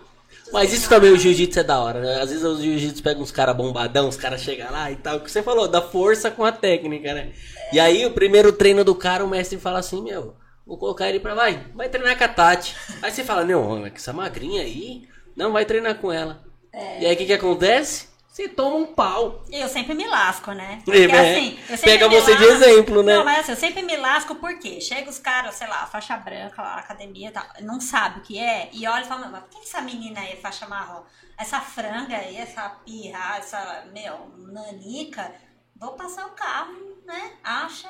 Mas 0.51 0.73
isso 0.73 0.89
também, 0.89 1.11
o 1.11 1.17
jiu-jitsu 1.17 1.59
é 1.59 1.63
da 1.63 1.79
hora, 1.79 2.01
né? 2.01 2.21
Às 2.21 2.29
vezes 2.29 2.43
o 2.43 2.61
jiu-jitsu 2.61 3.01
pega 3.01 3.21
uns 3.21 3.32
caras 3.32 3.55
bombadão, 3.55 4.09
os 4.09 4.17
caras 4.17 4.41
chegam 4.41 4.69
lá 4.71 4.91
e 4.91 4.97
tal. 4.97 5.17
O 5.17 5.19
que 5.21 5.32
você 5.32 5.41
falou, 5.41 5.67
da 5.67 5.82
força 5.82 6.29
com 6.29 6.43
a 6.43 6.51
técnica, 6.51 7.13
né? 7.13 7.32
E 7.71 7.79
aí, 7.79 8.05
o 8.05 8.11
primeiro 8.11 8.51
treino 8.51 8.84
do 8.84 8.93
cara, 8.93 9.23
o 9.23 9.29
mestre 9.29 9.57
fala 9.57 9.79
assim, 9.79 10.01
meu, 10.01 10.36
vou 10.67 10.77
colocar 10.77 11.07
ele 11.07 11.21
pra, 11.21 11.34
vai, 11.34 11.65
vai 11.73 11.88
treinar 11.88 12.17
com 12.17 12.23
a 12.25 12.27
Tati. 12.27 12.75
Aí 13.01 13.11
você 13.11 13.23
fala, 13.23 13.45
não, 13.45 13.79
mas 13.79 13.93
que 13.93 13.99
essa 13.99 14.11
magrinha 14.11 14.61
aí, 14.61 15.07
não, 15.38 15.53
vai 15.53 15.63
treinar 15.63 15.95
com 15.95 16.11
ela. 16.11 16.43
E 16.99 17.05
aí, 17.05 17.13
o 17.13 17.17
que 17.17 17.25
que 17.25 17.34
acontece? 17.34 18.11
Você 18.32 18.47
toma 18.47 18.77
um 18.77 18.86
pau. 18.86 19.43
Eu 19.51 19.67
sempre 19.67 19.93
me 19.93 20.07
lasco, 20.07 20.53
né? 20.53 20.79
É, 20.79 20.86
Porque 20.86 21.07
né? 21.07 21.32
assim, 21.32 21.59
eu 21.69 21.77
sempre 21.77 21.91
Pega 21.91 22.07
me 22.07 22.15
você 22.15 22.34
de 22.38 22.45
lasco- 22.45 22.63
exemplo, 22.63 23.03
né? 23.03 23.15
Não, 23.17 23.25
mas 23.25 23.39
assim, 23.39 23.51
eu 23.51 23.57
sempre 23.57 23.82
me 23.82 23.97
lasco 23.97 24.36
porque 24.36 24.79
chega 24.79 25.09
os 25.09 25.19
caras, 25.19 25.55
sei 25.55 25.67
lá, 25.67 25.86
faixa 25.86 26.15
branca 26.15 26.61
lá, 26.61 26.75
academia 26.75 27.27
e 27.27 27.32
tal, 27.32 27.43
não 27.59 27.82
sabe 27.82 28.19
o 28.19 28.23
que 28.23 28.39
é, 28.39 28.69
e 28.71 28.88
olha 28.88 29.03
e 29.03 29.07
fala, 29.07 29.27
mas 29.27 29.41
por 29.41 29.49
que 29.49 29.67
essa 29.67 29.82
menina 29.82 30.21
aí, 30.21 30.32
é 30.32 30.36
faixa 30.38 30.65
marrom? 30.65 31.03
Essa 31.38 31.59
franga 31.59 32.15
aí, 32.15 32.38
essa 32.38 32.69
pirra, 32.86 33.38
essa, 33.38 33.84
meu, 33.91 34.32
nanica, 34.38 35.29
vou 35.75 35.91
passar 35.91 36.25
o 36.25 36.29
carro, 36.29 36.73
né? 37.05 37.32
Acha. 37.43 37.89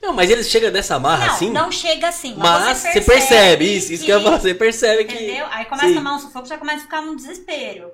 Não, 0.00 0.12
mas 0.12 0.30
eles 0.30 0.48
chegam 0.48 0.70
dessa 0.70 1.00
marra 1.00 1.26
não, 1.26 1.34
assim, 1.34 1.50
não 1.50 1.72
chega 1.72 2.08
assim, 2.08 2.34
mas 2.36 2.78
você 2.78 3.00
percebe, 3.00 3.76
isso, 3.76 3.92
isso 3.92 4.04
que, 4.04 4.12
eu 4.12 4.18
ia 4.18 4.24
falar, 4.24 4.38
você 4.38 4.54
percebe 4.54 5.04
que... 5.04 5.14
Entendeu? 5.14 5.46
Aí 5.50 5.64
começa 5.64 5.88
Sim. 5.88 5.94
a 5.94 5.96
tomar 5.96 6.14
um 6.14 6.18
sufoco, 6.20 6.46
já 6.46 6.58
começa 6.58 6.78
a 6.78 6.82
ficar 6.82 7.00
um 7.00 7.16
desespero. 7.16 7.90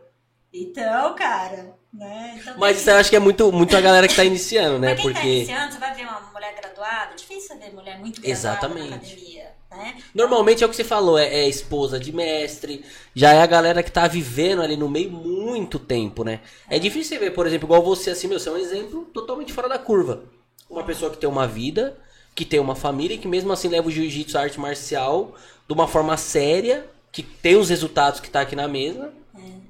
Então, 0.63 1.15
cara, 1.15 1.77
né? 1.93 2.39
Então, 2.41 2.55
Mas 2.59 2.87
eu 2.87 2.97
acho 2.97 3.11
que 3.11 3.17
é 3.17 3.19
muito, 3.19 3.53
muito 3.53 3.77
a 3.77 3.81
galera 3.81 4.09
que 4.09 4.17
tá 4.17 4.25
iniciando, 4.25 4.79
né? 4.79 4.95
Pra 4.95 5.03
quem 5.03 5.13
tá 5.13 5.21
Porque... 5.21 5.37
iniciando, 5.37 5.73
você 5.73 5.79
vai 5.79 5.95
ver 5.95 6.03
uma 6.03 6.21
mulher 6.33 6.55
graduada, 6.55 7.15
difícil 7.15 7.49
você 7.49 7.57
ver 7.57 7.75
mulher 7.75 7.99
muito 7.99 8.21
graduada 8.21 8.31
Exatamente. 8.31 8.91
na 8.91 8.97
academia, 8.97 9.51
né? 9.71 9.97
Normalmente 10.15 10.65
é 10.65 10.67
o 10.67 10.71
que 10.71 10.77
você 10.77 10.85
falou, 10.85 11.19
é, 11.19 11.27
é 11.27 11.49
esposa 11.49 12.01
de 12.01 12.13
mestre, 12.13 12.85
já 13.15 13.33
é 13.33 13.43
a 13.43 13.47
galera 13.47 13.83
que 13.83 13.93
tá 13.93 14.07
vivendo 14.07 14.63
ali 14.63 14.77
no 14.77 14.89
meio 14.89 15.11
muito 15.11 15.79
tempo, 15.79 16.25
né? 16.25 16.41
É, 16.71 16.79
difícil 16.79 17.17
você 17.17 17.25
ver, 17.25 17.33
por 17.33 17.47
exemplo, 17.47 17.67
igual 17.67 17.83
você, 17.83 18.11
assim, 18.11 18.29
meu, 18.29 18.41
você 18.41 18.49
é 18.49 18.53
um 18.53 18.59
exemplo 18.59 19.05
totalmente 19.13 19.53
fora 19.53 19.69
da 19.69 19.79
curva. 19.79 20.25
Uma 20.71 20.85
pessoa 20.85 21.11
que 21.11 21.19
tem 21.19 21.29
uma 21.29 21.47
vida, 21.47 21.99
que 22.35 22.45
tem 22.45 22.61
uma 22.61 22.75
família 22.75 23.15
e 23.15 23.19
que 23.19 23.29
mesmo 23.29 23.53
assim 23.53 23.69
leva 23.69 23.89
o 23.89 23.91
jiu-jitsu, 23.91 24.37
a 24.37 24.43
arte 24.43 24.59
marcial, 24.59 25.35
de 25.67 25.73
uma 25.73 25.87
forma 25.87 26.17
séria, 26.17 26.87
que 27.13 27.23
tem 27.23 27.57
os 27.57 27.69
resultados 27.69 28.21
que 28.21 28.29
tá 28.29 28.41
aqui 28.41 28.57
na 28.57 28.69
mesa. 28.69 29.13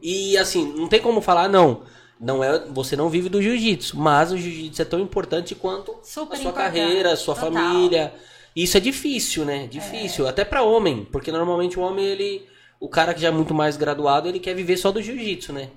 E 0.03 0.37
assim, 0.39 0.73
não 0.77 0.89
tem 0.89 1.01
como 1.01 1.21
falar, 1.21 1.49
não. 1.49 1.83
Não 2.19 2.43
é, 2.43 2.65
você 2.71 2.97
não 2.97 3.11
vive 3.11 3.29
do 3.29 3.43
jiu-jitsu, 3.43 3.99
mas 3.99 4.33
o 4.33 4.39
jiu-jitsu 4.39 4.81
é 4.81 4.85
tão 4.87 4.99
importante 4.99 5.55
quanto 5.55 5.95
Super 6.03 6.35
a 6.35 6.41
sua 6.41 6.53
carreira, 6.53 7.13
a 7.13 7.17
sua 7.17 7.35
total. 7.35 7.53
família. 7.53 8.15
Isso 8.55 8.77
é 8.77 8.81
difícil, 8.81 9.45
né? 9.45 9.67
Difícil, 9.67 10.27
até 10.27 10.43
pra 10.43 10.63
homem, 10.63 11.07
porque 11.13 11.31
normalmente 11.31 11.79
o 11.79 11.83
homem 11.83 12.07
ele 12.07 12.47
o 12.81 12.89
cara 12.89 13.15
que 13.15 13.21
já 13.21 13.29
é 13.29 13.31
muito 13.31 13.55
mais 13.55 13.77
graduado, 13.77 14.29
ele 14.29 14.41
quer 14.41 14.55
viver 14.55 14.77
só 14.77 14.91
do 14.91 15.03
jiu-jitsu, 15.03 15.53
né? 15.53 15.71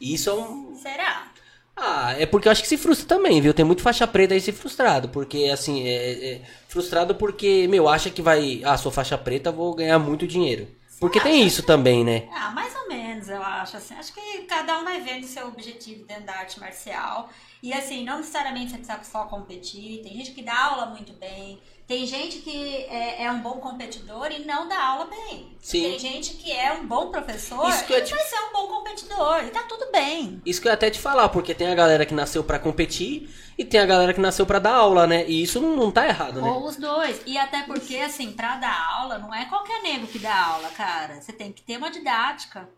E 0.00 0.14
isso 0.14 0.30
é 0.30 0.34
um 0.34 0.74
Será? 0.74 1.32
ah, 1.76 2.14
é 2.18 2.26
porque 2.26 2.48
eu 2.48 2.52
acho 2.52 2.62
que 2.62 2.68
se 2.68 2.76
frustra 2.76 3.06
também, 3.06 3.40
viu? 3.40 3.54
Tem 3.54 3.64
muito 3.64 3.82
faixa 3.82 4.06
preta 4.06 4.34
aí 4.34 4.40
se 4.40 4.52
frustrado. 4.52 5.08
Porque, 5.08 5.44
assim, 5.52 5.86
é, 5.86 6.32
é 6.32 6.42
frustrado 6.68 7.14
porque, 7.14 7.66
meu, 7.68 7.88
acha 7.88 8.10
que 8.10 8.20
vai. 8.22 8.60
Ah, 8.64 8.76
sou 8.76 8.90
faixa 8.90 9.16
preta, 9.16 9.52
vou 9.52 9.74
ganhar 9.74 9.98
muito 9.98 10.26
dinheiro. 10.26 10.68
Porque 11.00 11.20
tem 11.20 11.46
isso 11.46 11.62
também, 11.62 12.04
né? 12.04 12.28
Ah, 12.32 12.50
mais 12.50 12.74
ou 12.74 12.88
menos, 12.88 13.28
eu 13.28 13.42
acho 13.42 13.76
assim. 13.76 13.94
Acho 13.94 14.12
que 14.12 14.42
cada 14.42 14.78
um 14.78 14.84
vai 14.84 15.00
vendo 15.00 15.24
o 15.24 15.28
seu 15.28 15.46
objetivo 15.46 16.04
dentro 16.04 16.24
da 16.24 16.34
arte 16.34 16.58
marcial. 16.58 17.30
E 17.62 17.72
assim, 17.72 18.04
não 18.04 18.18
necessariamente 18.18 18.70
você 18.72 18.78
precisa 18.78 19.04
só 19.04 19.24
competir. 19.24 20.02
Tem 20.02 20.12
gente 20.16 20.32
que 20.32 20.42
dá 20.42 20.56
aula 20.56 20.86
muito 20.86 21.12
bem. 21.12 21.60
Tem 21.88 22.06
gente 22.06 22.40
que 22.40 22.84
é, 22.84 23.24
é 23.24 23.30
um 23.32 23.40
bom 23.40 23.52
competidor 23.60 24.30
e 24.30 24.40
não 24.44 24.68
dá 24.68 24.78
aula 24.84 25.06
bem. 25.06 25.56
Sim. 25.58 25.80
Tem 25.84 25.98
gente 25.98 26.34
que 26.34 26.52
é 26.52 26.70
um 26.74 26.86
bom 26.86 27.10
professor 27.10 27.66
Isso 27.66 27.86
que 27.86 27.94
e 27.94 28.02
te- 28.02 28.10
vai 28.14 28.22
ser 28.24 28.38
um 28.40 28.52
bom 28.52 28.66
competidor. 28.68 29.42
E 29.44 29.48
tá 29.50 29.62
tudo 29.62 29.90
bem. 29.90 30.42
Isso 30.44 30.60
que 30.60 30.68
eu 30.68 30.70
ia 30.70 30.74
até 30.74 30.90
te 30.90 31.00
falar, 31.00 31.30
porque 31.30 31.54
tem 31.54 31.66
a 31.68 31.74
galera 31.74 32.04
que 32.04 32.12
nasceu 32.12 32.44
pra 32.44 32.58
competir 32.58 33.34
e 33.56 33.64
tem 33.64 33.80
a 33.80 33.86
galera 33.86 34.12
que 34.12 34.20
nasceu 34.20 34.44
pra 34.44 34.58
dar 34.58 34.74
aula, 34.74 35.06
né? 35.06 35.26
E 35.26 35.42
isso 35.42 35.58
não, 35.62 35.74
não 35.74 35.90
tá 35.90 36.06
errado, 36.06 36.42
né? 36.42 36.48
Ou 36.50 36.66
os 36.66 36.76
dois. 36.76 37.22
E 37.24 37.38
até 37.38 37.62
porque, 37.62 37.96
assim, 37.96 38.32
pra 38.32 38.56
dar 38.56 38.98
aula, 39.00 39.16
não 39.18 39.34
é 39.34 39.46
qualquer 39.46 39.80
nego 39.80 40.06
que 40.06 40.18
dá 40.18 40.44
aula, 40.44 40.68
cara. 40.68 41.22
Você 41.22 41.32
tem 41.32 41.50
que 41.52 41.62
ter 41.62 41.78
uma 41.78 41.90
didática. 41.90 42.68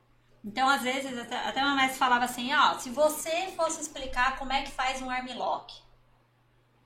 Então, 0.45 0.69
às 0.69 0.83
vezes, 0.83 1.19
até, 1.19 1.37
até 1.37 1.61
uma 1.61 1.75
mestre 1.75 1.99
falava 1.99 2.25
assim, 2.27 2.55
ó, 2.55 2.79
se 2.79 2.89
você 2.91 3.49
fosse 3.57 3.81
explicar 3.81 4.39
como 4.39 4.53
é 4.53 4.63
que 4.63 4.71
faz 4.71 5.03
um 5.03 5.11
armlock. 5.11 5.75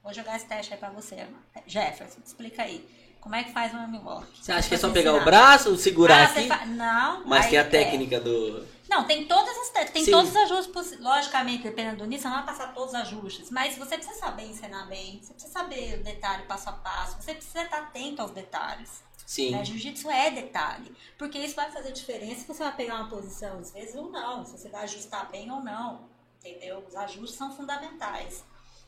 Vou 0.05 0.13
jogar 0.13 0.37
esse 0.37 0.45
teste 0.47 0.73
aí 0.75 0.79
pra 0.79 0.91
você, 0.91 1.27
Jefferson. 1.67 2.21
Explica 2.25 2.63
aí. 2.63 2.87
Como 3.21 3.35
é 3.35 3.43
que 3.43 3.53
faz 3.55 3.73
um 3.73 3.79
armlock? 3.79 4.27
Você 4.39 4.53
acha 4.53 4.69
que 4.69 4.75
é 4.75 4.79
só 4.79 4.91
pegar 4.91 5.15
o 5.15 5.25
braço, 5.25 5.75
segurar 5.79 6.21
Ah, 6.21 6.25
aqui? 6.25 6.47
fa- 6.47 6.67
Não. 6.67 7.25
Mas 7.27 7.47
tem 7.47 7.59
a 7.59 7.63
é. 7.63 7.65
técnica 7.65 8.21
do. 8.21 8.67
Não, 8.87 9.05
tem 9.07 9.27
todas 9.27 9.57
as 9.57 9.69
técnicas, 9.71 9.93
tem 9.95 10.05
Sim. 10.05 10.11
todos 10.11 10.29
os 10.31 10.37
ajustes 10.37 10.67
possíveis. 10.67 11.01
Logicamente, 11.01 11.63
dependendo 11.63 11.97
do 11.97 12.05
nisso, 12.05 12.25
você 12.25 12.29
não 12.29 12.37
vai 12.37 12.45
passar 12.45 12.75
todos 12.75 12.91
os 12.93 13.01
ajustes. 13.01 13.51
Mas 13.51 13.79
você 13.79 13.97
precisa 13.97 14.19
saber 14.21 14.43
ensinar 14.45 14.85
bem, 14.85 15.21
você 15.23 15.33
precisa 15.33 15.55
saber 15.55 16.01
o 16.01 16.05
detalhe 16.05 16.43
passo 16.43 16.69
a 16.69 16.73
passo, 16.73 17.17
você 17.23 17.33
precisa 17.35 17.63
estar 17.63 17.79
atento 17.79 18.21
aos 18.21 18.31
detalhes. 18.33 19.03
Sim. 19.25 19.53
Né? 19.53 19.65
Jiu-jitsu 19.65 20.11
é 20.11 20.31
detalhe. 20.31 20.95
Porque 21.17 21.39
isso 21.39 21.57
vai 21.57 21.71
fazer 21.73 21.93
diferença 21.93 22.41
se 22.43 22.47
você 22.47 22.63
vai 22.63 22.77
pegar 22.77 22.97
uma 22.97 23.09
posição, 23.09 23.59
às 23.59 23.71
vezes, 23.73 23.95
ou 23.95 24.11
não. 24.11 24.45
Se 24.45 24.53
você 24.59 24.69
vai 24.69 24.83
ajustar 24.85 25.31
bem 25.31 25.51
ou 25.51 25.61
não. 25.63 26.07
Entendeu? 26.45 26.85
Os 26.87 26.95
ajustes 26.95 27.39
são 27.39 27.51
fundamentais. 27.57 28.45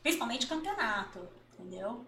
Principalmente 0.07 0.47
campeonato. 0.47 1.27
Entendeu? 1.59 2.05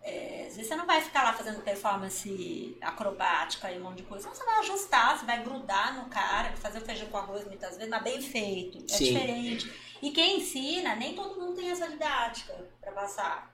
É, 0.00 0.46
às 0.46 0.54
vezes 0.54 0.68
você 0.68 0.76
não 0.76 0.86
vai 0.86 1.00
ficar 1.00 1.24
lá 1.24 1.32
fazendo 1.32 1.60
performance 1.60 2.78
acrobática 2.80 3.70
e 3.72 3.80
um 3.80 3.82
monte 3.82 3.96
de 3.98 4.02
coisa. 4.04 4.28
Não, 4.28 4.34
você 4.34 4.44
vai 4.44 4.60
ajustar, 4.60 5.18
você 5.18 5.26
vai 5.26 5.42
grudar 5.42 5.96
no 5.96 6.08
cara, 6.08 6.54
fazer 6.56 6.78
o 6.78 6.84
feijão 6.84 7.08
com 7.08 7.18
arroz 7.18 7.44
muitas 7.44 7.76
vezes, 7.76 7.90
mas 7.90 8.02
bem 8.04 8.22
feito. 8.22 8.78
É 8.78 8.96
Sim. 8.96 9.06
diferente. 9.06 9.72
E 10.00 10.12
quem 10.12 10.38
ensina, 10.38 10.94
nem 10.94 11.16
todo 11.16 11.40
mundo 11.40 11.56
tem 11.56 11.68
essa 11.70 11.88
didática 11.88 12.54
para 12.80 12.92
passar, 12.92 13.52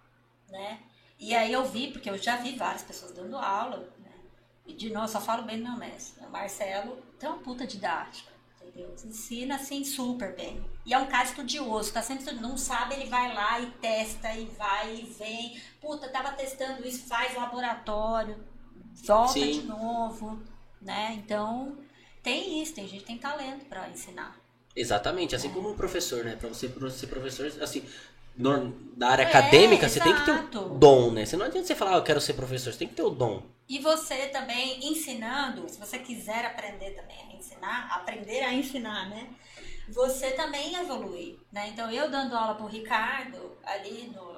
né? 0.50 0.82
E 1.18 1.34
aí 1.34 1.50
eu 1.50 1.64
vi, 1.64 1.90
porque 1.90 2.10
eu 2.10 2.18
já 2.18 2.36
vi 2.36 2.56
várias 2.56 2.82
pessoas 2.82 3.12
dando 3.12 3.38
aula, 3.38 3.90
né? 3.98 4.12
E 4.66 4.74
de 4.74 4.90
novo, 4.90 5.06
eu 5.06 5.08
só 5.08 5.20
falo 5.20 5.44
bem 5.44 5.58
do 5.58 5.64
meu 5.64 5.78
mestre. 5.78 6.22
O 6.26 6.30
Marcelo 6.30 6.96
tem 7.18 7.28
uma 7.28 7.38
puta 7.38 7.66
didática, 7.66 8.30
entendeu? 8.78 8.94
Ensina 9.04 9.56
assim 9.56 9.84
super 9.84 10.34
bem. 10.34 10.64
E 10.86 10.94
é 10.94 10.98
um 10.98 11.06
cara 11.06 11.24
estudioso, 11.24 11.92
tá 11.92 12.02
sempre 12.02 12.24
estudando. 12.24 12.42
Não 12.42 12.56
sabe, 12.56 12.94
ele 12.94 13.06
vai 13.08 13.34
lá 13.34 13.60
e 13.60 13.66
testa, 13.72 14.32
e 14.34 14.46
vai 14.46 14.96
e 14.96 15.04
vem. 15.18 15.60
Puta, 15.80 16.08
tava 16.08 16.32
testando 16.32 16.86
isso, 16.86 17.06
faz 17.06 17.34
laboratório, 17.34 18.36
volta 19.04 19.32
Sim. 19.32 19.60
de 19.60 19.62
novo, 19.66 20.40
né? 20.80 21.14
Então, 21.18 21.78
tem 22.22 22.62
isso, 22.62 22.74
tem 22.74 22.86
gente 22.86 23.00
que 23.00 23.06
tem 23.06 23.18
talento 23.18 23.66
pra 23.66 23.88
ensinar. 23.88 24.38
Exatamente, 24.76 25.34
assim 25.34 25.50
como 25.50 25.70
um 25.70 25.76
professor, 25.76 26.24
né? 26.24 26.36
Pra 26.36 26.48
você 26.48 26.68
ser 26.90 27.06
professor, 27.08 27.46
assim, 27.60 27.84
da 28.96 29.08
área 29.08 29.24
É, 29.24 29.26
acadêmica, 29.26 29.88
você 29.88 30.00
tem 30.00 30.14
que 30.14 30.24
ter 30.24 30.58
o 30.58 30.68
dom, 30.78 31.10
né? 31.10 31.26
Você 31.26 31.36
não 31.36 31.46
adianta 31.46 31.66
você 31.66 31.74
falar, 31.74 31.94
ah, 31.94 31.98
eu 31.98 32.02
quero 32.02 32.20
ser 32.20 32.34
professor, 32.34 32.72
você 32.72 32.78
tem 32.78 32.88
que 32.88 32.94
ter 32.94 33.02
o 33.02 33.10
dom. 33.10 33.42
E 33.68 33.78
você 33.80 34.28
também 34.28 34.80
ensinando, 34.90 35.68
se 35.68 35.78
você 35.78 35.98
quiser 35.98 36.44
aprender 36.46 36.92
também 36.92 37.16
a 37.30 37.36
ensinar, 37.36 37.88
aprender 37.94 38.42
a 38.42 38.52
ensinar, 38.54 39.08
né? 39.10 39.28
Você 39.90 40.32
também 40.32 40.74
evolui, 40.76 41.38
né? 41.52 41.68
Então, 41.68 41.90
eu 41.90 42.10
dando 42.10 42.36
aula 42.36 42.54
pro 42.54 42.66
Ricardo, 42.66 43.56
ali 43.64 44.12
no... 44.14 44.28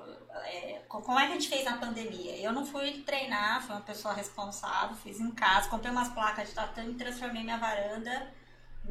é, 0.45 0.81
co- 0.89 1.03
como 1.03 1.19
é 1.19 1.27
que 1.27 1.33
a 1.33 1.35
gente 1.35 1.49
fez 1.49 1.65
na 1.65 1.77
pandemia? 1.77 2.37
Eu 2.37 2.53
não 2.53 2.65
fui 2.65 3.03
treinar, 3.03 3.63
fui 3.63 3.75
uma 3.75 3.81
pessoa 3.83 4.15
responsável, 4.15 4.97
fiz 4.97 5.19
em 5.21 5.31
casa, 5.33 5.69
comprei 5.69 5.91
umas 5.91 6.09
placas 6.09 6.49
de 6.49 6.55
tatame 6.55 6.93
e 6.93 6.95
transformei 6.95 7.43
minha 7.43 7.57
varanda 7.59 8.33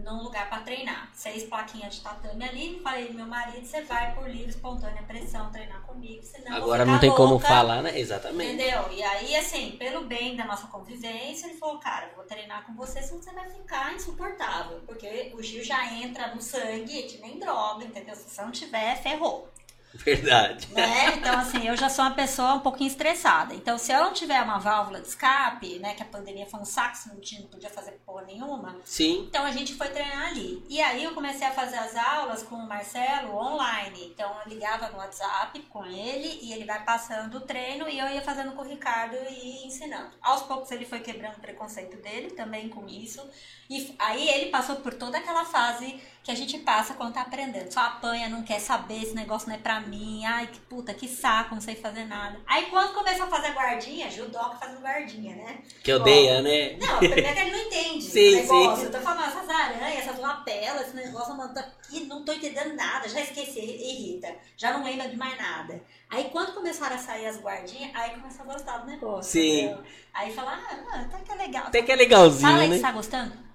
num 0.04 0.24
lugar 0.24 0.50
para 0.50 0.62
treinar. 0.62 1.10
Seis 1.14 1.44
plaquinhas 1.44 1.96
de 1.96 2.02
tatame 2.02 2.44
ali, 2.44 2.80
falei 2.84 3.10
meu 3.12 3.26
marido, 3.26 3.66
você 3.66 3.82
vai 3.82 4.14
por 4.16 4.30
livre, 4.30 4.50
espontânea 4.50 5.04
pressão 5.04 5.52
treinar 5.52 5.82
comigo, 5.82 6.24
senão 6.24 6.58
Agora 6.58 6.86
não 6.86 7.00
tem 7.00 7.10
como 7.12 7.32
louca. 7.32 7.48
falar, 7.48 7.82
né? 7.82 7.98
Exatamente. 8.00 8.54
Entendeu? 8.54 8.92
E 8.92 9.04
aí, 9.04 9.36
assim, 9.36 9.72
pelo 9.78 10.06
bem 10.06 10.36
da 10.36 10.46
nossa 10.46 10.68
convivência, 10.68 11.48
ele 11.48 11.58
falou, 11.58 11.80
cara, 11.80 12.12
vou 12.16 12.26
treinar 12.26 12.66
com 12.66 12.74
você, 12.74 13.02
senão 13.02 13.22
você 13.22 13.32
vai 13.32 13.50
ficar 13.50 13.94
insuportável. 13.94 14.80
Porque 14.86 15.32
o 15.34 15.42
Gil 15.42 15.64
já 15.64 15.94
entra 15.94 16.34
no 16.34 16.42
sangue, 16.42 17.04
que 17.04 17.18
nem 17.20 17.40
droga, 17.40 17.86
entendeu? 17.86 18.16
Se 18.16 18.30
você 18.30 18.42
não 18.42 18.52
tiver, 18.52 18.96
ferrou. 19.02 19.50
Verdade. 20.06 20.68
Né? 20.72 21.16
Então, 21.16 21.40
assim, 21.40 21.68
eu 21.68 21.76
já 21.76 21.90
sou 21.90 22.06
uma 22.06 22.14
pessoa 22.14 22.54
um 22.54 22.60
pouquinho 22.60 22.88
estressada. 22.88 23.56
Então, 23.56 23.78
se 23.78 23.92
eu 23.92 24.04
não 24.04 24.14
tiver 24.14 24.42
uma 24.42 24.60
válvula 24.60 25.02
de 25.02 25.08
escape, 25.08 25.80
né, 25.80 25.96
que 25.96 26.04
a 26.04 26.06
pandemia 26.06 26.46
foi 26.46 26.60
um 26.60 26.66
saco, 26.66 26.96
você 26.96 27.10
não, 27.10 27.20
tinha, 27.20 27.42
não 27.42 27.48
podia 27.48 27.70
fazer 27.70 27.94
porra 28.06 28.24
nenhuma, 28.24 28.78
Sim. 28.86 29.26
então 29.28 29.46
a 29.46 29.52
gente 29.52 29.74
foi 29.74 29.88
treinar 29.90 30.28
ali. 30.28 30.64
E 30.70 30.80
aí 30.80 31.04
eu 31.04 31.14
comecei 31.14 31.48
a 31.48 31.52
fazer 31.52 31.78
as 31.78 31.96
aulas 31.96 32.44
com 32.44 32.56
o 32.56 32.68
Marcelo 32.68 33.36
online. 33.36 34.12
Então 34.14 34.32
eu 34.44 34.50
ligava 34.50 34.90
no 34.90 34.98
WhatsApp 34.98 35.60
com 35.70 35.86
ele 35.86 36.40
e 36.42 36.54
ele 36.54 36.66
vai 36.66 36.84
passando 36.84 37.38
o 37.38 37.42
treino 37.42 37.90
e 37.90 37.98
eu 37.98 38.08
ia 38.08 38.22
fazendo 38.22 38.52
com 38.52 38.62
o 38.62 38.68
Ricardo 38.68 39.16
e 39.30 39.66
ensinando. 39.66 40.12
Aos 40.22 40.44
poucos 40.44 40.70
ele 40.72 40.86
foi 40.86 41.00
quebrando 41.00 41.38
o 41.38 41.42
preconceito 41.42 41.98
dele 41.98 42.32
também 42.32 42.70
com 42.70 42.88
isso. 42.88 43.28
E 43.70 43.96
aí 44.00 44.28
ele 44.30 44.50
passou 44.50 44.78
por 44.78 44.94
toda 44.94 45.18
aquela 45.18 45.46
fase 45.46 46.00
que 46.24 46.32
a 46.32 46.36
gente 46.36 46.58
passa 46.60 46.94
quando 46.94 47.14
tá 47.14 47.22
aprendendo. 47.22 47.72
Só 47.72 47.80
apanha, 47.80 48.30
não 48.30 48.44
quer 48.44 48.60
saber, 48.60 49.02
esse 49.02 49.16
negócio 49.16 49.48
não 49.48 49.56
é 49.56 49.58
pra 49.58 49.80
mim. 49.80 50.24
Ai, 50.26 50.48
que 50.48 50.60
puta, 50.60 50.94
que 50.94 51.08
saco, 51.08 51.56
não 51.56 51.62
sei 51.62 51.76
fazer 51.76 52.06
nada. 52.06 52.40
Aí 52.46 52.66
quando 52.68 52.94
começou 52.94 53.26
a 53.26 53.30
fazer 53.30 53.50
guardinha, 53.54 54.10
judoca 54.12 54.58
fazendo 54.58 54.82
guardinha, 54.82 55.36
né? 55.36 55.60
Que 55.84 55.94
odeia, 55.94 56.42
né? 56.42 56.78
Não, 56.80 56.98
primeiro 57.00 57.34
que 57.34 57.40
ele 57.40 57.52
não 57.52 57.60
entende 57.60 58.04
Sim, 58.10 58.36
negócio. 58.36 58.78
sim. 58.78 58.84
Eu 58.86 58.92
tô 58.92 59.00
falando, 59.00 59.28
essas 59.28 59.50
aranhas, 59.50 60.00
essas 60.00 60.20
lapelas, 60.20 60.88
esse 60.88 60.96
negócio, 60.96 61.36
mano, 61.36 61.54
tá 61.54 61.62
aqui, 61.62 62.06
não 62.06 62.24
tô 62.24 62.34
entendendo 62.34 62.76
nada, 62.76 63.08
já 63.08 63.22
esqueci, 63.22 63.60
irrita, 63.60 64.36
já 64.58 64.72
não 64.74 64.84
lembra 64.84 65.08
de 65.10 65.16
mais 65.18 65.38
nada. 65.38 65.82
Aí 66.10 66.26
quando 66.32 66.54
começaram 66.54 66.96
a 66.96 67.00
sair 67.00 67.28
as 67.28 67.40
guardinhas, 67.42 67.92
aí 67.96 68.12
começou 68.12 68.42
a 68.42 68.54
gostar 68.54 68.78
do 68.80 68.88
negócio. 68.88 69.32
Sim. 69.32 69.62
entendeu? 69.66 69.84
Aí 70.14 70.34
falar, 70.34 70.60
ah, 70.92 71.02
até 71.02 71.18
que 71.24 71.32
é 71.32 71.36
legal. 71.36 71.68
Até 71.68 71.82
que 71.82 71.92
é 71.92 71.96
legalzinho, 71.96 72.52
Fala 72.52 72.68
né? 72.68 72.76
você 72.76 72.82
tá 72.82 72.92
gostando. 72.92 73.49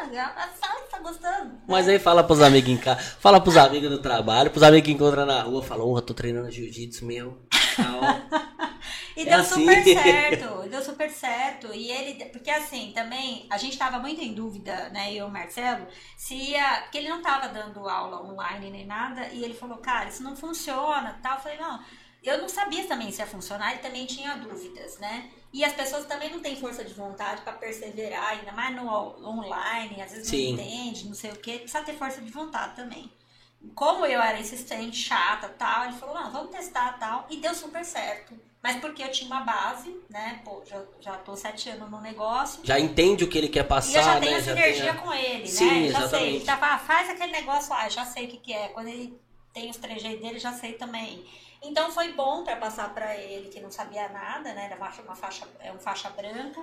Ah, 0.00 0.48
que 0.48 0.90
tá 0.90 0.98
gostando. 1.00 1.58
Mas 1.66 1.88
aí 1.88 1.98
fala 1.98 2.22
pros 2.24 2.40
amigos 2.40 2.70
em 2.70 2.76
casa, 2.76 3.00
fala 3.00 3.40
pros 3.40 3.56
amigos 3.56 3.90
do 3.90 4.00
trabalho, 4.00 4.50
pros 4.50 4.62
amigos 4.62 4.86
que 4.86 4.92
encontram 4.92 5.26
na 5.26 5.42
rua, 5.42 5.62
fala, 5.62 5.84
ô, 5.84 6.00
tô 6.00 6.14
treinando 6.14 6.50
jiu-jitsu, 6.50 7.04
meu. 7.04 7.38
E 9.16 9.22
É 9.22 9.24
deu 9.24 9.40
assim. 9.40 9.60
super 9.66 9.82
certo, 9.82 10.64
e 10.64 10.68
deu 10.68 10.82
super 10.82 11.10
certo. 11.10 11.74
E 11.74 11.90
ele, 11.90 12.24
porque 12.26 12.50
assim, 12.50 12.92
também 12.94 13.46
a 13.50 13.58
gente 13.58 13.76
tava 13.76 13.98
muito 13.98 14.20
em 14.20 14.32
dúvida, 14.32 14.88
né, 14.90 15.12
eu 15.12 15.26
e 15.26 15.28
o 15.28 15.32
Marcelo, 15.32 15.86
se 16.16 16.34
ia, 16.34 16.82
porque 16.82 16.98
ele 16.98 17.08
não 17.08 17.20
tava 17.20 17.48
dando 17.48 17.88
aula 17.88 18.22
online 18.22 18.70
nem 18.70 18.86
nada, 18.86 19.26
e 19.32 19.42
ele 19.44 19.54
falou, 19.54 19.78
cara, 19.78 20.08
isso 20.08 20.22
não 20.22 20.36
funciona, 20.36 21.18
tal. 21.20 21.34
Eu 21.36 21.40
falei, 21.42 21.58
não, 21.58 21.80
eu 22.22 22.38
não 22.40 22.48
sabia 22.48 22.86
também 22.86 23.10
se 23.10 23.20
ia 23.20 23.26
funcionar, 23.26 23.72
ele 23.72 23.80
também 23.82 24.06
tinha 24.06 24.36
dúvidas, 24.36 24.98
né? 24.98 25.30
E 25.52 25.64
as 25.64 25.72
pessoas 25.72 26.04
também 26.06 26.30
não 26.30 26.40
têm 26.40 26.56
força 26.56 26.84
de 26.84 26.92
vontade 26.92 27.40
pra 27.42 27.52
perseverar, 27.54 28.28
ainda 28.38 28.52
mais 28.52 28.74
no 28.76 28.86
online, 29.26 30.02
às 30.02 30.10
vezes 30.12 30.28
Sim. 30.28 30.54
não 30.54 30.62
entende, 30.62 31.06
não 31.08 31.14
sei 31.14 31.30
o 31.30 31.36
quê, 31.36 31.52
precisa 31.58 31.82
ter 31.82 31.94
força 31.96 32.20
de 32.20 32.30
vontade 32.30 32.76
também. 32.76 33.10
como 33.74 34.06
eu 34.06 34.20
era 34.20 34.38
insistente, 34.38 34.96
chata 34.96 35.48
tal, 35.48 35.84
ele 35.86 35.94
falou, 35.98 36.14
não, 36.14 36.30
vamos 36.30 36.50
testar 36.50 36.98
tal. 36.98 37.26
E 37.28 37.38
deu 37.38 37.54
super 37.54 37.84
certo. 37.84 38.34
Mas 38.62 38.76
porque 38.80 39.02
eu 39.02 39.10
tinha 39.10 39.26
uma 39.28 39.40
base, 39.40 39.96
né? 40.10 40.40
Pô, 40.44 40.62
já, 40.66 40.82
já 41.00 41.12
tô 41.18 41.34
sete 41.36 41.68
anos 41.70 41.90
no 41.90 42.00
negócio. 42.00 42.60
Já 42.64 42.78
entende 42.78 43.24
o 43.24 43.28
que 43.28 43.38
ele 43.38 43.48
quer 43.48 43.64
passar, 43.64 43.90
E 43.92 43.96
eu 43.96 44.02
já 44.02 44.14
né? 44.14 44.20
tenho 44.20 44.36
a 44.36 44.40
Já 44.40 44.44
sinergia 44.54 44.82
tem 44.82 44.90
a- 44.90 44.94
com 45.02 45.12
ele, 45.12 45.46
Sim, 45.46 45.64
né? 45.66 45.70
Já 45.70 45.76
sei. 45.80 45.88
exatamente. 46.08 46.36
Ele 46.36 46.44
tava, 46.44 46.66
ah, 46.66 46.78
faz 46.78 47.08
aquele 47.10 47.32
negócio 47.32 47.70
lá, 47.70 47.88
já 47.88 48.04
sei 48.04 48.26
o 48.26 48.28
que, 48.28 48.36
que 48.38 48.52
é. 48.52 48.68
Quando 48.68 48.88
ele 48.88 49.18
tem 49.52 49.70
os 49.70 49.76
trejeitos 49.76 50.20
dele, 50.20 50.38
já 50.38 50.52
sei 50.52 50.72
também. 50.74 51.24
Então 51.62 51.90
foi 51.90 52.12
bom 52.12 52.44
para 52.44 52.56
passar 52.56 52.92
para 52.94 53.16
ele 53.16 53.48
que 53.48 53.60
não 53.60 53.70
sabia 53.70 54.08
nada, 54.08 54.52
né? 54.54 54.66
Era 54.66 54.76
uma, 54.76 54.90
uma 55.04 55.14
faixa, 55.16 55.46
é 55.60 55.72
um 55.72 55.78
faixa 55.78 56.08
branca. 56.10 56.60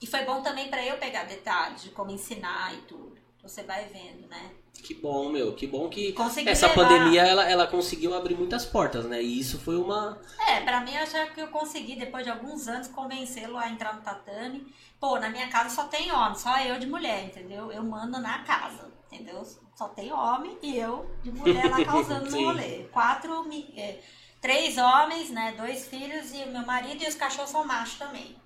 E 0.00 0.06
foi 0.06 0.24
bom 0.24 0.42
também 0.42 0.68
para 0.68 0.84
eu 0.84 0.98
pegar 0.98 1.24
detalhes 1.24 1.82
de 1.82 1.90
como 1.90 2.10
ensinar 2.10 2.74
e 2.74 2.78
tudo. 2.82 3.16
Você 3.42 3.62
vai 3.62 3.84
vendo, 3.86 4.26
né? 4.28 4.50
Que 4.82 4.92
bom, 4.94 5.28
meu. 5.30 5.54
Que 5.54 5.66
bom 5.68 5.88
que 5.88 6.12
Consegui 6.12 6.48
essa 6.48 6.66
levar- 6.66 6.82
pandemia 6.88 7.22
ela, 7.22 7.48
ela 7.48 7.66
conseguiu 7.66 8.12
abrir 8.14 8.34
muitas 8.36 8.64
portas, 8.66 9.04
né? 9.04 9.22
E 9.22 9.38
isso 9.38 9.58
foi 9.60 9.76
uma. 9.76 10.20
É, 10.48 10.60
pra 10.62 10.80
mim, 10.80 10.96
acho 10.96 11.32
que 11.32 11.40
eu 11.40 11.48
consegui, 11.48 11.94
depois 11.96 12.24
de 12.24 12.30
alguns 12.30 12.66
anos, 12.66 12.88
convencê-lo 12.88 13.56
a 13.56 13.68
entrar 13.68 13.94
no 13.94 14.02
tatame. 14.02 14.66
Pô, 14.98 15.18
na 15.18 15.28
minha 15.28 15.48
casa 15.48 15.70
só 15.74 15.84
tem 15.84 16.10
homem, 16.10 16.36
só 16.36 16.58
eu 16.60 16.78
de 16.78 16.86
mulher, 16.86 17.24
entendeu? 17.24 17.70
Eu 17.70 17.84
mando 17.84 18.18
na 18.18 18.40
casa, 18.42 18.90
entendeu? 19.10 19.42
Só 19.76 19.88
tem 19.88 20.12
homem 20.12 20.58
e 20.60 20.76
eu 20.76 21.08
de 21.22 21.30
mulher 21.30 21.70
lá 21.70 21.82
causando 21.84 22.30
no 22.30 22.44
rolê. 22.46 22.84
Quatro, 22.92 23.46
é, 23.76 24.00
três 24.46 24.78
homens, 24.78 25.28
né? 25.30 25.54
Dois 25.56 25.88
filhos 25.88 26.32
e 26.32 26.44
o 26.44 26.52
meu 26.52 26.64
marido 26.64 27.02
e 27.02 27.08
os 27.08 27.16
cachorros 27.16 27.50
são 27.50 27.66
machos 27.66 27.98
também. 27.98 28.36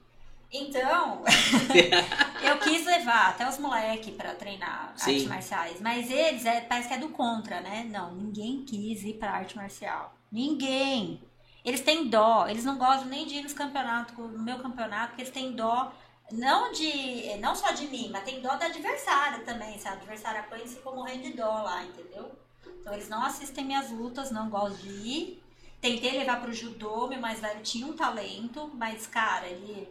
Então, 0.51 1.23
eu 2.43 2.59
quis 2.59 2.87
levar 2.87 3.29
até 3.29 3.47
os 3.47 3.59
moleques 3.59 4.15
pra 4.15 4.35
treinar 4.35 4.95
Sim. 4.97 5.11
artes 5.11 5.27
marciais. 5.29 5.81
Mas 5.83 6.11
eles, 6.11 6.47
é, 6.47 6.63
parece 6.63 6.89
que 6.89 6.95
é 6.95 6.99
do 6.99 7.11
contra, 7.11 7.61
né? 7.61 7.87
Não, 7.91 8.15
ninguém 8.15 8.65
quis 8.65 9.03
ir 9.03 9.19
pra 9.19 9.31
arte 9.31 9.55
marcial. 9.55 10.15
Ninguém. 10.33 11.21
Eles 11.63 11.83
têm 11.83 12.09
dó. 12.09 12.49
Eles 12.49 12.65
não 12.65 12.79
gostam 12.79 13.05
nem 13.05 13.27
de 13.27 13.35
ir 13.35 13.43
nos 13.43 13.53
campeonatos, 13.53 14.17
no 14.17 14.43
meu 14.43 14.59
campeonato, 14.59 15.09
porque 15.09 15.23
eles 15.23 15.35
têm 15.35 15.53
dó. 15.53 15.93
Não 16.33 16.73
de. 16.73 17.37
Não 17.41 17.55
só 17.55 17.73
de 17.73 17.87
mim, 17.89 18.09
mas 18.11 18.25
tem 18.25 18.41
dó 18.41 18.57
da 18.57 18.67
adversária 18.67 19.45
também. 19.45 19.79
Se 19.79 19.87
a 19.87 19.93
adversária 19.93 20.41
apanha, 20.41 20.63
eles 20.63 20.75
ficam 20.75 20.97
morrendo 20.97 21.25
de 21.25 21.35
dó 21.35 21.63
lá, 21.63 21.85
entendeu? 21.85 22.33
Então 22.81 22.95
eles 22.95 23.11
não 23.11 23.23
assistem 23.23 23.67
minhas 23.67 23.91
lutas, 23.91 24.31
não 24.31 24.49
gostam 24.49 24.79
de 24.79 24.89
ir. 24.89 25.40
Tentei 25.81 26.19
levar 26.19 26.41
pro 26.43 26.53
judô, 26.53 27.07
meu 27.09 27.21
mais 27.21 27.41
velho 27.41 27.61
tinha 27.63 27.87
um 27.87 27.95
talento, 27.95 28.71
mas, 28.75 29.07
cara, 29.07 29.47
ele 29.49 29.89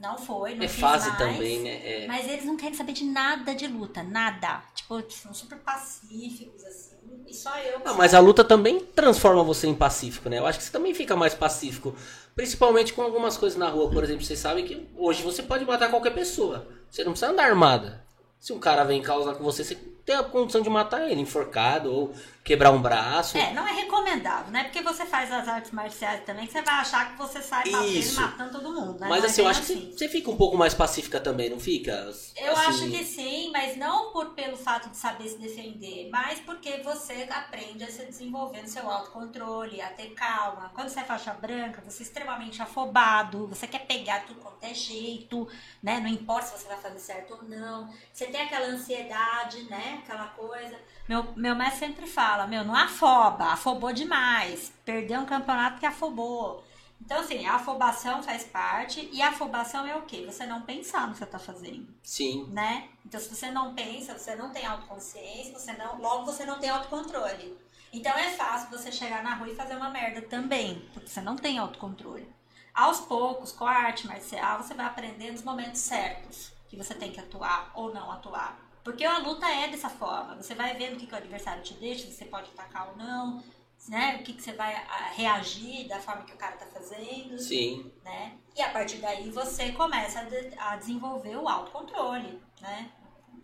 não 0.00 0.16
foi, 0.16 0.54
não 0.54 0.64
É 0.64 0.68
fase 0.68 1.08
mais. 1.08 1.18
também, 1.18 1.60
né? 1.60 2.04
É. 2.04 2.06
Mas 2.06 2.28
eles 2.28 2.44
não 2.44 2.56
querem 2.56 2.74
saber 2.74 2.92
de 2.92 3.04
nada 3.04 3.54
de 3.54 3.66
luta, 3.66 4.02
nada. 4.02 4.62
Tipo, 4.74 5.02
são 5.10 5.34
super 5.34 5.58
pacíficos, 5.58 6.62
assim. 6.64 6.92
E 7.26 7.34
só 7.34 7.56
eu. 7.58 7.80
que 7.80 7.88
Ah, 7.88 7.94
mas 7.94 8.14
a 8.14 8.20
luta 8.20 8.44
também 8.44 8.80
transforma 8.80 9.42
você 9.42 9.66
em 9.66 9.74
pacífico, 9.74 10.28
né? 10.28 10.38
Eu 10.38 10.46
acho 10.46 10.58
que 10.58 10.64
você 10.64 10.70
também 10.72 10.94
fica 10.94 11.16
mais 11.16 11.34
pacífico. 11.34 11.94
Principalmente 12.34 12.92
com 12.92 13.02
algumas 13.02 13.36
coisas 13.36 13.58
na 13.58 13.68
rua, 13.68 13.90
por 13.90 14.04
exemplo. 14.04 14.24
Você 14.24 14.36
sabe 14.36 14.62
que 14.62 14.88
hoje 14.96 15.22
você 15.22 15.42
pode 15.42 15.64
matar 15.64 15.90
qualquer 15.90 16.14
pessoa. 16.14 16.66
Você 16.90 17.04
não 17.04 17.12
precisa 17.12 17.30
andar 17.32 17.44
armada. 17.44 18.01
Se 18.42 18.52
um 18.52 18.58
cara 18.58 18.82
vem 18.82 19.00
causar 19.00 19.34
com 19.34 19.44
você, 19.44 19.62
você 19.62 19.76
tem 20.04 20.16
a 20.16 20.24
condição 20.24 20.60
de 20.62 20.68
matar 20.68 21.08
ele, 21.08 21.20
enforcado 21.20 21.94
ou 21.94 22.12
quebrar 22.42 22.72
um 22.72 22.82
braço. 22.82 23.38
É, 23.38 23.52
não 23.52 23.64
é 23.64 23.70
recomendável, 23.70 24.50
né? 24.50 24.64
Porque 24.64 24.82
você 24.82 25.06
faz 25.06 25.30
as 25.30 25.46
artes 25.46 25.70
marciais 25.70 26.24
também, 26.24 26.44
que 26.44 26.52
você 26.52 26.60
vai 26.60 26.74
achar 26.74 27.12
que 27.12 27.18
você 27.18 27.40
sai 27.40 27.70
batendo 27.70 27.94
e 27.94 28.12
matando 28.14 28.50
todo 28.50 28.71
né? 28.98 29.06
Mas 29.08 29.24
é 29.24 29.26
assim, 29.26 29.42
eu 29.42 29.48
acho 29.48 29.60
que 29.62 29.66
você- 29.66 29.92
você 29.92 30.08
fica 30.08 30.30
um 30.30 30.36
pouco 30.36 30.56
mais 30.56 30.74
pacífica 30.74 31.20
também, 31.20 31.50
não 31.50 31.58
fica? 31.60 31.92
Eu 32.36 32.52
Assim, 32.52 32.68
acho 32.68 32.90
que 32.90 33.04
sim, 33.04 33.50
mas 33.52 33.76
não 33.76 34.12
por 34.12 34.30
pelo 34.30 34.56
fato 34.56 34.88
de 34.90 34.96
saber 34.96 35.28
se 35.28 35.38
defender, 35.38 36.08
mas 36.10 36.40
porque 36.40 36.78
você 36.82 37.26
aprende 37.30 37.84
a 37.84 37.90
se 37.90 38.04
desenvolver 38.06 38.62
no 38.62 38.68
seu 38.68 38.88
autocontrole, 38.90 39.80
a 39.80 39.88
ter 39.90 40.10
calma. 40.14 40.70
Quando 40.74 40.88
você 40.88 41.00
é 41.00 41.04
faixa 41.04 41.32
branca, 41.34 41.82
você 41.86 42.02
é 42.02 42.06
extremamente 42.06 42.60
afobado, 42.62 43.46
você 43.48 43.66
quer 43.66 43.86
pegar 43.86 44.24
tudo 44.26 44.40
quanto 44.40 44.62
é 44.64 44.72
jeito, 44.74 45.46
né? 45.82 46.00
Não 46.00 46.08
importa 46.08 46.46
se 46.46 46.58
você 46.62 46.68
vai 46.68 46.78
fazer 46.78 46.98
certo 46.98 47.34
ou 47.34 47.42
não. 47.44 47.88
Você 48.12 48.26
tem 48.26 48.40
aquela 48.40 48.66
ansiedade, 48.66 49.62
né? 49.64 50.00
Aquela 50.02 50.26
coisa. 50.28 50.76
Meu, 51.08 51.32
meu 51.36 51.54
mestre 51.54 51.80
sempre 51.86 52.06
fala, 52.06 52.46
meu, 52.46 52.64
não 52.64 52.74
afoba, 52.76 53.46
afobou 53.46 53.92
demais. 53.92 54.72
Perdeu 54.84 55.20
um 55.20 55.26
campeonato 55.26 55.78
que 55.80 55.86
afobou. 55.86 56.64
Então, 57.04 57.18
assim, 57.18 57.44
a 57.46 57.56
afobação 57.56 58.22
faz 58.22 58.44
parte. 58.44 59.08
E 59.12 59.20
a 59.20 59.30
afobação 59.30 59.84
é 59.84 59.96
o 59.96 60.02
quê? 60.02 60.24
Você 60.24 60.46
não 60.46 60.62
pensar 60.62 61.06
no 61.06 61.12
que 61.12 61.18
você 61.18 61.26
tá 61.26 61.38
fazendo 61.38 61.86
Sim. 62.02 62.46
né? 62.50 62.88
Então, 63.04 63.20
se 63.20 63.28
você 63.28 63.50
não 63.50 63.74
pensa, 63.74 64.16
você 64.16 64.36
não 64.36 64.50
tem 64.50 64.64
autoconsciência, 64.64 65.58
você 65.58 65.72
não, 65.72 66.00
logo 66.00 66.24
você 66.24 66.44
não 66.44 66.60
tem 66.60 66.70
autocontrole. 66.70 67.58
Então, 67.92 68.16
é 68.16 68.30
fácil 68.30 68.70
você 68.70 68.90
chegar 68.92 69.22
na 69.22 69.34
rua 69.34 69.50
e 69.50 69.56
fazer 69.56 69.76
uma 69.76 69.90
merda 69.90 70.22
também, 70.22 70.88
porque 70.94 71.08
você 71.08 71.20
não 71.20 71.36
tem 71.36 71.58
autocontrole. 71.58 72.26
Aos 72.72 73.00
poucos, 73.00 73.52
com 73.52 73.66
a 73.66 73.72
arte 73.72 74.06
marcial, 74.06 74.62
você 74.62 74.72
vai 74.72 74.86
aprender 74.86 75.30
nos 75.32 75.42
momentos 75.42 75.80
certos 75.80 76.52
que 76.68 76.76
você 76.76 76.94
tem 76.94 77.12
que 77.12 77.20
atuar 77.20 77.70
ou 77.74 77.92
não 77.92 78.10
atuar. 78.10 78.58
Porque 78.82 79.04
a 79.04 79.18
luta 79.18 79.46
é 79.46 79.68
dessa 79.68 79.90
forma. 79.90 80.36
Você 80.36 80.54
vai 80.54 80.74
vendo 80.74 80.94
o 80.94 80.96
que, 80.96 81.06
que 81.06 81.14
o 81.14 81.18
adversário 81.18 81.62
te 81.62 81.74
deixa, 81.74 82.06
se 82.06 82.12
você 82.12 82.24
pode 82.24 82.50
atacar 82.50 82.88
ou 82.88 82.96
não, 82.96 83.42
né? 83.88 84.16
O 84.20 84.22
que, 84.22 84.32
que 84.34 84.42
você 84.42 84.52
vai 84.52 84.74
ah, 84.74 85.10
reagir 85.14 85.88
da 85.88 85.98
forma 85.98 86.22
que 86.24 86.32
o 86.32 86.36
cara 86.36 86.56
tá 86.56 86.66
fazendo 86.66 87.38
Sim. 87.38 87.90
né? 88.04 88.36
E 88.56 88.62
a 88.62 88.70
partir 88.70 88.98
daí 88.98 89.30
você 89.30 89.72
começa 89.72 90.20
a, 90.20 90.24
de- 90.24 90.54
a 90.58 90.76
desenvolver 90.76 91.36
o 91.36 91.48
autocontrole, 91.48 92.40
né? 92.60 92.90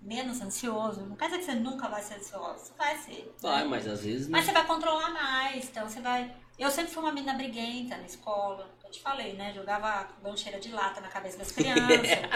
Menos 0.00 0.40
ansioso. 0.40 1.04
Não 1.04 1.16
quer 1.16 1.26
dizer 1.26 1.38
que 1.38 1.44
você 1.46 1.54
nunca 1.54 1.88
vai 1.88 2.00
ser 2.02 2.14
ansioso, 2.14 2.72
vai 2.78 2.96
ser. 2.98 3.34
Vai, 3.40 3.64
mas 3.64 3.86
às 3.86 4.02
vezes. 4.04 4.28
Mas 4.28 4.44
você 4.44 4.52
vai 4.52 4.66
controlar 4.66 5.10
mais, 5.10 5.64
então 5.68 5.88
você 5.88 6.00
vai. 6.00 6.34
Eu 6.58 6.70
sempre 6.70 6.92
fui 6.92 7.02
uma 7.02 7.12
menina 7.12 7.34
briguenta 7.34 7.96
na 7.96 8.04
escola. 8.06 8.70
Eu 8.88 8.92
te 8.92 9.00
falei, 9.02 9.34
né? 9.34 9.52
Jogava 9.54 10.08
lancheira 10.24 10.58
de 10.58 10.70
lata 10.72 10.98
na 11.02 11.08
cabeça 11.08 11.36
das 11.36 11.52
crianças. 11.52 11.86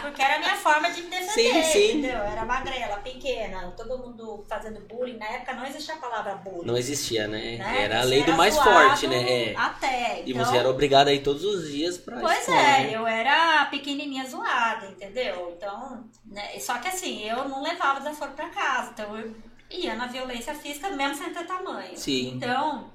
porque 0.03 0.21
era 0.21 0.37
a 0.37 0.39
minha 0.39 0.55
forma 0.55 0.91
de 0.91 1.01
me 1.03 1.09
defender, 1.09 1.65
Sim, 1.65 1.73
sim. 1.73 1.89
entendeu? 1.99 2.19
Era 2.19 2.45
magrela, 2.45 2.97
pequena, 2.99 3.73
todo 3.75 3.97
mundo 3.99 4.45
fazendo 4.47 4.79
bullying. 4.83 5.17
Na 5.17 5.27
época 5.29 5.55
não 5.55 5.65
existia 5.65 5.95
a 5.95 5.97
palavra 5.97 6.35
bullying. 6.35 6.67
Não 6.67 6.77
existia, 6.77 7.27
né? 7.27 7.57
né? 7.57 7.85
Era 7.85 8.01
a 8.01 8.05
lei 8.05 8.23
do 8.23 8.35
mais 8.35 8.55
forte, 8.59 9.07
né? 9.07 9.53
É. 9.53 9.57
Até. 9.57 10.23
E 10.27 10.31
então- 10.33 10.45
você 10.45 10.59
era 10.59 10.69
obrigado 10.69 11.09
a 11.09 11.13
ir 11.15 11.23
todos 11.23 11.43
os 11.43 11.71
dias 11.71 11.97
pra 11.97 12.21
Pois 12.21 12.41
escola, 12.41 12.59
é, 12.59 12.83
né? 12.85 12.91
eu 12.97 13.07
era 13.07 13.65
pequenininha 13.67 14.27
zoada, 14.29 14.89
entendeu? 14.89 15.55
Então, 15.57 16.05
né, 16.27 16.59
só 16.61 16.77
que 16.79 16.89
assim, 16.89 17.23
eu 17.27 17.49
não 17.49 17.63
levava 17.63 18.01
desaforo 18.01 18.33
pra 18.33 18.51
casa, 18.51 18.91
então 18.93 19.19
eu 19.19 19.35
ia 19.71 19.95
na 19.95 20.07
violência 20.07 20.55
física 20.55 20.91
mesmo 20.91 21.15
sem 21.15 21.33
ter 21.33 21.47
tamanho. 21.47 21.97
Sim. 21.97 22.35
Então, 22.37 22.91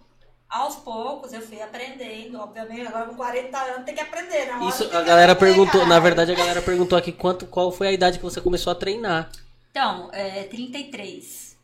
aos 0.50 0.76
poucos 0.78 1.34
eu 1.34 1.42
fui 1.42 1.62
aprendendo, 1.62 2.40
obviamente, 2.40 2.88
agora 2.88 3.06
com 3.08 3.16
40 3.16 3.58
anos 3.58 3.86
tem 3.86 3.96
que 3.96 4.02
aprender, 4.02 4.46
né? 4.48 4.54
Uma 4.54 4.72
hora 4.74 4.84
Isso 4.84 4.84
a 4.96 5.02
galera 5.02 5.34
aprender, 5.34 5.36
perguntou, 5.36 5.82
na 5.82 5.88
caralho. 5.88 6.04
verdade 6.04 6.32
a 6.32 6.36
galera 6.36 6.62
perguntou 6.62 6.98
aqui 6.98 7.12
quanto, 7.12 7.46
qual 7.48 7.72
foi 7.72 7.88
a 7.88 7.92
idade 7.92 8.18
que 8.18 8.24
você 8.24 8.40
começou 8.42 8.72
a 8.72 8.76
treinar. 8.76 9.30
Então, 9.72 10.10
é 10.14 10.44
33. 10.44 11.58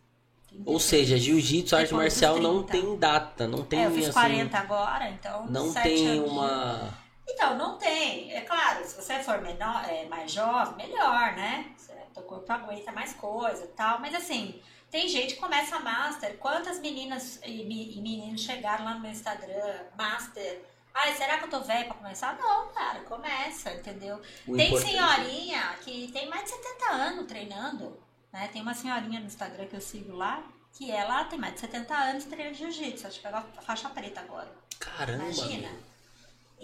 Ou 0.65 0.79
seja, 0.79 1.17
jiu-jitsu, 1.17 1.75
arte 1.75 1.93
marcial 1.93 2.39
não 2.39 2.63
30. 2.63 2.71
tem 2.71 2.97
data, 2.97 3.47
não 3.47 3.63
tem 3.63 3.79
É, 3.83 3.85
eu 3.87 3.91
fiz 3.91 4.03
assim, 4.05 4.13
40 4.13 4.57
agora, 4.57 5.09
então. 5.09 5.47
não 5.47 5.73
tem 5.73 6.19
uma 6.19 6.93
Então, 7.27 7.57
não 7.57 7.77
tem. 7.77 8.31
É 8.33 8.41
claro, 8.41 8.85
se 8.85 8.95
você 8.95 9.19
for 9.23 9.41
menor, 9.41 9.83
é, 9.89 10.05
mais 10.05 10.31
jovem, 10.31 10.87
melhor, 10.87 11.33
né? 11.35 11.65
Teu 12.13 12.21
corpo 12.23 12.51
aguenta 12.51 12.91
mais 12.91 13.13
coisa 13.13 13.63
e 13.63 13.67
tal. 13.69 13.99
Mas 13.99 14.13
assim, 14.13 14.61
tem 14.93 15.07
gente 15.09 15.33
que 15.33 15.39
começa 15.41 15.79
master. 15.79 16.37
Quantas 16.37 16.79
meninas 16.79 17.39
e, 17.43 17.63
me- 17.65 17.99
meninos 17.99 18.41
chegaram 18.41 18.85
lá 18.85 18.93
no 18.93 18.99
meu 18.99 19.09
Instagram, 19.11 19.79
master? 19.97 20.61
Ai, 20.93 21.15
será 21.15 21.39
que 21.39 21.45
eu 21.45 21.49
tô 21.49 21.61
velha 21.61 21.85
pra 21.85 21.95
começar? 21.95 22.37
Não, 22.37 22.67
cara, 22.71 22.99
começa, 22.99 23.73
entendeu? 23.73 24.21
o 24.47 24.55
tem 24.55 24.67
importante. 24.67 24.91
senhorinha 24.91 25.75
que 25.83 26.11
tem 26.11 26.29
mais 26.29 26.43
de 26.43 26.49
70 26.51 26.91
anos 26.91 27.25
treinando, 27.25 27.99
né? 28.31 28.47
Tem 28.53 28.61
uma 28.61 28.75
senhorinha 28.75 29.19
no 29.19 29.25
Instagram 29.25 29.65
que 29.65 29.75
eu 29.75 29.81
sigo 29.81 30.15
lá, 30.15 30.43
que 30.71 30.91
ela 30.91 31.23
tem 31.25 31.39
mais 31.39 31.55
de 31.55 31.61
70 31.61 31.95
anos 31.95 32.25
treinando 32.25 32.55
jiu-jitsu. 32.55 33.07
Acho 33.07 33.17
que 33.17 33.23
pegou 33.23 33.39
a 33.39 33.61
faixa 33.63 33.89
preta 33.89 34.19
agora. 34.21 34.51
Caramba. 34.79 35.23
Imagina. 35.23 35.69
meu. 35.69 35.92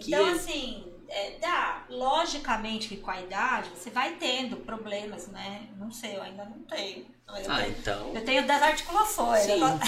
Então, 0.08 0.26
Que- 0.26 0.32
assim, 0.32 0.94
é, 1.10 1.38
dá. 1.42 1.84
Logicamente 1.90 2.88
que 2.88 2.98
com 2.98 3.12
a 3.12 3.20
idade 3.22 3.70
você 3.70 3.90
vai 3.90 4.12
tendo 4.16 4.58
problemas, 4.58 5.28
né? 5.28 5.68
Não 5.78 5.92
sei, 5.92 6.16
eu 6.18 6.22
ainda 6.22 6.46
não 6.46 6.60
tenho. 6.64 7.06
Eu, 7.28 7.36
Ah, 7.52 7.58
tenho, 7.58 7.70
então. 7.78 8.12
eu 8.16 8.26
tenho 8.26 8.48
das 8.48 8.62
articulações. 8.62 9.44
Sim. 9.44 9.60
Eu, 9.62 9.80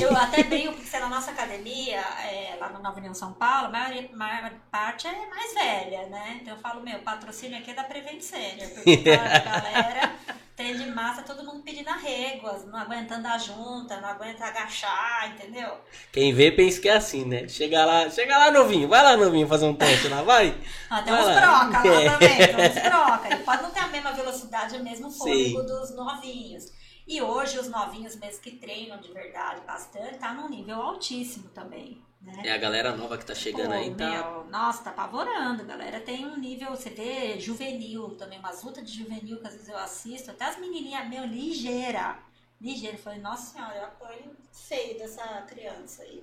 eu 0.10 0.16
até 0.16 0.42
brinco 0.44 0.74
porque 0.74 0.98
na 0.98 1.08
nossa 1.08 1.30
academia, 1.30 1.98
é, 2.00 2.56
lá 2.60 2.68
na 2.68 2.78
Nova 2.78 2.98
União 2.98 3.14
São 3.14 3.32
Paulo, 3.32 3.66
a 3.66 3.70
maior, 3.70 4.08
maior 4.12 4.50
parte 4.70 5.06
é 5.06 5.26
mais 5.26 5.54
velha, 5.54 6.06
né? 6.06 6.38
Então 6.40 6.54
eu 6.54 6.60
falo, 6.60 6.80
meu, 6.82 6.98
patrocínio 7.00 7.58
aqui 7.58 7.70
é 7.70 7.74
da 7.74 7.84
Prevent 7.84 8.20
Senior, 8.20 8.70
porque 8.70 9.04
a 9.10 9.38
galera 9.38 10.14
tem 10.60 10.76
de 10.76 10.90
massa, 10.90 11.22
todo 11.22 11.42
mundo 11.42 11.62
pedindo 11.62 11.88
arréguas, 11.88 12.66
não 12.66 12.78
aguenta 12.78 13.14
andar 13.14 13.40
junta, 13.40 13.98
não 13.98 14.10
aguenta 14.10 14.44
agachar, 14.44 15.32
entendeu? 15.34 15.78
Quem 16.12 16.34
vê 16.34 16.52
pensa 16.52 16.78
que 16.78 16.86
é 16.86 16.96
assim, 16.96 17.24
né? 17.24 17.48
Chega 17.48 17.82
lá, 17.86 18.10
chega 18.10 18.36
lá 18.36 18.50
novinho, 18.50 18.86
vai 18.86 19.02
lá 19.02 19.16
novinho 19.16 19.48
fazer 19.48 19.64
um 19.64 19.74
teste 19.74 20.08
lá, 20.08 20.20
vai. 20.22 20.54
Ah, 20.90 21.00
tem 21.00 21.14
Vai 21.14 21.22
uns 21.22 21.26
lá. 21.28 21.40
troca 21.40 21.88
lá 21.88 21.94
É. 22.02 22.10
também, 22.10 22.36
tem 22.36 22.66
uns 22.68 22.82
troca. 22.82 23.28
Ele 23.34 23.42
pode 23.42 23.62
não 23.62 23.70
ter 23.70 23.80
a 23.80 23.88
mesma 23.88 24.12
velocidade, 24.12 24.76
o 24.76 24.84
mesmo 24.84 25.10
fôlego 25.10 25.60
Sim. 25.60 25.66
dos 25.66 25.96
novinhos. 25.96 26.64
E 27.08 27.22
hoje 27.22 27.58
os 27.58 27.68
novinhos 27.70 28.16
mesmo 28.16 28.42
que 28.42 28.50
treinam 28.52 29.00
de 29.00 29.10
verdade 29.12 29.62
bastante, 29.66 30.18
tá 30.18 30.34
num 30.34 30.50
nível 30.50 30.76
altíssimo 30.76 31.48
também. 31.54 32.02
Né? 32.20 32.42
É 32.44 32.52
a 32.52 32.58
galera 32.58 32.94
nova 32.94 33.16
que 33.16 33.24
tá 33.24 33.34
chegando 33.34 33.68
Pô, 33.68 33.74
aí, 33.74 33.94
tá. 33.94 34.10
meu, 34.10 34.44
nossa, 34.44 34.84
tá 34.84 34.90
apavorando, 34.90 35.64
galera. 35.64 36.00
Tem 36.00 36.26
um 36.26 36.36
nível, 36.36 36.70
você 36.70 36.90
vê 36.90 37.40
juvenil 37.40 38.10
também, 38.16 38.38
umas 38.38 38.62
lutas 38.62 38.84
de 38.84 38.98
juvenil 38.98 39.40
que 39.40 39.46
às 39.46 39.54
vezes 39.54 39.68
eu 39.68 39.78
assisto, 39.78 40.30
até 40.30 40.44
as 40.44 40.58
menininhas, 40.58 41.08
meu, 41.08 41.24
ligeira. 41.24 42.18
Ligeira. 42.60 42.96
Eu 42.96 43.02
falei, 43.02 43.20
nossa 43.20 43.52
senhora, 43.52 43.74
eu 43.74 43.84
apoio 43.84 44.36
feio 44.52 44.98
dessa 44.98 45.22
criança 45.42 46.02
aí. 46.02 46.22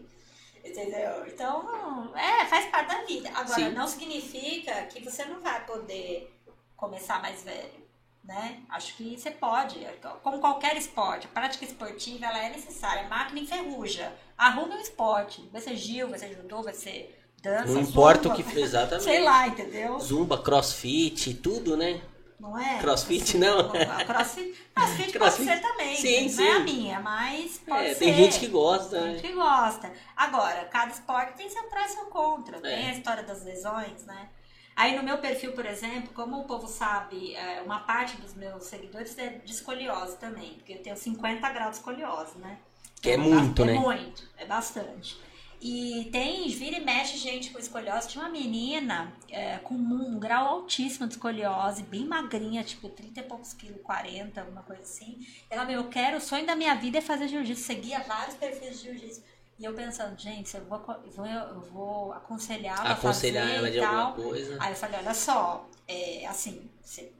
Entendeu? 0.63 1.25
Então, 1.27 2.15
é, 2.15 2.45
faz 2.45 2.65
parte 2.67 2.89
da 2.89 3.03
vida. 3.03 3.29
Agora, 3.29 3.55
Sim. 3.55 3.69
não 3.71 3.87
significa 3.87 4.85
que 4.85 5.03
você 5.03 5.25
não 5.25 5.39
vai 5.39 5.65
poder 5.65 6.31
começar 6.75 7.21
mais 7.21 7.43
velho. 7.43 7.87
Né? 8.23 8.61
Acho 8.69 8.95
que 8.97 9.17
você 9.17 9.31
pode, 9.31 9.79
como 10.21 10.39
qualquer 10.39 10.75
esporte, 10.75 11.25
a 11.27 11.29
prática 11.29 11.63
esportiva 11.63 12.25
ela 12.25 12.43
é 12.43 12.49
necessária, 12.49 13.05
a 13.05 13.07
máquina 13.07 13.39
enferruja. 13.39 14.13
Arrume 14.37 14.75
um 14.75 14.79
esporte, 14.81 15.47
vai 15.51 15.61
ser 15.61 15.75
Gil, 15.75 16.09
vai 16.09 16.19
ser 16.19 16.33
judô, 16.35 16.61
vai 16.61 16.73
ser 16.73 17.17
dança, 17.41 17.73
Não 17.73 17.81
importa 17.81 18.29
o 18.29 18.35
zumba, 18.35 18.43
que 18.51 18.59
exatamente. 18.59 19.03
Sei 19.03 19.23
lá, 19.23 19.47
entendeu? 19.47 19.99
Zumba, 19.99 20.37
crossfit, 20.37 21.33
tudo, 21.35 21.75
né? 21.75 22.01
Não 22.39 22.55
é? 22.57 22.77
Crossfit, 22.77 23.35
não? 23.35 23.71
A 23.71 24.05
crossfit, 24.05 24.53
crossfit, 24.75 25.11
Crossfit, 25.11 25.17
pode 25.17 25.43
ser 25.43 25.59
também, 25.59 25.95
sim, 25.95 26.21
não 26.25 26.29
sim. 26.29 26.43
é 26.47 26.51
a 26.51 26.59
minha, 26.59 26.99
mas 26.99 27.57
pode 27.67 27.85
É, 27.87 27.93
ser. 27.95 27.99
tem 28.05 28.13
gente 28.13 28.39
que 28.39 28.47
gosta, 28.47 28.89
Tem 28.91 29.01
né? 29.01 29.11
gente 29.13 29.21
que 29.27 29.33
gosta. 29.33 29.91
Agora, 30.15 30.65
cada 30.65 30.91
esporte 30.91 31.33
tem 31.35 31.49
seu 31.49 31.63
pró 31.63 31.81
e 31.83 31.89
seu 31.89 32.05
contra. 32.05 32.61
Tem 32.61 32.85
É. 32.85 32.89
a 32.89 32.93
história 32.93 33.23
das 33.23 33.43
lesões, 33.43 34.05
né? 34.05 34.29
Aí 34.75 34.95
no 34.95 35.01
meu 35.01 35.17
perfil, 35.17 35.53
por 35.53 35.65
exemplo, 35.65 36.09
como 36.13 36.39
o 36.39 36.43
povo 36.45 36.67
sabe, 36.67 37.33
é, 37.33 37.63
uma 37.63 37.79
parte 37.79 38.17
dos 38.17 38.35
meus 38.35 38.65
seguidores 38.65 39.17
é 39.17 39.29
de 39.43 39.51
escoliose 39.51 40.17
também, 40.17 40.53
porque 40.53 40.73
eu 40.73 40.83
tenho 40.83 40.95
50 40.95 41.49
graus 41.49 41.71
de 41.71 41.77
escoliose, 41.77 42.37
né? 42.37 42.59
Que 43.01 43.11
é 43.11 43.17
muito, 43.17 43.61
é 43.63 43.65
né? 43.65 43.73
muito, 43.73 44.23
é 44.37 44.45
bastante. 44.45 45.17
E 45.59 46.07
tem, 46.11 46.47
vira 46.49 46.77
e 46.77 46.85
mexe 46.85 47.17
gente 47.17 47.49
com 47.49 47.57
escoliose. 47.57 48.07
Tinha 48.07 48.23
uma 48.23 48.29
menina 48.29 49.11
é, 49.29 49.57
com 49.57 49.73
um 49.73 50.19
grau 50.19 50.47
altíssimo 50.47 51.07
de 51.07 51.15
escoliose, 51.15 51.81
bem 51.83 52.05
magrinha, 52.05 52.63
tipo 52.63 52.89
30 52.89 53.19
e 53.19 53.23
poucos 53.23 53.53
quilos, 53.53 53.81
40, 53.81 54.39
alguma 54.39 54.61
coisa 54.61 54.83
assim. 54.83 55.17
Ela, 55.49 55.65
meu, 55.65 55.81
eu 55.81 55.89
quero, 55.89 56.17
o 56.17 56.21
sonho 56.21 56.45
da 56.45 56.55
minha 56.55 56.75
vida 56.75 56.99
é 56.99 57.01
fazer 57.01 57.27
jiu-jitsu. 57.27 57.63
Seguia 57.63 57.99
vários 58.01 58.35
perfis 58.35 58.79
de 58.79 58.85
jiu-jitsu. 58.85 59.23
E 59.59 59.65
eu 59.65 59.73
pensando, 59.73 60.15
gente, 60.19 60.55
eu 60.55 60.63
vou, 60.65 60.77
eu 61.03 61.11
vou, 61.11 61.25
eu 61.25 61.61
vou 61.61 62.13
aconselhá-la 62.13 62.89
a 62.89 62.93
Aconselhar 62.93 63.43
fazer 63.47 63.57
ela 63.57 63.69
e 63.69 63.71
de 63.71 63.79
tal. 63.79 63.95
alguma 63.95 64.29
coisa. 64.29 64.57
Aí 64.59 64.71
eu 64.71 64.75
falei, 64.75 64.99
olha 64.99 65.13
só, 65.15 65.67
é, 65.87 66.27
assim, 66.27 66.69
você 66.83 67.11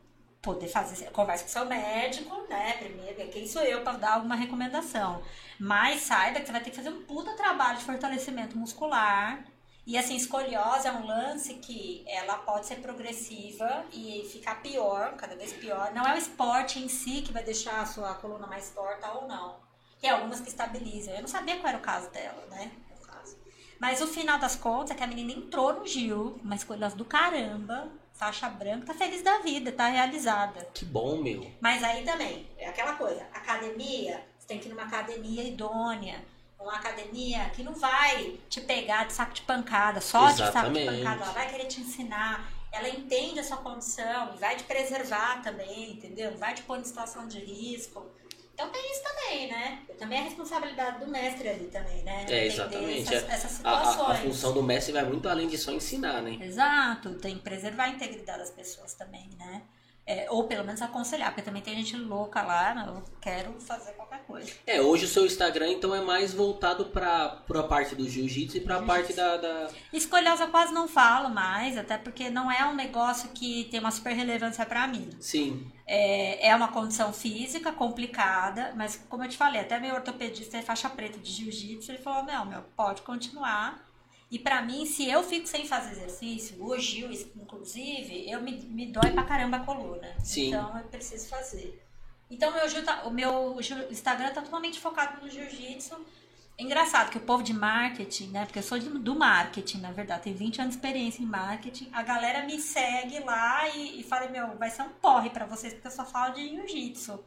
poder 0.42 0.68
fazer, 0.68 1.12
conversa 1.12 1.44
com 1.44 1.50
seu 1.50 1.66
médico, 1.66 2.36
né, 2.50 2.74
primeiro, 2.74 3.30
quem 3.30 3.48
sou 3.48 3.62
eu 3.64 3.82
para 3.82 3.98
dar 3.98 4.14
alguma 4.14 4.36
recomendação. 4.36 5.22
Mas 5.60 6.02
saiba 6.02 6.40
que 6.40 6.46
você 6.46 6.52
vai 6.52 6.62
ter 6.62 6.70
que 6.70 6.76
fazer 6.76 6.90
um 6.90 7.04
puta 7.04 7.34
trabalho 7.36 7.78
de 7.78 7.84
fortalecimento 7.84 8.58
muscular. 8.58 9.44
E 9.86 9.98
assim, 9.98 10.16
escoliose 10.16 10.88
é 10.88 10.92
um 10.92 11.06
lance 11.06 11.54
que 11.56 12.04
ela 12.08 12.38
pode 12.40 12.66
ser 12.66 12.76
progressiva 12.78 13.86
e 13.92 14.28
ficar 14.32 14.62
pior, 14.62 15.16
cada 15.16 15.36
vez 15.36 15.54
pior. 15.54 15.94
Não 15.94 16.06
é 16.06 16.14
o 16.14 16.18
esporte 16.18 16.78
em 16.78 16.90
si 16.90 17.22
que 17.22 17.32
vai 17.32 17.44
deixar 17.44 17.82
a 17.82 17.86
sua 17.86 18.14
coluna 18.16 18.48
mais 18.48 18.70
torta 18.72 19.12
ou 19.14 19.28
não. 19.28 19.60
Tem 20.02 20.10
algumas 20.10 20.42
que 20.42 20.50
estabilizam. 20.50 21.14
Eu 21.16 21.22
não 21.22 21.28
sabia 21.28 21.56
qual 21.56 21.70
era 21.70 21.78
o 21.78 21.82
caso 21.82 22.10
dela, 22.12 22.46
né? 22.52 22.72
Mas 23.80 24.02
o 24.02 24.08
final 24.08 24.40
das 24.40 24.56
contas 24.56 24.92
é 24.92 24.96
que 24.96 25.04
a 25.04 25.08
menina 25.08 25.32
entrou 25.32 25.74
no 25.74 25.86
Gil, 25.86 26.40
uma 26.44 26.56
escolha 26.56 26.90
do 26.90 27.06
caramba, 27.06 27.92
faixa 28.18 28.50
branca, 28.50 28.88
tá 28.88 28.94
feliz 28.94 29.22
da 29.22 29.40
vida, 29.40 29.72
tá 29.72 29.88
realizada. 29.88 30.68
Que 30.74 30.84
bom, 30.84 31.18
meu. 31.18 31.50
Mas 31.62 31.84
aí 31.84 32.04
também, 32.04 32.48
é 32.58 32.68
aquela 32.68 32.94
coisa, 32.94 33.22
academia, 33.34 34.26
você 34.38 34.48
tem 34.48 34.60
que 34.60 34.68
ir 34.68 34.70
numa 34.70 34.84
academia 34.84 35.44
idônea, 35.44 36.26
uma 36.60 36.76
academia 36.76 37.50
que 37.52 37.64
não 37.64 37.74
vai 37.74 38.40
te 38.50 38.60
pegar 38.60 39.06
de 39.06 39.14
saco 39.14 39.34
de 39.34 39.42
pancada, 39.44 40.02
só 40.02 40.32
de 40.32 40.38
saco 40.38 40.72
de 40.72 40.80
Exatamente. 40.80 41.04
pancada, 41.04 41.24
ela 41.24 41.34
vai 41.34 41.50
querer 41.50 41.66
te 41.66 41.80
ensinar, 41.80 42.52
ela 42.72 42.90
entende 42.90 43.40
a 43.40 43.44
sua 43.44 43.58
condição 43.58 44.34
e 44.36 44.38
vai 44.38 44.56
te 44.56 44.64
preservar 44.64 45.42
também, 45.42 45.92
entendeu? 45.92 46.32
Não 46.32 46.38
vai 46.38 46.54
te 46.54 46.64
pôr 46.64 46.80
em 46.80 46.84
situação 46.84 47.28
de 47.28 47.40
risco. 47.40 48.06
Então 48.58 48.70
tem 48.72 48.92
isso 48.92 49.04
também, 49.04 49.48
né? 49.52 49.84
Também 50.00 50.18
é 50.18 50.24
responsabilidade 50.24 51.00
do 51.06 51.12
mestre 51.12 51.48
ali 51.48 51.66
também, 51.68 52.02
né? 52.02 52.26
É, 52.28 52.48
exatamente. 52.48 53.14
Essas, 53.14 53.30
essas 53.30 53.64
A, 53.66 53.70
a- 53.70 53.82
a 53.82 53.86
situações. 53.92 54.20
função 54.22 54.52
do 54.52 54.64
mestre 54.64 54.92
vai 54.94 55.06
muito 55.06 55.30
além 55.30 55.48
de 55.48 55.60
só 55.60 55.72
ensinar, 55.72 56.24
né? 56.24 56.40
Exato, 56.42 57.14
tem 57.20 57.36
que 57.36 57.42
preservar 57.44 57.84
a 57.84 57.90
integridade 57.90 58.40
das 58.40 58.50
pessoas 58.50 58.96
também, 58.96 59.30
né? 59.38 59.62
É, 60.08 60.26
ou 60.30 60.46
pelo 60.46 60.64
menos 60.64 60.82
aconselhar, 60.82 61.30
porque 61.32 61.42
também 61.42 61.62
tem 61.62 61.76
gente 61.76 61.98
louca 61.98 62.42
lá, 62.42 62.74
não, 62.74 62.96
eu 62.96 63.04
quero 63.20 63.60
fazer 63.60 63.92
qualquer 63.92 64.24
coisa. 64.26 64.50
É, 64.66 64.82
hoje 64.82 65.04
o 65.04 65.08
seu 65.08 65.26
Instagram 65.26 65.70
então 65.70 65.94
é 65.94 66.00
mais 66.00 66.34
voltado 66.34 66.86
pra, 66.86 67.28
pra 67.46 67.64
parte 67.64 67.94
do 67.94 68.08
jiu-jitsu 68.10 68.56
e 68.58 68.62
pra 68.62 68.82
parte 68.82 69.12
da, 69.12 69.36
da- 69.36 69.68
Escolhosa 69.92 70.46
eu 70.46 70.48
quase 70.50 70.74
não 70.74 70.88
falo 70.88 71.30
mais, 71.30 71.78
até 71.78 71.98
porque 71.98 72.30
não 72.30 72.50
é 72.50 72.66
um 72.66 72.74
negócio 72.74 73.30
que 73.32 73.66
tem 73.66 73.82
uma 73.82 73.92
super 73.92 74.14
relevância 74.14 74.66
pra 74.66 74.88
mim. 74.88 75.10
Sim. 75.20 75.70
É, 75.86 76.48
é 76.50 76.56
uma 76.56 76.70
condição 76.70 77.12
física 77.12 77.72
complicada, 77.74 78.74
mas 78.78 78.96
como 79.10 79.24
eu 79.24 79.30
te 79.30 79.36
falei, 79.38 79.60
até 79.62 79.78
meu 79.80 79.94
ortopedista 79.96 80.58
é 80.58 80.62
faixa 80.62 80.90
preta 80.90 81.18
de 81.20 81.30
jiu-jitsu, 81.32 81.92
ele 81.92 81.98
falou, 82.02 82.24
não, 82.24 82.46
meu, 82.46 82.62
pode 82.78 83.02
continuar. 83.02 83.86
E 84.30 84.38
pra 84.38 84.62
mim, 84.62 84.86
se 84.86 85.10
eu 85.10 85.24
fico 85.24 85.48
sem 85.48 85.66
fazer 85.66 85.92
exercício, 85.92 86.62
o 86.64 86.78
Gil, 86.78 87.10
inclusive, 87.36 88.30
eu 88.30 88.42
me, 88.42 88.52
me 88.52 88.86
dói 88.88 89.12
pra 89.12 89.24
caramba 89.24 89.58
a 89.58 89.60
coluna. 89.62 90.14
Sim. 90.24 90.50
Então 90.50 90.78
eu 90.78 90.84
preciso 90.86 91.30
fazer. 91.30 91.82
Então 92.30 92.52
meu 92.52 92.84
tá- 92.84 93.04
o 93.06 93.10
meu 93.12 93.58
Instagram 93.90 94.34
tá 94.34 94.42
totalmente 94.42 94.80
focado 94.80 95.22
no 95.24 95.30
jiu-jitsu. 95.30 95.96
É 96.60 96.64
engraçado 96.64 97.12
que 97.12 97.18
o 97.18 97.22
povo 97.22 97.42
de 97.44 97.54
marketing, 97.54 98.30
né? 98.30 98.44
Porque 98.46 98.60
eu 98.60 98.64
sou 98.64 98.80
do 98.80 99.16
marketing, 99.16 99.78
na 99.80 99.92
verdade, 99.92 100.24
tenho 100.24 100.36
20 100.36 100.60
anos 100.60 100.72
de 100.74 100.78
experiência 100.78 101.22
em 101.22 101.26
marketing. 101.26 101.88
A 101.94 102.02
galera 102.02 102.44
me 102.46 102.60
segue 102.60 103.20
lá 103.20 103.70
e, 103.70 104.02
e 104.02 104.04
fala: 104.04 104.28
Meu, 104.28 104.58
vai 104.58 104.70
ser 104.70 104.82
um 104.82 104.90
porre 104.90 105.30
pra 105.30 105.46
vocês, 105.46 105.72
porque 105.74 105.88
eu 105.88 105.92
só 105.92 106.04
falo 106.04 106.34
de 106.34 106.50
jiu-jitsu. 106.50 107.24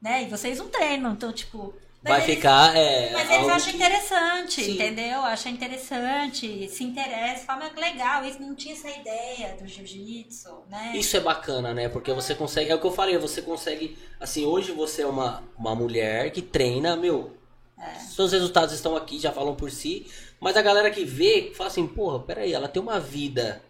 Né? 0.00 0.22
E 0.24 0.28
vocês 0.28 0.58
não 0.58 0.68
treinam, 0.68 1.12
então, 1.14 1.32
tipo. 1.32 1.74
Mas 2.08 2.18
Vai 2.18 2.20
eles- 2.22 2.34
ficar. 2.36 2.76
É, 2.76 3.12
Mas 3.12 3.30
eles 3.30 3.48
acham 3.48 3.70
que- 3.70 3.76
interessante, 3.76 4.64
Sim. 4.64 4.74
entendeu? 4.74 5.20
Acham 5.20 5.52
interessante, 5.52 6.68
se 6.68 6.84
interessa, 6.84 7.44
falam, 7.44 7.66
"Ah, 7.66 7.70
que 7.70 7.80
legal, 7.80 8.24
isso 8.24 8.40
não 8.40 8.54
tinha 8.54 8.74
essa 8.74 8.90
ideia 8.90 9.56
do 9.60 9.66
jiu-jitsu, 9.66 10.64
né? 10.70 10.92
Isso 10.94 11.16
é 11.16 11.20
bacana, 11.20 11.72
né? 11.74 11.88
Porque 11.88 12.12
você 12.12 12.34
consegue. 12.34 12.70
É 12.70 12.74
o 12.74 12.80
que 12.80 12.86
eu 12.86 12.92
falei, 12.92 13.16
você 13.18 13.42
consegue. 13.42 13.96
Assim, 14.18 14.44
hoje 14.44 14.72
você 14.72 15.02
é 15.02 15.06
uma, 15.06 15.42
uma 15.56 15.74
mulher 15.74 16.30
que 16.30 16.42
treina, 16.42 16.96
meu. 16.96 17.36
É. 17.80 17.94
Seus 18.00 18.32
resultados 18.32 18.74
estão 18.74 18.96
aqui, 18.96 19.18
já 19.20 19.30
falam 19.30 19.54
por 19.54 19.70
si. 19.70 20.06
Mas 20.40 20.56
a 20.56 20.62
galera 20.62 20.90
que 20.90 21.04
vê, 21.04 21.52
fala 21.54 21.68
assim, 21.68 21.86
porra, 21.86 22.20
peraí, 22.20 22.52
ela 22.52 22.68
tem 22.68 22.82
uma 22.82 22.98
vida. 22.98 23.62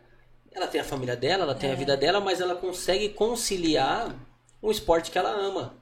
Ela 0.50 0.66
tem 0.66 0.80
a 0.80 0.84
família 0.84 1.14
dela, 1.14 1.42
ela 1.44 1.52
É. 1.52 1.56
tem 1.56 1.70
a 1.70 1.74
vida 1.74 1.96
dela, 1.96 2.20
mas 2.20 2.40
ela 2.40 2.54
consegue 2.54 3.10
conciliar 3.10 4.14
um 4.62 4.70
esporte 4.70 5.10
que 5.10 5.18
ela 5.18 5.30
ama. 5.30 5.74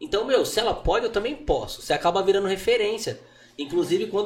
Então, 0.00 0.24
meu, 0.24 0.44
se 0.46 0.58
ela 0.58 0.72
pode, 0.72 1.04
eu 1.04 1.12
também 1.12 1.36
posso. 1.36 1.82
Você 1.82 1.92
acaba 1.92 2.22
virando 2.22 2.48
referência. 2.48 3.20
Inclusive, 3.58 4.06
quando 4.06 4.18